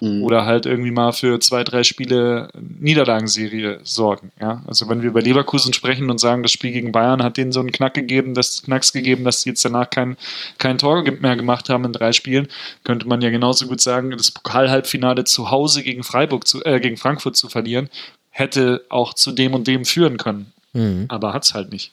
Mhm. 0.00 0.22
Oder 0.22 0.46
halt 0.46 0.64
irgendwie 0.64 0.90
mal 0.90 1.12
für 1.12 1.38
zwei, 1.40 1.64
drei 1.64 1.84
Spiele 1.84 2.48
Niederlagenserie 2.58 3.80
sorgen. 3.82 4.32
Ja? 4.40 4.62
Also 4.66 4.88
wenn 4.88 5.02
wir 5.02 5.10
über 5.10 5.20
Leverkusen 5.20 5.74
sprechen 5.74 6.08
und 6.08 6.16
sagen, 6.16 6.42
das 6.42 6.52
Spiel 6.52 6.72
gegen 6.72 6.92
Bayern 6.92 7.22
hat 7.22 7.36
denen 7.36 7.52
so 7.52 7.60
einen 7.60 7.72
Knack 7.72 7.92
gegeben, 7.92 8.32
das 8.32 8.62
Knacks 8.62 8.94
gegeben, 8.94 9.24
dass 9.24 9.42
sie 9.42 9.50
jetzt 9.50 9.62
danach 9.62 9.90
kein, 9.90 10.16
kein 10.56 10.78
Tor 10.78 11.02
mehr 11.02 11.36
gemacht 11.36 11.68
haben 11.68 11.84
in 11.84 11.92
drei 11.92 12.12
Spielen, 12.12 12.48
könnte 12.84 13.06
man 13.06 13.20
ja 13.20 13.28
genauso 13.28 13.66
gut 13.66 13.82
sagen, 13.82 14.12
das 14.12 14.30
Pokalhalbfinale 14.30 15.24
zu 15.24 15.50
Hause 15.50 15.82
gegen 15.82 16.04
Freiburg 16.04 16.46
zu, 16.46 16.64
äh, 16.64 16.80
gegen 16.80 16.96
Frankfurt 16.96 17.36
zu 17.36 17.50
verlieren, 17.50 17.90
hätte 18.30 18.86
auch 18.88 19.12
zu 19.12 19.30
dem 19.30 19.52
und 19.52 19.66
dem 19.66 19.84
führen 19.84 20.16
können. 20.16 20.54
Mhm. 20.72 21.04
Aber 21.08 21.34
hat's 21.34 21.52
halt 21.52 21.70
nicht. 21.70 21.92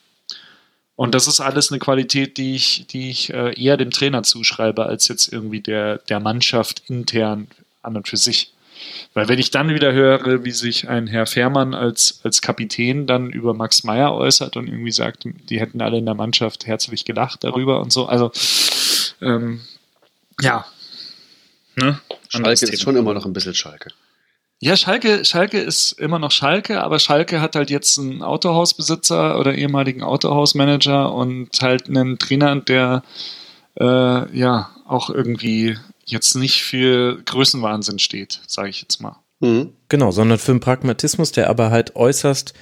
Und 0.98 1.14
das 1.14 1.28
ist 1.28 1.40
alles 1.40 1.72
eine 1.72 1.78
Qualität, 1.78 2.38
die 2.38 2.56
ich, 2.56 2.88
die 2.88 3.12
ich 3.12 3.32
äh, 3.32 3.54
eher 3.54 3.78
dem 3.78 3.92
Trainer 3.92 4.24
zuschreibe, 4.24 4.88
als 4.88 5.08
jetzt 5.08 5.32
irgendwie 5.32 5.62
der, 5.62 6.00
der 6.00 6.20
Mannschaft 6.20 6.82
intern 6.88 7.48
an 7.84 7.96
und 7.96 8.08
für 8.08 8.18
sich. 8.18 8.52
Weil 9.14 9.28
wenn 9.28 9.38
ich 9.38 9.52
dann 9.52 9.70
wieder 9.70 9.94
höre, 9.94 10.44
wie 10.44 10.52
sich 10.52 10.90
ein 10.90 11.06
Herr 11.06 11.28
Fährmann 11.28 11.76
als, 11.76 12.20
als 12.24 12.42
Kapitän 12.42 13.06
dann 13.06 13.30
über 13.30 13.54
Max 13.54 13.84
Meyer 13.84 14.12
äußert 14.12 14.58
und 14.58 14.68
irgendwie 14.68 14.92
sagt, 14.92 15.26
die 15.26 15.60
hätten 15.60 15.82
alle 15.82 16.00
in 16.00 16.06
der 16.06 16.16
Mannschaft 16.16 16.66
herzlich 16.66 17.06
gelacht 17.06 17.44
darüber 17.44 17.80
und 17.80 17.94
so. 17.94 18.08
Also, 18.08 18.32
ähm, 19.22 19.62
ja. 20.42 20.66
Ne? 21.76 22.00
Schalke 22.30 22.66
ist 22.66 22.82
schon 22.82 22.96
immer 22.96 23.14
noch 23.14 23.26
ein 23.26 23.34
bisschen 23.34 23.54
Schalke. 23.54 23.92
Ja, 24.60 24.76
Schalke, 24.76 25.24
Schalke 25.24 25.60
ist 25.60 25.92
immer 25.94 26.18
noch 26.18 26.32
Schalke, 26.32 26.82
aber 26.82 26.98
Schalke 26.98 27.42
hat 27.42 27.56
halt 27.56 27.70
jetzt 27.70 28.00
einen 28.00 28.24
Autohausbesitzer 28.24 29.40
oder 29.40 29.54
ehemaligen 29.54 30.02
Autohausmanager 30.02 31.14
und 31.14 31.50
halt 31.62 31.88
einen 31.88 32.18
Trainer, 32.18 32.56
der 32.56 33.04
äh, 33.80 34.38
ja 34.38 34.72
auch 34.88 35.12
irgendwie 35.12 35.78
jetzt 36.06 36.36
nicht 36.36 36.64
für 36.64 37.22
Größenwahnsinn 37.24 38.00
steht, 38.00 38.42
sage 38.48 38.70
ich 38.70 38.82
jetzt 38.82 39.00
mal. 39.00 39.18
Mhm. 39.42 39.74
Genau, 39.90 40.10
sondern 40.10 40.40
für 40.40 40.52
einen 40.52 40.60
Pragmatismus, 40.60 41.32
der 41.32 41.50
aber 41.50 41.70
halt 41.70 41.96
äußerst 41.96 42.56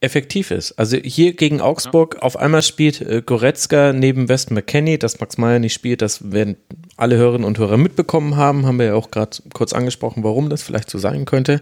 effektiv 0.00 0.50
ist. 0.50 0.72
Also 0.72 0.96
hier 0.96 1.34
gegen 1.34 1.60
Augsburg 1.60 2.16
ja. 2.16 2.22
auf 2.22 2.36
einmal 2.36 2.62
spielt 2.62 3.00
äh, 3.00 3.22
Goretzka 3.24 3.92
neben 3.92 4.28
West 4.28 4.50
McKenney, 4.50 4.98
dass 4.98 5.20
Max 5.20 5.38
Meyer 5.38 5.58
nicht 5.58 5.74
spielt, 5.74 6.02
das 6.02 6.32
werden 6.32 6.56
alle 6.96 7.16
Hörerinnen 7.16 7.46
und 7.46 7.58
Hörer 7.58 7.76
mitbekommen 7.76 8.36
haben, 8.36 8.66
haben 8.66 8.78
wir 8.78 8.86
ja 8.86 8.94
auch 8.94 9.10
gerade 9.10 9.38
kurz 9.52 9.72
angesprochen, 9.72 10.22
warum 10.24 10.50
das 10.50 10.62
vielleicht 10.62 10.90
so 10.90 10.98
sein 10.98 11.24
könnte. 11.24 11.60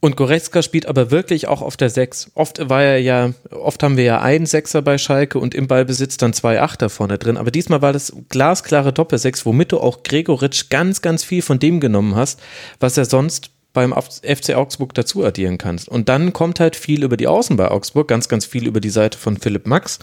Und 0.00 0.16
Goretzka 0.16 0.62
spielt 0.62 0.86
aber 0.86 1.10
wirklich 1.10 1.46
auch 1.46 1.60
auf 1.60 1.76
der 1.76 1.90
Sechs. 1.90 2.30
Oft 2.34 2.70
war 2.70 2.82
er 2.82 2.98
ja, 2.98 3.32
oft 3.50 3.82
haben 3.82 3.98
wir 3.98 4.04
ja 4.04 4.22
einen 4.22 4.46
Sechser 4.46 4.80
bei 4.80 4.96
Schalke 4.96 5.38
und 5.38 5.54
im 5.54 5.68
Ballbesitz 5.68 6.16
dann 6.16 6.32
zwei 6.32 6.62
Achter 6.62 6.88
vorne 6.88 7.18
drin. 7.18 7.36
Aber 7.36 7.50
diesmal 7.50 7.82
war 7.82 7.92
das 7.92 8.14
glasklare 8.30 8.94
Doppelsechs, 8.94 9.44
womit 9.44 9.72
du 9.72 9.78
auch 9.78 10.02
Gregoritsch 10.02 10.70
ganz, 10.70 11.02
ganz 11.02 11.22
viel 11.22 11.42
von 11.42 11.58
dem 11.58 11.80
genommen 11.80 12.16
hast, 12.16 12.40
was 12.80 12.96
er 12.96 13.04
sonst 13.04 13.50
beim 13.72 13.92
FC 13.92 14.54
Augsburg 14.54 14.94
dazu 14.94 15.24
addieren 15.24 15.58
kannst. 15.58 15.88
Und 15.88 16.08
dann 16.08 16.32
kommt 16.32 16.60
halt 16.60 16.76
viel 16.76 17.04
über 17.04 17.16
die 17.16 17.28
Außen 17.28 17.56
bei 17.56 17.70
Augsburg, 17.70 18.08
ganz, 18.08 18.28
ganz 18.28 18.44
viel 18.44 18.66
über 18.66 18.80
die 18.80 18.90
Seite 18.90 19.16
von 19.16 19.36
Philipp 19.36 19.66
Max. 19.66 20.00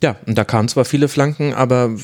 Ja, 0.00 0.16
und 0.26 0.36
da 0.38 0.44
kamen 0.44 0.68
zwar 0.68 0.84
viele 0.84 1.08
Flanken, 1.08 1.54
aber 1.54 1.96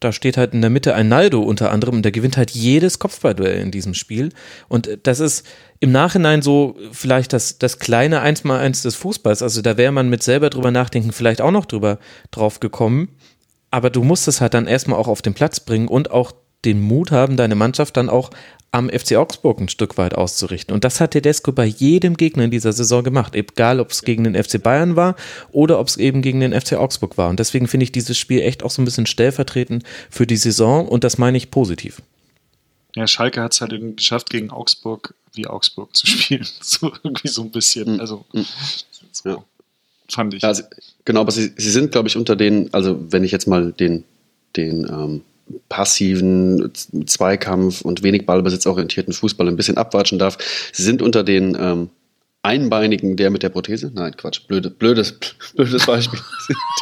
da 0.00 0.12
steht 0.12 0.36
halt 0.36 0.52
in 0.52 0.60
der 0.60 0.70
Mitte 0.70 0.94
ein 0.94 1.08
Naldo 1.08 1.42
unter 1.42 1.70
anderem 1.70 1.96
und 1.96 2.02
der 2.02 2.12
gewinnt 2.12 2.36
halt 2.36 2.50
jedes 2.50 2.98
Kopfballduell 2.98 3.60
in 3.60 3.70
diesem 3.70 3.94
Spiel. 3.94 4.30
Und 4.68 4.98
das 5.04 5.18
ist 5.18 5.46
im 5.80 5.92
Nachhinein 5.92 6.42
so 6.42 6.76
vielleicht 6.92 7.32
das, 7.32 7.58
das 7.58 7.78
kleine 7.78 8.20
Eins-mal-Eins 8.20 8.82
des 8.82 8.96
Fußballs. 8.96 9.42
Also 9.42 9.62
da 9.62 9.78
wäre 9.78 9.92
man 9.92 10.10
mit 10.10 10.22
selber 10.22 10.50
drüber 10.50 10.70
nachdenken 10.70 11.12
vielleicht 11.12 11.40
auch 11.40 11.50
noch 11.50 11.64
drüber 11.64 11.98
drauf 12.30 12.60
gekommen. 12.60 13.08
Aber 13.70 13.90
du 13.90 14.04
musst 14.04 14.28
es 14.28 14.40
halt 14.40 14.54
dann 14.54 14.66
erstmal 14.66 14.98
auch 14.98 15.08
auf 15.08 15.22
den 15.22 15.34
Platz 15.34 15.60
bringen 15.60 15.88
und 15.88 16.10
auch 16.10 16.32
den 16.64 16.80
Mut 16.80 17.10
haben, 17.10 17.36
deine 17.36 17.54
Mannschaft 17.54 17.96
dann 17.96 18.08
auch 18.08 18.30
am 18.74 18.90
FC 18.90 19.14
Augsburg 19.14 19.60
ein 19.60 19.68
Stück 19.68 19.96
weit 19.98 20.14
auszurichten. 20.14 20.74
Und 20.74 20.82
das 20.82 21.00
hat 21.00 21.12
Tedesco 21.12 21.52
bei 21.52 21.64
jedem 21.64 22.16
Gegner 22.16 22.44
in 22.44 22.50
dieser 22.50 22.72
Saison 22.72 23.04
gemacht. 23.04 23.36
Egal, 23.36 23.78
ob 23.78 23.92
es 23.92 24.02
gegen 24.02 24.24
den 24.24 24.34
FC 24.34 24.60
Bayern 24.60 24.96
war 24.96 25.14
oder 25.52 25.78
ob 25.78 25.86
es 25.86 25.96
eben 25.96 26.22
gegen 26.22 26.40
den 26.40 26.52
FC 26.52 26.72
Augsburg 26.72 27.16
war. 27.16 27.30
Und 27.30 27.38
deswegen 27.38 27.68
finde 27.68 27.84
ich 27.84 27.92
dieses 27.92 28.18
Spiel 28.18 28.40
echt 28.40 28.64
auch 28.64 28.72
so 28.72 28.82
ein 28.82 28.84
bisschen 28.84 29.06
stellvertretend 29.06 29.84
für 30.10 30.26
die 30.26 30.36
Saison. 30.36 30.88
Und 30.88 31.04
das 31.04 31.18
meine 31.18 31.36
ich 31.36 31.52
positiv. 31.52 32.02
Ja, 32.96 33.06
Schalke 33.06 33.42
hat 33.42 33.52
es 33.52 33.60
halt 33.60 33.72
irgendwie 33.72 33.94
geschafft, 33.96 34.28
gegen 34.30 34.50
Augsburg 34.50 35.14
wie 35.34 35.46
Augsburg 35.46 35.94
zu 35.94 36.06
spielen. 36.08 36.46
So 36.60 36.92
irgendwie 37.04 37.28
so 37.28 37.42
ein 37.42 37.52
bisschen. 37.52 37.94
Mhm. 37.94 38.00
Also, 38.00 38.24
so, 39.12 39.28
ja. 39.28 39.44
fand 40.08 40.34
ich. 40.34 40.42
Ja, 40.42 40.52
genau, 41.04 41.20
aber 41.20 41.30
sie, 41.30 41.52
sie 41.56 41.70
sind, 41.70 41.92
glaube 41.92 42.08
ich, 42.08 42.16
unter 42.16 42.34
den, 42.34 42.74
also 42.74 42.98
wenn 43.12 43.22
ich 43.22 43.30
jetzt 43.30 43.46
mal 43.46 43.70
den, 43.70 44.02
den 44.56 44.84
ähm, 44.90 45.20
passiven 45.68 46.72
Zweikampf 47.06 47.82
und 47.82 48.02
wenig 48.02 48.26
ballbesitzorientierten 48.26 49.12
Fußball 49.12 49.48
ein 49.48 49.56
bisschen 49.56 49.76
abwatschen 49.76 50.18
darf. 50.18 50.38
Sie 50.72 50.82
sind 50.82 51.02
unter 51.02 51.24
den 51.24 51.56
ähm, 51.58 51.90
Einbeinigen, 52.42 53.16
der 53.16 53.30
mit 53.30 53.42
der 53.42 53.48
Prothese? 53.48 53.90
Nein, 53.94 54.16
Quatsch, 54.16 54.46
blöde, 54.46 54.70
blödes, 54.70 55.12
blödes 55.54 55.86
Beispiel. 55.86 56.20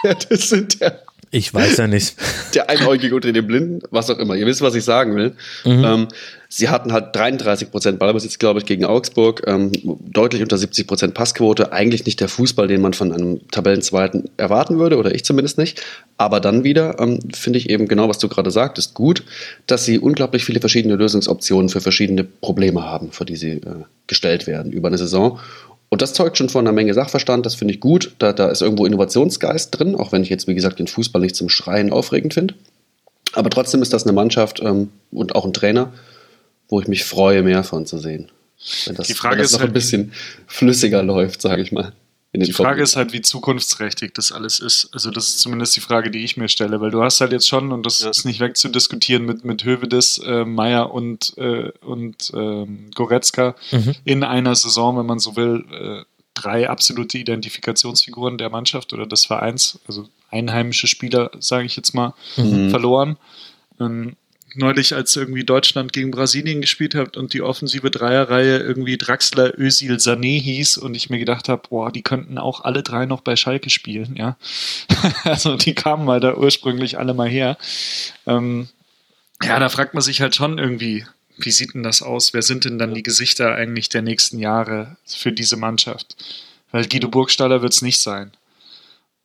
das 0.28 0.48
sind 0.48 0.80
der 0.80 1.02
ich 1.34 1.52
weiß 1.52 1.78
ja 1.78 1.86
nicht. 1.86 2.14
Der 2.54 2.68
Einäugige 2.68 3.14
unter 3.14 3.32
den 3.32 3.46
Blinden, 3.46 3.80
was 3.90 4.10
auch 4.10 4.18
immer. 4.18 4.36
Ihr 4.36 4.44
wisst, 4.44 4.60
was 4.60 4.74
ich 4.74 4.84
sagen 4.84 5.16
will. 5.16 5.32
Mhm. 5.64 5.84
Ähm, 5.84 6.08
sie 6.50 6.68
hatten 6.68 6.92
halt 6.92 7.16
33 7.16 7.70
Prozent 7.70 7.98
Ballbesitz, 7.98 8.38
glaube 8.38 8.60
ich, 8.60 8.66
gegen 8.66 8.84
Augsburg. 8.84 9.42
Ähm, 9.46 9.72
deutlich 9.82 10.42
unter 10.42 10.58
70 10.58 10.86
Prozent 10.86 11.14
Passquote. 11.14 11.72
Eigentlich 11.72 12.04
nicht 12.04 12.20
der 12.20 12.28
Fußball, 12.28 12.68
den 12.68 12.82
man 12.82 12.92
von 12.92 13.12
einem 13.12 13.48
Tabellenzweiten 13.48 14.28
erwarten 14.36 14.78
würde, 14.78 14.98
oder 14.98 15.14
ich 15.14 15.24
zumindest 15.24 15.56
nicht. 15.56 15.82
Aber 16.18 16.38
dann 16.38 16.64
wieder 16.64 17.00
ähm, 17.00 17.18
finde 17.32 17.58
ich 17.58 17.70
eben 17.70 17.88
genau, 17.88 18.10
was 18.10 18.18
du 18.18 18.28
gerade 18.28 18.50
sagtest, 18.50 18.92
gut, 18.92 19.24
dass 19.66 19.86
sie 19.86 19.98
unglaublich 19.98 20.44
viele 20.44 20.60
verschiedene 20.60 20.96
Lösungsoptionen 20.96 21.70
für 21.70 21.80
verschiedene 21.80 22.24
Probleme 22.24 22.84
haben, 22.84 23.10
vor 23.10 23.24
die 23.24 23.36
sie 23.36 23.52
äh, 23.52 23.84
gestellt 24.06 24.46
werden 24.46 24.70
über 24.70 24.88
eine 24.88 24.98
Saison. 24.98 25.40
Und 25.92 26.00
das 26.00 26.14
zeugt 26.14 26.38
schon 26.38 26.48
von 26.48 26.66
einer 26.66 26.72
Menge 26.72 26.94
Sachverstand, 26.94 27.44
das 27.44 27.54
finde 27.54 27.74
ich 27.74 27.80
gut. 27.80 28.14
Da, 28.18 28.32
da 28.32 28.48
ist 28.48 28.62
irgendwo 28.62 28.86
Innovationsgeist 28.86 29.78
drin, 29.78 29.94
auch 29.94 30.10
wenn 30.10 30.22
ich 30.22 30.30
jetzt, 30.30 30.48
wie 30.48 30.54
gesagt, 30.54 30.78
den 30.78 30.86
Fußball 30.86 31.20
nicht 31.20 31.36
zum 31.36 31.50
Schreien 31.50 31.92
aufregend 31.92 32.32
finde. 32.32 32.54
Aber 33.34 33.50
trotzdem 33.50 33.82
ist 33.82 33.92
das 33.92 34.04
eine 34.04 34.14
Mannschaft 34.14 34.62
ähm, 34.64 34.88
und 35.10 35.34
auch 35.34 35.44
ein 35.44 35.52
Trainer, 35.52 35.92
wo 36.70 36.80
ich 36.80 36.88
mich 36.88 37.04
freue, 37.04 37.42
mehr 37.42 37.62
von 37.62 37.84
zu 37.84 37.98
sehen. 37.98 38.30
Wenn 38.86 38.94
das, 38.94 39.06
Die 39.06 39.12
Frage 39.12 39.34
wenn 39.34 39.42
das 39.42 39.48
ist 39.48 39.52
noch 39.52 39.60
halt, 39.60 39.68
ein 39.68 39.74
bisschen 39.74 40.12
flüssiger 40.46 41.02
läuft, 41.02 41.42
sage 41.42 41.60
ich 41.60 41.72
mal 41.72 41.92
die 42.34 42.52
Frage 42.52 42.82
ist 42.82 42.96
halt, 42.96 43.12
wie 43.12 43.20
zukunftsträchtig 43.20 44.14
das 44.14 44.32
alles 44.32 44.58
ist. 44.58 44.88
Also 44.92 45.10
das 45.10 45.28
ist 45.28 45.40
zumindest 45.40 45.76
die 45.76 45.80
Frage, 45.80 46.10
die 46.10 46.24
ich 46.24 46.38
mir 46.38 46.48
stelle, 46.48 46.80
weil 46.80 46.90
du 46.90 47.02
hast 47.02 47.20
halt 47.20 47.32
jetzt 47.32 47.46
schon, 47.46 47.72
und 47.72 47.84
das 47.84 48.00
ja. 48.00 48.10
ist 48.10 48.24
nicht 48.24 48.40
wegzudiskutieren, 48.40 49.26
mit, 49.26 49.44
mit 49.44 49.64
Hövedes, 49.64 50.18
äh, 50.18 50.46
Meier 50.46 50.92
und, 50.92 51.36
äh, 51.36 51.70
und 51.82 52.32
ähm, 52.34 52.90
Goretzka 52.94 53.54
mhm. 53.70 53.94
in 54.04 54.24
einer 54.24 54.54
Saison, 54.54 54.96
wenn 54.96 55.06
man 55.06 55.18
so 55.18 55.36
will, 55.36 55.64
äh, 55.70 56.04
drei 56.32 56.70
absolute 56.70 57.18
Identifikationsfiguren 57.18 58.38
der 58.38 58.48
Mannschaft 58.48 58.94
oder 58.94 59.06
des 59.06 59.26
Vereins, 59.26 59.78
also 59.86 60.08
einheimische 60.30 60.86
Spieler, 60.86 61.30
sage 61.38 61.66
ich 61.66 61.76
jetzt 61.76 61.92
mal, 61.94 62.14
mhm. 62.38 62.70
verloren. 62.70 63.18
Ähm, 63.78 64.16
neulich, 64.54 64.94
als 64.94 65.16
irgendwie 65.16 65.44
Deutschland 65.44 65.92
gegen 65.92 66.10
Brasilien 66.10 66.60
gespielt 66.60 66.94
hat 66.94 67.16
und 67.16 67.32
die 67.32 67.42
offensive 67.42 67.90
Dreierreihe 67.90 68.58
irgendwie 68.58 68.98
Draxler, 68.98 69.58
Özil, 69.58 69.96
Sané 69.96 70.40
hieß 70.40 70.78
und 70.78 70.94
ich 70.94 71.10
mir 71.10 71.18
gedacht 71.18 71.48
habe, 71.48 71.68
boah, 71.68 71.90
die 71.90 72.02
könnten 72.02 72.38
auch 72.38 72.62
alle 72.64 72.82
drei 72.82 73.06
noch 73.06 73.20
bei 73.20 73.36
Schalke 73.36 73.70
spielen, 73.70 74.16
ja. 74.16 74.36
also 75.24 75.56
die 75.56 75.74
kamen 75.74 76.04
mal 76.04 76.20
da 76.20 76.34
ursprünglich 76.34 76.98
alle 76.98 77.14
mal 77.14 77.28
her. 77.28 77.56
Ähm, 78.26 78.68
ja, 79.42 79.58
da 79.58 79.68
fragt 79.68 79.94
man 79.94 80.02
sich 80.02 80.20
halt 80.20 80.34
schon 80.34 80.58
irgendwie, 80.58 81.04
wie 81.36 81.50
sieht 81.50 81.74
denn 81.74 81.82
das 81.82 82.02
aus? 82.02 82.32
Wer 82.32 82.42
sind 82.42 82.64
denn 82.64 82.78
dann 82.78 82.94
die 82.94 83.02
Gesichter 83.02 83.54
eigentlich 83.54 83.88
der 83.88 84.02
nächsten 84.02 84.38
Jahre 84.38 84.96
für 85.04 85.32
diese 85.32 85.56
Mannschaft? 85.56 86.16
Weil 86.70 86.86
Guido 86.86 87.08
Burgstaller 87.08 87.62
wird 87.62 87.72
es 87.72 87.82
nicht 87.82 88.00
sein. 88.00 88.32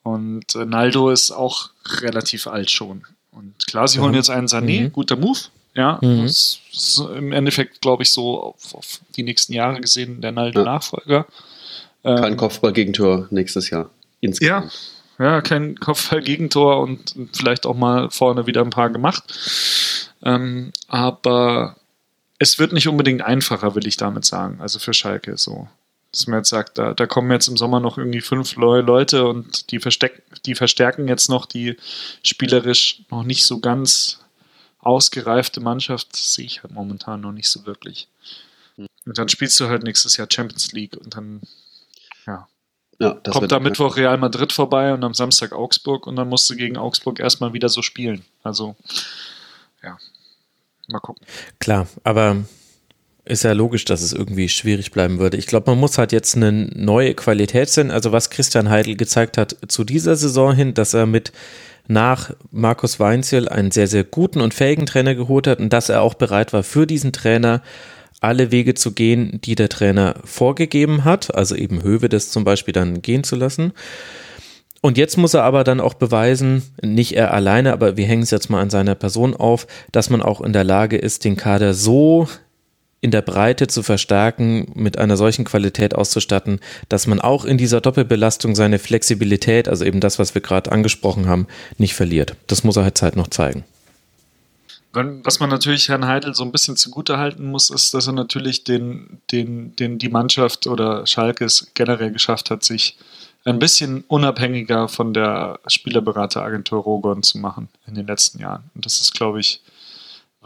Und 0.03 0.55
äh, 0.55 0.65
Naldo 0.65 1.09
ist 1.09 1.31
auch 1.31 1.71
relativ 2.01 2.47
alt 2.47 2.71
schon. 2.71 3.05
Und 3.37 3.67
klar, 3.67 3.87
sie 3.87 3.99
holen 3.99 4.13
jetzt 4.13 4.29
einen 4.29 4.47
Sané, 4.47 4.83
mhm. 4.83 4.91
guter 4.91 5.15
Move. 5.15 5.39
Ja, 5.75 5.99
mhm. 6.01 6.23
das 6.23 6.59
ist 6.73 6.99
im 7.15 7.31
Endeffekt, 7.31 7.81
glaube 7.81 8.03
ich, 8.03 8.11
so 8.11 8.41
auf, 8.41 8.73
auf, 8.73 8.99
die 9.15 9.23
nächsten 9.23 9.53
Jahre 9.53 9.79
gesehen 9.79 10.21
der 10.21 10.31
Naldo-Nachfolger. 10.31 11.27
Ja. 12.03 12.15
Kein 12.15 12.33
ähm, 12.33 12.37
Kopfball-Gegentor 12.37 13.27
nächstes 13.29 13.69
Jahr. 13.69 13.89
Insgesamt. 14.19 14.71
Ja, 15.19 15.25
ja, 15.25 15.41
kein 15.41 15.79
Kopfball-Gegentor 15.79 16.79
und 16.79 17.15
vielleicht 17.33 17.65
auch 17.65 17.75
mal 17.75 18.09
vorne 18.09 18.47
wieder 18.47 18.61
ein 18.61 18.71
paar 18.71 18.89
gemacht. 18.89 19.23
Ähm, 20.23 20.71
aber 20.87 21.75
es 22.39 22.57
wird 22.57 22.73
nicht 22.73 22.87
unbedingt 22.87 23.21
einfacher, 23.21 23.75
will 23.75 23.87
ich 23.87 23.97
damit 23.97 24.25
sagen. 24.25 24.59
Also 24.61 24.79
für 24.79 24.93
Schalke 24.93 25.37
so 25.37 25.67
dass 26.11 26.27
man 26.27 26.39
jetzt 26.39 26.49
sagt, 26.49 26.77
da, 26.77 26.93
da 26.93 27.05
kommen 27.05 27.31
jetzt 27.31 27.47
im 27.47 27.57
Sommer 27.57 27.79
noch 27.79 27.97
irgendwie 27.97 28.21
fünf 28.21 28.57
neue 28.57 28.81
Leute 28.81 29.27
und 29.27 29.71
die, 29.71 29.79
versteck, 29.79 30.23
die 30.45 30.55
verstärken 30.55 31.07
jetzt 31.07 31.29
noch 31.29 31.45
die 31.45 31.77
spielerisch 32.23 33.01
noch 33.09 33.23
nicht 33.23 33.45
so 33.45 33.59
ganz 33.59 34.19
ausgereifte 34.79 35.59
Mannschaft, 35.59 36.13
das 36.13 36.33
sehe 36.33 36.45
ich 36.45 36.63
halt 36.63 36.73
momentan 36.73 37.21
noch 37.21 37.33
nicht 37.33 37.49
so 37.49 37.65
wirklich. 37.65 38.07
Und 38.77 39.17
dann 39.17 39.29
spielst 39.29 39.59
du 39.59 39.67
halt 39.67 39.83
nächstes 39.83 40.17
Jahr 40.17 40.27
Champions 40.31 40.71
League 40.71 40.95
und 40.97 41.15
dann 41.15 41.41
ja, 42.25 42.47
ja, 42.99 43.13
kommt 43.31 43.51
da 43.51 43.59
Mittwoch 43.59 43.95
Real 43.95 44.17
Madrid 44.17 44.51
vorbei 44.51 44.93
und 44.93 45.03
am 45.03 45.13
Samstag 45.13 45.51
Augsburg 45.51 46.07
und 46.07 46.15
dann 46.15 46.29
musst 46.29 46.49
du 46.49 46.55
gegen 46.55 46.77
Augsburg 46.77 47.19
erstmal 47.19 47.53
wieder 47.53 47.69
so 47.69 47.81
spielen. 47.81 48.25
Also 48.43 48.75
ja, 49.83 49.97
mal 50.87 50.99
gucken. 50.99 51.25
Klar, 51.59 51.87
aber 52.03 52.43
ist 53.29 53.43
ja 53.43 53.53
logisch, 53.53 53.85
dass 53.85 54.01
es 54.01 54.13
irgendwie 54.13 54.49
schwierig 54.49 54.91
bleiben 54.91 55.19
würde. 55.19 55.37
Ich 55.37 55.47
glaube, 55.47 55.71
man 55.71 55.79
muss 55.79 55.97
halt 55.97 56.11
jetzt 56.11 56.35
eine 56.35 56.51
neue 56.51 57.13
Qualität 57.13 57.69
sehen. 57.69 57.91
Also 57.91 58.11
was 58.11 58.29
Christian 58.29 58.69
Heidel 58.69 58.95
gezeigt 58.95 59.37
hat 59.37 59.55
zu 59.67 59.83
dieser 59.83 60.15
Saison 60.15 60.53
hin, 60.55 60.73
dass 60.73 60.93
er 60.93 61.05
mit 61.05 61.31
nach 61.87 62.31
Markus 62.51 62.99
Weinziel 62.99 63.47
einen 63.47 63.71
sehr, 63.71 63.87
sehr 63.87 64.03
guten 64.03 64.41
und 64.41 64.53
fähigen 64.53 64.85
Trainer 64.85 65.15
geholt 65.15 65.47
hat 65.47 65.59
und 65.59 65.71
dass 65.71 65.89
er 65.89 66.01
auch 66.01 66.15
bereit 66.15 66.53
war, 66.53 66.63
für 66.63 66.85
diesen 66.85 67.13
Trainer 67.13 67.61
alle 68.19 68.51
Wege 68.51 68.73
zu 68.73 68.91
gehen, 68.93 69.39
die 69.43 69.55
der 69.55 69.69
Trainer 69.69 70.15
vorgegeben 70.23 71.05
hat, 71.05 71.33
also 71.35 71.55
eben 71.55 71.83
Höwe 71.83 72.09
das 72.09 72.29
zum 72.29 72.43
Beispiel 72.43 72.73
dann 72.73 73.01
gehen 73.01 73.23
zu 73.23 73.35
lassen. 73.35 73.73
Und 74.81 74.97
jetzt 74.97 75.17
muss 75.17 75.33
er 75.33 75.43
aber 75.43 75.63
dann 75.63 75.79
auch 75.79 75.95
beweisen, 75.95 76.63
nicht 76.81 77.13
er 77.13 77.33
alleine, 77.33 77.73
aber 77.73 77.97
wir 77.97 78.05
hängen 78.05 78.23
es 78.23 78.31
jetzt 78.31 78.49
mal 78.49 78.61
an 78.61 78.69
seiner 78.69 78.95
Person 78.95 79.35
auf, 79.35 79.67
dass 79.91 80.09
man 80.09 80.21
auch 80.21 80.41
in 80.41 80.53
der 80.53 80.63
Lage 80.63 80.97
ist, 80.97 81.25
den 81.25 81.35
Kader 81.35 81.73
so 81.73 82.27
in 82.99 83.11
der 83.11 83.21
Breite 83.21 83.67
zu 83.67 83.83
verstärken, 83.83 84.71
mit 84.73 84.97
einer 84.97 85.17
solchen 85.17 85.45
Qualität 85.45 85.93
auszustatten, 85.93 86.59
dass 86.89 87.05
man 87.05 87.21
auch 87.21 87.45
in 87.45 87.57
dieser 87.57 87.79
Doppelbelastung 87.79 88.55
seine 88.55 88.79
Flexibilität, 88.79 89.67
also 89.67 89.85
eben 89.85 89.99
das, 89.99 90.17
was 90.17 90.33
wir 90.33 90.41
gerade 90.41 90.71
angesprochen 90.71 91.27
haben, 91.27 91.47
nicht 91.77 91.93
verliert. 91.93 92.35
Das 92.47 92.63
muss 92.63 92.75
er 92.75 92.83
halt 92.83 92.97
Zeit 92.97 93.15
noch 93.15 93.27
zeigen. 93.27 93.63
Was 94.93 95.39
man 95.39 95.51
natürlich 95.51 95.89
Herrn 95.89 96.07
Heidel 96.07 96.33
so 96.33 96.43
ein 96.43 96.51
bisschen 96.51 96.75
zugutehalten 96.75 97.45
muss, 97.45 97.69
ist, 97.69 97.93
dass 97.93 98.07
er 98.07 98.13
natürlich 98.13 98.63
den, 98.63 99.21
den, 99.31 99.75
den 99.75 99.99
die 99.99 100.09
Mannschaft 100.09 100.65
oder 100.65 101.05
Schalke 101.05 101.45
es 101.45 101.67
generell 101.75 102.11
geschafft 102.11 102.49
hat, 102.49 102.63
sich 102.63 102.97
ein 103.45 103.59
bisschen 103.59 104.03
unabhängiger 104.07 104.87
von 104.87 105.13
der 105.13 105.59
Spielerberateragentur 105.67 106.81
Rogon 106.81 107.21
zu 107.21 107.37
machen 107.37 107.69
in 107.85 107.93
den 107.93 108.07
letzten 108.07 108.39
Jahren. 108.39 108.71
Und 108.73 108.85
das 108.85 108.99
ist, 108.99 109.13
glaube 109.13 109.39
ich, 109.39 109.61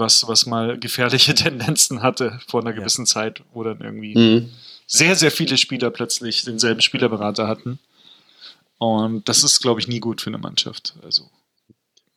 was, 0.02 0.28
was 0.28 0.46
mal 0.46 0.78
gefährliche 0.78 1.34
Tendenzen 1.36 2.02
hatte 2.02 2.42
vor 2.48 2.60
einer 2.60 2.74
gewissen 2.74 3.06
ja. 3.06 3.12
Zeit, 3.12 3.42
wo 3.54 3.64
dann 3.64 3.80
irgendwie 3.80 4.18
mhm. 4.18 4.50
sehr, 4.86 5.16
sehr 5.16 5.32
viele 5.32 5.58
Spieler 5.58 5.90
plötzlich 5.92 6.44
denselben 6.44 6.82
Spielerberater 6.82 7.48
hatten. 7.48 7.80
Und 8.78 9.30
das 9.30 9.44
ist, 9.44 9.62
glaube 9.62 9.80
ich, 9.80 9.88
nie 9.88 10.00
gut 10.00 10.20
für 10.20 10.32
eine 10.32 10.40
Mannschaft. 10.40 10.96
Also. 11.04 11.30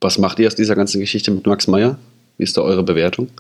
Was 0.00 0.18
macht 0.18 0.38
ihr 0.40 0.48
aus 0.48 0.56
dieser 0.56 0.74
ganzen 0.74 0.98
Geschichte 0.98 1.30
mit 1.30 1.46
Max 1.46 1.68
Meyer? 1.68 1.98
Wie 2.38 2.42
ist 2.42 2.56
da 2.56 2.62
eure 2.62 2.82
Bewertung? 2.82 3.30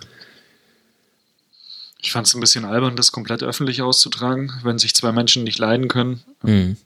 Ich 2.00 2.12
fand 2.12 2.26
es 2.26 2.34
ein 2.34 2.40
bisschen 2.40 2.66
albern, 2.66 2.96
das 2.96 3.12
komplett 3.12 3.42
öffentlich 3.42 3.80
auszutragen, 3.80 4.52
wenn 4.62 4.78
sich 4.78 4.94
zwei 4.94 5.10
Menschen 5.10 5.42
nicht 5.42 5.58
leiden 5.58 5.88
können. 5.88 6.22
Mhm. 6.42 6.76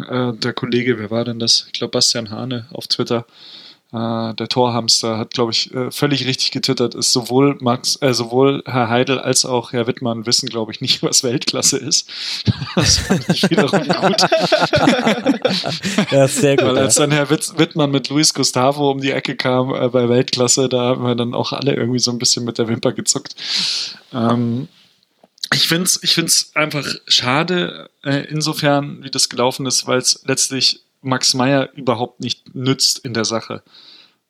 Äh, 0.00 0.32
der 0.34 0.52
Kollege, 0.52 0.98
wer 0.98 1.10
war 1.10 1.24
denn 1.24 1.38
das? 1.38 1.64
Ich 1.66 1.72
glaube, 1.72 1.92
Bastian 1.92 2.30
Hane 2.30 2.66
auf 2.72 2.88
Twitter 2.88 3.24
äh, 3.90 4.34
der 4.34 4.48
Torhamster 4.48 5.16
hat, 5.16 5.32
glaube 5.32 5.52
ich, 5.52 5.72
äh, 5.72 5.90
völlig 5.90 6.26
richtig 6.26 6.50
getwittert, 6.50 6.94
ist 6.94 7.10
sowohl 7.12 7.56
Max, 7.60 7.96
äh, 8.02 8.12
sowohl 8.12 8.62
Herr 8.66 8.90
Heidel 8.90 9.18
als 9.18 9.46
auch 9.46 9.72
Herr 9.72 9.86
Wittmann 9.86 10.26
wissen, 10.26 10.48
glaube 10.48 10.72
ich, 10.72 10.82
nicht, 10.82 11.02
was 11.02 11.22
Weltklasse 11.24 11.78
ist. 11.78 12.06
das 12.74 12.98
fand 12.98 13.26
ich 13.30 13.48
wiederum 13.48 13.80
gut. 13.80 14.20
ja, 16.10 16.28
sehr 16.28 16.56
gut. 16.56 16.66
Weil 16.66 16.78
als 16.78 16.96
dann 16.96 17.10
Herr 17.12 17.30
Witt, 17.30 17.58
Wittmann 17.58 17.90
mit 17.90 18.10
Luis 18.10 18.34
Gustavo 18.34 18.90
um 18.90 19.00
die 19.00 19.12
Ecke 19.12 19.36
kam 19.36 19.74
äh, 19.74 19.88
bei 19.88 20.06
Weltklasse, 20.08 20.68
da 20.68 20.80
haben 20.80 21.04
wir 21.04 21.14
dann 21.14 21.32
auch 21.32 21.52
alle 21.52 21.74
irgendwie 21.74 21.98
so 21.98 22.10
ein 22.10 22.18
bisschen 22.18 22.44
mit 22.44 22.58
der 22.58 22.68
Wimper 22.68 22.92
gezuckt. 22.92 23.36
Ähm, 24.12 24.68
ich 25.54 25.66
finde 25.66 25.84
es 25.84 26.02
ich 26.02 26.12
find's 26.12 26.50
einfach 26.54 26.86
schade, 27.06 27.88
äh, 28.04 28.26
insofern, 28.28 29.02
wie 29.02 29.10
das 29.10 29.30
gelaufen 29.30 29.64
ist, 29.64 29.86
weil 29.86 29.98
es 29.98 30.20
letztlich 30.26 30.82
Max 31.02 31.34
Meyer 31.34 31.70
überhaupt 31.74 32.20
nicht 32.20 32.54
nützt 32.54 32.98
in 32.98 33.14
der 33.14 33.24
Sache. 33.24 33.62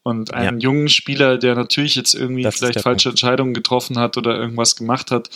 Und 0.02 0.32
einen 0.32 0.60
ja. 0.60 0.64
jungen 0.70 0.88
Spieler, 0.88 1.36
der 1.36 1.54
natürlich 1.54 1.94
jetzt 1.94 2.14
irgendwie 2.14 2.42
das 2.42 2.56
vielleicht 2.56 2.80
falsche 2.80 3.10
Punkt. 3.10 3.20
Entscheidungen 3.20 3.52
getroffen 3.52 3.98
hat 3.98 4.16
oder 4.16 4.38
irgendwas 4.38 4.76
gemacht 4.76 5.10
hat, 5.10 5.28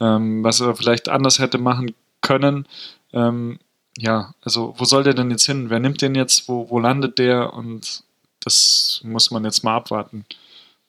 ähm, 0.00 0.44
was 0.44 0.60
er 0.60 0.76
vielleicht 0.76 1.08
anders 1.08 1.38
hätte 1.38 1.58
machen 1.58 1.94
können, 2.20 2.66
ähm, 3.12 3.58
ja, 3.96 4.34
also 4.42 4.74
wo 4.76 4.84
soll 4.84 5.02
der 5.02 5.14
denn 5.14 5.30
jetzt 5.30 5.46
hin? 5.46 5.70
Wer 5.70 5.80
nimmt 5.80 6.02
den 6.02 6.14
jetzt? 6.14 6.48
Wo, 6.48 6.68
wo 6.70 6.78
landet 6.78 7.18
der? 7.18 7.52
Und 7.52 8.04
das 8.44 9.00
muss 9.02 9.30
man 9.30 9.44
jetzt 9.44 9.64
mal 9.64 9.76
abwarten. 9.76 10.24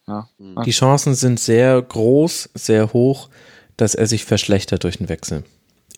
Ja. 0.07 0.27
Die 0.65 0.71
Chancen 0.71 1.15
sind 1.15 1.39
sehr 1.39 1.81
groß, 1.81 2.49
sehr 2.53 2.93
hoch, 2.93 3.30
dass 3.77 3.95
er 3.95 4.05
sich 4.05 4.26
verschlechtert 4.26 4.84
durch 4.84 4.97
den 4.97 5.09
Wechsel 5.09 5.43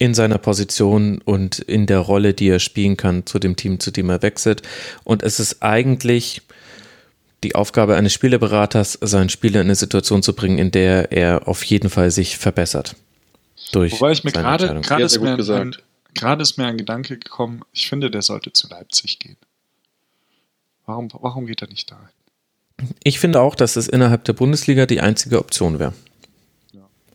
in 0.01 0.15
seiner 0.15 0.39
Position 0.39 1.21
und 1.25 1.59
in 1.59 1.85
der 1.85 1.99
Rolle, 1.99 2.33
die 2.33 2.47
er 2.47 2.57
spielen 2.57 2.97
kann, 2.97 3.27
zu 3.27 3.37
dem 3.37 3.55
Team, 3.55 3.79
zu 3.79 3.91
dem 3.91 4.09
er 4.09 4.23
wechselt. 4.23 4.63
Und 5.03 5.21
es 5.21 5.39
ist 5.39 5.61
eigentlich 5.61 6.41
die 7.43 7.53
Aufgabe 7.53 7.95
eines 7.95 8.11
Spieleberaters, 8.11 8.97
seinen 8.99 9.29
Spieler 9.29 9.61
in 9.61 9.67
eine 9.67 9.75
Situation 9.75 10.23
zu 10.23 10.33
bringen, 10.33 10.57
in 10.57 10.71
der 10.71 11.11
er 11.11 11.47
auf 11.47 11.63
jeden 11.65 11.91
Fall 11.91 12.09
sich 12.09 12.39
verbessert. 12.39 12.95
Durch 13.73 13.93
Wobei 13.93 14.13
ich 14.13 14.23
mir 14.23 14.31
gerade, 14.31 14.81
gerade 14.81 15.03
ist, 15.03 15.21
mir 15.21 15.37
ein, 15.37 15.75
gerade 16.15 16.41
ist 16.41 16.57
mir 16.57 16.65
ein 16.65 16.77
Gedanke 16.77 17.19
gekommen, 17.19 17.61
ich 17.71 17.87
finde, 17.87 18.09
der 18.09 18.23
sollte 18.23 18.51
zu 18.53 18.67
Leipzig 18.69 19.19
gehen. 19.19 19.37
Warum, 20.87 21.09
warum 21.13 21.45
geht 21.45 21.61
er 21.61 21.67
nicht 21.67 21.91
da? 21.91 22.09
Ich 23.03 23.19
finde 23.19 23.39
auch, 23.39 23.53
dass 23.53 23.75
es 23.75 23.87
innerhalb 23.87 24.23
der 24.23 24.33
Bundesliga 24.33 24.87
die 24.87 25.01
einzige 25.01 25.37
Option 25.37 25.77
wäre. 25.77 25.93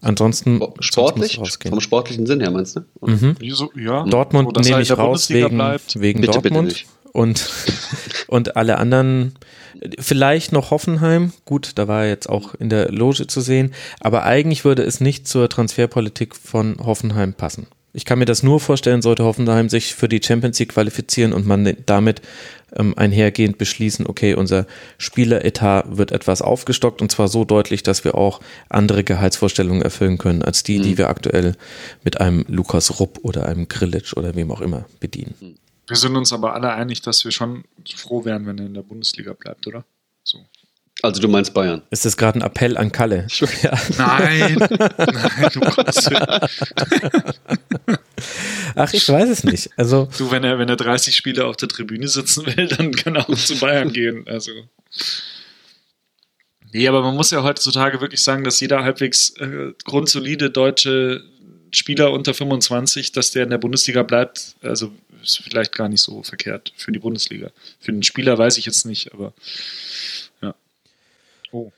Ansonsten 0.06 0.60
sportlich, 0.78 1.40
vom 1.68 1.80
sportlichen 1.80 2.26
Sinn 2.26 2.38
her 2.38 2.52
meinst 2.52 2.76
du? 2.76 2.80
Mhm. 3.00 3.36
Ja. 3.74 4.04
Dortmund 4.04 4.56
nehme 4.64 4.80
ich 4.80 4.96
raus 4.96 5.30
wegen, 5.30 5.58
wegen 5.96 6.20
bitte, 6.20 6.32
Dortmund 6.34 6.68
bitte 6.68 6.84
und 7.10 7.50
und 8.28 8.56
alle 8.56 8.78
anderen 8.78 9.34
vielleicht 9.98 10.52
noch 10.52 10.70
Hoffenheim. 10.70 11.32
Gut, 11.44 11.72
da 11.74 11.88
war 11.88 12.04
er 12.04 12.10
jetzt 12.10 12.28
auch 12.28 12.54
in 12.54 12.68
der 12.68 12.92
Loge 12.92 13.26
zu 13.26 13.40
sehen, 13.40 13.74
aber 13.98 14.22
eigentlich 14.22 14.64
würde 14.64 14.84
es 14.84 15.00
nicht 15.00 15.26
zur 15.26 15.48
Transferpolitik 15.48 16.36
von 16.36 16.76
Hoffenheim 16.78 17.34
passen. 17.34 17.66
Ich 17.96 18.04
kann 18.04 18.18
mir 18.18 18.26
das 18.26 18.42
nur 18.42 18.60
vorstellen, 18.60 19.00
sollte 19.00 19.24
Hoffenheim 19.24 19.70
sich 19.70 19.94
für 19.94 20.06
die 20.06 20.20
Champions 20.22 20.58
League 20.58 20.74
qualifizieren 20.74 21.32
und 21.32 21.46
man 21.46 21.78
damit 21.86 22.20
ähm, 22.76 22.92
einhergehend 22.94 23.56
beschließen, 23.56 24.06
okay, 24.06 24.34
unser 24.34 24.66
Spieleretat 24.98 25.96
wird 25.96 26.12
etwas 26.12 26.42
aufgestockt 26.42 27.00
und 27.00 27.10
zwar 27.10 27.28
so 27.28 27.46
deutlich, 27.46 27.82
dass 27.82 28.04
wir 28.04 28.14
auch 28.14 28.40
andere 28.68 29.02
Gehaltsvorstellungen 29.02 29.80
erfüllen 29.80 30.18
können, 30.18 30.42
als 30.42 30.62
die, 30.62 30.78
mhm. 30.78 30.82
die 30.82 30.98
wir 30.98 31.08
aktuell 31.08 31.56
mit 32.04 32.20
einem 32.20 32.44
Lukas 32.48 33.00
Rupp 33.00 33.20
oder 33.22 33.46
einem 33.46 33.66
Grillitsch 33.66 34.14
oder 34.14 34.34
wem 34.34 34.50
auch 34.50 34.60
immer 34.60 34.84
bedienen. 35.00 35.56
Wir 35.86 35.96
sind 35.96 36.16
uns 36.16 36.34
aber 36.34 36.52
alle 36.52 36.74
einig, 36.74 37.00
dass 37.00 37.24
wir 37.24 37.32
schon 37.32 37.64
froh 37.94 38.26
wären, 38.26 38.44
wenn 38.44 38.58
er 38.58 38.66
in 38.66 38.74
der 38.74 38.82
Bundesliga 38.82 39.32
bleibt, 39.32 39.66
oder? 39.66 39.86
So. 40.22 40.44
Also 41.02 41.20
du 41.20 41.28
meinst 41.28 41.52
Bayern. 41.52 41.82
Ist 41.90 42.04
das 42.04 42.16
gerade 42.16 42.38
ein 42.38 42.42
Appell 42.42 42.76
an 42.76 42.90
Kalle? 42.90 43.26
Ja. 43.62 43.78
Nein, 43.98 44.56
nein, 44.78 45.50
du 45.52 45.60
Gott. 45.60 45.94
Ach, 48.74 48.92
ich 48.92 49.08
weiß 49.08 49.28
es 49.28 49.44
nicht. 49.44 49.70
Also 49.76 50.08
du, 50.16 50.30
wenn 50.30 50.42
er, 50.42 50.58
wenn 50.58 50.68
er 50.68 50.76
30 50.76 51.14
Spiele 51.14 51.44
auf 51.46 51.56
der 51.56 51.68
Tribüne 51.68 52.08
sitzen 52.08 52.46
will, 52.46 52.66
dann 52.68 52.92
kann 52.92 53.16
er 53.16 53.28
auch 53.28 53.36
zu 53.36 53.58
Bayern 53.58 53.92
gehen. 53.92 54.24
Also. 54.26 54.52
Nee, 56.72 56.88
aber 56.88 57.02
man 57.02 57.14
muss 57.14 57.30
ja 57.30 57.42
heutzutage 57.42 58.00
wirklich 58.00 58.22
sagen, 58.22 58.44
dass 58.44 58.60
jeder 58.60 58.82
halbwegs 58.82 59.30
äh, 59.38 59.72
grundsolide 59.84 60.50
deutsche 60.50 61.22
Spieler 61.70 62.12
unter 62.12 62.32
25, 62.32 63.12
dass 63.12 63.30
der 63.30 63.44
in 63.44 63.50
der 63.50 63.58
Bundesliga 63.58 64.02
bleibt, 64.02 64.56
also 64.62 64.92
ist 65.22 65.42
vielleicht 65.42 65.74
gar 65.74 65.88
nicht 65.88 66.00
so 66.00 66.22
verkehrt 66.22 66.72
für 66.76 66.92
die 66.92 66.98
Bundesliga. 66.98 67.50
Für 67.80 67.92
den 67.92 68.02
Spieler 68.02 68.38
weiß 68.38 68.58
ich 68.58 68.66
jetzt 68.66 68.86
nicht, 68.86 69.12
aber 69.12 69.34
Oh. 71.52 71.72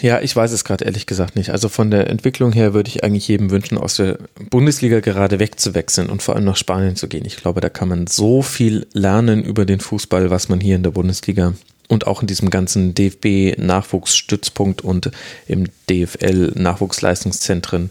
Ja, 0.00 0.20
ich 0.20 0.34
weiß 0.34 0.52
es 0.52 0.64
gerade 0.64 0.84
ehrlich 0.84 1.06
gesagt 1.06 1.36
nicht. 1.36 1.50
Also 1.50 1.68
von 1.68 1.90
der 1.90 2.08
Entwicklung 2.08 2.52
her 2.52 2.72
würde 2.72 2.88
ich 2.88 3.04
eigentlich 3.04 3.28
jedem 3.28 3.50
wünschen, 3.50 3.76
aus 3.76 3.96
der 3.96 4.18
Bundesliga 4.48 5.00
gerade 5.00 5.38
wegzuwechseln 5.38 6.08
und 6.08 6.22
vor 6.22 6.36
allem 6.36 6.44
nach 6.44 6.56
Spanien 6.56 6.96
zu 6.96 7.08
gehen. 7.08 7.26
Ich 7.26 7.36
glaube, 7.36 7.60
da 7.60 7.68
kann 7.68 7.88
man 7.88 8.06
so 8.06 8.40
viel 8.42 8.86
lernen 8.92 9.44
über 9.44 9.66
den 9.66 9.80
Fußball, 9.80 10.30
was 10.30 10.48
man 10.48 10.60
hier 10.60 10.76
in 10.76 10.82
der 10.82 10.92
Bundesliga 10.92 11.54
und 11.88 12.06
auch 12.06 12.22
in 12.22 12.28
diesem 12.28 12.48
ganzen 12.50 12.94
DFB-Nachwuchsstützpunkt 12.94 14.80
und 14.80 15.10
im 15.46 15.66
DFL-Nachwuchsleistungszentren 15.90 17.90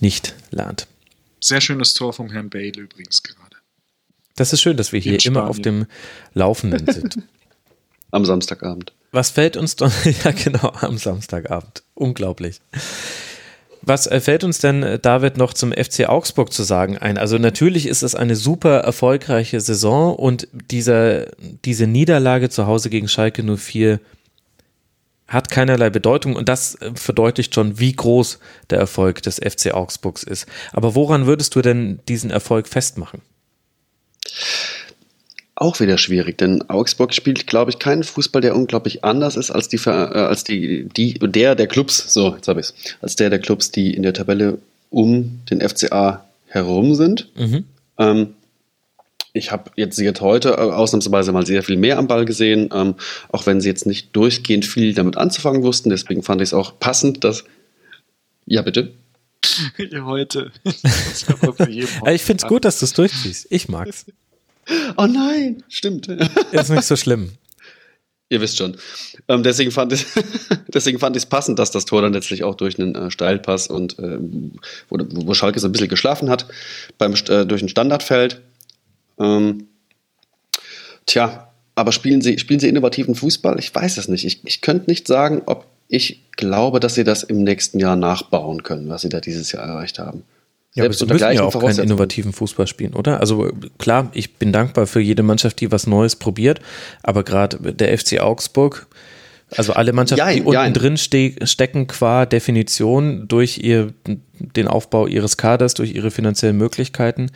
nicht 0.00 0.34
lernt. 0.50 0.86
Sehr 1.40 1.60
schönes 1.60 1.94
Tor 1.94 2.12
vom 2.12 2.30
Herrn 2.30 2.50
Bale 2.50 2.78
übrigens 2.78 3.22
gerade. 3.22 3.56
Das 4.36 4.52
ist 4.52 4.60
schön, 4.60 4.76
dass 4.76 4.92
wir 4.92 5.00
hier 5.00 5.18
immer 5.24 5.48
auf 5.48 5.60
dem 5.60 5.86
Laufenden 6.34 6.92
sind. 6.92 7.18
Am 8.10 8.24
Samstagabend. 8.24 8.92
Was 9.12 9.30
fällt 9.30 9.56
uns 9.56 9.76
dann, 9.76 9.92
ja 10.24 10.30
genau, 10.32 10.72
am 10.80 10.98
Samstagabend. 10.98 11.82
Unglaublich. 11.94 12.60
Was 13.82 14.06
äh, 14.06 14.20
fällt 14.20 14.44
uns 14.44 14.58
denn, 14.58 14.82
äh, 14.82 14.98
David, 14.98 15.36
noch 15.36 15.54
zum 15.54 15.72
FC 15.72 16.08
Augsburg 16.08 16.52
zu 16.52 16.62
sagen 16.62 16.98
ein? 16.98 17.16
Also 17.16 17.38
natürlich 17.38 17.86
ist 17.86 18.02
es 18.02 18.14
eine 18.14 18.36
super 18.36 18.80
erfolgreiche 18.80 19.60
Saison 19.60 20.14
und 20.14 20.48
dieser, 20.52 21.26
diese 21.64 21.86
Niederlage 21.86 22.50
zu 22.50 22.66
Hause 22.66 22.90
gegen 22.90 23.08
Schalke 23.08 23.42
04 23.42 24.00
hat 25.26 25.50
keinerlei 25.50 25.90
Bedeutung 25.90 26.36
und 26.36 26.48
das 26.48 26.74
äh, 26.76 26.92
verdeutlicht 26.94 27.54
schon, 27.54 27.78
wie 27.78 27.92
groß 27.92 28.38
der 28.70 28.78
Erfolg 28.78 29.22
des 29.22 29.36
FC 29.36 29.72
Augsburgs 29.72 30.22
ist. 30.22 30.46
Aber 30.72 30.94
woran 30.94 31.26
würdest 31.26 31.54
du 31.54 31.62
denn 31.62 32.00
diesen 32.08 32.30
Erfolg 32.30 32.66
festmachen? 32.66 33.20
Auch 35.60 35.80
wieder 35.80 35.98
schwierig, 35.98 36.38
denn 36.38 36.68
Augsburg 36.68 37.14
spielt, 37.14 37.46
glaube 37.46 37.70
ich, 37.70 37.78
keinen 37.78 38.04
Fußball, 38.04 38.40
der 38.40 38.56
unglaublich 38.56 39.04
anders 39.04 39.36
ist 39.36 39.50
als 39.50 39.68
die, 39.68 39.78
äh, 39.86 39.90
als 39.90 40.44
die, 40.44 40.88
die 40.88 41.14
der 41.14 41.54
der 41.54 41.66
Clubs, 41.66 42.12
so, 42.12 42.34
jetzt 42.36 42.48
habe 42.48 42.60
ich 42.60 42.66
es, 42.66 42.74
als 43.00 43.16
der 43.16 43.30
der 43.30 43.38
Clubs, 43.38 43.70
die 43.70 43.94
in 43.94 44.02
der 44.02 44.14
Tabelle 44.14 44.58
um 44.90 45.40
den 45.50 45.60
FCA 45.60 46.24
herum 46.46 46.94
sind. 46.94 47.28
Mhm. 47.36 47.64
Ähm, 47.98 48.28
ich 49.32 49.52
habe 49.52 49.70
jetzt, 49.76 49.98
jetzt 49.98 50.20
heute 50.20 50.50
äh, 50.50 50.60
ausnahmsweise 50.60 51.32
mal 51.32 51.46
sehr 51.46 51.62
viel 51.62 51.76
mehr 51.76 51.98
am 51.98 52.06
Ball 52.06 52.24
gesehen, 52.24 52.70
ähm, 52.72 52.94
auch 53.30 53.46
wenn 53.46 53.60
sie 53.60 53.68
jetzt 53.68 53.86
nicht 53.86 54.14
durchgehend 54.14 54.64
viel 54.64 54.94
damit 54.94 55.16
anzufangen 55.16 55.62
wussten. 55.62 55.90
Deswegen 55.90 56.22
fand 56.22 56.40
ich 56.40 56.48
es 56.48 56.54
auch 56.54 56.78
passend, 56.78 57.24
dass. 57.24 57.44
Ja, 58.46 58.62
bitte. 58.62 58.92
Ja, 59.78 60.04
heute. 60.04 60.52
ich 60.64 62.22
finde 62.22 62.42
es 62.42 62.48
gut, 62.48 62.64
dass 62.64 62.78
du 62.78 62.84
es 62.84 62.92
durchziehst. 62.92 63.46
Ich 63.50 63.68
mag's. 63.68 64.06
Oh 64.96 65.06
nein, 65.06 65.62
stimmt. 65.68 66.08
Ist 66.52 66.70
nicht 66.70 66.84
so 66.84 66.96
schlimm. 66.96 67.30
Ihr 68.30 68.40
wisst 68.42 68.58
schon. 68.58 68.76
Ähm, 69.28 69.42
deswegen 69.42 69.70
fand 69.70 69.92
ich 69.92 70.04
deswegen 70.68 70.98
fand 70.98 71.16
ich 71.16 71.22
es 71.22 71.28
passend, 71.28 71.58
dass 71.58 71.70
das 71.70 71.86
Tor 71.86 72.02
dann 72.02 72.12
letztlich 72.12 72.44
auch 72.44 72.54
durch 72.54 72.78
einen 72.78 72.94
äh, 72.94 73.10
Steilpass 73.10 73.68
und 73.68 73.98
äh, 73.98 74.18
wo, 74.90 74.98
wo 74.98 75.34
Schalke 75.34 75.60
so 75.60 75.68
ein 75.68 75.72
bisschen 75.72 75.88
geschlafen 75.88 76.28
hat, 76.28 76.46
beim, 76.98 77.14
äh, 77.28 77.46
durch 77.46 77.62
ein 77.62 77.70
Standard 77.70 78.02
fällt. 78.02 78.42
Ähm, 79.18 79.68
tja, 81.06 81.52
aber 81.74 81.92
spielen 81.92 82.20
sie, 82.20 82.38
spielen 82.38 82.60
sie 82.60 82.68
innovativen 82.68 83.14
Fußball? 83.14 83.58
Ich 83.58 83.74
weiß 83.74 83.96
es 83.96 84.08
nicht. 84.08 84.26
Ich, 84.26 84.44
ich 84.44 84.60
könnte 84.60 84.90
nicht 84.90 85.06
sagen, 85.06 85.42
ob 85.46 85.66
ich 85.88 86.22
glaube, 86.32 86.80
dass 86.80 86.94
sie 86.94 87.04
das 87.04 87.22
im 87.22 87.42
nächsten 87.42 87.78
Jahr 87.78 87.96
nachbauen 87.96 88.62
können, 88.62 88.90
was 88.90 89.02
sie 89.02 89.08
da 89.08 89.20
dieses 89.20 89.52
Jahr 89.52 89.64
erreicht 89.64 89.98
haben. 89.98 90.24
Ja, 90.74 90.84
aber 90.84 90.92
sie 90.92 91.06
müssen 91.06 91.32
ja 91.32 91.42
auch 91.42 91.58
keinen 91.58 91.78
innovativen 91.78 92.32
Fußball 92.32 92.66
spielen, 92.66 92.94
oder? 92.94 93.20
Also 93.20 93.50
klar, 93.78 94.10
ich 94.12 94.34
bin 94.36 94.52
dankbar 94.52 94.86
für 94.86 95.00
jede 95.00 95.22
Mannschaft, 95.22 95.60
die 95.60 95.72
was 95.72 95.86
Neues 95.86 96.14
probiert, 96.14 96.60
aber 97.02 97.24
gerade 97.24 97.72
der 97.72 97.96
FC 97.96 98.20
Augsburg, 98.20 98.86
also 99.56 99.72
alle 99.72 99.94
Mannschaften, 99.94 100.26
jein, 100.26 100.36
die 100.36 100.42
unten 100.42 100.52
jein. 100.52 100.74
drin 100.74 100.96
ste 100.98 101.34
stecken 101.44 101.86
qua 101.86 102.26
Definition 102.26 103.26
durch 103.28 103.58
ihr, 103.58 103.94
den 104.36 104.68
Aufbau 104.68 105.06
ihres 105.06 105.38
Kaders, 105.38 105.72
durch 105.74 105.94
ihre 105.94 106.10
finanziellen 106.10 106.58
Möglichkeiten, 106.58 107.30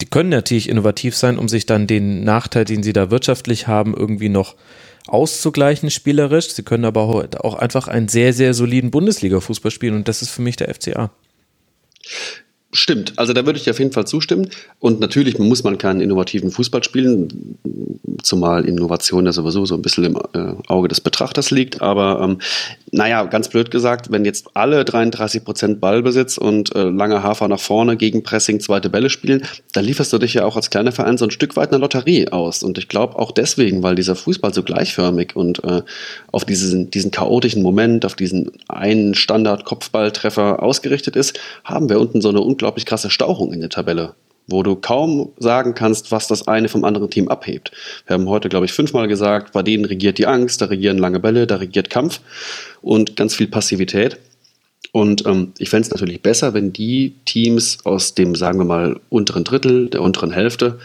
die 0.00 0.06
können 0.06 0.30
natürlich 0.30 0.68
innovativ 0.68 1.16
sein, 1.16 1.38
um 1.38 1.48
sich 1.48 1.64
dann 1.66 1.86
den 1.86 2.24
Nachteil, 2.24 2.64
den 2.64 2.82
sie 2.82 2.92
da 2.92 3.10
wirtschaftlich 3.12 3.68
haben, 3.68 3.94
irgendwie 3.94 4.28
noch 4.28 4.56
auszugleichen 5.06 5.90
spielerisch. 5.90 6.48
Sie 6.48 6.62
können 6.64 6.84
aber 6.84 7.02
auch 7.44 7.54
einfach 7.54 7.86
einen 7.88 8.08
sehr, 8.08 8.32
sehr 8.32 8.54
soliden 8.54 8.90
Bundesliga-Fußball 8.90 9.70
spielen 9.70 9.94
und 9.94 10.08
das 10.08 10.22
ist 10.22 10.30
für 10.30 10.42
mich 10.42 10.56
der 10.56 10.74
FCA. 10.74 11.10
Stimmt, 12.74 13.12
also 13.18 13.34
da 13.34 13.44
würde 13.44 13.58
ich 13.58 13.68
auf 13.68 13.78
jeden 13.78 13.92
Fall 13.92 14.06
zustimmen. 14.06 14.48
Und 14.78 14.98
natürlich 14.98 15.38
muss 15.38 15.62
man 15.62 15.76
keinen 15.76 16.00
innovativen 16.00 16.50
Fußball 16.50 16.82
spielen, 16.82 17.58
zumal 18.22 18.64
Innovation 18.64 19.26
ja 19.26 19.32
sowieso 19.32 19.66
so 19.66 19.74
ein 19.74 19.82
bisschen 19.82 20.04
im 20.04 20.16
äh, 20.16 20.54
Auge 20.68 20.88
des 20.88 21.00
Betrachters 21.00 21.50
liegt. 21.50 21.82
Aber 21.82 22.20
ähm, 22.22 22.38
naja, 22.90 23.24
ganz 23.24 23.48
blöd 23.48 23.70
gesagt, 23.70 24.10
wenn 24.10 24.24
jetzt 24.24 24.48
alle 24.54 24.84
33 24.84 25.44
Prozent 25.44 25.80
Ballbesitz 25.80 26.38
und 26.38 26.74
äh, 26.74 26.84
lange 26.84 27.22
Hafer 27.22 27.48
nach 27.48 27.60
vorne 27.60 27.96
gegen 27.96 28.22
Pressing 28.22 28.60
zweite 28.60 28.90
Bälle 28.90 29.10
spielen, 29.10 29.42
dann 29.72 29.84
lieferst 29.84 30.12
du 30.12 30.18
dich 30.18 30.34
ja 30.34 30.44
auch 30.44 30.56
als 30.56 30.70
kleiner 30.70 30.92
Verein 30.92 31.18
so 31.18 31.26
ein 31.26 31.30
Stück 31.30 31.56
weit 31.56 31.70
eine 31.72 31.78
Lotterie 31.78 32.28
aus. 32.28 32.62
Und 32.62 32.78
ich 32.78 32.88
glaube 32.88 33.18
auch 33.18 33.32
deswegen, 33.32 33.82
weil 33.82 33.96
dieser 33.96 34.16
Fußball 34.16 34.54
so 34.54 34.62
gleichförmig 34.62 35.36
und 35.36 35.62
äh, 35.64 35.82
auf 36.30 36.44
diesen, 36.44 36.90
diesen 36.90 37.10
chaotischen 37.10 37.62
Moment, 37.62 38.06
auf 38.06 38.14
diesen 38.14 38.50
einen 38.68 39.14
Standard-Kopfballtreffer 39.14 40.62
ausgerichtet 40.62 41.16
ist, 41.16 41.38
haben 41.64 41.88
wir 41.88 42.00
unten 42.00 42.20
so 42.20 42.28
eine 42.28 42.40
unglaublich 42.62 42.86
krasse 42.86 43.10
Stauchung 43.10 43.52
in 43.52 43.60
der 43.60 43.70
Tabelle 43.70 44.14
wo 44.48 44.64
du 44.64 44.74
kaum 44.74 45.30
sagen 45.38 45.72
kannst, 45.74 46.10
was 46.10 46.26
das 46.26 46.48
eine 46.48 46.68
vom 46.68 46.84
anderen 46.84 47.08
Team 47.08 47.28
abhebt. 47.28 47.70
Wir 48.06 48.14
haben 48.14 48.28
heute, 48.28 48.48
glaube 48.48 48.66
ich, 48.66 48.72
fünfmal 48.72 49.06
gesagt, 49.06 49.52
bei 49.52 49.62
denen 49.62 49.84
regiert 49.84 50.18
die 50.18 50.26
Angst, 50.26 50.60
da 50.60 50.64
regieren 50.64 50.98
lange 50.98 51.20
Bälle, 51.20 51.46
da 51.46 51.56
regiert 51.56 51.90
Kampf 51.90 52.20
und 52.82 53.14
ganz 53.14 53.36
viel 53.36 53.46
Passivität. 53.46 54.18
Und 54.90 55.24
ähm, 55.26 55.52
ich 55.58 55.70
fände 55.70 55.86
es 55.86 55.92
natürlich 55.92 56.22
besser, 56.22 56.54
wenn 56.54 56.72
die 56.72 57.14
Teams 57.24 57.78
aus 57.84 58.14
dem, 58.14 58.34
sagen 58.34 58.58
wir 58.58 58.64
mal, 58.64 59.00
unteren 59.10 59.44
Drittel, 59.44 59.88
der 59.88 60.02
unteren 60.02 60.32
Hälfte, 60.32 60.80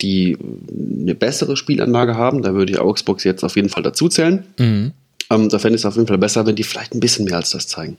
die 0.00 0.36
eine 0.68 1.14
bessere 1.14 1.56
Spielanlage 1.56 2.16
haben, 2.16 2.42
da 2.42 2.52
würde 2.52 2.72
ich 2.72 2.80
Augsburg 2.80 3.24
jetzt 3.24 3.44
auf 3.44 3.54
jeden 3.54 3.68
Fall 3.68 3.84
dazu 3.84 4.08
zählen. 4.08 4.44
Mhm. 4.58 4.92
Ähm, 5.30 5.48
da 5.48 5.60
fände 5.60 5.76
ich 5.76 5.82
es 5.82 5.86
auf 5.86 5.94
jeden 5.94 6.08
Fall 6.08 6.18
besser, 6.18 6.44
wenn 6.46 6.56
die 6.56 6.64
vielleicht 6.64 6.94
ein 6.94 7.00
bisschen 7.00 7.26
mehr 7.26 7.36
als 7.36 7.50
das 7.50 7.68
zeigen. 7.68 7.96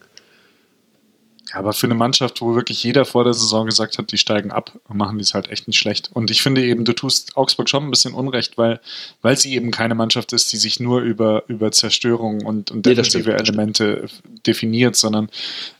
Ja, 1.53 1.59
aber 1.59 1.73
für 1.73 1.85
eine 1.85 1.93
Mannschaft, 1.93 2.41
wo 2.41 2.55
wirklich 2.55 2.84
jeder 2.84 3.05
vor 3.05 3.23
der 3.23 3.34
Saison 3.34 3.67
gesagt 3.67 3.97
hat, 3.97 4.11
die 4.11 4.17
steigen 4.17 4.51
ab, 4.51 4.71
machen 4.88 5.17
die 5.17 5.23
es 5.23 5.34
halt 5.35 5.49
echt 5.49 5.67
nicht 5.67 5.77
schlecht. 5.77 6.09
Und 6.13 6.31
ich 6.31 6.41
finde 6.41 6.63
eben, 6.63 6.84
du 6.84 6.93
tust 6.93 7.38
Augsburg 7.38 7.69
schon 7.69 7.84
ein 7.84 7.91
bisschen 7.91 8.13
Unrecht, 8.13 8.57
weil, 8.57 8.80
weil 9.21 9.38
sie 9.38 9.53
eben 9.53 9.69
keine 9.69 9.93
Mannschaft 9.93 10.34
ist, 10.34 10.51
die 10.51 10.57
sich 10.57 10.80
nur 10.80 11.01
über, 11.01 11.43
über 11.47 11.71
Zerstörung 11.71 12.43
und, 12.43 12.71
und 12.71 12.85
defensive 12.85 13.30
nee, 13.30 13.35
Elemente 13.35 14.07
definiert, 14.47 14.95
sondern 14.95 15.30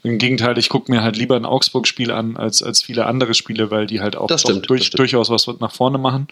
im 0.04 0.20
Gegenteil, 0.20 0.58
ich 0.60 0.70
gucke 0.70 0.92
mir 0.92 1.02
halt 1.02 1.18
lieber 1.18 1.36
ein 1.36 1.46
Augsburg-Spiel 1.46 2.12
an 2.12 2.38
als, 2.38 2.62
als 2.62 2.84
viele 2.84 3.08
andere 3.08 3.34
Spiele, 3.34 3.72
weil 3.72 3.88
die 3.88 4.00
halt 4.00 4.16
auch 4.16 4.30
stimmt, 4.38 4.70
durch, 4.70 4.92
durchaus 4.92 5.30
was 5.30 5.48
nach 5.60 5.74
vorne 5.74 5.98
machen. 5.98 6.28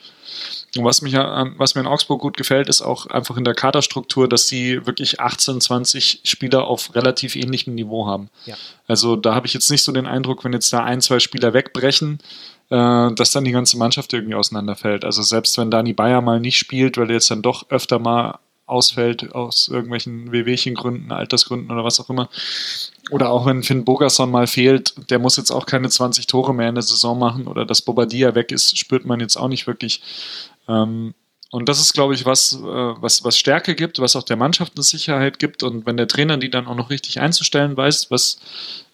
Und 0.78 0.86
was, 0.86 1.02
mich 1.02 1.14
was 1.14 1.76
mir 1.76 1.82
in 1.82 1.88
Augsburg 1.88 2.22
gut 2.22 2.38
gefällt, 2.38 2.70
ist 2.70 2.82
auch 2.82 3.08
einfach 3.08 3.36
in 3.36 3.44
der 3.44 3.54
Kaderstruktur, 3.54 4.30
dass 4.30 4.48
sie 4.48 4.86
wirklich 4.86 5.20
18, 5.20 5.60
20 5.60 6.22
Spieler 6.24 6.66
auf 6.66 6.96
relativ 6.96 7.36
ähnlichem 7.36 7.76
Niveau 7.76 8.08
haben. 8.08 8.30
Ja. 8.46 8.56
Also 8.92 9.16
da 9.16 9.34
habe 9.34 9.48
ich 9.48 9.54
jetzt 9.54 9.72
nicht 9.72 9.84
so 9.84 9.94
den 9.94 10.06
Eindruck, 10.06 10.44
wenn 10.44 10.52
jetzt 10.52 10.74
da 10.74 10.84
ein, 10.84 11.00
zwei 11.00 11.20
Spieler 11.20 11.54
wegbrechen, 11.54 12.20
äh, 12.70 13.14
dass 13.14 13.32
dann 13.32 13.46
die 13.46 13.54
ganze 13.54 13.78
Mannschaft 13.78 14.12
irgendwie 14.12 14.36
auseinanderfällt. 14.36 15.06
Also 15.06 15.22
selbst 15.22 15.58
wenn 15.58 15.72
Dani 15.72 15.94
Bayer 15.94 16.20
mal 16.20 16.42
nicht 16.42 16.58
spielt, 16.58 16.98
weil 16.98 17.10
er 17.10 17.14
jetzt 17.14 17.32
dann 17.32 17.42
doch 17.42 17.70
öfter 17.70 18.00
mal 18.00 18.40
ausfällt 18.66 19.34
aus 19.34 19.70
irgendwelchen 19.70 20.34
Wehwehchengründen, 20.34 21.14
Altersgründen 21.14 21.72
oder 21.72 21.86
was 21.86 22.02
auch 22.02 22.10
immer. 22.10 22.28
Oder 23.12 23.30
auch 23.30 23.46
wenn 23.46 23.64
Finn 23.64 23.86
Bogerson 23.86 24.30
mal 24.30 24.46
fehlt, 24.46 24.94
der 25.10 25.20
muss 25.20 25.38
jetzt 25.38 25.52
auch 25.52 25.66
keine 25.66 25.88
20 25.88 26.28
Tore 26.28 26.54
mehr 26.54 26.68
in 26.68 26.76
der 26.76 26.82
Saison 26.82 27.18
machen 27.18 27.48
oder 27.48 27.66
dass 27.66 27.82
Bobadilla 27.82 28.36
weg 28.36 28.52
ist, 28.52 28.78
spürt 28.78 29.06
man 29.06 29.22
jetzt 29.22 29.38
auch 29.38 29.48
nicht 29.48 29.68
wirklich. 29.68 30.02
Ähm, 30.68 31.14
und 31.52 31.68
das 31.68 31.82
ist, 31.82 31.94
glaube 31.94 32.16
ich, 32.16 32.26
was, 32.26 32.54
äh, 32.54 32.62
was, 32.64 33.26
was 33.26 33.38
Stärke 33.38 33.76
gibt, 33.76 34.00
was 34.00 34.16
auch 34.16 34.24
der 34.24 34.38
Mannschaft 34.38 34.74
eine 34.76 34.84
Sicherheit 34.84 35.38
gibt. 35.38 35.64
Und 35.64 35.86
wenn 35.86 35.98
der 35.98 36.08
Trainer 36.08 36.38
die 36.38 36.50
dann 36.50 36.66
auch 36.66 36.76
noch 36.76 36.90
richtig 36.90 37.20
einzustellen 37.20 37.76
weiß, 37.76 38.10
was, 38.10 38.40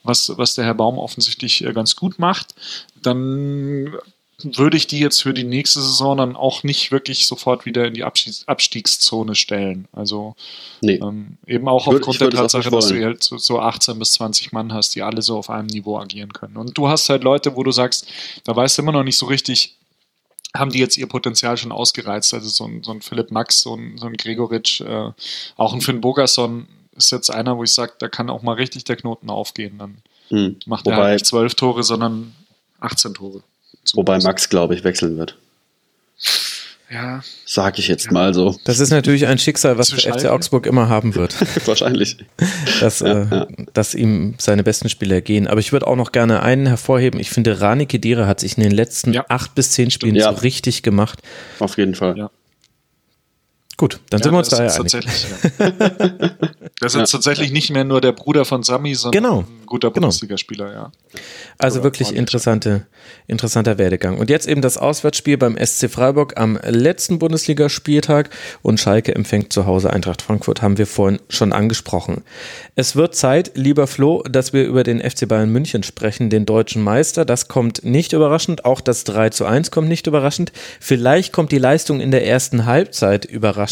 was, 0.04 0.36
was 0.38 0.56
der 0.56 0.66
Herr 0.66 0.74
Baum 0.74 0.98
offensichtlich 0.98 1.64
äh, 1.64 1.72
ganz 1.72 1.96
gut 1.96 2.18
macht, 2.18 2.56
dann 3.02 3.96
würde 4.44 4.78
ich 4.78 4.88
die 4.88 5.00
jetzt 5.00 5.22
für 5.22 5.34
die 5.34 5.44
nächste 5.44 5.82
Saison 5.82 6.18
dann 6.18 6.36
auch 6.36 6.64
nicht 6.64 6.92
wirklich 6.92 7.28
sofort 7.28 7.66
wieder 7.66 7.86
in 7.86 7.94
die 7.94 8.04
Abstiegs 8.04 8.48
Abstiegszone 8.48 9.36
stellen. 9.36 9.88
Also 9.92 10.36
nee. 10.82 10.96
ähm, 10.96 11.38
eben 11.46 11.68
auch 11.68 11.86
würd, 11.88 11.98
aufgrund 11.98 12.22
der 12.22 12.30
Tatsache, 12.32 12.70
dass 12.72 12.88
du 12.88 13.04
halt 13.04 13.24
so, 13.24 13.38
so 13.38 13.60
18 13.60 14.00
bis 14.00 14.14
20 14.14 14.52
Mann 14.52 14.74
hast, 14.74 14.96
die 14.96 15.04
alle 15.04 15.22
so 15.22 15.38
auf 15.38 15.52
einem 15.52 15.68
Niveau 15.68 15.98
agieren 16.00 16.34
können. 16.34 16.58
Und 16.58 16.76
du 16.78 16.88
hast 16.88 17.10
halt 17.10 17.24
Leute, 17.24 17.56
wo 17.56 17.64
du 17.64 17.72
sagst, 17.72 18.08
da 18.44 18.56
weißt 18.56 18.78
du 18.78 18.82
immer 18.84 18.92
noch 18.92 19.04
nicht 19.04 19.18
so 19.18 19.28
richtig, 19.28 19.76
haben 20.58 20.72
die 20.72 20.80
jetzt 20.80 20.98
ihr 20.98 21.08
Potenzial 21.08 21.58
schon 21.58 21.72
ausgereizt. 21.72 22.34
Also 22.34 22.50
so 22.50 22.66
ein, 22.66 22.84
so 22.84 22.92
ein 22.92 23.02
Philipp 23.02 23.32
Max, 23.32 23.62
so 23.62 23.76
ein, 23.76 23.98
so 23.98 24.08
ein 24.08 24.14
Gregoritsch, 24.14 24.82
äh, 24.82 25.12
auch 25.56 25.74
ein 25.74 25.82
Finn 25.82 26.02
Bogerson 26.02 26.68
ist 26.96 27.12
jetzt 27.12 27.30
einer, 27.30 27.58
wo 27.58 27.64
ich 27.64 27.72
sage, 27.72 27.94
da 28.00 28.10
kann 28.10 28.30
auch 28.30 28.42
mal 28.42 28.54
richtig 28.54 28.84
der 28.84 28.96
Knoten 28.96 29.30
aufgehen. 29.30 29.78
Dann 29.78 29.98
hm. 30.30 30.58
macht 30.66 30.86
Wobei, 30.86 30.96
er 30.96 31.04
halt 31.04 31.14
nicht 31.14 31.26
zwölf 31.26 31.56
Tore, 31.56 31.84
sondern 31.84 32.34
18 32.80 33.14
Tore. 33.14 33.44
Wobei 33.94 34.20
Max, 34.20 34.50
glaube 34.50 34.76
ich, 34.76 34.84
wechseln 34.84 35.18
wird. 35.18 35.38
Ja. 36.90 37.22
Sag 37.46 37.80
ich 37.80 37.88
jetzt 37.88 38.06
ja. 38.06 38.12
mal 38.14 38.34
so. 38.34 38.56
Das 38.64 38.80
ist 38.80 38.92
natürlich 38.92 39.28
ein 39.28 39.38
Schicksal, 39.38 39.78
was 39.78 39.90
der 39.90 40.14
FC 40.14 40.26
Augsburg 40.28 40.66
immer 40.66 40.88
haben 40.88 41.16
wird. 41.16 41.36
Wahrscheinlich. 41.68 42.18
Dass, 42.80 43.02
ja, 43.02 43.24
äh, 43.24 43.28
ja. 43.30 43.48
dass 43.74 43.94
ihm 43.94 44.36
seine 44.38 44.64
besten 44.64 44.88
Spieler 44.88 45.20
gehen. 45.22 45.48
Aber 45.48 45.60
ich 45.60 45.74
würde 45.74 45.88
auch 45.88 45.98
noch 45.98 46.14
gerne 46.14 46.42
einen 46.42 46.66
hervorheben. 46.66 47.20
Ich 47.20 47.30
finde, 47.30 47.60
Rani 47.60 47.88
Kedira 47.88 48.26
hat 48.26 48.40
sich 48.40 48.58
in 48.58 48.64
den 48.64 48.72
letzten 48.72 49.18
acht 49.28 49.54
bis 49.56 49.72
zehn 49.72 49.92
Spielen 49.92 50.20
so 50.20 50.30
richtig 50.30 50.82
gemacht. 50.82 51.22
Auf 51.60 51.78
jeden 51.78 51.96
Fall. 51.96 52.18
Ja. 52.18 52.32
Gut, 53.78 54.00
dann 54.10 54.22
sind 54.22 54.32
wir 54.32 54.40
uns 54.40 54.50
da 54.50 54.66
ja 54.66 54.74
einig. 54.74 54.98
Das 56.80 56.94
ist 56.94 57.00
ja. 57.00 57.06
tatsächlich 57.18 57.52
nicht 57.52 57.72
mehr 57.72 57.84
nur 57.84 58.02
der 58.02 58.12
Bruder 58.12 58.46
von 58.46 58.62
Sami, 58.62 58.94
sondern 58.94 59.24
genau. 59.24 59.40
ein 59.40 59.66
guter 59.66 59.90
genau. 59.90 60.08
Bundesligaspieler, 60.08 60.72
ja. 60.72 60.92
Also 61.58 61.80
Oder 61.80 61.86
wirklich 61.86 62.14
interessante, 62.16 62.86
interessanter 63.26 63.80
Werdegang. 63.80 64.20
Und 64.20 64.30
jetzt 64.30 64.48
eben 64.48 64.62
das 64.62 64.78
Auswärtsspiel 64.78 65.38
beim 65.38 65.58
SC 65.58 65.90
Freiburg 65.90 66.38
am 66.38 66.60
letzten 66.64 67.18
Bundesligaspieltag 67.18 68.30
und 68.62 68.80
Schalke 68.80 69.16
empfängt 69.16 69.52
zu 69.52 69.66
Hause 69.66 69.92
Eintracht 69.92 70.22
Frankfurt, 70.22 70.62
haben 70.62 70.78
wir 70.78 70.86
vorhin 70.86 71.20
schon 71.30 71.52
angesprochen. 71.52 72.24
Es 72.76 72.96
wird 72.96 73.16
Zeit, 73.16 73.54
lieber 73.56 73.88
Flo, 73.88 74.22
dass 74.30 74.54
wir 74.54 74.64
über 74.66 74.84
den 74.84 75.00
FC 75.00 75.28
Bayern 75.28 75.50
München 75.50 75.82
sprechen, 75.82 76.30
den 76.30 76.46
deutschen 76.46 76.84
Meister. 76.84 77.26
Das 77.26 77.48
kommt 77.48 77.84
nicht 77.84 78.14
überraschend, 78.14 78.66
auch 78.66 78.82
das 78.82 79.04
3 79.04 79.32
zu 79.32 79.46
1 79.46 79.72
kommt 79.72 79.90
nicht 79.90 80.06
überraschend. 80.06 80.52
Vielleicht 80.80 81.34
kommt 81.34 81.52
die 81.52 81.58
Leistung 81.58 82.02
in 82.02 82.12
der 82.12 82.24
ersten 82.28 82.68
Halbzeit 82.68 83.26
überraschend. 83.26 83.67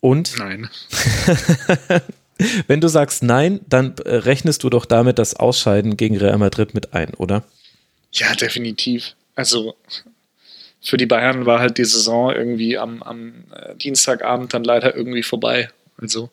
Und 0.00 0.38
nein. 0.38 0.68
wenn 2.66 2.80
du 2.80 2.88
sagst 2.88 3.22
nein, 3.22 3.60
dann 3.68 3.94
äh, 4.04 4.16
rechnest 4.16 4.62
du 4.62 4.70
doch 4.70 4.86
damit 4.86 5.18
das 5.18 5.34
Ausscheiden 5.34 5.96
gegen 5.96 6.16
Real 6.16 6.38
Madrid 6.38 6.74
mit 6.74 6.94
ein, 6.94 7.14
oder? 7.14 7.42
Ja, 8.12 8.34
definitiv. 8.34 9.14
Also 9.34 9.76
für 10.80 10.96
die 10.96 11.06
Bayern 11.06 11.46
war 11.46 11.60
halt 11.60 11.78
die 11.78 11.84
Saison 11.84 12.32
irgendwie 12.32 12.78
am, 12.78 13.02
am 13.02 13.44
äh, 13.52 13.74
Dienstagabend 13.76 14.54
dann 14.54 14.64
leider 14.64 14.94
irgendwie 14.94 15.22
vorbei. 15.22 15.70
Also 16.00 16.30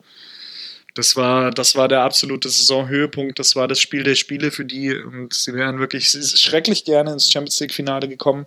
das 0.94 1.16
war, 1.18 1.52
das 1.52 1.76
war 1.76 1.88
der 1.88 2.02
absolute 2.02 2.50
Saisonhöhepunkt. 2.50 3.38
Das 3.38 3.56
war 3.56 3.68
das 3.68 3.80
Spiel 3.80 4.04
der 4.04 4.16
Spiele 4.16 4.52
für 4.52 4.64
die. 4.64 4.96
Und 4.96 5.34
sie 5.34 5.54
wären 5.54 5.80
wirklich 5.80 6.10
schrecklich 6.10 6.86
gerne 6.86 7.12
ins 7.12 7.32
Champions 7.32 7.60
League-Finale 7.60 8.08
gekommen, 8.08 8.46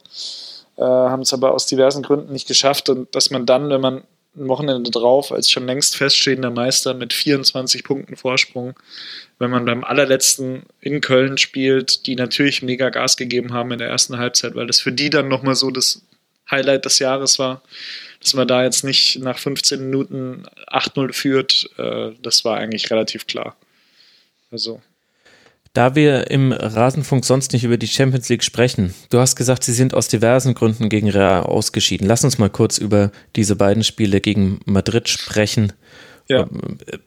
äh, 0.78 0.82
haben 0.82 1.22
es 1.22 1.32
aber 1.32 1.52
aus 1.52 1.66
diversen 1.66 2.02
Gründen 2.02 2.32
nicht 2.32 2.48
geschafft. 2.48 2.88
Und 2.88 3.14
dass 3.14 3.30
man 3.30 3.46
dann, 3.46 3.68
wenn 3.68 3.80
man 3.80 4.05
ein 4.36 4.48
Wochenende 4.48 4.90
drauf 4.90 5.32
als 5.32 5.50
schon 5.50 5.66
längst 5.66 5.96
feststehender 5.96 6.50
Meister 6.50 6.94
mit 6.94 7.12
24 7.12 7.84
Punkten 7.84 8.16
Vorsprung. 8.16 8.74
Wenn 9.38 9.50
man 9.50 9.64
beim 9.64 9.84
allerletzten 9.84 10.62
in 10.80 11.00
Köln 11.00 11.38
spielt, 11.38 12.06
die 12.06 12.14
natürlich 12.14 12.62
mega 12.62 12.90
Gas 12.90 13.16
gegeben 13.16 13.52
haben 13.52 13.72
in 13.72 13.78
der 13.78 13.88
ersten 13.88 14.18
Halbzeit, 14.18 14.55
weil 14.55 14.66
das 14.66 14.80
für 14.80 14.92
die 14.92 15.10
dann 15.10 15.28
nochmal 15.28 15.55
so 15.55 15.70
das 15.70 16.02
Highlight 16.50 16.84
des 16.84 16.98
Jahres 16.98 17.38
war. 17.38 17.62
Dass 18.20 18.34
man 18.34 18.48
da 18.48 18.64
jetzt 18.64 18.84
nicht 18.84 19.20
nach 19.20 19.38
15 19.38 19.80
Minuten 19.80 20.44
8-0 20.68 21.12
führt, 21.12 21.70
äh, 21.78 22.12
das 22.20 22.44
war 22.44 22.56
eigentlich 22.56 22.90
relativ 22.90 23.26
klar. 23.26 23.56
Also. 24.50 24.80
Da 25.73 25.95
wir 25.95 26.31
im 26.31 26.53
Rasenfunk 26.53 27.24
sonst 27.24 27.53
nicht 27.53 27.65
über 27.65 27.77
die 27.77 27.86
Champions 27.86 28.28
League 28.28 28.43
sprechen, 28.43 28.95
du 29.11 29.19
hast 29.19 29.36
gesagt, 29.36 29.65
sie 29.65 29.73
sind 29.73 29.95
aus 29.95 30.09
diversen 30.09 30.55
Gründen 30.55 30.89
gegen 30.89 31.11
Real 31.11 31.43
ausgeschieden. 31.43 32.07
Lass 32.07 32.24
uns 32.24 32.39
mal 32.39 32.51
kurz 32.51 32.78
über 32.78 33.12
diese 33.36 33.55
beiden 33.55 33.85
Spiele 33.85 34.20
gegen 34.20 34.61
Madrid 34.65 35.09
sprechen. 35.09 35.73
Ja. 36.28 36.43
Äh, 36.43 36.99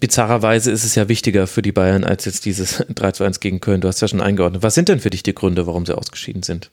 bizarrerweise 0.00 0.70
ist 0.70 0.84
es 0.84 0.94
ja 0.94 1.08
wichtiger 1.08 1.46
für 1.46 1.62
die 1.62 1.72
Bayern 1.72 2.04
als 2.04 2.24
jetzt 2.24 2.44
dieses 2.44 2.84
3 2.94 3.12
zu 3.12 3.24
1 3.24 3.40
gegen 3.40 3.60
Köln. 3.60 3.80
Du 3.80 3.88
hast 3.88 4.00
ja 4.00 4.08
schon 4.08 4.20
eingeordnet. 4.20 4.62
Was 4.62 4.74
sind 4.74 4.88
denn 4.88 5.00
für 5.00 5.10
dich 5.10 5.22
die 5.22 5.34
Gründe, 5.34 5.66
warum 5.66 5.86
sie 5.86 5.96
ausgeschieden 5.96 6.42
sind? 6.42 6.70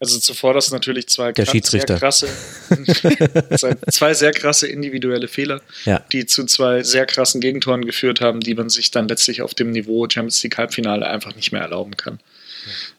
Also 0.00 0.18
zuvor 0.20 0.54
das 0.54 0.70
natürlich 0.70 1.08
zwei 1.08 1.32
Der 1.32 1.44
Schiedsrichter. 1.44 1.94
sehr 1.94 1.98
krasse, 1.98 2.28
zwei 3.90 4.14
sehr 4.14 4.32
krasse 4.32 4.68
individuelle 4.68 5.26
Fehler, 5.26 5.60
ja. 5.84 6.04
die 6.12 6.24
zu 6.26 6.44
zwei 6.44 6.84
sehr 6.84 7.04
krassen 7.04 7.40
Gegentoren 7.40 7.84
geführt 7.84 8.20
haben, 8.20 8.38
die 8.40 8.54
man 8.54 8.68
sich 8.68 8.92
dann 8.92 9.08
letztlich 9.08 9.42
auf 9.42 9.54
dem 9.54 9.70
Niveau 9.72 10.06
Champions 10.08 10.40
League 10.44 10.56
Halbfinale 10.56 11.06
einfach 11.06 11.34
nicht 11.34 11.50
mehr 11.50 11.62
erlauben 11.62 11.96
kann. 11.96 12.20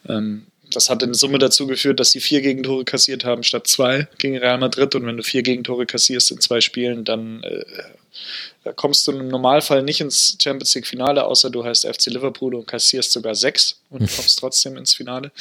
Ja. 0.08 0.18
Ähm, 0.18 0.46
das 0.72 0.90
hat 0.90 1.02
in 1.02 1.14
Summe 1.14 1.40
dazu 1.40 1.68
geführt, 1.68 2.00
dass 2.00 2.12
sie 2.12 2.20
vier 2.20 2.42
Gegentore 2.42 2.84
kassiert 2.86 3.26
haben 3.26 3.44
statt 3.44 3.68
zwei 3.68 4.08
gegen 4.18 4.38
Real 4.38 4.60
Madrid. 4.60 4.94
Und 4.94 5.06
wenn 5.06 5.18
du 5.18 5.24
vier 5.24 5.42
Gegentore 5.42 5.86
kassierst 5.86 6.32
in 6.32 6.42
zwei 6.42 6.62
Spielen, 6.62 7.06
dann 7.06 7.44
äh, 7.44 8.74
kommst 8.76 9.08
du 9.08 9.14
im 9.14 9.30
Normalfall 9.30 9.82
nicht 9.84 10.02
ins 10.02 10.38
Champions 10.42 10.76
League 10.76 10.86
Finale, 10.86 11.24
außer 11.24 11.50
du 11.50 11.64
heißt 11.64 11.88
FC 11.88 12.08
Liverpool 12.08 12.54
und 12.54 12.68
kassierst 12.68 13.12
sogar 13.12 13.36
sechs 13.36 13.80
und 13.90 14.00
kommst 14.16 14.38
trotzdem 14.40 14.78
ins 14.78 14.94
Finale. 14.94 15.32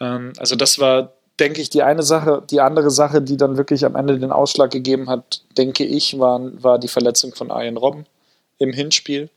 Ähm, 0.00 0.32
also 0.38 0.56
das 0.56 0.78
war, 0.78 1.12
denke 1.38 1.60
ich, 1.60 1.70
die 1.70 1.82
eine 1.82 2.02
Sache. 2.02 2.42
Die 2.50 2.60
andere 2.60 2.90
Sache, 2.90 3.22
die 3.22 3.36
dann 3.36 3.56
wirklich 3.56 3.84
am 3.84 3.96
Ende 3.96 4.18
den 4.18 4.32
Ausschlag 4.32 4.70
gegeben 4.70 5.08
hat, 5.08 5.42
denke 5.56 5.84
ich, 5.84 6.18
war, 6.18 6.40
war 6.62 6.78
die 6.78 6.88
Verletzung 6.88 7.34
von 7.34 7.50
Arjen 7.50 7.76
Robben 7.76 8.06
im 8.58 8.72
Hinspiel 8.72 9.30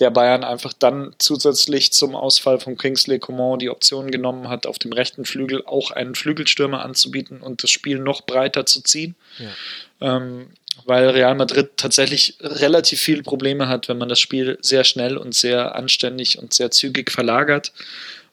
der 0.00 0.10
Bayern 0.10 0.44
einfach 0.44 0.72
dann 0.72 1.14
zusätzlich 1.18 1.92
zum 1.92 2.16
Ausfall 2.16 2.58
von 2.58 2.76
Kingsley 2.78 3.18
Coman 3.18 3.58
die 3.58 3.68
Option 3.68 4.10
genommen 4.10 4.48
hat, 4.48 4.66
auf 4.66 4.78
dem 4.78 4.92
rechten 4.92 5.26
Flügel 5.26 5.64
auch 5.66 5.90
einen 5.90 6.14
Flügelstürmer 6.14 6.82
anzubieten 6.82 7.42
und 7.42 7.62
das 7.62 7.70
Spiel 7.70 7.98
noch 7.98 8.22
breiter 8.22 8.64
zu 8.64 8.82
ziehen. 8.82 9.14
Ja. 9.38 10.16
Ähm, 10.18 10.48
weil 10.86 11.10
Real 11.10 11.34
Madrid 11.34 11.72
tatsächlich 11.76 12.38
relativ 12.40 13.00
viele 13.00 13.22
Probleme 13.22 13.68
hat, 13.68 13.88
wenn 13.88 13.98
man 13.98 14.08
das 14.08 14.20
Spiel 14.20 14.56
sehr 14.62 14.84
schnell 14.84 15.18
und 15.18 15.34
sehr 15.34 15.74
anständig 15.74 16.38
und 16.38 16.54
sehr 16.54 16.70
zügig 16.70 17.10
verlagert. 17.10 17.72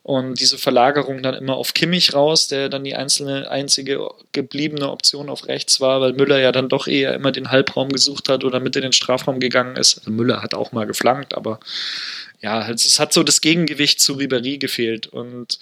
Und 0.07 0.39
diese 0.39 0.57
Verlagerung 0.57 1.21
dann 1.21 1.35
immer 1.35 1.57
auf 1.57 1.73
Kimmich 1.73 2.13
raus, 2.13 2.47
der 2.47 2.69
dann 2.69 2.85
die 2.85 2.95
einzelne, 2.95 3.51
einzige 3.51 4.09
gebliebene 4.31 4.89
Option 4.89 5.27
auf 5.27 5.49
rechts 5.49 5.81
war, 5.81 5.99
weil 5.99 6.13
Müller 6.13 6.39
ja 6.39 6.53
dann 6.53 6.69
doch 6.69 6.87
eher 6.87 7.13
immer 7.13 7.33
den 7.33 7.51
Halbraum 7.51 7.89
gesucht 7.89 8.29
hat 8.29 8.45
oder 8.45 8.61
mit 8.61 8.77
in 8.77 8.83
den 8.83 8.93
Strafraum 8.93 9.41
gegangen 9.41 9.75
ist. 9.75 9.97
Also 9.97 10.11
Müller 10.11 10.41
hat 10.41 10.53
auch 10.53 10.71
mal 10.71 10.87
geflankt, 10.87 11.35
aber 11.35 11.59
ja, 12.39 12.69
es 12.69 13.01
hat 13.01 13.11
so 13.11 13.21
das 13.21 13.41
Gegengewicht 13.41 13.99
zu 13.99 14.13
Ribery 14.13 14.59
gefehlt. 14.59 15.07
Und 15.07 15.59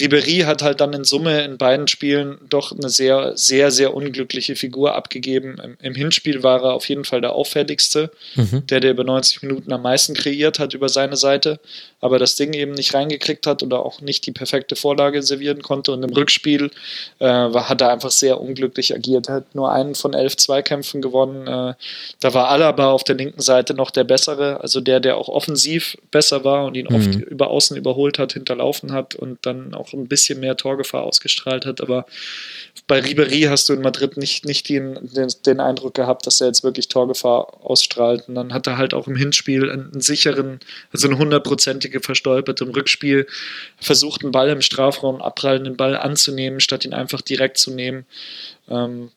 Ribery 0.00 0.44
hat 0.46 0.62
halt 0.62 0.80
dann 0.80 0.94
in 0.94 1.04
Summe 1.04 1.42
in 1.44 1.58
beiden 1.58 1.86
Spielen 1.86 2.38
doch 2.48 2.72
eine 2.72 2.88
sehr, 2.88 3.36
sehr, 3.36 3.70
sehr 3.70 3.94
unglückliche 3.94 4.56
Figur 4.56 4.94
abgegeben. 4.94 5.58
Im, 5.62 5.76
im 5.82 5.94
Hinspiel 5.94 6.42
war 6.42 6.62
er 6.62 6.72
auf 6.72 6.88
jeden 6.88 7.04
Fall 7.04 7.20
der 7.20 7.34
auffälligste, 7.34 8.10
mhm. 8.34 8.66
der, 8.68 8.80
der 8.80 8.92
über 8.92 9.04
90 9.04 9.42
Minuten 9.42 9.70
am 9.70 9.82
meisten 9.82 10.14
kreiert 10.14 10.58
hat 10.58 10.72
über 10.72 10.88
seine 10.88 11.16
Seite, 11.16 11.60
aber 12.00 12.18
das 12.18 12.36
Ding 12.36 12.54
eben 12.54 12.72
nicht 12.72 12.94
reingekriegt 12.94 13.46
hat 13.46 13.62
oder 13.62 13.84
auch 13.84 14.00
nicht 14.00 14.26
die 14.26 14.32
perfekte 14.32 14.76
Vorlage 14.76 15.22
servieren 15.22 15.60
konnte. 15.60 15.92
Und 15.92 16.02
im 16.02 16.10
Rückspiel 16.10 16.70
äh, 17.18 17.26
hat 17.26 17.80
er 17.82 17.92
einfach 17.92 18.10
sehr 18.10 18.40
unglücklich 18.40 18.94
agiert. 18.94 19.28
Er 19.28 19.36
hat 19.36 19.54
nur 19.54 19.72
einen 19.72 19.94
von 19.94 20.14
elf 20.14 20.36
Zweikämpfen 20.36 21.02
gewonnen. 21.02 21.46
Äh, 21.46 21.74
da 22.20 22.34
war 22.34 22.48
Alaba 22.48 22.90
auf 22.90 23.04
der 23.04 23.16
linken 23.16 23.42
Seite 23.42 23.74
noch 23.74 23.90
der 23.90 24.04
bessere, 24.04 24.60
also 24.62 24.80
der, 24.80 25.00
der 25.00 25.18
auch 25.18 25.28
offensiv 25.28 25.98
besser 26.10 26.44
war 26.44 26.64
und 26.64 26.76
ihn 26.76 26.86
mhm. 26.88 26.96
oft 26.96 27.14
über 27.30 27.50
außen 27.50 27.76
überholt 27.76 28.18
hat, 28.18 28.32
hinterlaufen 28.32 28.92
hat 28.92 29.14
und 29.14 29.38
dann 29.42 29.74
auch 29.74 29.81
ein 29.92 30.08
bisschen 30.08 30.40
mehr 30.40 30.56
Torgefahr 30.56 31.02
ausgestrahlt 31.02 31.66
hat. 31.66 31.80
Aber 31.80 32.06
bei 32.86 33.00
Ribery 33.00 33.42
hast 33.42 33.68
du 33.68 33.72
in 33.72 33.82
Madrid 33.82 34.16
nicht, 34.16 34.44
nicht 34.44 34.68
den, 34.68 34.98
den, 35.02 35.28
den, 35.46 35.60
Eindruck 35.60 35.94
gehabt, 35.94 36.26
dass 36.26 36.40
er 36.40 36.48
jetzt 36.48 36.62
wirklich 36.62 36.88
Torgefahr 36.88 37.64
ausstrahlt. 37.64 38.28
Und 38.28 38.34
dann 38.34 38.52
hat 38.52 38.66
er 38.66 38.76
halt 38.78 38.94
auch 38.94 39.08
im 39.08 39.16
Hinspiel 39.16 39.70
einen, 39.70 39.92
einen 39.92 40.00
sicheren, 40.00 40.60
also 40.92 41.08
eine 41.08 41.18
hundertprozentige 41.18 42.00
verstolpert 42.00 42.60
im 42.60 42.70
Rückspiel, 42.70 43.26
versucht 43.80 44.22
einen 44.22 44.32
Ball 44.32 44.50
im 44.50 44.62
Strafraum 44.62 45.20
abprallenden 45.20 45.76
Ball 45.76 45.96
anzunehmen, 45.96 46.60
statt 46.60 46.84
ihn 46.84 46.94
einfach 46.94 47.20
direkt 47.20 47.58
zu 47.58 47.72
nehmen. 47.72 48.06
Ähm, 48.68 49.10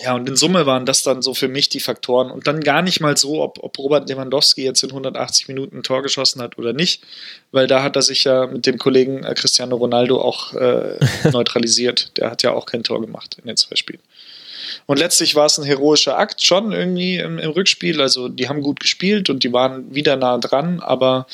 ja, 0.00 0.14
und 0.14 0.26
in 0.26 0.36
Summe 0.36 0.64
waren 0.64 0.86
das 0.86 1.02
dann 1.02 1.20
so 1.20 1.34
für 1.34 1.48
mich 1.48 1.68
die 1.68 1.80
Faktoren. 1.80 2.30
Und 2.30 2.46
dann 2.46 2.60
gar 2.60 2.80
nicht 2.80 3.00
mal 3.00 3.16
so, 3.16 3.42
ob, 3.42 3.62
ob 3.62 3.78
Robert 3.78 4.08
Lewandowski 4.08 4.64
jetzt 4.64 4.82
in 4.82 4.90
180 4.90 5.48
Minuten 5.48 5.78
ein 5.78 5.82
Tor 5.82 6.02
geschossen 6.02 6.40
hat 6.40 6.56
oder 6.56 6.72
nicht, 6.72 7.02
weil 7.50 7.66
da 7.66 7.82
hat 7.82 7.96
er 7.96 8.02
sich 8.02 8.24
ja 8.24 8.46
mit 8.46 8.64
dem 8.64 8.78
Kollegen 8.78 9.22
äh, 9.22 9.34
Cristiano 9.34 9.76
Ronaldo 9.76 10.18
auch 10.20 10.54
äh, 10.54 10.98
neutralisiert. 11.32 12.16
Der 12.16 12.30
hat 12.30 12.42
ja 12.42 12.52
auch 12.52 12.64
kein 12.64 12.84
Tor 12.84 13.02
gemacht 13.02 13.36
in 13.38 13.46
den 13.46 13.58
zwei 13.58 13.76
Spielen. 13.76 14.00
Und 14.86 14.98
letztlich 14.98 15.34
war 15.34 15.46
es 15.46 15.58
ein 15.58 15.64
heroischer 15.64 16.18
Akt 16.18 16.44
schon 16.44 16.72
irgendwie 16.72 17.16
im, 17.16 17.38
im, 17.38 17.50
Rückspiel. 17.50 18.00
Also 18.00 18.28
die 18.28 18.48
haben 18.48 18.62
gut 18.62 18.80
gespielt 18.80 19.30
und 19.30 19.44
die 19.44 19.52
waren 19.52 19.94
wieder 19.94 20.16
nah 20.16 20.38
dran, 20.38 20.80
aber 20.80 21.26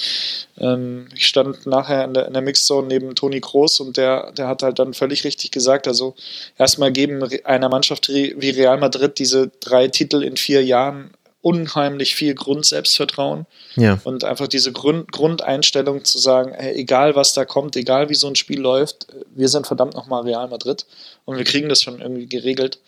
ähm, 0.58 1.08
ich 1.14 1.26
stand 1.26 1.66
nachher 1.66 2.04
in 2.04 2.14
der, 2.14 2.26
in 2.26 2.32
der 2.32 2.42
Mixzone 2.42 2.88
neben 2.88 3.14
Toni 3.14 3.40
Kroos 3.40 3.80
und 3.80 3.96
der, 3.96 4.32
der 4.32 4.48
hat 4.48 4.62
halt 4.62 4.78
dann 4.78 4.94
völlig 4.94 5.24
richtig 5.24 5.50
gesagt, 5.50 5.88
also 5.88 6.14
erstmal 6.58 6.92
geben 6.92 7.22
einer 7.44 7.68
Mannschaft 7.68 8.08
wie 8.08 8.50
Real 8.50 8.78
Madrid 8.78 9.18
diese 9.18 9.50
drei 9.60 9.88
Titel 9.88 10.22
in 10.22 10.36
vier 10.36 10.64
Jahren 10.64 11.10
unheimlich 11.40 12.14
viel 12.14 12.34
Grundselbstvertrauen 12.34 13.46
ja. 13.76 13.98
und 14.04 14.24
einfach 14.24 14.48
diese 14.48 14.72
Grund, 14.72 15.12
Grundeinstellung 15.12 16.04
zu 16.04 16.18
sagen, 16.18 16.52
hey, 16.54 16.74
egal 16.74 17.14
was 17.14 17.32
da 17.32 17.44
kommt, 17.44 17.76
egal 17.76 18.08
wie 18.08 18.14
so 18.14 18.26
ein 18.26 18.34
Spiel 18.34 18.60
läuft, 18.60 19.06
wir 19.34 19.48
sind 19.48 19.66
verdammt 19.66 19.94
nochmal 19.94 20.24
Real 20.24 20.48
Madrid 20.48 20.84
und 21.24 21.38
wir 21.38 21.44
kriegen 21.44 21.68
das 21.68 21.82
schon 21.82 22.00
irgendwie 22.00 22.26
geregelt. 22.26 22.80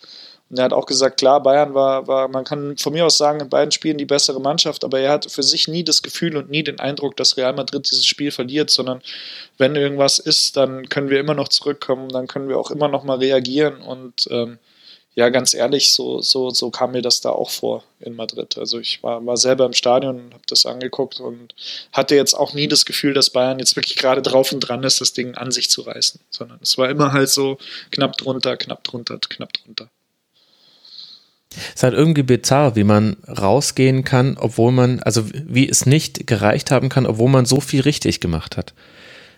Und 0.51 0.59
er 0.59 0.65
hat 0.65 0.73
auch 0.73 0.85
gesagt, 0.85 1.17
klar, 1.17 1.41
Bayern 1.41 1.73
war, 1.73 2.07
war, 2.07 2.27
man 2.27 2.43
kann 2.43 2.75
von 2.75 2.91
mir 2.91 3.05
aus 3.05 3.17
sagen, 3.17 3.39
in 3.39 3.47
beiden 3.47 3.71
Spielen 3.71 3.97
die 3.97 4.05
bessere 4.05 4.41
Mannschaft, 4.41 4.83
aber 4.83 4.99
er 4.99 5.13
hat 5.13 5.31
für 5.31 5.43
sich 5.43 5.69
nie 5.69 5.85
das 5.85 6.01
Gefühl 6.01 6.35
und 6.35 6.49
nie 6.49 6.61
den 6.61 6.77
Eindruck, 6.77 7.15
dass 7.15 7.37
Real 7.37 7.53
Madrid 7.53 7.89
dieses 7.89 8.05
Spiel 8.05 8.31
verliert, 8.31 8.69
sondern 8.69 9.01
wenn 9.57 9.77
irgendwas 9.77 10.19
ist, 10.19 10.57
dann 10.57 10.89
können 10.89 11.09
wir 11.09 11.21
immer 11.21 11.35
noch 11.35 11.47
zurückkommen, 11.47 12.09
dann 12.09 12.27
können 12.27 12.49
wir 12.49 12.57
auch 12.59 12.69
immer 12.69 12.89
noch 12.89 13.05
mal 13.05 13.19
reagieren 13.19 13.81
und 13.81 14.27
ähm, 14.29 14.59
ja, 15.15 15.29
ganz 15.29 15.53
ehrlich, 15.53 15.93
so, 15.93 16.21
so, 16.21 16.49
so 16.49 16.69
kam 16.69 16.91
mir 16.91 17.01
das 17.01 17.21
da 17.21 17.29
auch 17.29 17.49
vor 17.49 17.83
in 18.01 18.15
Madrid. 18.15 18.57
Also 18.57 18.79
ich 18.79 19.03
war, 19.03 19.25
war 19.25 19.37
selber 19.37 19.65
im 19.65 19.73
Stadion 19.73 20.33
habe 20.33 20.43
das 20.47 20.65
angeguckt 20.65 21.21
und 21.21 21.53
hatte 21.93 22.15
jetzt 22.15 22.33
auch 22.33 22.53
nie 22.53 22.67
das 22.67 22.85
Gefühl, 22.85 23.13
dass 23.13 23.29
Bayern 23.29 23.59
jetzt 23.59 23.77
wirklich 23.77 23.95
gerade 23.95 24.21
drauf 24.21 24.51
und 24.51 24.61
dran 24.61 24.83
ist, 24.83 24.99
das 24.99 25.13
Ding 25.13 25.35
an 25.35 25.51
sich 25.51 25.69
zu 25.69 25.81
reißen, 25.81 26.19
sondern 26.29 26.59
es 26.61 26.77
war 26.77 26.89
immer 26.89 27.13
halt 27.13 27.29
so 27.29 27.57
knapp 27.91 28.17
drunter, 28.17 28.57
knapp 28.57 28.83
drunter, 28.83 29.17
knapp 29.19 29.53
drunter. 29.53 29.89
Es 31.55 31.75
ist 31.75 31.83
halt 31.83 31.93
irgendwie 31.93 32.23
bizarr, 32.23 32.75
wie 32.75 32.83
man 32.83 33.17
rausgehen 33.27 34.03
kann, 34.03 34.37
obwohl 34.37 34.71
man, 34.71 34.99
also 35.01 35.25
wie 35.33 35.67
es 35.67 35.85
nicht 35.85 36.27
gereicht 36.27 36.71
haben 36.71 36.89
kann, 36.89 37.05
obwohl 37.05 37.29
man 37.29 37.45
so 37.45 37.59
viel 37.59 37.81
richtig 37.81 38.19
gemacht 38.19 38.57
hat. 38.57 38.73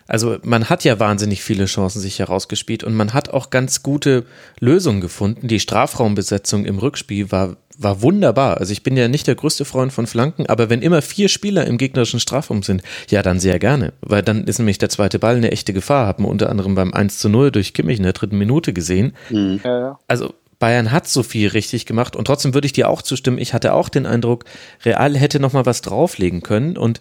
Also 0.06 0.36
man 0.42 0.68
hat 0.68 0.84
ja 0.84 1.00
wahnsinnig 1.00 1.42
viele 1.42 1.64
Chancen 1.64 2.00
sich 2.00 2.18
herausgespielt 2.18 2.84
und 2.84 2.94
man 2.94 3.14
hat 3.14 3.30
auch 3.30 3.50
ganz 3.50 3.82
gute 3.82 4.24
Lösungen 4.60 5.00
gefunden. 5.00 5.48
Die 5.48 5.60
Strafraumbesetzung 5.60 6.66
im 6.66 6.78
Rückspiel 6.78 7.32
war, 7.32 7.56
war 7.78 8.02
wunderbar. 8.02 8.58
Also 8.58 8.72
ich 8.72 8.82
bin 8.82 8.96
ja 8.96 9.08
nicht 9.08 9.26
der 9.26 9.34
größte 9.34 9.64
Freund 9.64 9.92
von 9.92 10.06
Flanken, 10.06 10.46
aber 10.46 10.68
wenn 10.68 10.82
immer 10.82 11.00
vier 11.00 11.28
Spieler 11.28 11.66
im 11.66 11.78
gegnerischen 11.78 12.20
Strafraum 12.20 12.62
sind, 12.62 12.82
ja 13.08 13.22
dann 13.22 13.40
sehr 13.40 13.58
gerne. 13.58 13.94
Weil 14.02 14.22
dann 14.22 14.44
ist 14.44 14.58
nämlich 14.58 14.78
der 14.78 14.90
zweite 14.90 15.18
Ball 15.18 15.36
eine 15.36 15.52
echte 15.52 15.72
Gefahr. 15.72 16.06
Haben 16.06 16.24
wir 16.24 16.28
unter 16.28 16.50
anderem 16.50 16.74
beim 16.74 16.92
1 16.92 17.18
zu 17.18 17.30
0 17.30 17.50
durch 17.50 17.72
Kimmich 17.72 17.96
in 17.96 18.04
der 18.04 18.12
dritten 18.12 18.36
Minute 18.36 18.74
gesehen. 18.74 19.14
Mhm. 19.30 19.60
Also 20.06 20.34
Bayern 20.58 20.92
hat 20.92 21.08
so 21.08 21.22
viel 21.22 21.48
richtig 21.48 21.86
gemacht 21.86 22.16
und 22.16 22.26
trotzdem 22.26 22.54
würde 22.54 22.66
ich 22.66 22.72
dir 22.72 22.88
auch 22.88 23.02
zustimmen. 23.02 23.38
Ich 23.38 23.54
hatte 23.54 23.72
auch 23.72 23.88
den 23.88 24.06
Eindruck, 24.06 24.44
Real 24.84 25.16
hätte 25.16 25.40
noch 25.40 25.52
mal 25.52 25.66
was 25.66 25.82
drauflegen 25.82 26.42
können 26.42 26.76
und 26.76 27.00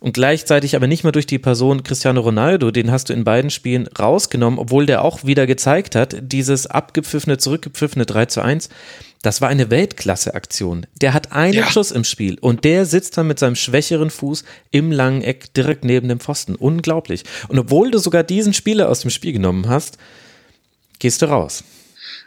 und 0.00 0.12
gleichzeitig 0.12 0.76
aber 0.76 0.86
nicht 0.86 1.02
mehr 1.02 1.12
durch 1.12 1.26
die 1.26 1.40
Person 1.40 1.82
Cristiano 1.82 2.20
Ronaldo, 2.20 2.70
den 2.70 2.92
hast 2.92 3.08
du 3.08 3.12
in 3.12 3.24
beiden 3.24 3.50
Spielen 3.50 3.88
rausgenommen, 3.98 4.58
obwohl 4.58 4.86
der 4.86 5.04
auch 5.04 5.24
wieder 5.24 5.46
gezeigt 5.46 5.96
hat, 5.96 6.16
dieses 6.20 6.68
abgepfiffene, 6.68 7.38
zurückgepfiffene 7.38 8.06
3 8.06 8.26
zu 8.26 8.40
1, 8.40 8.68
das 9.22 9.40
war 9.40 9.48
eine 9.48 9.70
Weltklasse-Aktion. 9.70 10.86
Der 11.00 11.14
hat 11.14 11.32
einen 11.32 11.54
ja. 11.54 11.68
Schuss 11.68 11.90
im 11.90 12.04
Spiel 12.04 12.38
und 12.40 12.64
der 12.64 12.86
sitzt 12.86 13.18
dann 13.18 13.26
mit 13.26 13.40
seinem 13.40 13.56
schwächeren 13.56 14.10
Fuß 14.10 14.44
im 14.70 14.92
langen 14.92 15.22
Eck 15.22 15.52
direkt 15.54 15.84
neben 15.84 16.08
dem 16.08 16.20
Pfosten. 16.20 16.54
Unglaublich. 16.54 17.24
Und 17.48 17.58
obwohl 17.58 17.90
du 17.90 17.98
sogar 17.98 18.22
diesen 18.22 18.54
Spieler 18.54 18.88
aus 18.88 19.00
dem 19.00 19.10
Spiel 19.10 19.32
genommen 19.32 19.68
hast, 19.68 19.98
gehst 21.00 21.22
du 21.22 21.26
raus. 21.26 21.64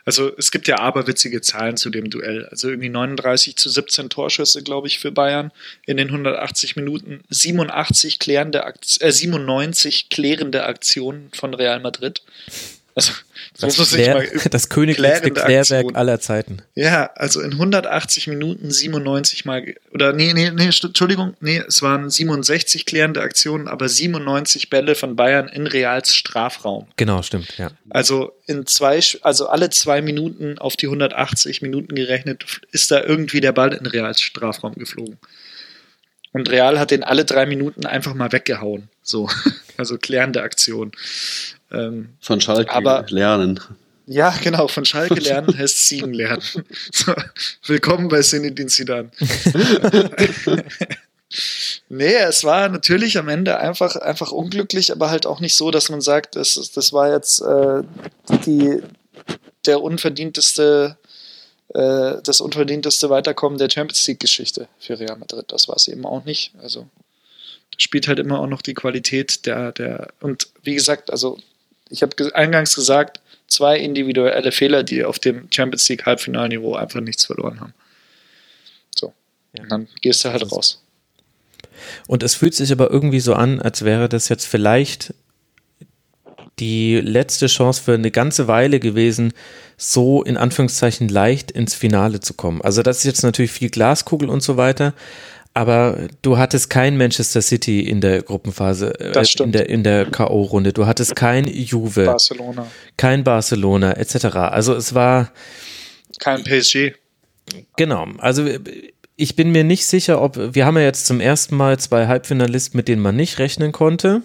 Also 0.06 0.32
es 0.38 0.52
gibt 0.52 0.68
ja 0.68 0.80
aberwitzige 0.80 1.42
Zahlen 1.42 1.78
zu 1.78 1.90
dem 1.90 2.10
Duell. 2.10 2.46
Also 2.48 2.70
irgendwie 2.70 2.90
39 2.90 3.56
zu 3.56 3.70
17 3.70 4.10
Torschüsse, 4.10 4.64
glaube 4.64 4.88
ich, 4.88 5.00
für 5.00 5.12
Bayern 5.12 5.52
in 5.86 5.98
den 5.98 6.08
180 6.08 6.76
Minuten. 6.76 7.22
87 7.30 8.20
klärende, 8.20 8.64
äh, 9.00 9.12
97 9.12 10.10
klärende 10.10 10.66
Aktionen 10.66 11.30
von 11.34 11.54
Real 11.54 11.80
Madrid. 11.80 12.22
Also, 12.96 13.14
das, 13.60 13.76
das, 13.76 13.90
Klär, 13.90 14.24
das 14.52 14.70
königlichste 14.70 15.32
Klärwerk 15.32 15.96
aller 15.96 16.20
Zeiten. 16.20 16.62
Ja, 16.76 17.12
also 17.16 17.42
in 17.42 17.54
180 17.54 18.28
Minuten 18.28 18.72
97 18.72 19.46
mal, 19.46 19.76
oder 19.94 20.14
nee, 20.14 20.34
nee, 20.34 20.52
nee, 20.52 20.66
Entschuldigung, 20.66 21.36
nee, 21.42 21.62
es 21.68 21.82
waren 21.82 22.10
67 22.10 22.86
klärende 22.86 23.22
Aktionen, 23.22 23.68
aber 23.68 23.90
97 23.90 24.70
Bälle 24.70 24.96
von 24.96 25.16
Bayern 25.16 25.48
in 25.50 25.68
Reals 25.68 26.16
Strafraum. 26.16 26.88
Genau, 26.98 27.22
stimmt, 27.22 27.58
ja. 27.58 27.72
Also 27.90 28.34
in 28.48 28.66
zwei, 28.66 29.00
also 29.22 29.48
alle 29.48 29.70
zwei 29.70 30.02
Minuten 30.02 30.58
auf 30.58 30.76
die 30.76 30.88
180 30.88 31.62
Minuten 31.62 31.96
gerechnet, 31.96 32.46
ist 32.72 32.92
da 32.92 33.04
irgendwie 33.04 33.42
der 33.42 33.52
Ball 33.52 33.74
in 33.74 33.86
Reals 33.86 34.22
Strafraum 34.22 34.76
geflogen. 34.76 35.18
Und 36.34 36.50
Real 36.50 36.80
hat 36.80 36.92
den 36.92 37.04
alle 37.04 37.26
drei 37.26 37.46
Minuten 37.46 37.86
einfach 37.86 38.14
mal 38.14 38.32
weggehauen. 38.32 38.90
So, 39.04 39.30
also 39.78 39.98
klärende 39.98 40.42
Aktion. 40.42 40.92
Ähm, 41.72 42.10
von 42.22 42.42
Schalke 42.42 42.72
aber, 42.72 43.06
lernen. 43.10 43.60
Ja, 44.08 44.34
genau, 44.42 44.68
von 44.68 44.86
Schalke 44.86 45.20
lernen 45.20 45.58
heißt 45.58 45.88
Siegen 45.88 46.14
lernen. 46.14 46.44
So, 46.92 47.14
willkommen 47.66 48.08
bei 48.08 48.22
Zinedine 48.22 48.68
Zidane. 48.68 49.12
nee, 51.90 52.16
es 52.16 52.44
war 52.44 52.68
natürlich 52.70 53.18
am 53.18 53.30
Ende 53.30 53.58
einfach, 53.58 53.96
einfach 53.96 54.32
unglücklich, 54.32 54.92
aber 54.92 55.10
halt 55.10 55.26
auch 55.26 55.40
nicht 55.40 55.56
so, 55.56 55.72
dass 55.72 55.90
man 55.90 56.02
sagt, 56.02 56.36
das, 56.36 56.72
das 56.74 56.94
war 56.94 57.12
jetzt 57.12 57.42
äh, 57.42 57.84
die, 58.46 58.82
der 59.66 59.82
unverdienteste 59.82 60.98
äh, 61.74 62.22
das 62.24 62.42
unverdienteste 62.42 63.10
Weiterkommen 63.10 63.58
der 63.58 63.70
Champions 63.70 64.08
League-Geschichte 64.08 64.68
für 64.80 65.00
Real 65.00 65.18
Madrid. 65.18 65.46
Das 65.50 65.68
war 65.68 65.76
es 65.76 65.88
eben 65.88 66.06
auch 66.06 66.26
nicht. 66.26 66.54
Also 66.62 66.88
da 67.72 67.80
spielt 67.80 68.08
halt 68.08 68.20
immer 68.20 68.40
auch 68.40 68.48
noch 68.48 68.62
die 68.62 68.74
Qualität 68.74 69.46
der, 69.46 69.72
der 69.72 70.10
und 70.20 70.50
wie 70.64 70.76
gesagt, 70.76 71.12
also 71.12 71.38
ich 71.90 72.02
habe 72.02 72.36
eingangs 72.36 72.76
gesagt, 72.76 73.20
zwei 73.48 73.78
individuelle 73.78 74.52
Fehler, 74.52 74.84
die 74.84 75.04
auf 75.04 75.20
dem 75.20 75.48
Champions 75.52 75.88
League 75.90 76.06
Halbfinalniveau 76.06 76.76
einfach 76.76 77.02
nichts 77.02 77.26
verloren 77.26 77.60
haben. 77.60 77.74
So. 78.96 79.14
Ja. 79.56 79.64
Und 79.64 79.72
dann 79.72 79.88
gehst 80.02 80.24
du 80.24 80.30
halt 80.30 80.50
raus. 80.52 80.82
Und 82.08 82.24
es 82.24 82.36
fühlt 82.36 82.54
sich 82.54 82.72
aber 82.72 82.90
irgendwie 82.90 83.20
so 83.20 83.34
an, 83.34 83.62
als 83.62 83.84
wäre 83.84 84.10
das 84.10 84.30
jetzt 84.30 84.46
vielleicht 84.46 85.14
die 86.60 86.98
letzte 86.98 87.48
Chance 87.48 87.82
für 87.82 87.94
eine 87.94 88.12
ganze 88.12 88.48
Weile 88.48 88.80
gewesen, 88.80 89.34
so 89.78 90.24
in 90.24 90.38
Anführungszeichen 90.38 91.10
leicht 91.10 91.52
ins 91.52 91.74
Finale 91.74 92.20
zu 92.20 92.34
kommen. 92.34 92.62
Also 92.62 92.84
das 92.84 93.00
ist 93.00 93.04
jetzt 93.06 93.24
natürlich 93.24 93.52
viel 93.52 93.70
Glaskugel 93.70 94.30
und 94.30 94.44
so 94.44 94.58
weiter, 94.58 94.94
aber 95.54 96.08
du 96.22 96.38
hattest 96.38 96.70
kein 96.70 96.98
Manchester 96.98 97.42
City 97.42 97.82
in 97.82 98.00
der 98.00 98.22
Gruppenphase, 98.22 99.00
äh, 99.00 99.44
in 99.44 99.52
der, 99.52 99.70
in 99.70 99.84
der 99.84 100.06
K.O.-Runde. 100.06 100.72
Du 100.72 100.86
hattest 100.86 101.16
kein 101.16 101.46
Juve, 101.48 102.06
Barcelona. 102.06 102.68
kein 102.96 103.24
Barcelona, 103.24 103.94
etc. 103.94 104.26
Also 104.36 104.76
es 104.76 104.94
war 104.94 105.32
kein 106.20 106.44
PSG. 106.44 106.94
Genau. 107.76 108.08
Also 108.20 108.48
ich 109.18 109.36
bin 109.36 109.52
mir 109.52 109.64
nicht 109.64 109.86
sicher, 109.86 110.22
ob 110.22 110.56
wir 110.56 110.66
haben 110.66 110.78
ja 110.78 110.84
jetzt 110.84 111.06
zum 111.06 111.20
ersten 111.20 111.56
Mal 111.56 111.80
zwei 111.80 112.08
Halbfinalisten, 112.08 112.78
mit 112.78 112.88
denen 112.88 113.02
man 113.02 113.16
nicht 113.16 113.40
rechnen 113.40 113.72
konnte. 113.72 114.22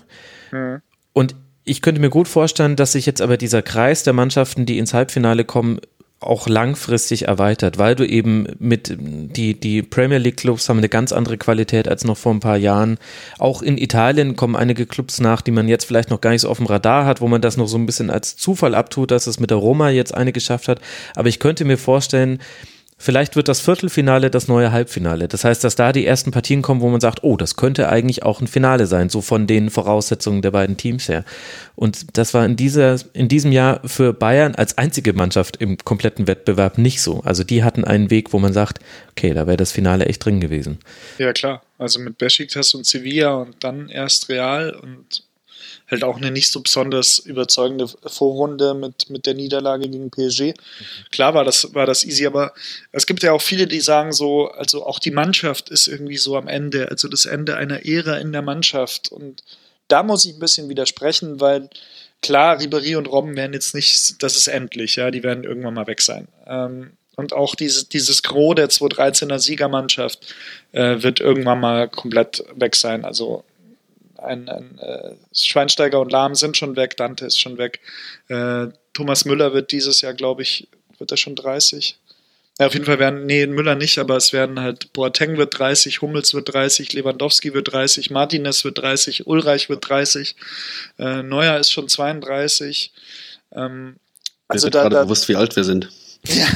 Mhm. 0.53 0.81
Und 1.12 1.35
ich 1.67 1.83
könnte 1.83 2.01
mir 2.01 2.11
gut 2.11 2.29
vorstellen, 2.29 2.77
dass 2.77 2.93
sich 2.93 3.05
jetzt 3.07 3.21
aber 3.21 3.37
dieser 3.37 3.61
Kreis 3.61 4.05
der 4.05 4.13
Mannschaften, 4.13 4.65
die 4.65 4.79
ins 4.79 4.95
Halbfinale 4.95 5.45
kommen, 5.45 5.81
auch 6.19 6.49
langfristig 6.49 7.29
erweitert, 7.29 7.77
weil 7.77 7.95
du 7.95 8.07
eben 8.07 8.47
mit 8.59 8.97
die, 8.99 9.59
die 9.59 9.83
Premier 9.83 10.17
League 10.17 10.39
Clubs 10.39 10.69
haben 10.69 10.79
eine 10.79 10.89
ganz 10.89 11.13
andere 11.13 11.37
Qualität 11.37 11.89
als 11.89 12.05
noch 12.05 12.17
vor 12.17 12.33
ein 12.33 12.41
paar 12.41 12.57
Jahren. 12.57 12.97
Auch 13.39 13.61
in 13.61 13.77
Italien 13.77 14.35
kommen 14.35 14.57
einige 14.57 14.87
Clubs 14.87 15.21
nach, 15.21 15.43
die 15.43 15.51
man 15.51 15.69
jetzt 15.69 15.85
vielleicht 15.85 16.09
noch 16.09 16.23
gar 16.23 16.31
nicht 16.31 16.41
so 16.41 16.49
auf 16.49 16.57
dem 16.57 16.67
Radar 16.67 17.05
hat, 17.05 17.21
wo 17.21 17.29
man 17.29 17.43
das 17.43 17.59
noch 17.59 17.67
so 17.67 17.77
ein 17.77 17.85
bisschen 17.85 18.09
als 18.09 18.37
Zufall 18.37 18.75
abtut, 18.75 19.11
dass 19.11 19.27
es 19.27 19.41
mit 19.41 19.51
der 19.51 19.59
Roma 19.59 19.91
jetzt 19.91 20.15
eine 20.15 20.33
geschafft 20.33 20.69
hat. 20.69 20.81
Aber 21.15 21.29
ich 21.29 21.39
könnte 21.39 21.67
mir 21.67 21.77
vorstellen, 21.77 22.39
Vielleicht 22.98 23.36
wird 23.36 23.48
das 23.48 23.60
Viertelfinale 23.60 24.31
das 24.31 24.48
neue 24.48 24.73
Halbfinale. 24.73 25.28
Das 25.28 25.44
heißt, 25.44 25.62
dass 25.62 25.77
da 25.77 25.93
die 25.93 26.06
ersten 26.06 26.31
Partien 26.31 26.62
kommen, 26.62 26.81
wo 26.81 26.89
man 26.89 27.01
sagt, 27.01 27.23
oh, 27.24 27.36
das 27.36 27.56
könnte 27.56 27.90
eigentlich 27.90 28.23
auch 28.23 28.40
ein 28.40 28.47
Finale 28.47 28.86
sein, 28.86 29.10
so 29.10 29.20
von 29.20 29.47
den 29.47 29.68
Voraussetzungen 29.68 30.40
der 30.40 30.51
beiden 30.51 30.78
Teams 30.78 31.06
her. 31.09 31.24
Und 31.74 32.16
das 32.16 32.32
war 32.32 32.47
in, 32.47 32.56
dieser, 32.56 32.97
in 33.12 33.28
diesem 33.28 33.52
Jahr 33.52 33.86
für 33.86 34.14
Bayern 34.14 34.55
als 34.55 34.78
einzige 34.78 35.12
Mannschaft 35.12 35.59
im 35.59 35.77
kompletten 35.77 36.27
Wettbewerb 36.27 36.78
nicht 36.78 37.02
so. 37.02 37.20
Also 37.20 37.44
die 37.44 37.62
hatten 37.62 37.85
einen 37.85 38.10
Weg, 38.10 38.32
wo 38.32 38.39
man 38.39 38.55
sagt, 38.55 38.78
okay, 39.10 39.35
da 39.35 39.47
wäre 39.47 39.59
das 39.59 39.73
Finale 39.73 40.06
echt 40.06 40.24
drin 40.24 40.40
gewesen. 40.40 40.78
Ja, 41.18 41.35
klar. 41.35 41.62
Also 41.77 42.01
mit 42.01 42.16
Besiktas 42.16 42.73
und 42.73 42.86
Sevilla 42.86 43.35
und 43.35 43.56
dann 43.60 43.90
erst 43.90 44.31
Real 44.31 44.70
und 44.70 45.26
halt 45.89 46.05
auch 46.05 46.17
eine 46.17 46.31
nicht 46.31 46.51
so 46.51 46.61
besonders 46.61 47.19
überzeugende 47.19 47.89
Vorrunde 47.89 48.75
mit, 48.75 49.09
mit 49.09 49.27
der 49.27 49.35
Niederlage 49.35 49.89
gegen 49.89 50.11
PSG. 50.11 50.55
Klar 51.11 51.35
war 51.35 51.45
das, 51.45 51.75
war 51.75 51.87
das 51.87 52.05
easy, 52.05 52.27
aber 52.27 52.53
es 52.93 53.07
gibt 53.07 53.23
ja 53.23 53.33
auch 53.33 53.43
viele, 53.43 53.67
die 53.67 53.81
sagen 53.81 54.13
so, 54.13 54.49
also 54.49 54.85
auch 54.85 54.99
die 54.99 55.11
Mannschaft 55.11 55.71
ist 55.71 55.87
irgendwie 55.87 56.17
so 56.17 56.37
am 56.37 56.49
Ende, 56.49 56.89
also 56.91 57.09
das 57.09 57.27
Ende 57.27 57.57
einer 57.57 57.87
Ära 57.87 58.17
in 58.17 58.33
der 58.33 58.43
Mannschaft. 58.43 59.13
Und 59.13 59.43
da 59.89 60.03
muss 60.03 60.25
ich 60.25 60.35
ein 60.35 60.41
bisschen 60.41 60.69
widersprechen, 60.69 61.41
weil 61.41 61.71
klar, 62.21 62.59
Ribéry 62.59 62.97
und 62.97 63.07
Robben 63.07 63.37
werden 63.37 63.53
jetzt 63.53 63.75
nicht, 63.75 64.23
das 64.23 64.37
ist 64.37 64.49
endlich, 64.49 64.97
ja, 64.97 65.11
die 65.11 65.23
werden 65.23 65.45
irgendwann 65.45 65.75
mal 65.75 65.87
weg 65.87 66.03
sein. 66.03 66.27
Ähm, 66.47 66.91
und 67.17 67.33
auch 67.33 67.55
dieses, 67.55 67.89
dieses 67.89 68.23
Gros 68.23 68.57
der 68.57 68.69
2013er 68.69 69.39
Siegermannschaft 69.39 70.35
äh, 70.73 71.03
wird 71.03 71.21
irgendwann 71.21 71.61
mal 71.61 71.89
komplett 71.89 72.45
weg 72.55 72.77
sein. 72.77 73.05
Also 73.05 73.43
ein, 74.27 74.48
ein 74.48 74.78
äh, 74.78 75.15
Schweinsteiger 75.32 76.01
und 76.01 76.12
Lahm 76.12 76.35
sind 76.35 76.57
schon 76.57 76.77
weg, 76.77 76.97
Dante 76.97 77.27
ist 77.27 77.40
schon 77.40 77.59
weg. 77.59 77.81
Äh, 78.28 78.69
Thomas 78.93 79.24
Müller 79.24 79.53
wird 79.55 79.73
dieses 79.73 80.01
Jahr, 80.01 80.15
glaube 80.15 80.43
ich, 80.43 80.69
wird 80.98 81.11
er 81.11 81.16
schon 81.16 81.36
30? 81.36 81.98
Ja, 82.59 82.66
auf 82.66 82.73
jeden 82.73 82.86
Fall 82.86 82.98
werden, 82.98 83.27
nee, 83.27 83.47
Müller 83.47 83.74
nicht, 83.74 83.98
aber 83.98 84.16
es 84.16 84.32
werden 84.32 84.61
halt, 84.61 84.93
Boateng 84.94 85.36
wird 85.36 85.59
30, 85.59 86.01
Hummels 86.01 86.32
wird 86.32 86.53
30, 86.53 86.93
Lewandowski 86.94 87.53
wird 87.53 87.73
30, 87.73 88.11
Martinez 88.11 88.65
wird 88.65 88.78
30, 88.78 89.27
Ulreich 89.27 89.69
wird 89.69 89.86
30, 89.89 90.36
äh, 90.98 91.23
Neuer 91.23 91.59
ist 91.59 91.70
schon 91.70 91.89
32. 91.89 92.93
Ähm, 93.53 93.97
also 94.48 94.70
da, 94.70 94.82
gerade 94.82 94.97
da, 94.97 95.03
bewusst, 95.03 95.28
wie 95.28 95.36
alt 95.36 95.55
wir 95.57 95.65
sind. 95.65 95.90
Ja. 96.35 96.47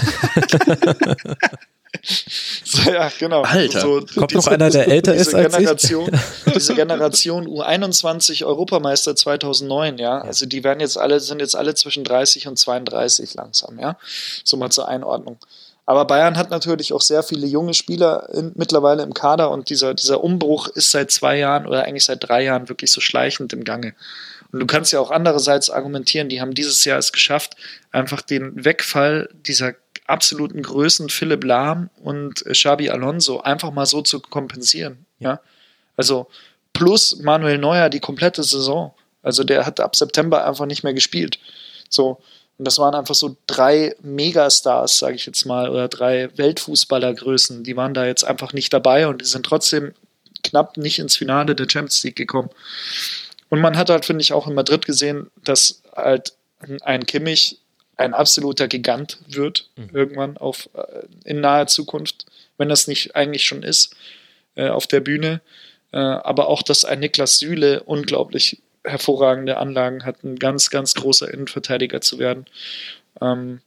So, 2.64 2.90
ja, 2.90 3.10
genau. 3.18 3.42
Alter, 3.42 3.80
so, 3.80 4.00
kommt 4.14 4.30
diese, 4.30 4.38
noch 4.38 4.46
einer, 4.46 4.70
der 4.70 4.88
älter 4.88 5.14
ist 5.14 5.34
als 5.34 5.56
Generation, 5.56 6.10
ich? 6.12 6.52
Diese 6.54 6.74
Generation 6.74 7.46
U21 7.48 8.44
Europameister 8.44 9.16
2009, 9.16 9.98
ja, 9.98 10.20
also 10.20 10.46
die 10.46 10.62
werden 10.62 10.80
jetzt 10.80 10.96
alle, 10.96 11.20
sind 11.20 11.40
jetzt 11.40 11.56
alle 11.56 11.74
zwischen 11.74 12.04
30 12.04 12.46
und 12.48 12.58
32 12.58 13.34
langsam, 13.34 13.78
ja, 13.78 13.96
so 14.44 14.56
mal 14.56 14.70
zur 14.70 14.88
Einordnung. 14.88 15.38
Aber 15.84 16.04
Bayern 16.04 16.36
hat 16.36 16.50
natürlich 16.50 16.92
auch 16.92 17.00
sehr 17.00 17.24
viele 17.24 17.48
junge 17.48 17.74
Spieler 17.74 18.28
in, 18.32 18.52
mittlerweile 18.54 19.02
im 19.02 19.12
Kader 19.12 19.50
und 19.50 19.70
dieser, 19.70 19.92
dieser 19.92 20.22
Umbruch 20.22 20.68
ist 20.68 20.92
seit 20.92 21.10
zwei 21.10 21.36
Jahren 21.38 21.66
oder 21.66 21.84
eigentlich 21.84 22.04
seit 22.04 22.22
drei 22.22 22.44
Jahren 22.44 22.68
wirklich 22.68 22.92
so 22.92 23.00
schleichend 23.00 23.52
im 23.52 23.64
Gange. 23.64 23.94
Und 24.52 24.60
du 24.60 24.66
kannst 24.66 24.92
ja 24.92 25.00
auch 25.00 25.10
andererseits 25.10 25.68
argumentieren, 25.70 26.28
die 26.28 26.40
haben 26.40 26.54
dieses 26.54 26.84
Jahr 26.84 26.98
es 26.98 27.10
geschafft, 27.10 27.56
einfach 27.90 28.22
den 28.22 28.64
Wegfall 28.64 29.28
dieser 29.32 29.74
absoluten 30.10 30.62
Größen 30.62 31.08
Philipp 31.08 31.44
Lahm 31.44 31.90
und 32.02 32.44
Xabi 32.44 32.90
Alonso 32.90 33.40
einfach 33.40 33.70
mal 33.70 33.86
so 33.86 34.02
zu 34.02 34.20
kompensieren. 34.20 35.06
Ja? 35.18 35.40
Also 35.96 36.28
plus 36.72 37.18
Manuel 37.18 37.58
Neuer 37.58 37.88
die 37.88 38.00
komplette 38.00 38.42
Saison. 38.42 38.94
Also 39.22 39.44
der 39.44 39.66
hat 39.66 39.80
ab 39.80 39.96
September 39.96 40.46
einfach 40.46 40.66
nicht 40.66 40.82
mehr 40.82 40.94
gespielt. 40.94 41.38
So. 41.88 42.20
Und 42.58 42.66
das 42.66 42.78
waren 42.78 42.94
einfach 42.94 43.14
so 43.14 43.36
drei 43.46 43.96
Megastars, 44.02 44.98
sage 44.98 45.14
ich 45.14 45.24
jetzt 45.24 45.46
mal, 45.46 45.70
oder 45.70 45.88
drei 45.88 46.28
Weltfußballergrößen. 46.36 47.64
Die 47.64 47.76
waren 47.76 47.94
da 47.94 48.04
jetzt 48.04 48.22
einfach 48.22 48.52
nicht 48.52 48.72
dabei 48.72 49.08
und 49.08 49.22
die 49.22 49.26
sind 49.26 49.46
trotzdem 49.46 49.94
knapp 50.42 50.76
nicht 50.76 50.98
ins 50.98 51.16
Finale 51.16 51.54
der 51.54 51.68
Champions 51.70 52.02
League 52.02 52.16
gekommen. 52.16 52.50
Und 53.48 53.60
man 53.60 53.78
hat 53.78 53.88
halt, 53.88 54.04
finde 54.04 54.22
ich, 54.22 54.32
auch 54.32 54.46
in 54.46 54.54
Madrid 54.54 54.84
gesehen, 54.84 55.30
dass 55.42 55.82
halt 55.96 56.34
ein 56.82 57.06
Kimmich 57.06 57.60
ein 58.00 58.14
absoluter 58.14 58.66
Gigant 58.66 59.18
wird, 59.28 59.68
mhm. 59.76 59.90
irgendwann 59.92 60.36
auf, 60.36 60.68
äh, 60.74 61.06
in 61.24 61.40
naher 61.40 61.66
Zukunft, 61.66 62.26
wenn 62.58 62.68
das 62.68 62.88
nicht 62.88 63.14
eigentlich 63.14 63.44
schon 63.44 63.62
ist, 63.62 63.94
äh, 64.56 64.68
auf 64.68 64.86
der 64.86 65.00
Bühne. 65.00 65.40
Äh, 65.92 65.98
aber 65.98 66.48
auch, 66.48 66.62
dass 66.62 66.84
ein 66.84 67.00
Niklas 67.00 67.38
Süle 67.38 67.82
unglaublich 67.82 68.62
hervorragende 68.84 69.58
Anlagen 69.58 70.04
hat, 70.04 70.24
ein 70.24 70.36
ganz, 70.36 70.70
ganz 70.70 70.94
großer 70.94 71.32
Innenverteidiger 71.32 72.00
zu 72.00 72.18
werden. 72.18 72.46
Ähm, 73.20 73.60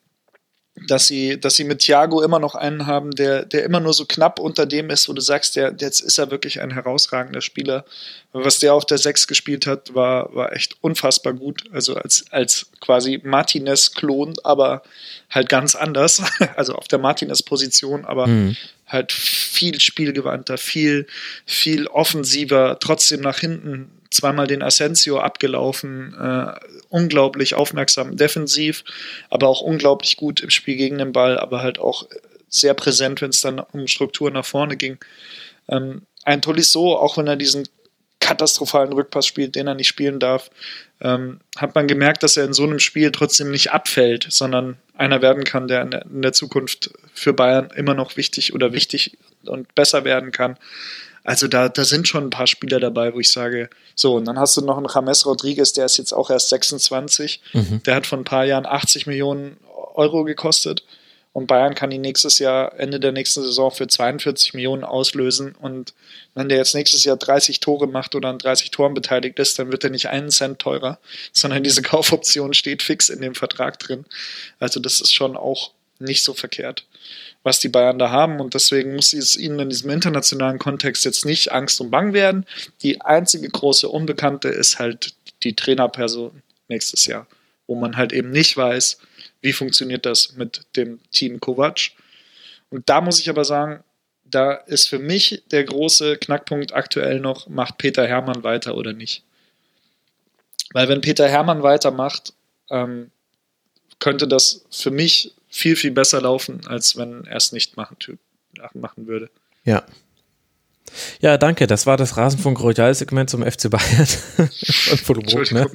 dass 0.76 1.06
sie, 1.06 1.40
dass 1.40 1.56
sie 1.56 1.66
mit 1.66 1.80
Thiago 1.80 2.24
immer 2.24 2.40
noch 2.40 2.56
einen 2.56 2.88
haben, 2.88 3.12
der, 3.12 3.46
der 3.46 3.64
immer 3.64 3.80
nur 3.80 3.94
so 3.94 4.06
knapp 4.06 4.40
unter 4.40 4.66
dem 4.66 4.90
ist, 4.90 5.08
wo 5.08 5.14
du 5.14 5.22
sagst, 5.22 5.56
der, 5.56 5.76
jetzt 5.78 6.00
ist 6.00 6.18
er 6.18 6.32
wirklich 6.32 6.62
ein 6.62 6.72
herausragender 6.72 7.42
Spieler. 7.42 7.86
Was 8.32 8.58
der 8.58 8.74
auf 8.74 8.86
der 8.86 8.98
Sechs 8.98 9.28
gespielt 9.28 9.68
hat, 9.68 9.94
war, 9.94 10.34
war 10.34 10.52
echt 10.54 10.78
unfassbar 10.82 11.34
gut. 11.34 11.64
Also 11.72 11.94
als, 11.96 12.26
als 12.32 12.72
quasi 12.82 13.22
Martinez-Klon, 13.24 14.34
aber 14.44 14.82
halt 15.30 15.48
ganz 15.50 15.76
anders. 15.76 16.22
Also 16.56 16.76
auf 16.76 16.88
der 16.88 17.00
Martinez-Position, 17.00 18.06
aber 18.06 18.28
mhm. 18.28 18.56
halt 18.88 19.12
viel 19.12 19.80
spielgewandter, 19.80 20.58
viel, 20.58 21.08
viel 21.46 21.88
offensiver, 21.88 22.78
trotzdem 22.80 23.22
nach 23.22 23.40
hinten 23.40 23.90
zweimal 24.14 24.48
den 24.48 24.62
Asensio 24.62 25.20
abgelaufen, 25.20 26.14
äh, 26.20 26.54
unglaublich 26.90 27.56
aufmerksam 27.56 28.18
defensiv, 28.18 28.84
aber 29.30 29.48
auch 29.48 29.62
unglaublich 29.62 30.18
gut 30.18 30.42
im 30.42 30.50
Spiel 30.50 30.76
gegen 30.76 30.98
den 30.98 31.12
Ball, 31.14 31.38
aber 31.38 31.62
halt 31.62 31.80
auch 31.80 32.08
sehr 32.50 32.74
präsent, 32.74 33.22
wenn 33.22 33.32
es 33.32 33.42
dann 33.42 33.60
um 33.60 33.88
Struktur 33.88 34.30
nach 34.32 34.46
vorne 34.46 34.78
ging. 34.78 34.98
Ähm, 35.68 36.04
ein 36.24 36.42
Tolisso, 36.42 36.96
auch 36.96 37.18
wenn 37.18 37.28
er 37.28 37.36
diesen 37.36 37.68
katastrophalen 38.20 38.94
Rückpass 38.94 39.28
spielt, 39.28 39.56
den 39.56 39.68
er 39.68 39.76
nicht 39.76 39.88
spielen 39.88 40.20
darf, 40.20 40.50
ähm, 41.02 41.42
hat 41.58 41.76
man 41.76 41.88
gemerkt, 41.88 42.24
dass 42.24 42.38
er 42.38 42.46
in 42.46 42.54
so 42.54 42.64
einem 42.64 42.80
Spiel 42.80 43.12
trotzdem 43.12 43.52
nicht 43.52 43.72
abfällt, 43.72 44.28
sondern 44.30 44.78
einer 44.96 45.22
werden 45.22 45.44
kann, 45.44 45.68
der 45.68 45.82
in 45.82 45.92
der, 45.92 46.06
in 46.06 46.22
der 46.22 46.32
Zukunft 46.32 46.92
für 47.14 47.34
Bayern 47.34 47.70
immer 47.76 47.94
noch 47.94 48.16
wichtig 48.16 48.54
oder 48.54 48.72
wichtig 48.72 49.18
und 49.46 49.76
besser 49.76 50.06
werden 50.06 50.32
kann. 50.32 50.58
Also 51.24 51.48
da, 51.48 51.70
da 51.70 51.86
sind 51.86 52.08
schon 52.08 52.26
ein 52.26 52.30
paar 52.30 52.48
Spieler 52.48 52.80
dabei, 52.80 53.14
wo 53.14 53.20
ich 53.20 53.32
sage, 53.32 53.70
so, 53.96 54.16
und 54.16 54.26
dann 54.26 54.38
hast 54.38 54.58
du 54.58 54.62
noch 54.62 54.78
einen 54.78 54.88
James 54.94 55.26
Rodriguez, 55.26 55.74
der 55.74 55.86
ist 55.86 55.98
jetzt 55.98 56.14
auch 56.14 56.30
erst 56.30 56.50
26, 56.50 57.42
mhm. 57.54 57.82
der 57.84 57.96
hat 57.96 58.08
vor 58.08 58.18
ein 58.18 58.26
paar 58.26 58.46
Jahren 58.46 58.66
80 58.66 59.08
Millionen 59.08 59.58
Euro 59.96 60.24
gekostet. 60.24 60.84
Und 61.34 61.48
Bayern 61.48 61.74
kann 61.74 61.92
ihn 61.92 62.02
nächstes 62.02 62.38
Jahr, 62.38 62.80
Ende 62.80 63.00
der 63.00 63.12
nächsten 63.12 63.42
Saison, 63.42 63.72
für 63.72 63.88
42 63.88 64.54
Millionen 64.54 64.84
auslösen. 64.84 65.56
Und 65.60 65.96
wenn 66.36 66.48
der 66.48 66.60
jetzt 66.60 66.76
nächstes 66.76 67.06
Jahr 67.06 67.18
30 67.18 67.60
Tore 67.60 67.88
macht 67.88 68.14
oder 68.14 68.30
an 68.30 68.38
30 68.38 68.70
Toren 68.70 68.94
beteiligt 68.94 69.40
ist, 69.40 69.58
dann 69.58 69.72
wird 69.72 69.84
er 69.84 69.90
nicht 69.90 70.10
einen 70.10 70.30
Cent 70.30 70.60
teurer, 70.60 71.00
sondern 71.34 71.64
diese 71.64 71.82
Kaufoption 71.82 72.54
steht 72.54 72.84
fix 72.84 73.10
in 73.10 73.20
dem 73.20 73.34
Vertrag 73.34 73.80
drin. 73.80 74.06
Also 74.60 74.80
das 74.80 75.02
ist 75.02 75.14
schon 75.14 75.36
auch 75.36 75.72
nicht 75.98 76.24
so 76.24 76.36
verkehrt, 76.36 76.86
was 77.44 77.60
die 77.60 77.70
Bayern 77.70 78.00
da 78.00 78.10
haben. 78.10 78.40
Und 78.40 78.54
deswegen 78.54 78.96
muss 78.96 79.14
es 79.14 79.38
ihnen 79.38 79.60
in 79.60 79.70
diesem 79.70 79.90
internationalen 79.90 80.60
Kontext 80.60 81.06
jetzt 81.06 81.26
nicht 81.26 81.52
Angst 81.52 81.80
und 81.82 81.92
Bang 81.92 82.14
werden. 82.14 82.46
Die 82.82 83.02
einzige 83.02 83.50
große 83.50 83.88
Unbekannte 83.88 84.48
ist 84.48 84.80
halt 84.80 85.14
die 85.44 85.56
Trainerperson 85.56 86.42
nächstes 86.70 87.06
Jahr, 87.06 87.28
wo 87.68 87.76
man 87.76 87.98
halt 87.98 88.14
eben 88.14 88.32
nicht 88.32 88.56
weiß, 88.56 88.98
wie 89.42 89.54
funktioniert 89.54 90.06
das 90.06 90.36
mit 90.36 90.62
dem 90.76 91.00
Team 91.12 91.40
Kovac. 91.40 91.92
Und 92.70 92.90
da 92.90 93.02
muss 93.02 93.20
ich 93.20 93.30
aber 93.30 93.46
sagen, 93.46 93.84
da 94.24 94.54
ist 94.54 94.88
für 94.88 95.00
mich 95.00 95.44
der 95.52 95.64
große 95.64 96.18
Knackpunkt 96.18 96.74
aktuell 96.74 97.20
noch, 97.20 97.48
macht 97.48 97.78
Peter 97.78 98.08
Hermann 98.08 98.44
weiter 98.44 98.76
oder 98.76 98.94
nicht. 98.94 99.24
Weil 100.72 100.88
wenn 100.88 101.02
Peter 101.02 101.28
Hermann 101.28 101.62
weitermacht, 101.62 102.34
ähm, 102.70 103.12
könnte 104.00 104.28
das 104.28 104.66
für 104.72 104.92
mich 104.92 105.34
viel, 105.54 105.76
viel 105.76 105.92
besser 105.92 106.20
laufen, 106.20 106.66
als 106.68 106.98
wenn 106.98 107.26
er 107.26 107.38
es 107.38 107.52
nicht 107.52 107.78
machen, 107.78 107.98
machen 108.74 109.08
würde. 109.08 109.30
Ja, 109.64 109.84
ja, 111.22 111.38
danke. 111.38 111.68
Das 111.68 111.86
war 111.86 111.98
das 111.98 112.18
Rasenfunk 112.18 112.62
Royal-Segment 112.62 113.30
zum 113.30 113.44
FC 113.44 113.70
Bayern. 113.70 114.08
ne? 115.52 115.68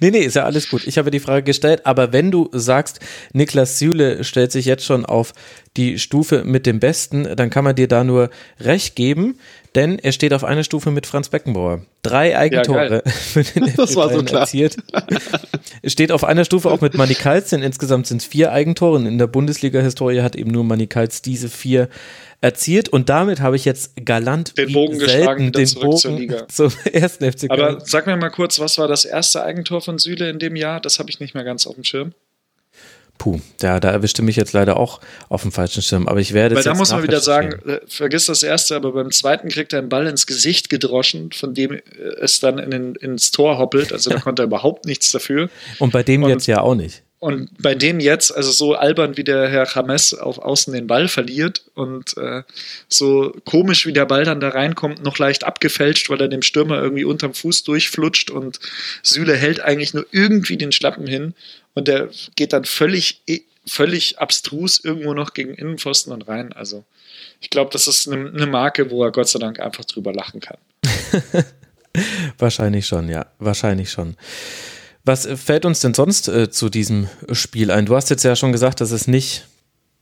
Nee, 0.00 0.10
nee, 0.10 0.18
ist 0.18 0.36
ja 0.36 0.44
alles 0.44 0.68
gut. 0.68 0.86
Ich 0.86 0.98
habe 0.98 1.10
die 1.10 1.20
Frage 1.20 1.44
gestellt, 1.44 1.86
aber 1.86 2.12
wenn 2.12 2.30
du 2.30 2.48
sagst, 2.52 3.00
Niklas 3.32 3.78
Süle 3.78 4.24
stellt 4.24 4.52
sich 4.52 4.66
jetzt 4.66 4.84
schon 4.84 5.06
auf 5.06 5.32
die 5.76 5.98
Stufe 5.98 6.42
mit 6.44 6.66
dem 6.66 6.80
Besten, 6.80 7.36
dann 7.36 7.48
kann 7.48 7.64
man 7.64 7.76
dir 7.76 7.86
da 7.86 8.02
nur 8.02 8.30
recht 8.58 8.96
geben, 8.96 9.38
denn 9.76 10.00
er 10.00 10.10
steht 10.10 10.32
auf 10.32 10.42
einer 10.42 10.64
Stufe 10.64 10.90
mit 10.90 11.06
Franz 11.06 11.28
Beckenbauer. 11.28 11.86
Drei 12.02 12.36
Eigentore 12.36 13.02
ja, 13.04 13.10
für 13.12 13.44
den 13.44 13.68
FC 13.68 13.76
das 13.76 13.94
war 13.94 14.12
so 14.12 14.22
klar. 14.24 14.42
erzielt. 14.42 14.76
steht 15.84 16.10
auf 16.10 16.24
einer 16.24 16.44
Stufe 16.44 16.70
auch 16.70 16.80
mit 16.80 16.94
Manny 16.94 17.14
Kals, 17.14 17.50
denn 17.50 17.62
insgesamt 17.62 18.08
sind 18.08 18.20
es 18.20 18.26
vier 18.26 18.50
Eigentore. 18.50 18.98
In 18.98 19.18
der 19.18 19.28
Bundesliga-Historie 19.28 20.22
hat 20.22 20.34
eben 20.34 20.50
nur 20.50 20.64
Manny 20.64 20.88
Kals 20.88 21.22
diese 21.22 21.48
vier 21.48 21.88
erzielt 22.40 22.88
und 22.88 23.08
damit 23.08 23.40
habe 23.40 23.54
ich 23.54 23.64
jetzt 23.64 24.04
galant 24.04 24.56
den 24.58 24.72
Bogen 24.72 24.98
geschlagen, 24.98 25.52
den 25.52 25.66
zurück 25.66 25.84
Bogen 25.84 25.98
zur 25.98 26.18
Liga. 26.18 26.48
Zum 26.48 26.72
ersten 26.90 27.30
FC 27.30 27.48
Köln. 27.48 27.52
Aber 27.52 27.80
sag 27.84 28.06
mir 28.06 28.16
mal 28.16 28.30
kurz, 28.30 28.58
was 28.58 28.76
war 28.78 28.88
das 28.88 29.04
erste 29.04 29.44
Eigentor 29.44 29.82
von 29.82 29.98
Süle 29.98 30.30
in 30.30 30.40
dem 30.40 30.56
Jahr? 30.56 30.80
Das 30.80 30.98
habe 30.98 31.10
ich 31.10 31.20
nicht 31.20 31.34
mehr 31.34 31.44
ganz 31.44 31.66
auf 31.66 31.74
dem 31.74 31.84
Schirm. 31.84 32.12
Puh, 33.20 33.38
ja, 33.60 33.80
da 33.80 33.90
erwischte 33.90 34.22
mich 34.22 34.36
jetzt 34.36 34.54
leider 34.54 34.78
auch 34.78 34.98
auf 35.28 35.42
dem 35.42 35.52
falschen 35.52 35.82
Schirm. 35.82 36.08
Aber 36.08 36.20
ich 36.20 36.32
werde. 36.32 36.56
Weil 36.56 36.62
da 36.62 36.72
muss 36.72 36.90
man 36.90 37.02
wieder 37.02 37.20
sagen, 37.20 37.52
äh, 37.68 37.80
vergiss 37.86 38.24
das 38.24 38.42
erste, 38.42 38.74
aber 38.74 38.92
beim 38.92 39.10
zweiten 39.10 39.50
kriegt 39.50 39.74
er 39.74 39.80
einen 39.80 39.90
Ball 39.90 40.06
ins 40.06 40.26
Gesicht 40.26 40.70
gedroschen, 40.70 41.30
von 41.30 41.52
dem 41.52 41.74
äh, 41.74 41.80
es 42.22 42.40
dann 42.40 42.58
in 42.58 42.70
den, 42.70 42.94
ins 42.94 43.30
Tor 43.30 43.58
hoppelt. 43.58 43.92
Also 43.92 44.08
da 44.08 44.20
konnte 44.20 44.40
er 44.40 44.46
überhaupt 44.46 44.86
nichts 44.86 45.12
dafür. 45.12 45.50
Und 45.78 45.92
bei 45.92 46.02
dem 46.02 46.22
Und 46.22 46.30
jetzt 46.30 46.46
ja 46.46 46.62
auch 46.62 46.74
nicht. 46.74 47.02
Und 47.18 47.50
bei 47.62 47.74
dem 47.74 48.00
jetzt, 48.00 48.34
also 48.34 48.50
so 48.50 48.74
albern 48.74 49.18
wie 49.18 49.24
der 49.24 49.46
Herr 49.50 49.68
James 49.70 50.14
auf 50.14 50.38
Außen 50.38 50.72
den 50.72 50.86
Ball 50.86 51.06
verliert 51.06 51.64
und 51.74 52.16
äh, 52.16 52.44
so 52.88 53.36
komisch 53.44 53.84
wie 53.84 53.92
der 53.92 54.06
Ball 54.06 54.24
dann 54.24 54.40
da 54.40 54.48
reinkommt, 54.48 55.02
noch 55.02 55.18
leicht 55.18 55.44
abgefälscht, 55.44 56.08
weil 56.08 56.22
er 56.22 56.28
dem 56.28 56.40
Stürmer 56.40 56.80
irgendwie 56.80 57.04
unterm 57.04 57.34
Fuß 57.34 57.64
durchflutscht 57.64 58.30
und 58.30 58.58
Süle 59.02 59.36
hält 59.36 59.60
eigentlich 59.60 59.92
nur 59.92 60.06
irgendwie 60.12 60.56
den 60.56 60.72
Schlappen 60.72 61.06
hin 61.06 61.34
und 61.74 61.88
der 61.88 62.10
geht 62.36 62.52
dann 62.52 62.64
völlig, 62.64 63.22
völlig 63.66 64.18
abstrus 64.18 64.82
irgendwo 64.82 65.14
noch 65.14 65.34
gegen 65.34 65.54
Innenpfosten 65.54 66.12
und 66.12 66.28
rein. 66.28 66.52
Also 66.52 66.84
ich 67.40 67.50
glaube, 67.50 67.70
das 67.72 67.86
ist 67.86 68.08
eine, 68.08 68.28
eine 68.28 68.46
Marke, 68.46 68.90
wo 68.90 69.04
er 69.04 69.12
Gott 69.12 69.28
sei 69.28 69.38
Dank 69.38 69.60
einfach 69.60 69.84
drüber 69.84 70.12
lachen 70.12 70.40
kann. 70.40 70.58
wahrscheinlich 72.38 72.86
schon, 72.86 73.08
ja, 73.08 73.26
wahrscheinlich 73.38 73.90
schon. 73.90 74.16
Was 75.04 75.26
fällt 75.26 75.64
uns 75.64 75.80
denn 75.80 75.94
sonst 75.94 76.28
äh, 76.28 76.50
zu 76.50 76.68
diesem 76.68 77.08
Spiel 77.32 77.70
ein? 77.70 77.86
Du 77.86 77.96
hast 77.96 78.10
jetzt 78.10 78.22
ja 78.22 78.36
schon 78.36 78.52
gesagt, 78.52 78.80
dass 78.80 78.90
es 78.90 79.08
nicht 79.08 79.46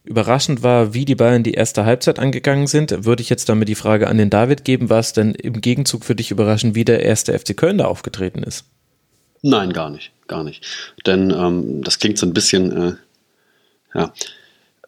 überraschend 0.05 0.63
war, 0.63 0.95
wie 0.95 1.05
die 1.05 1.15
Bayern 1.15 1.43
die 1.43 1.55
erste 1.55 1.85
Halbzeit 1.85 2.19
angegangen 2.19 2.67
sind. 2.67 3.05
Würde 3.05 3.23
ich 3.23 3.29
jetzt 3.29 3.49
damit 3.49 3.69
die 3.69 3.75
Frage 3.75 4.09
an 4.09 4.19
den 4.19 4.31
David 4.31 4.65
geben, 4.65 4.91
war 4.91 5.01
es 5.01 5.13
denn 5.13 5.35
im 5.35 5.61
Gegenzug 5.61 6.05
für 6.05 6.15
dich 6.15 6.31
überraschend, 6.31 6.75
wie 6.75 6.85
der 6.85 7.03
erste 7.03 7.39
FC 7.39 7.57
Köln 7.57 7.79
da 7.79 7.85
aufgetreten 7.85 8.43
ist? 8.43 8.65
Nein, 9.43 9.73
gar 9.73 9.91
nicht, 9.91 10.11
gar 10.29 10.45
nicht. 10.45 10.67
Denn 11.07 11.31
ähm, 11.31 11.83
das 11.83 11.99
klingt 11.99 12.19
so 12.19 12.27
ein 12.27 12.35
bisschen, 12.35 12.73
äh, 12.73 12.93
ja, 13.95 14.13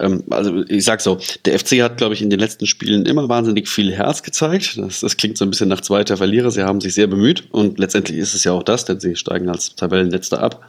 ähm, 0.00 0.24
also 0.30 0.64
ich 0.68 0.84
sag 0.84 1.00
so, 1.00 1.18
der 1.44 1.58
FC 1.58 1.82
hat, 1.82 1.98
glaube 1.98 2.14
ich, 2.14 2.22
in 2.22 2.30
den 2.30 2.40
letzten 2.40 2.66
Spielen 2.66 3.06
immer 3.06 3.28
wahnsinnig 3.28 3.68
viel 3.68 3.92
Herz 3.92 4.22
gezeigt. 4.22 4.78
Das, 4.78 5.00
das, 5.00 5.16
klingt 5.16 5.38
so 5.38 5.44
ein 5.44 5.50
bisschen 5.50 5.68
nach 5.68 5.80
zweiter 5.80 6.16
Verlierer. 6.16 6.50
Sie 6.50 6.62
haben 6.62 6.80
sich 6.80 6.94
sehr 6.94 7.06
bemüht 7.06 7.44
und 7.52 7.78
letztendlich 7.78 8.18
ist 8.18 8.34
es 8.34 8.44
ja 8.44 8.52
auch 8.52 8.62
das, 8.62 8.84
denn 8.84 9.00
sie 9.00 9.16
steigen 9.16 9.48
als 9.48 9.74
Tabellenletzter 9.76 10.42
ab. 10.42 10.66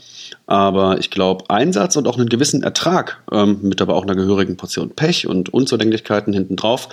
Aber 0.48 1.00
ich 1.00 1.10
glaube, 1.10 1.50
Einsatz 1.50 1.96
und 1.96 2.08
auch 2.08 2.18
einen 2.18 2.30
gewissen 2.30 2.64
Ertrag, 2.64 3.22
ähm, 3.32 3.60
mit 3.62 3.82
aber 3.82 3.96
auch 3.96 4.04
einer 4.04 4.16
gehörigen 4.16 4.58
Portion 4.58 4.90
Pech 4.90 5.28
und 5.28 5.54
Unzulänglichkeiten 5.54 6.34
hinten 6.34 6.56
drauf, 6.56 6.90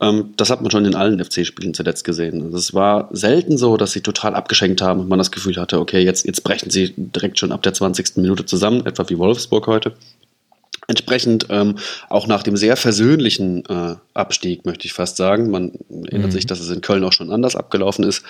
ähm, 0.00 0.34
das 0.36 0.50
hat 0.50 0.60
man 0.60 0.70
schon 0.70 0.84
in 0.84 0.94
allen 0.94 1.22
FC-Spielen 1.22 1.74
zuletzt 1.74 2.04
gesehen. 2.04 2.42
Also 2.42 2.58
es 2.58 2.74
war 2.74 3.08
selten 3.12 3.56
so, 3.56 3.76
dass 3.76 3.92
sie 3.92 4.02
total 4.02 4.34
abgeschenkt 4.34 4.82
haben 4.82 5.00
und 5.00 5.08
man 5.08 5.18
das 5.18 5.30
Gefühl 5.30 5.56
hatte, 5.56 5.80
okay, 5.80 6.00
jetzt, 6.00 6.26
jetzt 6.26 6.44
brechen 6.44 6.70
sie 6.70 6.94
direkt 6.96 7.38
schon 7.38 7.52
ab 7.52 7.62
der 7.62 7.72
20. 7.72 8.16
Minute 8.16 8.44
zusammen, 8.44 8.84
etwa 8.86 9.08
wie 9.08 9.18
Wolfsburg 9.18 9.66
heute. 9.66 9.94
Entsprechend 10.88 11.46
ähm, 11.50 11.78
auch 12.08 12.28
nach 12.28 12.44
dem 12.44 12.56
sehr 12.56 12.76
versöhnlichen 12.76 13.64
äh, 13.66 13.96
Abstieg, 14.14 14.64
möchte 14.64 14.86
ich 14.86 14.92
fast 14.92 15.16
sagen, 15.16 15.50
man 15.50 15.72
erinnert 15.90 16.28
mhm. 16.28 16.32
sich, 16.32 16.46
dass 16.46 16.60
es 16.60 16.70
in 16.70 16.80
Köln 16.80 17.02
auch 17.02 17.12
schon 17.12 17.32
anders 17.32 17.56
abgelaufen 17.56 18.04
ist, 18.04 18.22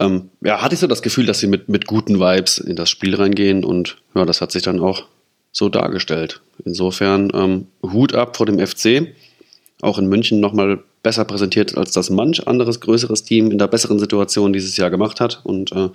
ähm, 0.00 0.30
ja, 0.40 0.62
hatte 0.62 0.74
ich 0.74 0.80
so 0.80 0.88
das 0.88 1.02
Gefühl, 1.02 1.26
dass 1.26 1.38
sie 1.38 1.46
mit, 1.46 1.68
mit 1.68 1.86
guten 1.86 2.18
Vibes 2.18 2.58
in 2.58 2.74
das 2.74 2.90
Spiel 2.90 3.14
reingehen 3.14 3.64
und 3.64 3.98
ja, 4.14 4.24
das 4.24 4.40
hat 4.40 4.50
sich 4.50 4.64
dann 4.64 4.80
auch 4.80 5.04
so 5.52 5.68
dargestellt. 5.68 6.40
Insofern 6.64 7.30
ähm, 7.34 7.66
Hut 7.82 8.14
ab 8.14 8.36
vor 8.36 8.46
dem 8.46 8.64
FC, 8.64 9.14
auch 9.80 9.98
in 9.98 10.06
München 10.06 10.40
nochmal 10.40 10.80
besser 11.04 11.24
präsentiert, 11.24 11.78
als 11.78 11.92
das 11.92 12.10
manch 12.10 12.48
anderes 12.48 12.80
größeres 12.80 13.22
Team 13.22 13.52
in 13.52 13.58
der 13.58 13.68
besseren 13.68 14.00
Situation 14.00 14.52
dieses 14.52 14.76
Jahr 14.76 14.90
gemacht 14.90 15.20
hat 15.20 15.40
und 15.44 15.70
äh, 15.70 15.90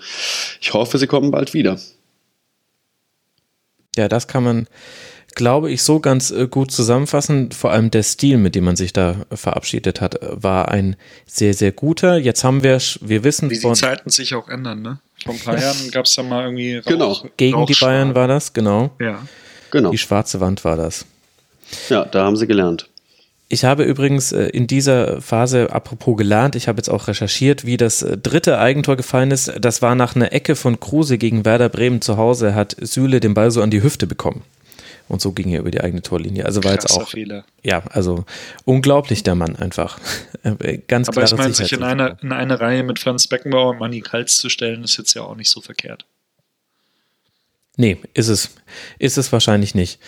ich 0.61 0.73
hoffe, 0.73 0.97
sie 0.97 1.07
kommen 1.07 1.31
bald 1.31 1.53
wieder. 1.53 1.77
Ja, 3.97 4.07
das 4.07 4.27
kann 4.27 4.45
man 4.45 4.67
glaube 5.35 5.71
ich, 5.71 5.83
so 5.83 5.99
ganz 5.99 6.31
äh, 6.31 6.47
gut 6.47 6.71
zusammenfassen. 6.71 7.51
Vor 7.51 7.71
allem 7.71 7.91
der 7.91 8.03
Stil, 8.03 8.37
mit 8.37 8.55
dem 8.55 8.65
man 8.65 8.75
sich 8.75 8.93
da 8.93 9.15
verabschiedet 9.31 10.01
hat, 10.01 10.19
war 10.21 10.69
ein 10.69 10.95
sehr, 11.25 11.53
sehr 11.53 11.71
guter. 11.71 12.17
Jetzt 12.17 12.43
haben 12.43 12.63
wir, 12.63 12.79
wir 13.01 13.23
wissen 13.23 13.49
Wie 13.49 13.59
die 13.59 13.73
Zeiten 13.73 14.09
sich 14.09 14.35
auch 14.35 14.49
ändern, 14.49 14.81
ne? 14.81 14.99
Vor 15.23 15.33
ein 15.33 15.39
paar 15.39 15.59
Jahren 15.61 15.91
gab 15.91 16.05
es 16.05 16.15
da 16.15 16.23
mal 16.23 16.45
irgendwie 16.45 16.77
Rauch, 16.77 16.85
Genau. 16.85 17.25
Gegen 17.37 17.65
die 17.65 17.77
Bayern 17.79 18.15
war 18.15 18.27
das, 18.27 18.53
genau. 18.53 18.91
Ja. 18.99 19.25
Genau. 19.71 19.91
Die 19.91 19.97
schwarze 19.97 20.39
Wand 20.39 20.65
war 20.65 20.75
das. 20.75 21.05
Ja, 21.89 22.05
da 22.05 22.25
haben 22.25 22.35
sie 22.35 22.47
gelernt. 22.47 22.89
Ich 23.47 23.65
habe 23.65 23.83
übrigens 23.83 24.31
äh, 24.31 24.45
in 24.45 24.65
dieser 24.65 25.21
Phase, 25.21 25.73
apropos 25.73 26.15
gelernt, 26.15 26.55
ich 26.55 26.69
habe 26.69 26.77
jetzt 26.77 26.87
auch 26.87 27.09
recherchiert, 27.09 27.65
wie 27.65 27.75
das 27.75 28.01
äh, 28.01 28.17
dritte 28.17 28.59
Eigentor 28.59 28.95
gefallen 28.95 29.31
ist. 29.31 29.51
Das 29.59 29.81
war 29.81 29.93
nach 29.95 30.15
einer 30.15 30.31
Ecke 30.31 30.55
von 30.55 30.79
Kruse 30.79 31.17
gegen 31.17 31.43
Werder 31.43 31.67
Bremen 31.67 32.01
zu 32.01 32.15
Hause, 32.15 32.55
hat 32.55 32.77
Süle 32.79 33.19
den 33.19 33.33
Ball 33.33 33.51
so 33.51 33.61
an 33.61 33.69
die 33.69 33.83
Hüfte 33.83 34.07
bekommen. 34.07 34.43
Und 35.11 35.21
so 35.21 35.33
ging 35.33 35.49
er 35.49 35.59
über 35.59 35.71
die 35.71 35.81
eigene 35.81 36.01
Torlinie. 36.01 36.45
Also 36.45 36.63
war 36.63 36.71
jetzt 36.71 36.89
auch. 36.89 37.09
Fehler. 37.09 37.43
Ja, 37.63 37.83
also 37.89 38.23
unglaublich 38.63 39.23
der 39.23 39.35
Mann 39.35 39.55
einfach. 39.57 39.99
Äh, 40.43 40.79
ganz 40.87 41.07
Aber 41.07 41.23
ich 41.23 41.31
meine, 41.35 41.53
sich 41.53 41.71
in 41.71 41.83
eine, 41.83 42.17
in 42.23 42.31
eine 42.31 42.59
Reihe 42.59 42.81
mit 42.81 42.97
Franz 42.97 43.27
Beckenbauer 43.27 43.69
und 43.69 43.79
Manny 43.79 44.01
Kals 44.01 44.39
zu 44.39 44.49
stellen, 44.49 44.83
ist 44.83 44.97
jetzt 44.97 45.13
ja 45.13 45.21
auch 45.21 45.35
nicht 45.35 45.51
so 45.51 45.61
verkehrt. 45.61 46.07
Nee, 47.77 47.99
ist 48.15 48.27
es. 48.27 48.49
Ist 48.97 49.19
es 49.19 49.31
wahrscheinlich 49.31 49.75
nicht. 49.75 49.99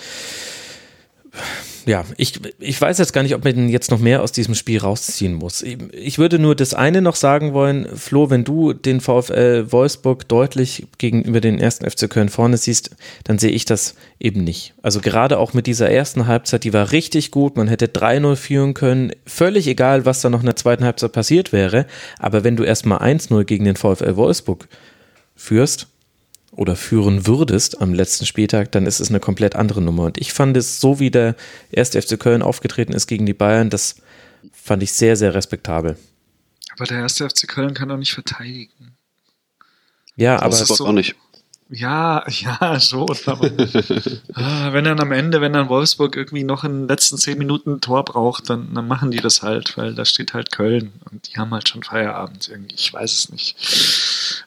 Ja, 1.86 2.06
ich, 2.18 2.40
ich 2.60 2.80
weiß 2.80 2.98
jetzt 2.98 3.14
gar 3.14 3.24
nicht, 3.24 3.36
ob 3.36 3.44
man 3.44 3.70
jetzt 3.70 3.92
noch 3.92 4.00
mehr 4.00 4.22
aus 4.22 4.32
diesem 4.32 4.56
Spiel 4.56 4.80
rausziehen 4.80 5.34
muss. 5.34 5.64
Ich 5.64 6.18
würde 6.18 6.40
nur 6.40 6.56
das 6.56 6.74
eine 6.74 7.02
noch 7.02 7.16
sagen 7.16 7.54
wollen, 7.54 7.88
Flo, 7.96 8.30
wenn 8.30 8.44
du 8.44 8.74
den 8.74 9.02
VfL 9.02 9.72
Wolfsburg 9.72 10.28
deutlich 10.28 10.88
gegenüber 10.98 11.42
den 11.42 11.60
ersten 11.60 11.90
FC 11.90 12.10
Köln 12.10 12.30
vorne 12.30 12.58
siehst, 12.58 12.92
dann 13.26 13.38
sehe 13.38 13.52
ich 13.52 13.66
das 13.66 13.96
eben 14.20 14.44
nicht. 14.44 14.74
Also 14.82 15.02
gerade 15.02 15.38
auch 15.40 15.54
mit 15.54 15.68
dieser 15.68 15.90
ersten 15.90 16.28
Halbzeit, 16.28 16.64
die 16.64 16.74
war 16.74 16.92
richtig 16.92 17.32
gut, 17.32 17.58
man 17.58 17.68
hätte 17.68 17.88
3-0 17.88 18.36
führen 18.36 18.74
können, 18.74 19.12
völlig 19.26 19.68
egal, 19.68 20.06
was 20.06 20.22
da 20.22 20.30
noch 20.30 20.40
in 20.40 20.46
der 20.46 20.56
zweiten 20.56 20.86
Halbzeit 20.86 21.12
passiert 21.12 21.52
wäre, 21.52 21.86
aber 22.20 22.44
wenn 22.44 22.56
du 22.56 22.64
erstmal 22.64 23.00
1-0 23.00 23.44
gegen 23.44 23.66
den 23.66 23.76
VfL 23.76 24.16
Wolfsburg 24.16 24.68
führst, 25.36 25.88
oder 26.56 26.76
führen 26.76 27.26
würdest 27.28 27.82
am 27.82 27.94
letzten 27.94 28.26
Spieltag, 28.26 28.72
dann 28.72 28.86
ist 28.86 29.00
es 29.00 29.10
eine 29.10 29.20
komplett 29.20 29.56
andere 29.56 29.82
Nummer. 29.82 30.04
Und 30.04 30.18
ich 30.18 30.34
fand 30.34 30.56
es, 30.58 30.80
so 30.80 31.00
wie 31.00 31.12
der 31.12 31.36
erste 31.72 32.02
FC 32.02 32.20
Köln 32.20 32.42
aufgetreten 32.42 32.94
ist 32.94 33.08
gegen 33.08 33.26
die 33.26 33.34
Bayern, 33.34 33.70
das 33.70 33.96
fand 34.52 34.84
ich 34.84 34.94
sehr, 34.94 35.16
sehr 35.16 35.34
respektabel. 35.34 35.98
Aber 36.76 36.86
der 36.86 37.00
erste 37.00 37.30
FC 37.30 37.48
Köln 37.48 37.74
kann 37.74 37.90
doch 37.90 37.98
nicht 37.98 38.14
verteidigen. 38.14 38.96
Ja, 40.16 40.38
aber. 40.38 40.50
Das 40.50 40.62
ist 40.62 40.80
doch 40.80 40.88
auch 40.88 40.92
nicht. 40.92 41.16
Ja, 41.70 42.24
ja, 42.30 42.80
schon. 42.80 43.10
Aber, 43.26 43.50
ah, 44.34 44.74
wenn 44.74 44.84
dann 44.84 45.00
am 45.00 45.12
Ende, 45.12 45.42
wenn 45.42 45.54
dann 45.54 45.70
Wolfsburg 45.70 46.16
irgendwie 46.16 46.44
noch 46.44 46.64
in 46.64 46.82
den 46.82 46.88
letzten 46.88 47.18
zehn 47.18 47.38
Minuten 47.38 47.74
ein 47.74 47.82
Tor 47.82 48.06
braucht, 48.06 48.50
dann, 48.50 48.74
dann 48.76 48.88
machen 48.88 49.10
die 49.10 49.18
das 49.18 49.42
halt, 49.42 49.76
weil 49.78 49.96
da 49.96 50.06
steht 50.06 50.34
halt 50.34 50.52
Köln 50.52 50.94
und 51.10 51.28
die 51.28 51.40
haben 51.40 51.52
halt 51.52 51.68
schon 51.68 51.82
Feierabend 51.82 52.48
irgendwie. 52.50 52.76
Ich 52.76 52.94
weiß 52.94 53.12
es 53.12 53.30
nicht. 53.30 53.56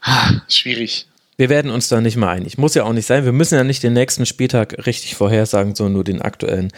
Ah, 0.02 0.40
schwierig. 0.48 1.08
Wir 1.38 1.50
werden 1.50 1.70
uns 1.70 1.88
da 1.88 2.00
nicht 2.00 2.16
mal 2.16 2.30
einig. 2.30 2.56
Muss 2.56 2.74
ja 2.74 2.84
auch 2.84 2.94
nicht 2.94 3.06
sein. 3.06 3.26
Wir 3.26 3.32
müssen 3.32 3.56
ja 3.56 3.64
nicht 3.64 3.82
den 3.82 3.92
nächsten 3.92 4.24
Spieltag 4.24 4.86
richtig 4.86 5.16
vorhersagen, 5.16 5.74
sondern 5.74 5.92
nur 5.92 6.04
den 6.04 6.22
aktuellen 6.22 6.72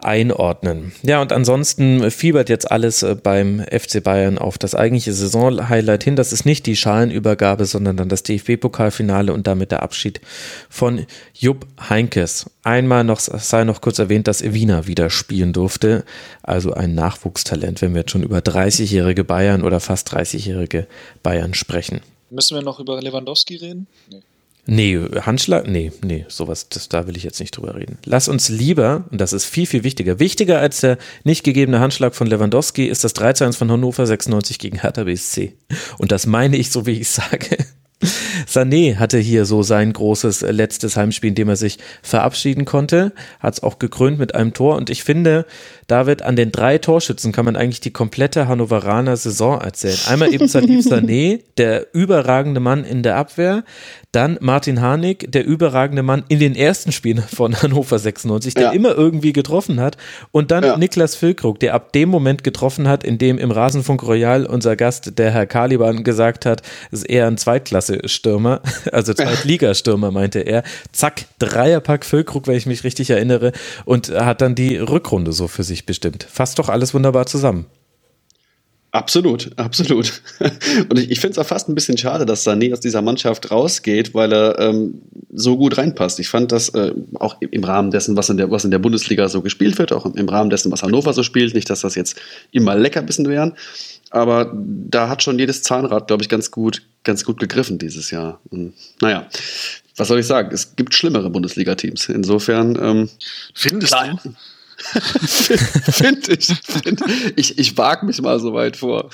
einordnen. 0.00 0.90
Ja, 1.02 1.22
und 1.22 1.32
ansonsten 1.32 2.10
fiebert 2.10 2.48
jetzt 2.48 2.68
alles 2.68 3.04
äh, 3.04 3.14
beim 3.14 3.60
FC 3.60 4.02
Bayern 4.02 4.38
auf 4.38 4.58
das 4.58 4.74
eigentliche 4.74 5.12
Saisonhighlight 5.12 6.02
hin. 6.02 6.16
Das 6.16 6.32
ist 6.32 6.44
nicht 6.44 6.66
die 6.66 6.74
Schalenübergabe, 6.74 7.64
sondern 7.64 7.96
dann 7.96 8.08
das 8.08 8.24
DFB-Pokalfinale 8.24 9.32
und 9.32 9.46
damit 9.46 9.70
der 9.70 9.84
Abschied 9.84 10.20
von 10.68 11.06
Jupp 11.32 11.64
Heinkes. 11.88 12.50
Einmal 12.64 13.04
noch 13.04 13.20
sei 13.20 13.62
noch 13.62 13.80
kurz 13.80 14.00
erwähnt, 14.00 14.26
dass 14.26 14.42
Evina 14.42 14.88
wieder 14.88 15.10
spielen 15.10 15.52
durfte. 15.52 16.04
Also 16.42 16.72
ein 16.72 16.96
Nachwuchstalent, 16.96 17.80
wenn 17.80 17.94
wir 17.94 18.00
jetzt 18.00 18.10
schon 18.10 18.24
über 18.24 18.38
30-jährige 18.38 19.22
Bayern 19.22 19.62
oder 19.62 19.78
fast 19.78 20.12
30-jährige 20.12 20.88
Bayern 21.22 21.54
sprechen. 21.54 22.00
Müssen 22.32 22.56
wir 22.56 22.62
noch 22.62 22.80
über 22.80 23.00
Lewandowski 23.00 23.56
reden? 23.56 23.86
Nee. 24.10 24.22
Nee, 24.64 25.00
Handschlag, 25.22 25.66
nee, 25.66 25.90
nee, 26.04 26.24
sowas, 26.28 26.68
das, 26.68 26.88
da 26.88 27.08
will 27.08 27.16
ich 27.16 27.24
jetzt 27.24 27.40
nicht 27.40 27.56
drüber 27.56 27.74
reden. 27.74 27.98
Lass 28.04 28.28
uns 28.28 28.48
lieber, 28.48 29.04
und 29.10 29.20
das 29.20 29.32
ist 29.32 29.44
viel, 29.44 29.66
viel 29.66 29.82
wichtiger, 29.82 30.20
wichtiger 30.20 30.60
als 30.60 30.80
der 30.80 30.98
nicht 31.24 31.42
gegebene 31.42 31.80
Handschlag 31.80 32.14
von 32.14 32.28
Lewandowski 32.28 32.86
ist 32.86 33.02
das 33.02 33.16
3-1 33.16 33.56
von 33.56 33.72
Hannover 33.72 34.06
96 34.06 34.60
gegen 34.60 34.80
Hertha 34.80 35.02
BSC. 35.02 35.54
Und 35.98 36.12
das 36.12 36.26
meine 36.26 36.56
ich 36.56 36.70
so, 36.70 36.86
wie 36.86 36.92
ich 36.92 37.08
sage. 37.08 37.56
Sané 38.46 38.98
hatte 38.98 39.18
hier 39.18 39.44
so 39.44 39.62
sein 39.62 39.92
großes 39.92 40.42
äh, 40.42 40.52
letztes 40.52 40.96
Heimspiel, 40.96 41.30
in 41.30 41.34
dem 41.34 41.48
er 41.48 41.56
sich 41.56 41.78
verabschieden 42.02 42.64
konnte. 42.64 43.12
Hat 43.40 43.54
es 43.54 43.62
auch 43.62 43.78
gekrönt 43.78 44.18
mit 44.18 44.34
einem 44.34 44.54
Tor. 44.54 44.76
Und 44.76 44.90
ich 44.90 45.04
finde, 45.04 45.46
David, 45.86 46.22
an 46.22 46.36
den 46.36 46.52
drei 46.52 46.78
Torschützen 46.78 47.32
kann 47.32 47.44
man 47.44 47.56
eigentlich 47.56 47.80
die 47.80 47.92
komplette 47.92 48.48
Hannoveraner 48.48 49.16
Saison 49.16 49.60
erzählen. 49.60 49.98
Einmal 50.08 50.32
eben 50.32 50.48
Salif 50.48 50.86
Sané, 50.92 51.40
der 51.58 51.94
überragende 51.94 52.60
Mann 52.60 52.84
in 52.84 53.02
der 53.02 53.16
Abwehr. 53.16 53.64
Dann 54.12 54.36
Martin 54.40 54.82
Harnik, 54.82 55.32
der 55.32 55.46
überragende 55.46 56.02
Mann 56.02 56.22
in 56.28 56.38
den 56.38 56.54
ersten 56.54 56.92
Spielen 56.92 57.22
von 57.22 57.60
Hannover 57.62 57.98
96, 57.98 58.52
der 58.52 58.64
ja. 58.64 58.70
immer 58.72 58.94
irgendwie 58.94 59.32
getroffen 59.32 59.80
hat. 59.80 59.96
Und 60.32 60.50
dann 60.50 60.64
ja. 60.64 60.76
Niklas 60.76 61.16
Füllkrug, 61.16 61.58
der 61.60 61.72
ab 61.72 61.92
dem 61.94 62.10
Moment 62.10 62.44
getroffen 62.44 62.88
hat, 62.88 63.04
in 63.04 63.16
dem 63.16 63.38
im 63.38 63.50
Rasenfunk 63.50 64.02
Royal 64.02 64.44
unser 64.44 64.76
Gast, 64.76 65.18
der 65.18 65.30
Herr 65.30 65.46
Caliban, 65.46 66.04
gesagt 66.04 66.44
hat, 66.44 66.60
ist 66.90 67.08
eher 67.08 67.26
ein 67.26 67.38
Zweitklasse-Stürmer, 67.38 68.60
also 68.92 69.14
Zweitligastürmer, 69.14 70.10
meinte 70.10 70.40
er. 70.40 70.62
Zack, 70.92 71.24
Dreierpack 71.38 72.04
Füllkrug, 72.04 72.46
wenn 72.46 72.56
ich 72.56 72.66
mich 72.66 72.84
richtig 72.84 73.08
erinnere, 73.08 73.52
und 73.86 74.10
hat 74.10 74.42
dann 74.42 74.54
die 74.54 74.76
Rückrunde 74.76 75.32
so 75.32 75.48
für 75.48 75.62
sich 75.62 75.71
bestimmt. 75.86 76.24
Fasst 76.24 76.58
doch 76.58 76.68
alles 76.68 76.94
wunderbar 76.94 77.26
zusammen. 77.26 77.66
Absolut, 78.92 79.50
absolut. 79.56 80.20
Und 80.90 80.98
ich, 80.98 81.10
ich 81.10 81.20
finde 81.20 81.32
es 81.32 81.38
auch 81.38 81.46
fast 81.46 81.66
ein 81.66 81.74
bisschen 81.74 81.96
schade, 81.96 82.26
dass 82.26 82.46
Sané 82.46 82.74
aus 82.74 82.80
dieser 82.80 83.00
Mannschaft 83.00 83.50
rausgeht, 83.50 84.12
weil 84.12 84.30
er 84.34 84.58
ähm, 84.58 85.00
so 85.32 85.56
gut 85.56 85.78
reinpasst. 85.78 86.20
Ich 86.20 86.28
fand 86.28 86.52
das 86.52 86.68
äh, 86.70 86.92
auch 87.14 87.36
im 87.40 87.64
Rahmen 87.64 87.90
dessen, 87.90 88.18
was 88.18 88.28
in, 88.28 88.36
der, 88.36 88.50
was 88.50 88.66
in 88.66 88.70
der 88.70 88.78
Bundesliga 88.78 89.30
so 89.30 89.40
gespielt 89.40 89.78
wird, 89.78 89.92
auch 89.92 90.04
im 90.04 90.28
Rahmen 90.28 90.50
dessen, 90.50 90.70
was 90.70 90.82
Hannover 90.82 91.14
so 91.14 91.22
spielt. 91.22 91.54
Nicht, 91.54 91.70
dass 91.70 91.80
das 91.80 91.94
jetzt 91.94 92.20
immer 92.50 92.74
Leckerbissen 92.74 93.26
wären, 93.30 93.54
aber 94.10 94.52
da 94.54 95.08
hat 95.08 95.22
schon 95.22 95.38
jedes 95.38 95.62
Zahnrad, 95.62 96.08
glaube 96.08 96.22
ich, 96.22 96.28
ganz 96.28 96.50
gut, 96.50 96.82
ganz 97.02 97.24
gut 97.24 97.40
gegriffen 97.40 97.78
dieses 97.78 98.10
Jahr. 98.10 98.40
Und, 98.50 98.74
naja, 99.00 99.26
was 99.96 100.08
soll 100.08 100.18
ich 100.18 100.26
sagen? 100.26 100.50
Es 100.52 100.76
gibt 100.76 100.94
schlimmere 100.94 101.30
Bundesliga-Teams. 101.30 102.10
Insofern. 102.10 102.78
Ähm, 102.80 103.08
Findest 103.54 103.94
du? 103.94 104.34
Finde 105.22 106.32
ich. 106.32 106.46
Find, 106.46 107.02
ich 107.36 107.58
ich 107.58 107.76
wage 107.76 108.06
mich 108.06 108.20
mal 108.20 108.38
so 108.40 108.52
weit 108.54 108.76
vor. 108.76 109.10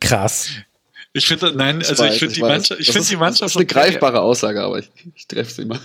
Krass. 0.00 0.48
Ich 1.12 1.26
finde, 1.26 1.52
nein, 1.54 1.78
also 1.78 2.04
ich, 2.04 2.12
ich 2.12 2.18
finde 2.18 2.34
die 2.34 2.40
Mannschaft, 2.42 2.80
ich 2.80 2.92
finde 2.92 3.08
die 3.08 3.16
Mannschaft. 3.16 3.42
Das 3.42 3.50
ist 3.52 3.56
eine 3.56 3.66
greifbare 3.66 4.20
Aussage, 4.20 4.62
aber 4.62 4.78
ich, 4.78 4.90
ich 5.14 5.26
treffe 5.26 5.52
sie 5.52 5.64
mal. 5.64 5.80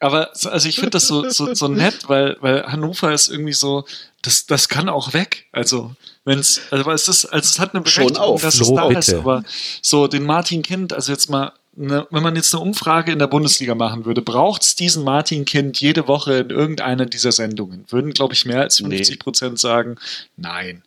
Aber 0.00 0.30
also 0.32 0.68
ich 0.68 0.76
finde 0.76 0.90
das 0.90 1.08
so, 1.08 1.28
so, 1.28 1.54
so 1.54 1.66
nett, 1.68 2.08
weil, 2.08 2.36
weil 2.40 2.64
Hannover 2.64 3.12
ist 3.12 3.28
irgendwie 3.28 3.52
so, 3.52 3.84
das, 4.22 4.46
das 4.46 4.68
kann 4.68 4.88
auch 4.88 5.12
weg. 5.12 5.46
Also, 5.50 5.94
wenn 6.24 6.38
es, 6.38 6.60
also 6.70 6.90
es 6.90 7.08
ist, 7.08 7.24
also 7.24 7.46
es 7.46 7.58
hat 7.58 7.74
eine 7.74 7.82
Berechtigung, 7.82 8.38
dass 8.40 8.60
es 8.60 8.72
da 8.72 8.86
bitte. 8.86 8.98
ist, 9.00 9.14
aber 9.14 9.42
so 9.82 10.06
den 10.06 10.24
Martin 10.24 10.62
Kind, 10.62 10.92
also 10.92 11.10
jetzt 11.10 11.30
mal 11.30 11.52
eine, 11.78 12.06
wenn 12.10 12.22
man 12.22 12.36
jetzt 12.36 12.54
eine 12.54 12.62
Umfrage 12.62 13.12
in 13.12 13.18
der 13.18 13.26
Bundesliga 13.26 13.74
machen 13.74 14.04
würde, 14.04 14.22
braucht 14.22 14.62
es 14.62 14.74
diesen 14.74 15.04
Martin 15.04 15.44
Kind 15.44 15.80
jede 15.80 16.08
Woche 16.08 16.34
in 16.34 16.50
irgendeiner 16.50 17.06
dieser 17.06 17.32
Sendungen? 17.32 17.84
Würden, 17.88 18.12
glaube 18.12 18.34
ich, 18.34 18.44
mehr 18.44 18.60
als 18.62 18.78
50 18.78 19.18
Prozent 19.18 19.52
nee. 19.52 19.58
sagen, 19.58 19.96
nein. 20.36 20.82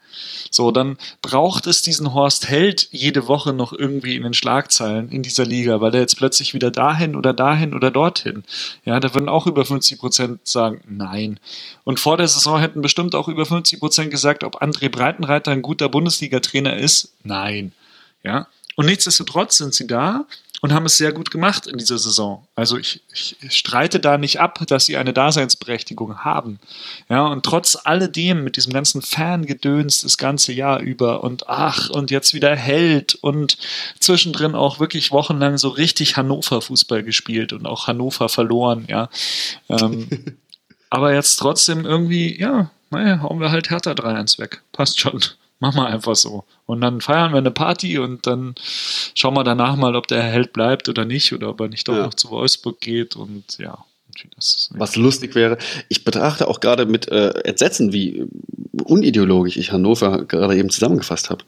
So, 0.50 0.72
dann 0.72 0.98
braucht 1.22 1.68
es 1.68 1.82
diesen 1.82 2.14
Horst 2.14 2.50
Held 2.50 2.90
jede 2.92 3.28
Woche 3.28 3.54
noch 3.54 3.72
irgendwie 3.72 4.18
in 4.18 4.24
den 4.24 4.34
Schlagzeilen 4.34 5.10
in 5.10 5.24
dieser 5.24 5.46
Liga, 5.46 5.80
weil 5.80 5.94
er 5.94 6.02
jetzt 6.02 6.18
plötzlich 6.18 6.54
wieder 6.54 6.72
dahin 6.72 7.16
oder 7.16 7.34
dahin 7.34 7.74
oder 7.74 7.92
dorthin. 7.92 8.44
Ja, 8.84 9.00
da 9.00 9.14
würden 9.14 9.30
auch 9.30 9.48
über 9.48 9.66
50 9.66 10.00
Prozent 10.00 10.48
sagen, 10.48 10.82
nein. 10.88 11.40
Und 11.86 12.00
vor 12.00 12.18
der 12.18 12.28
Saison 12.28 12.60
hätten 12.60 12.82
bestimmt 12.82 13.16
auch 13.16 13.30
über 13.30 13.46
50 13.46 13.80
Prozent 13.80 14.12
gesagt, 14.12 14.44
ob 14.44 14.62
André 14.62 14.90
Breitenreiter 14.90 15.52
ein 15.52 15.62
guter 15.62 15.88
Bundesliga-Trainer 15.88 16.76
ist. 16.76 17.14
Nein. 17.24 17.72
Ja. 18.24 18.48
Und 18.76 18.86
nichtsdestotrotz 18.86 19.58
sind 19.58 19.74
sie 19.74 19.88
da 19.88 20.26
und 20.62 20.74
haben 20.74 20.86
es 20.86 20.98
sehr 20.98 21.12
gut 21.12 21.32
gemacht 21.32 21.66
in 21.66 21.78
dieser 21.78 21.98
Saison. 21.98 22.48
Also 22.56 22.78
ich, 22.78 23.02
ich, 23.12 23.36
streite 23.50 24.00
da 24.00 24.20
nicht 24.20 24.40
ab, 24.40 24.64
dass 24.68 24.86
sie 24.86 24.96
eine 24.96 25.12
Daseinsberechtigung 25.12 26.20
haben. 26.20 26.60
Ja, 27.10 27.26
und 27.26 27.44
trotz 27.44 27.78
alledem 27.84 28.44
mit 28.44 28.58
diesem 28.58 28.72
ganzen 28.72 29.02
Fangedöns 29.02 30.02
das 30.02 30.18
ganze 30.18 30.54
Jahr 30.54 30.80
über 30.80 31.24
und 31.24 31.50
ach, 31.50 31.90
und 31.90 32.12
jetzt 32.12 32.36
wieder 32.36 32.56
Held 32.56 33.16
und 33.16 33.58
zwischendrin 34.00 34.54
auch 34.54 34.80
wirklich 34.80 35.12
wochenlang 35.12 35.58
so 35.58 35.70
richtig 35.70 36.16
Hannover 36.16 36.62
Fußball 36.62 37.04
gespielt 37.04 37.54
und 37.54 37.66
auch 37.66 37.88
Hannover 37.88 38.30
verloren, 38.30 38.86
ja. 38.88 39.10
Ähm, 39.68 40.38
aber 40.92 41.14
jetzt 41.14 41.38
trotzdem 41.38 41.86
irgendwie, 41.86 42.40
ja, 42.40 42.70
naja, 42.92 43.22
hauen 43.24 43.40
wir 43.40 43.50
halt 43.50 43.72
Hertha 43.72 43.92
3-1 43.92 44.38
weg. 44.38 44.62
Passt 44.74 45.00
schon. 45.00 45.22
Mach 45.62 45.76
mal 45.76 45.86
einfach 45.86 46.16
so. 46.16 46.44
Und 46.66 46.82
dann 46.82 47.02
feiern 47.02 47.32
wir 47.32 47.38
eine 47.38 47.52
Party 47.52 48.00
und 48.00 48.26
dann 48.26 48.56
schauen 49.14 49.36
wir 49.36 49.44
danach 49.44 49.76
mal, 49.76 49.96
ob 49.96 50.08
der 50.08 50.24
Held 50.24 50.54
bleibt 50.54 50.90
oder 50.90 51.06
nicht 51.06 51.32
oder 51.34 51.50
ob 51.50 51.62
er 51.62 51.68
nicht 51.68 51.88
doch 51.88 51.96
ja. 51.96 52.02
noch 52.02 52.16
zu 52.16 52.32
Wolfsburg 52.32 52.82
geht 52.82 53.16
und 53.16 53.60
ja. 53.60 53.86
Was 54.72 54.98
lustig 54.98 55.36
wäre, 55.36 55.58
ich 55.88 56.04
betrachte 56.04 56.48
auch 56.48 56.60
gerade 56.60 56.86
mit 56.86 57.08
äh, 57.10 57.30
Entsetzen, 57.46 57.94
wie 57.94 58.26
unideologisch 58.84 59.56
ich 59.56 59.72
Hannover 59.72 60.26
gerade 60.26 60.58
eben 60.58 60.70
zusammengefasst 60.70 61.30
habe. 61.30 61.46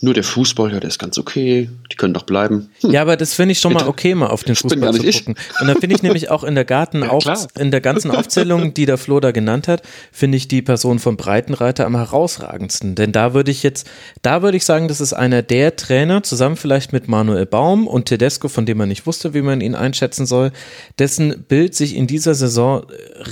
Nur 0.00 0.12
der 0.12 0.24
Fußball, 0.24 0.72
ja, 0.72 0.80
der 0.80 0.88
ist 0.88 0.98
ganz 0.98 1.18
okay, 1.18 1.70
die 1.92 1.94
können 1.94 2.14
doch 2.14 2.24
bleiben. 2.24 2.68
Hm. 2.80 2.90
Ja, 2.90 3.02
aber 3.02 3.16
das 3.16 3.32
finde 3.32 3.52
ich 3.52 3.60
schon 3.60 3.72
mal 3.72 3.86
okay, 3.86 4.16
mal 4.16 4.26
auf 4.26 4.42
den 4.42 4.56
Fußball 4.56 4.92
zu 4.92 4.98
gucken. 4.98 5.08
Ich. 5.08 5.26
Und 5.60 5.68
dann 5.68 5.78
finde 5.78 5.94
ich 5.94 6.02
nämlich 6.02 6.30
auch 6.30 6.42
in 6.42 6.56
der 6.56 6.64
Garten, 6.64 7.02
ja, 7.24 7.46
in 7.56 7.70
der 7.70 7.80
ganzen 7.80 8.10
Aufzählung, 8.10 8.74
die 8.74 8.86
der 8.86 8.98
Flo 8.98 9.20
da 9.20 9.30
genannt 9.30 9.68
hat, 9.68 9.82
finde 10.10 10.36
ich 10.36 10.48
die 10.48 10.62
Person 10.62 10.98
von 10.98 11.16
Breitenreiter 11.16 11.86
am 11.86 11.94
herausragendsten. 11.94 12.96
Denn 12.96 13.12
da 13.12 13.34
würde 13.34 13.52
ich 13.52 13.62
jetzt, 13.62 13.88
da 14.22 14.42
würde 14.42 14.56
ich 14.56 14.64
sagen, 14.64 14.88
das 14.88 15.00
ist 15.00 15.12
einer 15.12 15.42
der 15.42 15.76
Trainer, 15.76 16.24
zusammen 16.24 16.56
vielleicht 16.56 16.92
mit 16.92 17.06
Manuel 17.06 17.46
Baum 17.46 17.86
und 17.86 18.06
Tedesco, 18.06 18.48
von 18.48 18.66
dem 18.66 18.78
man 18.78 18.88
nicht 18.88 19.06
wusste, 19.06 19.32
wie 19.32 19.42
man 19.42 19.60
ihn 19.60 19.76
einschätzen 19.76 20.26
soll, 20.26 20.50
dessen 20.98 21.44
Bild 21.44 21.76
sich 21.76 21.94
in 21.94 22.08
dieser 22.08 22.34
Saison 22.34 22.84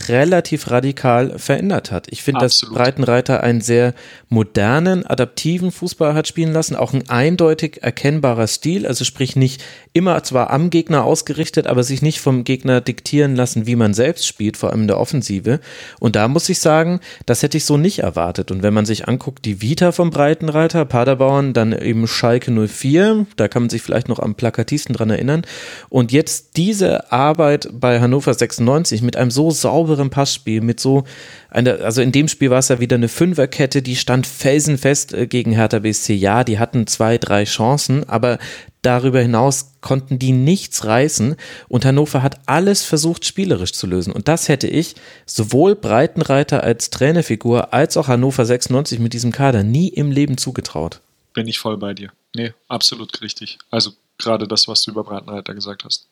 relativ 0.08 0.70
radikal 0.70 1.40
verändert 1.40 1.90
hat. 1.90 2.06
Ich 2.10 2.22
finde, 2.22 2.42
dass 2.42 2.60
Breitenreiter 2.72 3.42
einen 3.42 3.62
sehr 3.62 3.94
modernen, 4.28 5.04
adaptiven 5.04 5.72
Fußball 5.72 6.14
hat 6.14 6.28
spielen 6.28 6.51
lassen, 6.52 6.76
auch 6.76 6.92
ein 6.92 7.08
eindeutig 7.08 7.82
erkennbarer 7.82 8.46
Stil, 8.46 8.86
also 8.86 9.04
sprich 9.04 9.36
nicht 9.36 9.62
immer 9.92 10.22
zwar 10.22 10.50
am 10.50 10.70
Gegner 10.70 11.04
ausgerichtet, 11.04 11.66
aber 11.66 11.82
sich 11.82 12.00
nicht 12.00 12.20
vom 12.20 12.44
Gegner 12.44 12.80
diktieren 12.80 13.36
lassen, 13.36 13.66
wie 13.66 13.76
man 13.76 13.92
selbst 13.92 14.26
spielt, 14.26 14.56
vor 14.56 14.70
allem 14.70 14.82
in 14.82 14.88
der 14.88 14.98
Offensive. 14.98 15.60
Und 16.00 16.16
da 16.16 16.28
muss 16.28 16.48
ich 16.48 16.60
sagen, 16.60 17.00
das 17.26 17.42
hätte 17.42 17.58
ich 17.58 17.66
so 17.66 17.76
nicht 17.76 17.98
erwartet. 17.98 18.50
Und 18.50 18.62
wenn 18.62 18.72
man 18.72 18.86
sich 18.86 19.06
anguckt, 19.06 19.44
die 19.44 19.60
Vita 19.60 19.92
vom 19.92 20.10
Breitenreiter, 20.10 20.84
Paderborn, 20.86 21.52
dann 21.52 21.72
eben 21.72 22.06
Schalke 22.06 22.50
04, 22.50 23.26
da 23.36 23.48
kann 23.48 23.64
man 23.64 23.70
sich 23.70 23.82
vielleicht 23.82 24.08
noch 24.08 24.18
am 24.18 24.34
plakatisten 24.34 24.94
dran 24.94 25.10
erinnern. 25.10 25.42
Und 25.90 26.10
jetzt 26.10 26.56
diese 26.56 27.12
Arbeit 27.12 27.68
bei 27.72 28.00
Hannover 28.00 28.32
96 28.32 29.02
mit 29.02 29.16
einem 29.16 29.30
so 29.30 29.50
sauberen 29.50 30.08
Passspiel, 30.08 30.62
mit 30.62 30.80
so 30.80 31.04
einer, 31.50 31.80
also 31.80 32.00
in 32.00 32.12
dem 32.12 32.28
Spiel 32.28 32.48
war 32.48 32.60
es 32.60 32.68
ja 32.68 32.80
wieder 32.80 32.96
eine 32.96 33.08
Fünferkette, 33.08 33.82
die 33.82 33.96
stand 33.96 34.26
felsenfest 34.26 35.12
äh, 35.12 35.26
gegen 35.26 35.52
Hertha 35.52 35.80
BSC. 35.80 36.14
Ja, 36.14 36.44
die 36.44 36.58
hatten 36.58 36.86
zwei, 36.86 37.18
drei 37.18 37.44
Chancen, 37.44 38.08
aber 38.08 38.38
darüber 38.82 39.20
hinaus 39.20 39.72
konnten 39.80 40.18
die 40.18 40.32
nichts 40.32 40.84
reißen 40.84 41.36
und 41.68 41.84
Hannover 41.84 42.22
hat 42.22 42.40
alles 42.46 42.84
versucht 42.84 43.24
spielerisch 43.24 43.72
zu 43.72 43.86
lösen 43.86 44.12
und 44.12 44.28
das 44.28 44.48
hätte 44.48 44.66
ich 44.66 44.96
sowohl 45.24 45.74
Breitenreiter 45.74 46.62
als 46.62 46.90
Trainerfigur 46.90 47.72
als 47.72 47.96
auch 47.96 48.08
Hannover 48.08 48.44
96 48.44 48.98
mit 48.98 49.12
diesem 49.12 49.32
Kader 49.32 49.62
nie 49.62 49.88
im 49.88 50.10
Leben 50.10 50.36
zugetraut. 50.36 51.00
Bin 51.32 51.48
ich 51.48 51.58
voll 51.58 51.78
bei 51.78 51.94
dir. 51.94 52.12
Nee, 52.34 52.52
absolut 52.68 53.20
richtig. 53.22 53.58
Also 53.70 53.92
gerade 54.18 54.46
das, 54.46 54.68
was 54.68 54.82
du 54.82 54.90
über 54.90 55.04
Breitenreiter 55.04 55.54
gesagt 55.54 55.84
hast. 55.84 56.08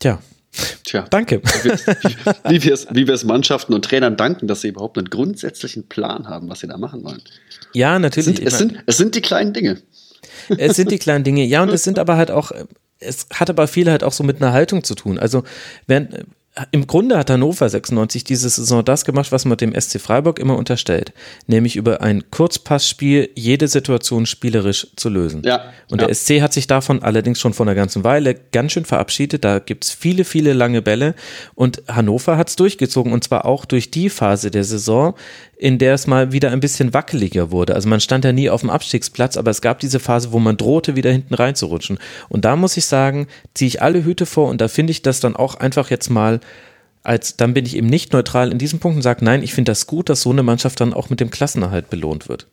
Tja, 0.00 0.20
Tja. 0.84 1.06
Danke. 1.10 1.42
Wie 2.48 2.62
wir, 2.62 2.72
es, 2.72 2.86
wie 2.90 3.06
wir 3.06 3.14
es 3.14 3.24
Mannschaften 3.24 3.74
und 3.74 3.84
Trainern 3.84 4.16
danken, 4.16 4.46
dass 4.48 4.62
sie 4.62 4.68
überhaupt 4.68 4.98
einen 4.98 5.10
grundsätzlichen 5.10 5.88
Plan 5.88 6.28
haben, 6.28 6.48
was 6.48 6.60
sie 6.60 6.66
da 6.66 6.76
machen 6.76 7.04
wollen. 7.04 7.22
Ja, 7.74 7.98
natürlich. 7.98 8.40
Es 8.42 8.58
sind, 8.58 8.72
es 8.72 8.76
sind, 8.76 8.82
es 8.86 8.96
sind 8.96 9.14
die 9.14 9.20
kleinen 9.20 9.52
Dinge. 9.52 9.82
Es 10.56 10.76
sind 10.76 10.90
die 10.90 10.98
kleinen 10.98 11.24
Dinge. 11.24 11.44
Ja, 11.44 11.62
und 11.62 11.70
es 11.70 11.84
sind 11.84 11.98
aber 11.98 12.16
halt 12.16 12.30
auch, 12.30 12.52
es 13.00 13.26
hat 13.34 13.50
aber 13.50 13.68
viel 13.68 13.90
halt 13.90 14.04
auch 14.04 14.12
so 14.12 14.24
mit 14.24 14.42
einer 14.42 14.52
Haltung 14.52 14.84
zu 14.84 14.94
tun. 14.94 15.18
Also, 15.18 15.44
während, 15.86 16.26
im 16.72 16.86
Grunde 16.86 17.16
hat 17.16 17.30
Hannover 17.30 17.68
96 17.68 18.24
diese 18.24 18.48
Saison 18.48 18.84
das 18.84 19.04
gemacht, 19.04 19.30
was 19.32 19.44
man 19.44 19.56
dem 19.56 19.78
SC 19.78 20.00
Freiburg 20.00 20.38
immer 20.38 20.56
unterstellt, 20.56 21.12
nämlich 21.46 21.76
über 21.76 22.00
ein 22.00 22.30
Kurzpassspiel 22.30 23.30
jede 23.34 23.68
Situation 23.68 24.26
spielerisch 24.26 24.88
zu 24.96 25.08
lösen. 25.08 25.42
Ja, 25.44 25.72
und 25.90 26.00
der 26.00 26.12
SC 26.12 26.40
hat 26.40 26.52
sich 26.52 26.66
davon 26.66 27.02
allerdings 27.02 27.38
schon 27.38 27.54
vor 27.54 27.66
einer 27.66 27.74
ganzen 27.74 28.04
Weile 28.04 28.34
ganz 28.34 28.72
schön 28.72 28.84
verabschiedet. 28.84 29.44
Da 29.44 29.58
gibt 29.58 29.84
es 29.84 29.90
viele, 29.92 30.24
viele 30.24 30.52
lange 30.52 30.82
Bälle 30.82 31.14
und 31.54 31.82
Hannover 31.88 32.36
hat 32.36 32.48
es 32.48 32.56
durchgezogen 32.56 33.12
und 33.12 33.24
zwar 33.24 33.44
auch 33.44 33.64
durch 33.64 33.90
die 33.90 34.10
Phase 34.10 34.50
der 34.50 34.64
Saison, 34.64 35.14
in 35.58 35.78
der 35.78 35.94
es 35.94 36.06
mal 36.06 36.32
wieder 36.32 36.52
ein 36.52 36.60
bisschen 36.60 36.94
wackeliger 36.94 37.50
wurde. 37.50 37.74
Also 37.74 37.88
man 37.88 38.00
stand 38.00 38.24
ja 38.24 38.32
nie 38.32 38.48
auf 38.48 38.60
dem 38.60 38.70
Abstiegsplatz, 38.70 39.36
aber 39.36 39.50
es 39.50 39.60
gab 39.60 39.80
diese 39.80 39.98
Phase, 39.98 40.30
wo 40.30 40.38
man 40.38 40.56
drohte, 40.56 40.94
wieder 40.94 41.10
hinten 41.10 41.34
reinzurutschen. 41.34 41.98
Und 42.28 42.44
da 42.44 42.54
muss 42.54 42.76
ich 42.76 42.86
sagen, 42.86 43.26
ziehe 43.54 43.66
ich 43.66 43.82
alle 43.82 44.04
Hüte 44.04 44.24
vor 44.24 44.48
und 44.48 44.60
da 44.60 44.68
finde 44.68 44.92
ich 44.92 45.02
das 45.02 45.18
dann 45.18 45.34
auch 45.34 45.56
einfach 45.56 45.90
jetzt 45.90 46.10
mal 46.10 46.40
als, 47.02 47.36
dann 47.36 47.54
bin 47.54 47.66
ich 47.66 47.76
eben 47.76 47.88
nicht 47.88 48.12
neutral 48.12 48.52
in 48.52 48.58
diesem 48.58 48.78
Punkt 48.78 48.96
und 48.96 49.02
sage, 49.02 49.24
nein, 49.24 49.42
ich 49.42 49.54
finde 49.54 49.72
das 49.72 49.86
gut, 49.86 50.08
dass 50.08 50.22
so 50.22 50.30
eine 50.30 50.42
Mannschaft 50.42 50.80
dann 50.80 50.94
auch 50.94 51.10
mit 51.10 51.20
dem 51.20 51.30
Klassenerhalt 51.30 51.90
belohnt 51.90 52.28
wird. 52.28 52.46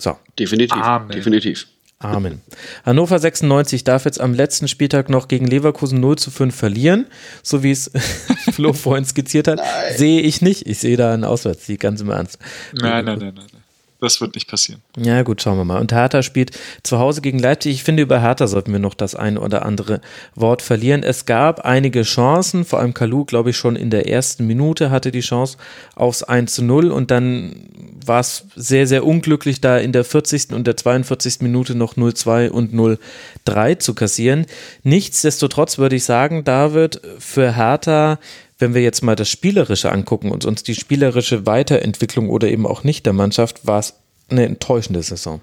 So. 0.00 0.16
Definitiv, 0.38 0.80
Amen. 0.80 1.10
definitiv. 1.10 1.66
Amen. 2.02 2.40
Hannover 2.84 3.18
96 3.18 3.84
darf 3.84 4.06
jetzt 4.06 4.20
am 4.20 4.32
letzten 4.32 4.68
Spieltag 4.68 5.10
noch 5.10 5.28
gegen 5.28 5.46
Leverkusen 5.46 6.00
0 6.00 6.16
zu 6.16 6.30
5 6.30 6.54
verlieren, 6.54 7.06
so 7.42 7.62
wie 7.62 7.70
es 7.70 7.90
Flo 8.52 8.72
vorhin 8.72 9.04
skizziert 9.04 9.48
hat. 9.48 9.58
Nein. 9.58 9.96
Sehe 9.96 10.22
ich 10.22 10.40
nicht. 10.40 10.66
Ich 10.66 10.78
sehe 10.78 10.96
da 10.96 11.12
einen 11.12 11.24
Auswärtssieg, 11.24 11.78
ganz 11.78 12.00
im 12.00 12.10
Ernst. 12.10 12.38
Nein, 12.72 13.04
nein, 13.04 13.18
nein, 13.18 13.34
nein. 13.36 13.59
Das 14.00 14.20
wird 14.20 14.34
nicht 14.34 14.48
passieren. 14.48 14.80
Ja, 14.96 15.22
gut, 15.22 15.42
schauen 15.42 15.58
wir 15.58 15.64
mal. 15.64 15.78
Und 15.78 15.92
Hertha 15.92 16.22
spielt 16.22 16.58
zu 16.82 16.98
Hause 16.98 17.20
gegen 17.20 17.38
Leipzig. 17.38 17.72
Ich 17.72 17.84
finde, 17.84 18.02
über 18.02 18.20
Hertha 18.20 18.46
sollten 18.46 18.72
wir 18.72 18.78
noch 18.78 18.94
das 18.94 19.14
ein 19.14 19.36
oder 19.36 19.66
andere 19.66 20.00
Wort 20.34 20.62
verlieren. 20.62 21.02
Es 21.02 21.26
gab 21.26 21.60
einige 21.60 22.02
Chancen, 22.02 22.64
vor 22.64 22.78
allem 22.78 22.94
Kalu, 22.94 23.26
glaube 23.26 23.50
ich, 23.50 23.56
schon 23.56 23.76
in 23.76 23.90
der 23.90 24.08
ersten 24.08 24.46
Minute 24.46 24.90
hatte 24.90 25.10
die 25.10 25.20
Chance 25.20 25.58
aufs 25.94 26.22
1 26.22 26.54
zu 26.54 26.64
0 26.64 26.90
und 26.90 27.10
dann 27.10 27.68
war 28.06 28.20
es 28.20 28.46
sehr, 28.56 28.86
sehr 28.86 29.04
unglücklich, 29.04 29.60
da 29.60 29.76
in 29.76 29.92
der 29.92 30.04
40. 30.04 30.52
und 30.52 30.66
der 30.66 30.76
42. 30.76 31.40
Minute 31.42 31.74
noch 31.74 31.96
0-2 31.96 32.48
und 32.48 32.72
0-3 32.72 33.78
zu 33.78 33.94
kassieren. 33.94 34.46
Nichtsdestotrotz 34.82 35.76
würde 35.76 35.96
ich 35.96 36.04
sagen, 36.04 36.44
David, 36.44 37.00
für 37.18 37.54
Hertha 37.54 38.18
wenn 38.60 38.74
wir 38.74 38.82
jetzt 38.82 39.02
mal 39.02 39.16
das 39.16 39.28
Spielerische 39.28 39.90
angucken 39.90 40.30
und 40.30 40.44
uns 40.44 40.62
die 40.62 40.74
spielerische 40.74 41.46
Weiterentwicklung 41.46 42.30
oder 42.30 42.48
eben 42.48 42.66
auch 42.66 42.84
nicht 42.84 43.06
der 43.06 43.12
Mannschaft, 43.12 43.66
war 43.66 43.80
es 43.80 43.94
eine 44.28 44.44
enttäuschende 44.44 45.02
Saison. 45.02 45.40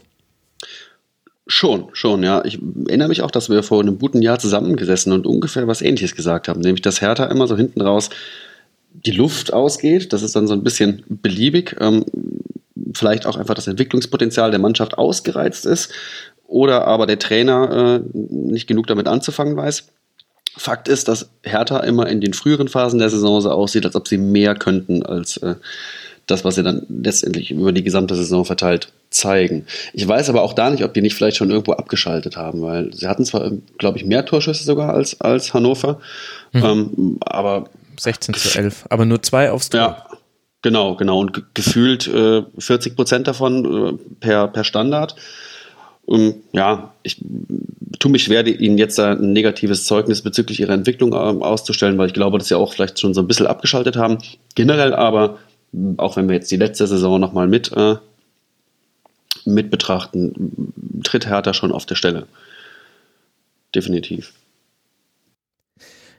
Schon, 1.48 1.88
schon, 1.94 2.24
ja. 2.24 2.44
Ich 2.44 2.60
erinnere 2.88 3.08
mich 3.08 3.22
auch, 3.22 3.32
dass 3.32 3.50
wir 3.50 3.64
vor 3.64 3.82
einem 3.82 4.00
guten 4.00 4.22
Jahr 4.22 4.38
zusammengesessen 4.38 5.14
und 5.14 5.26
ungefähr 5.26 5.68
was 5.68 5.82
Ähnliches 5.82 6.16
gesagt 6.16 6.48
haben, 6.48 6.60
nämlich 6.60 6.82
dass 6.82 7.02
Hertha 7.02 7.26
immer 7.26 7.48
so 7.48 7.56
hinten 7.56 7.82
raus 7.82 8.10
die 8.92 9.12
Luft 9.12 9.54
ausgeht. 9.54 10.12
Das 10.12 10.24
ist 10.24 10.36
dann 10.36 10.48
so 10.48 10.54
ein 10.54 10.64
bisschen 10.64 11.04
beliebig. 11.08 11.76
Ähm, 11.80 12.06
vielleicht 12.94 13.26
auch 13.26 13.38
einfach 13.38 13.54
das 13.54 13.68
Entwicklungspotenzial 13.68 14.52
der 14.52 14.60
Mannschaft 14.60 14.98
ausgereizt 14.98 15.66
ist 15.66 15.92
oder 16.48 16.86
aber 16.86 17.06
der 17.06 17.20
Trainer 17.20 18.02
äh, 18.04 18.18
nicht 18.18 18.68
genug 18.68 18.88
damit 18.88 19.08
anzufangen 19.08 19.56
weiß. 19.56 19.88
Fakt 20.58 20.88
ist, 20.88 21.08
dass 21.08 21.30
Hertha 21.44 21.80
immer 21.82 22.08
in 22.08 22.22
den 22.22 22.34
früheren 22.34 22.68
Phasen 22.68 23.00
der 23.00 23.10
Saison 23.10 23.42
so 23.42 23.52
aussieht, 23.52 23.86
als 23.86 23.96
ob 23.96 24.08
sie 24.08 24.18
mehr 24.18 24.56
könnten 24.56 25.04
als 25.04 25.38
äh, 25.38 25.56
das, 26.28 26.44
was 26.44 26.56
sie 26.56 26.64
dann 26.64 26.86
letztendlich 26.90 27.52
über 27.52 27.72
die 27.72 27.84
gesamte 27.84 28.16
Saison 28.16 28.44
verteilt 28.44 28.92
zeigen. 29.10 29.66
Ich 29.94 30.06
weiß 30.06 30.30
aber 30.30 30.42
auch 30.42 30.54
da 30.54 30.70
nicht, 30.70 30.84
ob 30.84 30.94
die 30.94 31.02
nicht 31.02 31.16
vielleicht 31.16 31.38
schon 31.38 31.50
irgendwo 31.50 31.72
abgeschaltet 31.74 32.36
haben, 32.36 32.62
weil 32.62 32.94
sie 32.94 33.08
hatten 33.08 33.26
zwar, 33.26 33.52
glaube 33.78 33.98
ich, 33.98 34.06
mehr 34.06 34.26
Torschüsse 34.26 34.64
sogar 34.64 34.94
als, 34.94 35.22
als 35.22 35.54
Hannover, 35.54 36.00
mhm. 36.52 36.64
ähm, 36.64 37.18
aber 37.22 37.70
16 37.98 38.36
zu 38.36 38.60
11, 38.60 38.86
aber 38.90 39.06
nur 39.06 39.24
zwei 39.24 39.52
aufs 39.52 39.70
Tor. 39.70 39.80
Ja, 39.80 40.06
genau, 40.62 40.96
genau. 40.96 41.20
Und 41.20 41.56
gefühlt 41.56 42.08
äh, 42.08 42.44
40 42.58 42.96
Prozent 42.96 43.28
davon 43.28 43.66
äh, 43.66 44.16
per, 44.20 44.50
per 44.50 44.64
Standard. 44.66 45.16
Um, 46.08 46.36
ja, 46.54 46.94
ich 47.04 47.22
tue 48.00 48.10
mich 48.10 48.24
schwer, 48.24 48.48
Ihnen 48.48 48.78
jetzt 48.78 48.98
ein 48.98 49.34
negatives 49.34 49.84
Zeugnis 49.84 50.22
bezüglich 50.22 50.62
Ihrer 50.62 50.74
Entwicklung 50.74 51.12
äh, 51.12 51.16
auszustellen, 51.18 51.98
weil 51.98 52.08
ich 52.08 52.14
glaube, 52.14 52.38
dass 52.38 52.48
Sie 52.48 52.56
auch 52.56 52.72
vielleicht 52.72 52.98
schon 52.98 53.14
so 53.14 53.20
ein 53.20 53.28
bisschen 53.28 53.46
abgeschaltet 53.46 53.98
haben. 53.98 54.20
Generell 54.56 54.94
aber, 54.94 55.38
auch 55.98 56.16
wenn 56.16 56.30
wir 56.30 56.36
jetzt 56.36 56.50
die 56.50 56.56
letzte 56.56 56.88
Saison 56.88 57.20
nochmal 57.20 57.50
mit, 57.50 57.74
äh, 57.74 57.96
mit 59.44 59.70
betrachten, 59.70 60.72
tritt 61.04 61.28
Hertha 61.28 61.54
schon 61.54 61.74
auf 61.74 61.86
der 61.86 61.96
Stelle. 61.96 62.26
Definitiv. 63.76 64.32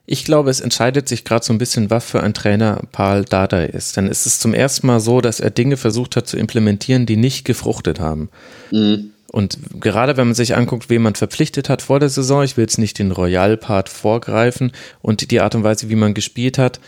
Ich 0.04 0.26
glaube, 0.26 0.50
es 0.50 0.60
entscheidet 0.60 1.08
sich 1.08 1.24
gerade 1.24 1.46
so 1.46 1.54
ein 1.54 1.58
bisschen, 1.58 1.88
was 1.88 2.04
für 2.04 2.22
ein 2.22 2.34
Trainer 2.34 2.82
Paul 2.92 3.24
Dardai 3.24 3.64
ist. 3.64 3.96
Denn 3.96 4.06
es 4.06 4.26
ist 4.26 4.42
zum 4.42 4.52
ersten 4.52 4.86
Mal 4.86 5.00
so, 5.00 5.22
dass 5.22 5.40
er 5.40 5.50
Dinge 5.50 5.78
versucht 5.78 6.14
hat 6.14 6.26
zu 6.26 6.36
implementieren, 6.36 7.06
die 7.06 7.16
nicht 7.16 7.46
gefruchtet 7.46 8.00
haben. 8.00 8.28
Mhm. 8.70 9.12
Und 9.30 9.58
gerade 9.80 10.16
wenn 10.16 10.28
man 10.28 10.34
sich 10.34 10.56
anguckt, 10.56 10.88
wen 10.88 11.02
man 11.02 11.14
verpflichtet 11.14 11.68
hat 11.68 11.82
vor 11.82 12.00
der 12.00 12.08
Saison, 12.08 12.42
ich 12.42 12.56
will 12.56 12.64
jetzt 12.64 12.78
nicht 12.78 12.98
den 12.98 13.12
Royal-Part 13.12 13.88
vorgreifen 13.88 14.72
und 15.02 15.30
die 15.30 15.40
Art 15.40 15.54
und 15.54 15.64
Weise, 15.64 15.90
wie 15.90 15.96
man 15.96 16.14
gespielt 16.14 16.56
hat, 16.56 16.80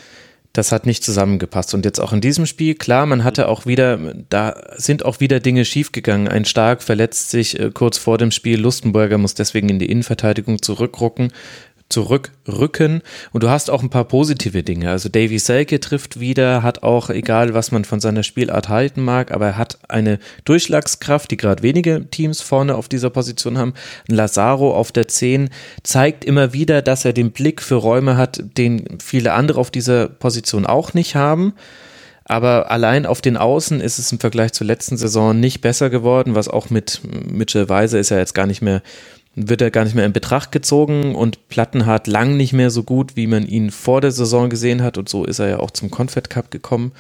das 0.53 0.73
hat 0.73 0.85
nicht 0.85 1.05
zusammengepasst. 1.05 1.75
Und 1.75 1.85
jetzt 1.85 2.01
auch 2.01 2.13
in 2.13 2.21
diesem 2.21 2.45
Spiel, 2.45 2.75
klar, 2.75 3.07
man 3.07 3.23
hatte 3.23 3.47
auch 3.47 3.67
wieder, 3.67 3.99
da 4.31 4.57
sind 4.77 5.05
auch 5.05 5.21
wieder 5.21 5.39
Dinge 5.39 5.65
schiefgegangen. 5.65 6.27
Ein 6.27 6.45
Stark 6.45 6.83
verletzt 6.83 7.31
sich 7.31 7.59
äh, 7.59 7.71
kurz 7.73 7.99
vor 7.99 8.19
dem 8.19 8.33
Spiel, 8.33 8.59
Lustenberger 8.59 9.19
muss 9.19 9.35
deswegen 9.35 9.69
in 9.69 9.79
die 9.79 9.91
Innenverteidigung 9.91 10.61
zurückrucken 10.61 11.33
zurückrücken. 11.91 13.03
Und 13.33 13.43
du 13.43 13.51
hast 13.51 13.69
auch 13.69 13.83
ein 13.83 13.91
paar 13.91 14.05
positive 14.05 14.63
Dinge. 14.63 14.91
Also 14.91 15.09
Davy 15.09 15.39
Selke 15.39 15.81
trifft 15.81 16.19
wieder, 16.19 16.63
hat 16.63 16.83
auch, 16.83 17.11
egal 17.11 17.53
was 17.53 17.73
man 17.73 17.85
von 17.85 18.01
seiner 18.01 18.23
Spielart 18.23 18.69
halten 18.69 19.03
mag, 19.03 19.33
aber 19.33 19.49
er 19.49 19.59
hat 19.59 19.79
eine 19.89 20.19
Durchschlagskraft, 20.45 21.31
die 21.31 21.37
gerade 21.37 21.63
wenige 21.63 22.07
Teams 22.11 22.41
vorne 22.41 22.77
auf 22.77 22.89
dieser 22.89 23.11
Position 23.11 23.59
haben. 23.59 23.75
Lazaro 24.09 24.75
auf 24.75 24.93
der 24.93 25.09
10 25.09 25.51
zeigt 25.83 26.25
immer 26.25 26.53
wieder, 26.53 26.81
dass 26.81 27.05
er 27.05 27.13
den 27.13 27.33
Blick 27.33 27.61
für 27.61 27.75
Räume 27.75 28.17
hat, 28.17 28.43
den 28.57 28.99
viele 29.03 29.33
andere 29.33 29.61
auf 29.61 29.71
dieser 29.71 30.09
Position 30.09 30.65
auch 30.67 30.95
nicht 30.95 31.17
haben. 31.17 31.55
Aber 32.31 32.71
allein 32.71 33.07
auf 33.07 33.21
den 33.21 33.37
Außen 33.37 33.81
ist 33.81 33.99
es 33.99 34.13
im 34.13 34.21
Vergleich 34.21 34.53
zur 34.53 34.65
letzten 34.65 34.97
Saison 34.97 35.39
nicht 35.39 35.63
besser 35.63 35.91
geworden, 35.91 36.37
was 36.37 36.47
auch 36.47 36.71
mit 36.71 37.01
Mitchell 37.29 37.69
Weiser 37.69 37.99
ist 37.99 38.11
ja 38.11 38.19
jetzt 38.19 38.37
gar 38.37 38.47
nicht 38.47 38.63
mehr 38.63 38.83
wird 39.37 39.63
er 39.63 39.71
gar 39.71 39.85
nicht 39.85 39.95
mehr 39.95 40.07
in 40.07 40.13
Betracht 40.13 40.51
gezogen 40.51 41.15
und 41.15 41.49
Plattenhardt 41.49 42.09
lang 42.09 42.37
nicht 42.37 42.53
mehr 42.53 42.71
so 42.71 42.83
gut, 42.83 43.15
wie 43.15 43.29
man 43.29 43.47
ihn 43.47 43.71
vor 43.71 44.01
der 44.01 44.11
Saison 44.11 44.51
gesehen 44.51 44.83
hat 44.83 44.99
und 44.99 45.09
so 45.09 45.25
ist 45.25 45.39
er 45.39 45.49
ja 45.49 45.61
auch 45.61 45.71
zum 45.71 45.91
Confed 45.91 46.29
Cup 46.29 46.51
gekommen. 46.51 46.91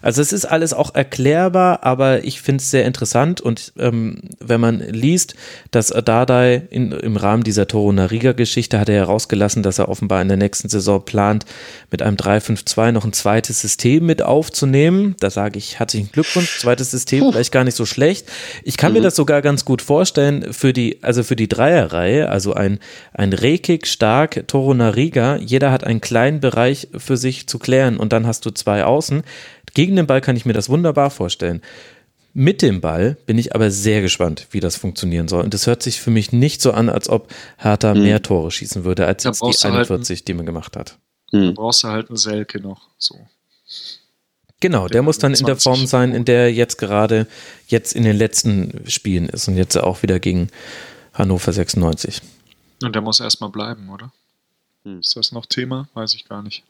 Also 0.00 0.22
es 0.22 0.32
ist 0.32 0.46
alles 0.46 0.72
auch 0.72 0.94
erklärbar, 0.94 1.84
aber 1.84 2.24
ich 2.24 2.40
finde 2.40 2.62
es 2.62 2.70
sehr 2.70 2.86
interessant 2.86 3.42
und 3.42 3.72
ähm, 3.78 4.20
wenn 4.40 4.60
man 4.60 4.80
liest, 4.80 5.34
dass 5.72 5.88
Dardai 5.88 6.62
in, 6.70 6.92
im 6.92 7.16
Rahmen 7.18 7.44
dieser 7.44 7.68
Toro 7.68 7.92
Nariga-Geschichte 7.92 8.80
hat 8.80 8.88
er 8.88 8.96
herausgelassen, 8.96 9.62
dass 9.62 9.78
er 9.78 9.90
offenbar 9.90 10.22
in 10.22 10.28
der 10.28 10.38
nächsten 10.38 10.70
Saison 10.70 11.04
plant, 11.04 11.44
mit 11.90 12.00
einem 12.00 12.16
3-5-2 12.16 12.92
noch 12.92 13.04
ein 13.04 13.12
zweites 13.12 13.60
System 13.60 14.06
mit 14.06 14.22
aufzunehmen. 14.22 15.16
Da 15.20 15.28
sage 15.28 15.58
ich 15.58 15.78
herzlichen 15.78 16.10
Glückwunsch, 16.12 16.60
zweites 16.60 16.90
System, 16.90 17.20
Puh. 17.20 17.32
vielleicht 17.32 17.52
gar 17.52 17.64
nicht 17.64 17.76
so 17.76 17.84
schlecht. 17.84 18.26
Ich 18.62 18.78
kann 18.78 18.92
mhm. 18.92 18.98
mir 18.98 19.02
das 19.02 19.16
sogar 19.16 19.42
ganz 19.42 19.64
gut 19.64 19.82
vorstellen 19.82 20.52
für 20.52 20.72
die, 20.72 20.98
also 21.02 21.22
für 21.22 21.36
die 21.36 21.48
Dreierreihe, 21.74 22.28
also 22.28 22.54
ein, 22.54 22.78
ein 23.12 23.32
Rekik, 23.32 23.86
Stark, 23.86 24.44
Toro 24.46 24.74
Nariga. 24.74 25.36
Jeder 25.36 25.70
hat 25.70 25.84
einen 25.84 26.00
kleinen 26.00 26.40
Bereich 26.40 26.88
für 26.96 27.16
sich 27.16 27.46
zu 27.46 27.58
klären 27.58 27.96
und 27.96 28.12
dann 28.12 28.26
hast 28.26 28.46
du 28.46 28.50
zwei 28.50 28.84
Außen. 28.84 29.22
Gegen 29.74 29.96
den 29.96 30.06
Ball 30.06 30.20
kann 30.20 30.36
ich 30.36 30.46
mir 30.46 30.52
das 30.52 30.68
wunderbar 30.68 31.10
vorstellen. 31.10 31.62
Mit 32.32 32.62
dem 32.62 32.80
Ball 32.80 33.16
bin 33.26 33.38
ich 33.38 33.54
aber 33.54 33.70
sehr 33.70 34.02
gespannt, 34.02 34.48
wie 34.50 34.60
das 34.60 34.76
funktionieren 34.76 35.28
soll. 35.28 35.44
Und 35.44 35.54
es 35.54 35.66
hört 35.66 35.82
sich 35.82 36.00
für 36.00 36.10
mich 36.10 36.32
nicht 36.32 36.60
so 36.60 36.72
an, 36.72 36.88
als 36.88 37.08
ob 37.08 37.28
Hertha 37.58 37.94
hm. 37.94 38.02
mehr 38.02 38.22
Tore 38.22 38.50
schießen 38.50 38.84
würde, 38.84 39.06
als 39.06 39.24
jetzt 39.24 39.40
die 39.40 39.66
41, 39.66 40.18
halt 40.18 40.28
die 40.28 40.34
man 40.34 40.46
gemacht 40.46 40.76
hat. 40.76 40.98
Hm. 41.30 41.46
Da 41.46 41.52
brauchst 41.52 41.84
du 41.84 41.88
halt 41.88 42.10
einen 42.10 42.16
Selke 42.16 42.60
noch. 42.60 42.88
So. 42.98 43.18
Genau, 44.60 44.82
der, 44.82 44.94
der 44.94 45.02
muss 45.02 45.18
dann 45.18 45.34
in 45.34 45.44
der 45.44 45.56
Form 45.56 45.86
sein, 45.86 46.12
in 46.12 46.24
der 46.24 46.44
er 46.44 46.52
jetzt 46.52 46.78
gerade 46.78 47.26
jetzt 47.68 47.94
in 47.94 48.02
den 48.02 48.16
letzten 48.16 48.82
Spielen 48.88 49.28
ist 49.28 49.46
und 49.46 49.56
jetzt 49.56 49.76
auch 49.76 50.02
wieder 50.02 50.18
gegen 50.18 50.48
Hannover 51.14 51.52
96. 51.52 52.20
Und 52.82 52.94
der 52.94 53.02
muss 53.02 53.20
erstmal 53.20 53.50
bleiben, 53.50 53.88
oder? 53.88 54.12
Hm. 54.84 55.00
Ist 55.00 55.16
das 55.16 55.32
noch 55.32 55.46
Thema? 55.46 55.88
Weiß 55.94 56.14
ich 56.14 56.28
gar 56.28 56.42
nicht. 56.42 56.64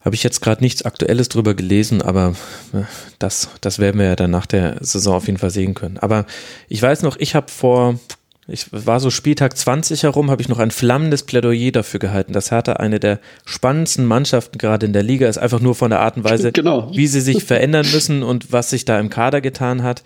Habe 0.00 0.14
ich 0.14 0.22
jetzt 0.22 0.40
gerade 0.40 0.62
nichts 0.62 0.82
Aktuelles 0.82 1.28
drüber 1.28 1.54
gelesen, 1.54 2.02
aber 2.02 2.34
äh, 2.72 2.82
das, 3.18 3.48
das 3.60 3.78
werden 3.78 3.98
wir 3.98 4.06
ja 4.06 4.16
dann 4.16 4.30
nach 4.30 4.46
der 4.46 4.76
Saison 4.80 5.16
auf 5.16 5.26
jeden 5.26 5.38
Fall 5.38 5.50
sehen 5.50 5.74
können. 5.74 5.98
Aber 5.98 6.26
ich 6.68 6.80
weiß 6.80 7.02
noch, 7.02 7.16
ich 7.16 7.34
habe 7.34 7.50
vor, 7.50 7.98
ich 8.46 8.66
war 8.70 9.00
so 9.00 9.10
Spieltag 9.10 9.56
20 9.56 10.04
herum, 10.04 10.30
habe 10.30 10.42
ich 10.42 10.48
noch 10.48 10.58
ein 10.58 10.70
flammendes 10.70 11.24
Plädoyer 11.24 11.72
dafür 11.72 11.98
gehalten, 11.98 12.34
dass 12.34 12.52
Hertha 12.52 12.74
eine 12.74 13.00
der 13.00 13.18
spannendsten 13.46 14.04
Mannschaften 14.04 14.58
gerade 14.58 14.86
in 14.86 14.92
der 14.92 15.02
Liga 15.02 15.28
ist, 15.28 15.38
einfach 15.38 15.60
nur 15.60 15.74
von 15.74 15.90
der 15.90 16.00
Art 16.00 16.16
und 16.18 16.24
Weise, 16.24 16.52
genau. 16.52 16.94
wie 16.94 17.08
sie 17.08 17.20
sich 17.20 17.42
verändern 17.42 17.86
müssen 17.90 18.22
und 18.22 18.52
was 18.52 18.70
sich 18.70 18.84
da 18.84 19.00
im 19.00 19.10
Kader 19.10 19.40
getan 19.40 19.82
hat. 19.82 20.04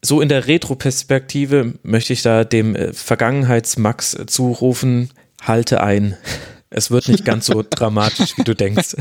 So 0.00 0.20
in 0.20 0.28
der 0.28 0.46
Retroperspektive 0.46 1.74
möchte 1.82 2.12
ich 2.12 2.22
da 2.22 2.44
dem 2.44 2.76
äh, 2.76 2.92
Vergangenheitsmax 2.92 4.16
zurufen, 4.26 5.10
halte 5.42 5.82
ein. 5.82 6.16
Es 6.70 6.90
wird 6.90 7.08
nicht 7.08 7.24
ganz 7.24 7.46
so 7.46 7.64
dramatisch, 7.68 8.36
wie 8.36 8.44
du 8.44 8.54
denkst. 8.54 8.94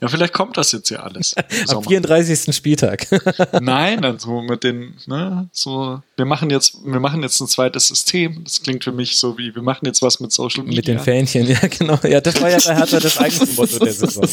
Ja, 0.00 0.08
vielleicht 0.08 0.32
kommt 0.32 0.56
das 0.56 0.72
jetzt 0.72 0.90
ja 0.90 1.00
alles. 1.00 1.34
Am 1.68 1.84
34. 1.84 2.54
Spieltag. 2.54 3.06
Nein, 3.60 4.04
also 4.04 4.40
mit 4.40 4.64
den, 4.64 4.94
ne, 5.06 5.48
so, 5.52 6.02
wir 6.16 6.24
machen 6.24 6.50
jetzt, 6.50 6.76
wir 6.84 6.98
machen 7.00 7.22
jetzt 7.22 7.40
ein 7.40 7.46
zweites 7.46 7.88
System. 7.88 8.42
Das 8.42 8.60
klingt 8.62 8.82
für 8.82 8.92
mich 8.92 9.16
so 9.16 9.38
wie, 9.38 9.54
wir 9.54 9.62
machen 9.62 9.86
jetzt 9.86 10.02
was 10.02 10.18
mit 10.18 10.32
Social 10.32 10.64
Media. 10.64 10.76
Mit 10.78 10.88
den 10.88 10.98
Fähnchen, 10.98 11.46
ja, 11.46 11.60
genau. 11.60 11.98
Ja, 12.02 12.20
das 12.20 12.40
war 12.40 12.50
ja, 12.50 12.58
hat 12.58 12.92
er 12.92 13.00
das 13.00 13.18
eigentliche 13.18 13.54
Motto 13.54 13.78
der 13.78 13.92
Saison. 13.92 14.28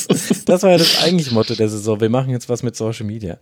Das 0.46 0.64
war 0.64 0.72
ja 0.72 0.78
das 0.78 1.04
eigentliche 1.04 1.34
Motto 1.34 1.54
der 1.54 1.70
Saison. 1.70 2.00
Wir 2.00 2.10
machen 2.10 2.32
jetzt 2.32 2.50
was 2.50 2.64
mit 2.64 2.76
Social 2.76 3.06
Media. 3.06 3.38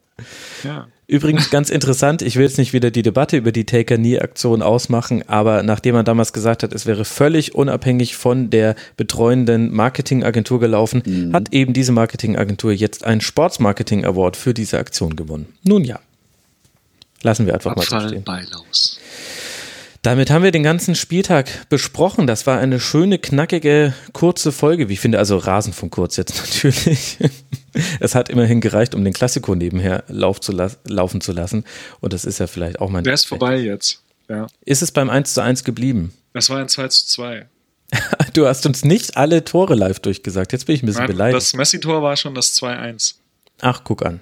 Ja. 0.63 0.87
Übrigens 1.07 1.51
ganz 1.51 1.69
interessant, 1.69 2.23
ich 2.23 2.35
will 2.35 2.43
jetzt 2.43 2.57
nicht 2.57 2.73
wieder 2.73 2.89
die 2.89 3.03
Debatte 3.03 3.37
über 3.37 3.51
die 3.51 3.65
Take-a-Knee-Aktion 3.65 4.63
ausmachen, 4.63 5.23
aber 5.27 5.61
nachdem 5.61 5.93
man 5.93 6.03
damals 6.03 6.33
gesagt 6.33 6.63
hat, 6.63 6.73
es 6.73 6.87
wäre 6.87 7.05
völlig 7.05 7.53
unabhängig 7.53 8.15
von 8.15 8.49
der 8.49 8.75
betreuenden 8.97 9.71
Marketingagentur 9.71 10.59
gelaufen, 10.59 11.03
mhm. 11.05 11.33
hat 11.33 11.53
eben 11.53 11.73
diese 11.73 11.91
Marketingagentur 11.91 12.71
jetzt 12.71 13.03
einen 13.05 13.21
Sportsmarketing 13.21 14.03
Award 14.03 14.35
für 14.35 14.55
diese 14.55 14.79
Aktion 14.79 15.15
gewonnen. 15.15 15.45
Nun 15.63 15.83
ja. 15.83 15.99
Lassen 17.21 17.45
wir 17.45 17.53
einfach 17.53 17.71
Abfall 17.71 17.99
mal 17.99 18.01
so 18.03 18.07
stehen. 18.09 18.23
Beilaus. 18.23 18.99
Damit 20.05 20.29
haben 20.29 20.43
wir 20.43 20.51
den 20.51 20.61
ganzen 20.61 20.93
Spieltag 20.93 21.67
besprochen. 21.67 22.27
Das 22.27 22.45
war 22.45 22.59
eine 22.59 22.79
schöne, 22.79 23.17
knackige, 23.17 23.95
kurze 24.13 24.51
Folge. 24.51 24.87
Wie 24.87 24.93
ich 24.93 24.99
finde, 24.99 25.17
also 25.17 25.37
Rasenfunk 25.37 25.91
kurz 25.93 26.15
jetzt 26.15 26.37
natürlich. 26.45 27.17
es 27.99 28.13
hat 28.13 28.29
immerhin 28.29 28.61
gereicht, 28.61 28.93
um 28.93 29.03
den 29.03 29.13
Klassiko 29.13 29.55
nebenher 29.55 30.03
lauf 30.07 30.39
zu 30.39 30.51
laufen 30.83 31.21
zu 31.21 31.31
lassen. 31.31 31.63
Und 32.01 32.13
das 32.13 32.23
ist 32.23 32.39
ja 32.39 32.45
vielleicht 32.45 32.81
auch 32.81 32.91
mein. 32.91 33.03
Der 33.03 33.15
ist 33.15 33.25
vorbei 33.25 33.57
jetzt. 33.57 34.03
Ja. 34.29 34.45
Ist 34.63 34.83
es 34.83 34.91
beim 34.91 35.09
1 35.09 35.33
zu 35.33 35.41
1 35.41 35.63
geblieben? 35.63 36.13
Das 36.33 36.51
war 36.51 36.59
ein 36.59 36.69
2 36.69 36.87
zu 36.89 37.07
2. 37.07 37.47
du 38.33 38.45
hast 38.45 38.67
uns 38.67 38.85
nicht 38.85 39.17
alle 39.17 39.43
Tore 39.43 39.73
live 39.73 40.01
durchgesagt. 40.01 40.51
Jetzt 40.51 40.67
bin 40.67 40.75
ich 40.75 40.83
ein 40.83 40.85
bisschen 40.85 41.05
Nein, 41.05 41.13
beleidigt. 41.13 41.41
Das 41.41 41.55
Messi-Tor 41.55 42.03
war 42.03 42.15
schon 42.15 42.35
das 42.35 42.53
2-1. 42.61 43.15
Ach, 43.61 43.81
guck 43.83 44.05
an. 44.05 44.19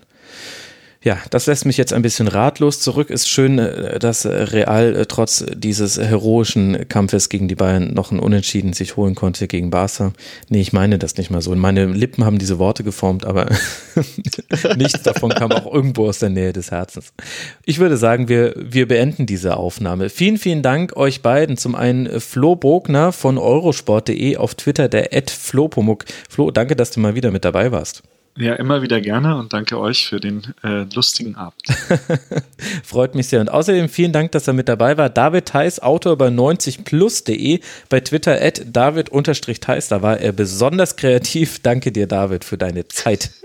Ja, 1.03 1.17
das 1.31 1.47
lässt 1.47 1.65
mich 1.65 1.75
jetzt 1.75 1.91
ein 1.91 2.01
bisschen 2.01 2.29
ratlos 2.29 2.79
zurück. 2.79 3.09
Ist 3.09 3.27
schön, 3.27 3.59
äh, 3.59 3.99
dass 3.99 4.25
Real 4.25 4.95
äh, 4.95 5.05
trotz 5.05 5.45
dieses 5.53 5.99
heroischen 5.99 6.87
Kampfes 6.87 7.27
gegen 7.27 7.49
die 7.49 7.55
Bayern 7.55 7.93
noch 7.93 8.11
ein 8.11 8.19
Unentschieden 8.19 8.71
sich 8.71 8.95
holen 8.95 9.13
konnte 9.13 9.47
gegen 9.47 9.69
Barca. 9.69 10.13
Nee, 10.47 10.61
ich 10.61 10.71
meine 10.71 10.97
das 10.97 11.17
nicht 11.17 11.29
mal 11.29 11.41
so. 11.41 11.53
Meine 11.55 11.87
Lippen 11.87 12.23
haben 12.23 12.39
diese 12.39 12.57
Worte 12.57 12.85
geformt, 12.85 13.25
aber 13.25 13.47
nichts 14.77 15.03
davon 15.03 15.31
kam 15.31 15.51
auch 15.51 15.71
irgendwo 15.71 16.07
aus 16.07 16.19
der 16.19 16.29
Nähe 16.29 16.53
des 16.53 16.71
Herzens. 16.71 17.11
Ich 17.65 17.79
würde 17.79 17.97
sagen, 17.97 18.29
wir, 18.29 18.53
wir 18.57 18.87
beenden 18.87 19.25
diese 19.25 19.57
Aufnahme. 19.57 20.09
Vielen, 20.09 20.37
vielen 20.37 20.61
Dank 20.61 20.95
euch 20.95 21.21
beiden. 21.21 21.57
Zum 21.57 21.75
einen 21.75 22.21
Flo 22.21 22.55
Bogner 22.55 23.11
von 23.11 23.37
eurosport.de 23.37 24.37
auf 24.37 24.55
Twitter, 24.55 24.87
der 24.87 25.11
Ed 25.11 25.29
Flo 25.29 25.67
Pomuk. 25.67 26.05
Flo, 26.29 26.49
danke, 26.49 26.77
dass 26.77 26.91
du 26.91 27.01
mal 27.01 27.13
wieder 27.13 27.31
mit 27.31 27.43
dabei 27.43 27.73
warst. 27.73 28.03
Ja, 28.35 28.55
immer 28.55 28.81
wieder 28.81 28.99
gerne 28.99 29.37
und 29.37 29.53
danke 29.53 29.79
euch 29.79 30.07
für 30.07 30.19
den 30.19 30.41
äh, 30.63 30.85
lustigen 30.93 31.35
Abend. 31.35 31.61
Freut 32.83 33.13
mich 33.13 33.27
sehr. 33.27 33.41
Und 33.41 33.49
außerdem 33.49 33.89
vielen 33.89 34.11
Dank, 34.11 34.31
dass 34.31 34.47
er 34.47 34.53
mit 34.53 34.67
dabei 34.67 34.97
war. 34.97 35.09
David 35.09 35.45
Theis, 35.45 35.79
Autor 35.79 36.17
bei 36.17 36.29
90plus.de, 36.29 37.59
bei 37.89 37.99
Twitter 37.99 38.41
at 38.41 38.63
david-theis. 38.65 39.87
Da 39.87 40.01
war 40.01 40.19
er 40.19 40.31
besonders 40.31 40.95
kreativ. 40.95 41.59
Danke 41.61 41.91
dir, 41.91 42.07
David, 42.07 42.43
für 42.43 42.57
deine 42.57 42.87
Zeit. 42.87 43.29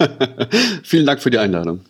vielen 0.82 1.06
Dank 1.06 1.20
für 1.20 1.30
die 1.30 1.38
Einladung. 1.38 1.80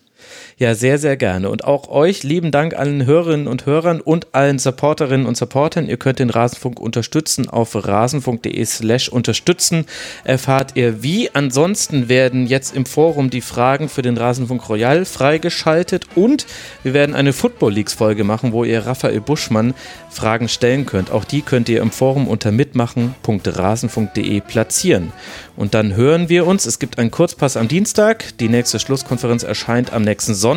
Ja, 0.61 0.75
sehr, 0.75 0.99
sehr 0.99 1.17
gerne. 1.17 1.49
Und 1.49 1.65
auch 1.65 1.89
euch 1.89 2.23
lieben 2.23 2.51
Dank 2.51 2.75
allen 2.75 3.07
Hörerinnen 3.07 3.49
und 3.49 3.65
Hörern 3.65 4.03
und 4.03 4.27
allen 4.33 4.59
Supporterinnen 4.59 5.27
und 5.27 5.35
Supportern. 5.35 5.89
Ihr 5.89 5.97
könnt 5.97 6.19
den 6.19 6.29
Rasenfunk 6.29 6.79
unterstützen 6.79 7.49
auf 7.49 7.75
rasenfunk.de 7.75 8.63
slash 8.67 9.09
unterstützen. 9.09 9.87
Erfahrt 10.23 10.73
ihr 10.77 11.03
wie. 11.03 11.31
Ansonsten 11.33 12.11
werden 12.11 12.47
jetzt 12.47 12.77
im 12.77 12.85
Forum 12.85 13.31
die 13.31 13.41
Fragen 13.41 13.89
für 13.89 14.03
den 14.03 14.19
Rasenfunk 14.19 14.69
Royal 14.69 15.07
freigeschaltet 15.07 16.05
und 16.15 16.45
wir 16.83 16.93
werden 16.93 17.15
eine 17.15 17.33
Football 17.33 17.73
Leagues 17.73 17.95
Folge 17.95 18.25
machen, 18.25 18.53
wo 18.53 18.63
ihr 18.63 18.85
Raphael 18.87 19.23
Buschmann 19.23 19.73
Fragen 20.11 20.51
stellen 20.51 20.85
könnt. 20.85 21.11
Auch 21.11 21.25
die 21.25 21.41
könnt 21.41 21.71
ihr 21.71 21.81
im 21.81 21.91
Forum 21.91 22.29
unter 22.29 22.53
mitmachen.rasenfunk.de 22.53 24.43
platzieren. 24.43 25.15
Und 25.57 25.73
dann 25.73 25.97
hören 25.97 26.29
wir 26.29 26.47
uns. 26.47 26.67
Es 26.67 26.79
gibt 26.79 26.99
einen 26.99 27.11
Kurzpass 27.11 27.57
am 27.57 27.69
Dienstag. 27.69 28.37
Die 28.41 28.51
nächste 28.51 28.79
Schlusskonferenz 28.79 29.43
erscheint 29.43 29.95
am 29.95 30.03
nächsten 30.03 30.35
Sonntag 30.35 30.50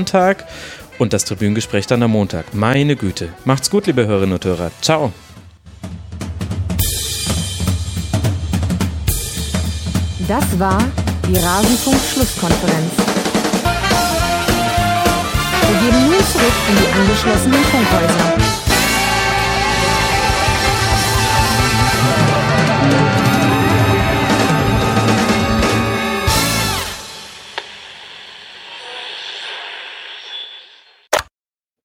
und 0.99 1.14
das 1.14 1.26
Tribünengespräch 1.26 1.88
dann 1.88 2.03
am 2.03 2.11
Montag. 2.11 2.53
Meine 2.53 2.95
Güte. 2.95 3.30
Macht's 3.45 3.70
gut, 3.70 3.88
liebe 3.88 4.06
Hörerinnen 4.06 4.34
und 4.34 4.45
Hörer. 4.45 4.72
Ciao. 4.82 5.11
Das 10.28 10.60
war 10.60 10.82
die 11.28 11.36
Rasenfunk-Schlusskonferenz. 11.36 12.91
Wir 15.68 15.80
gehen 15.80 16.06
nun 16.06 16.20
zurück 16.32 16.57
in 16.70 16.76
die 16.78 16.99
angeschlossenen 16.99 17.64
Funkhäuser. 17.65 18.43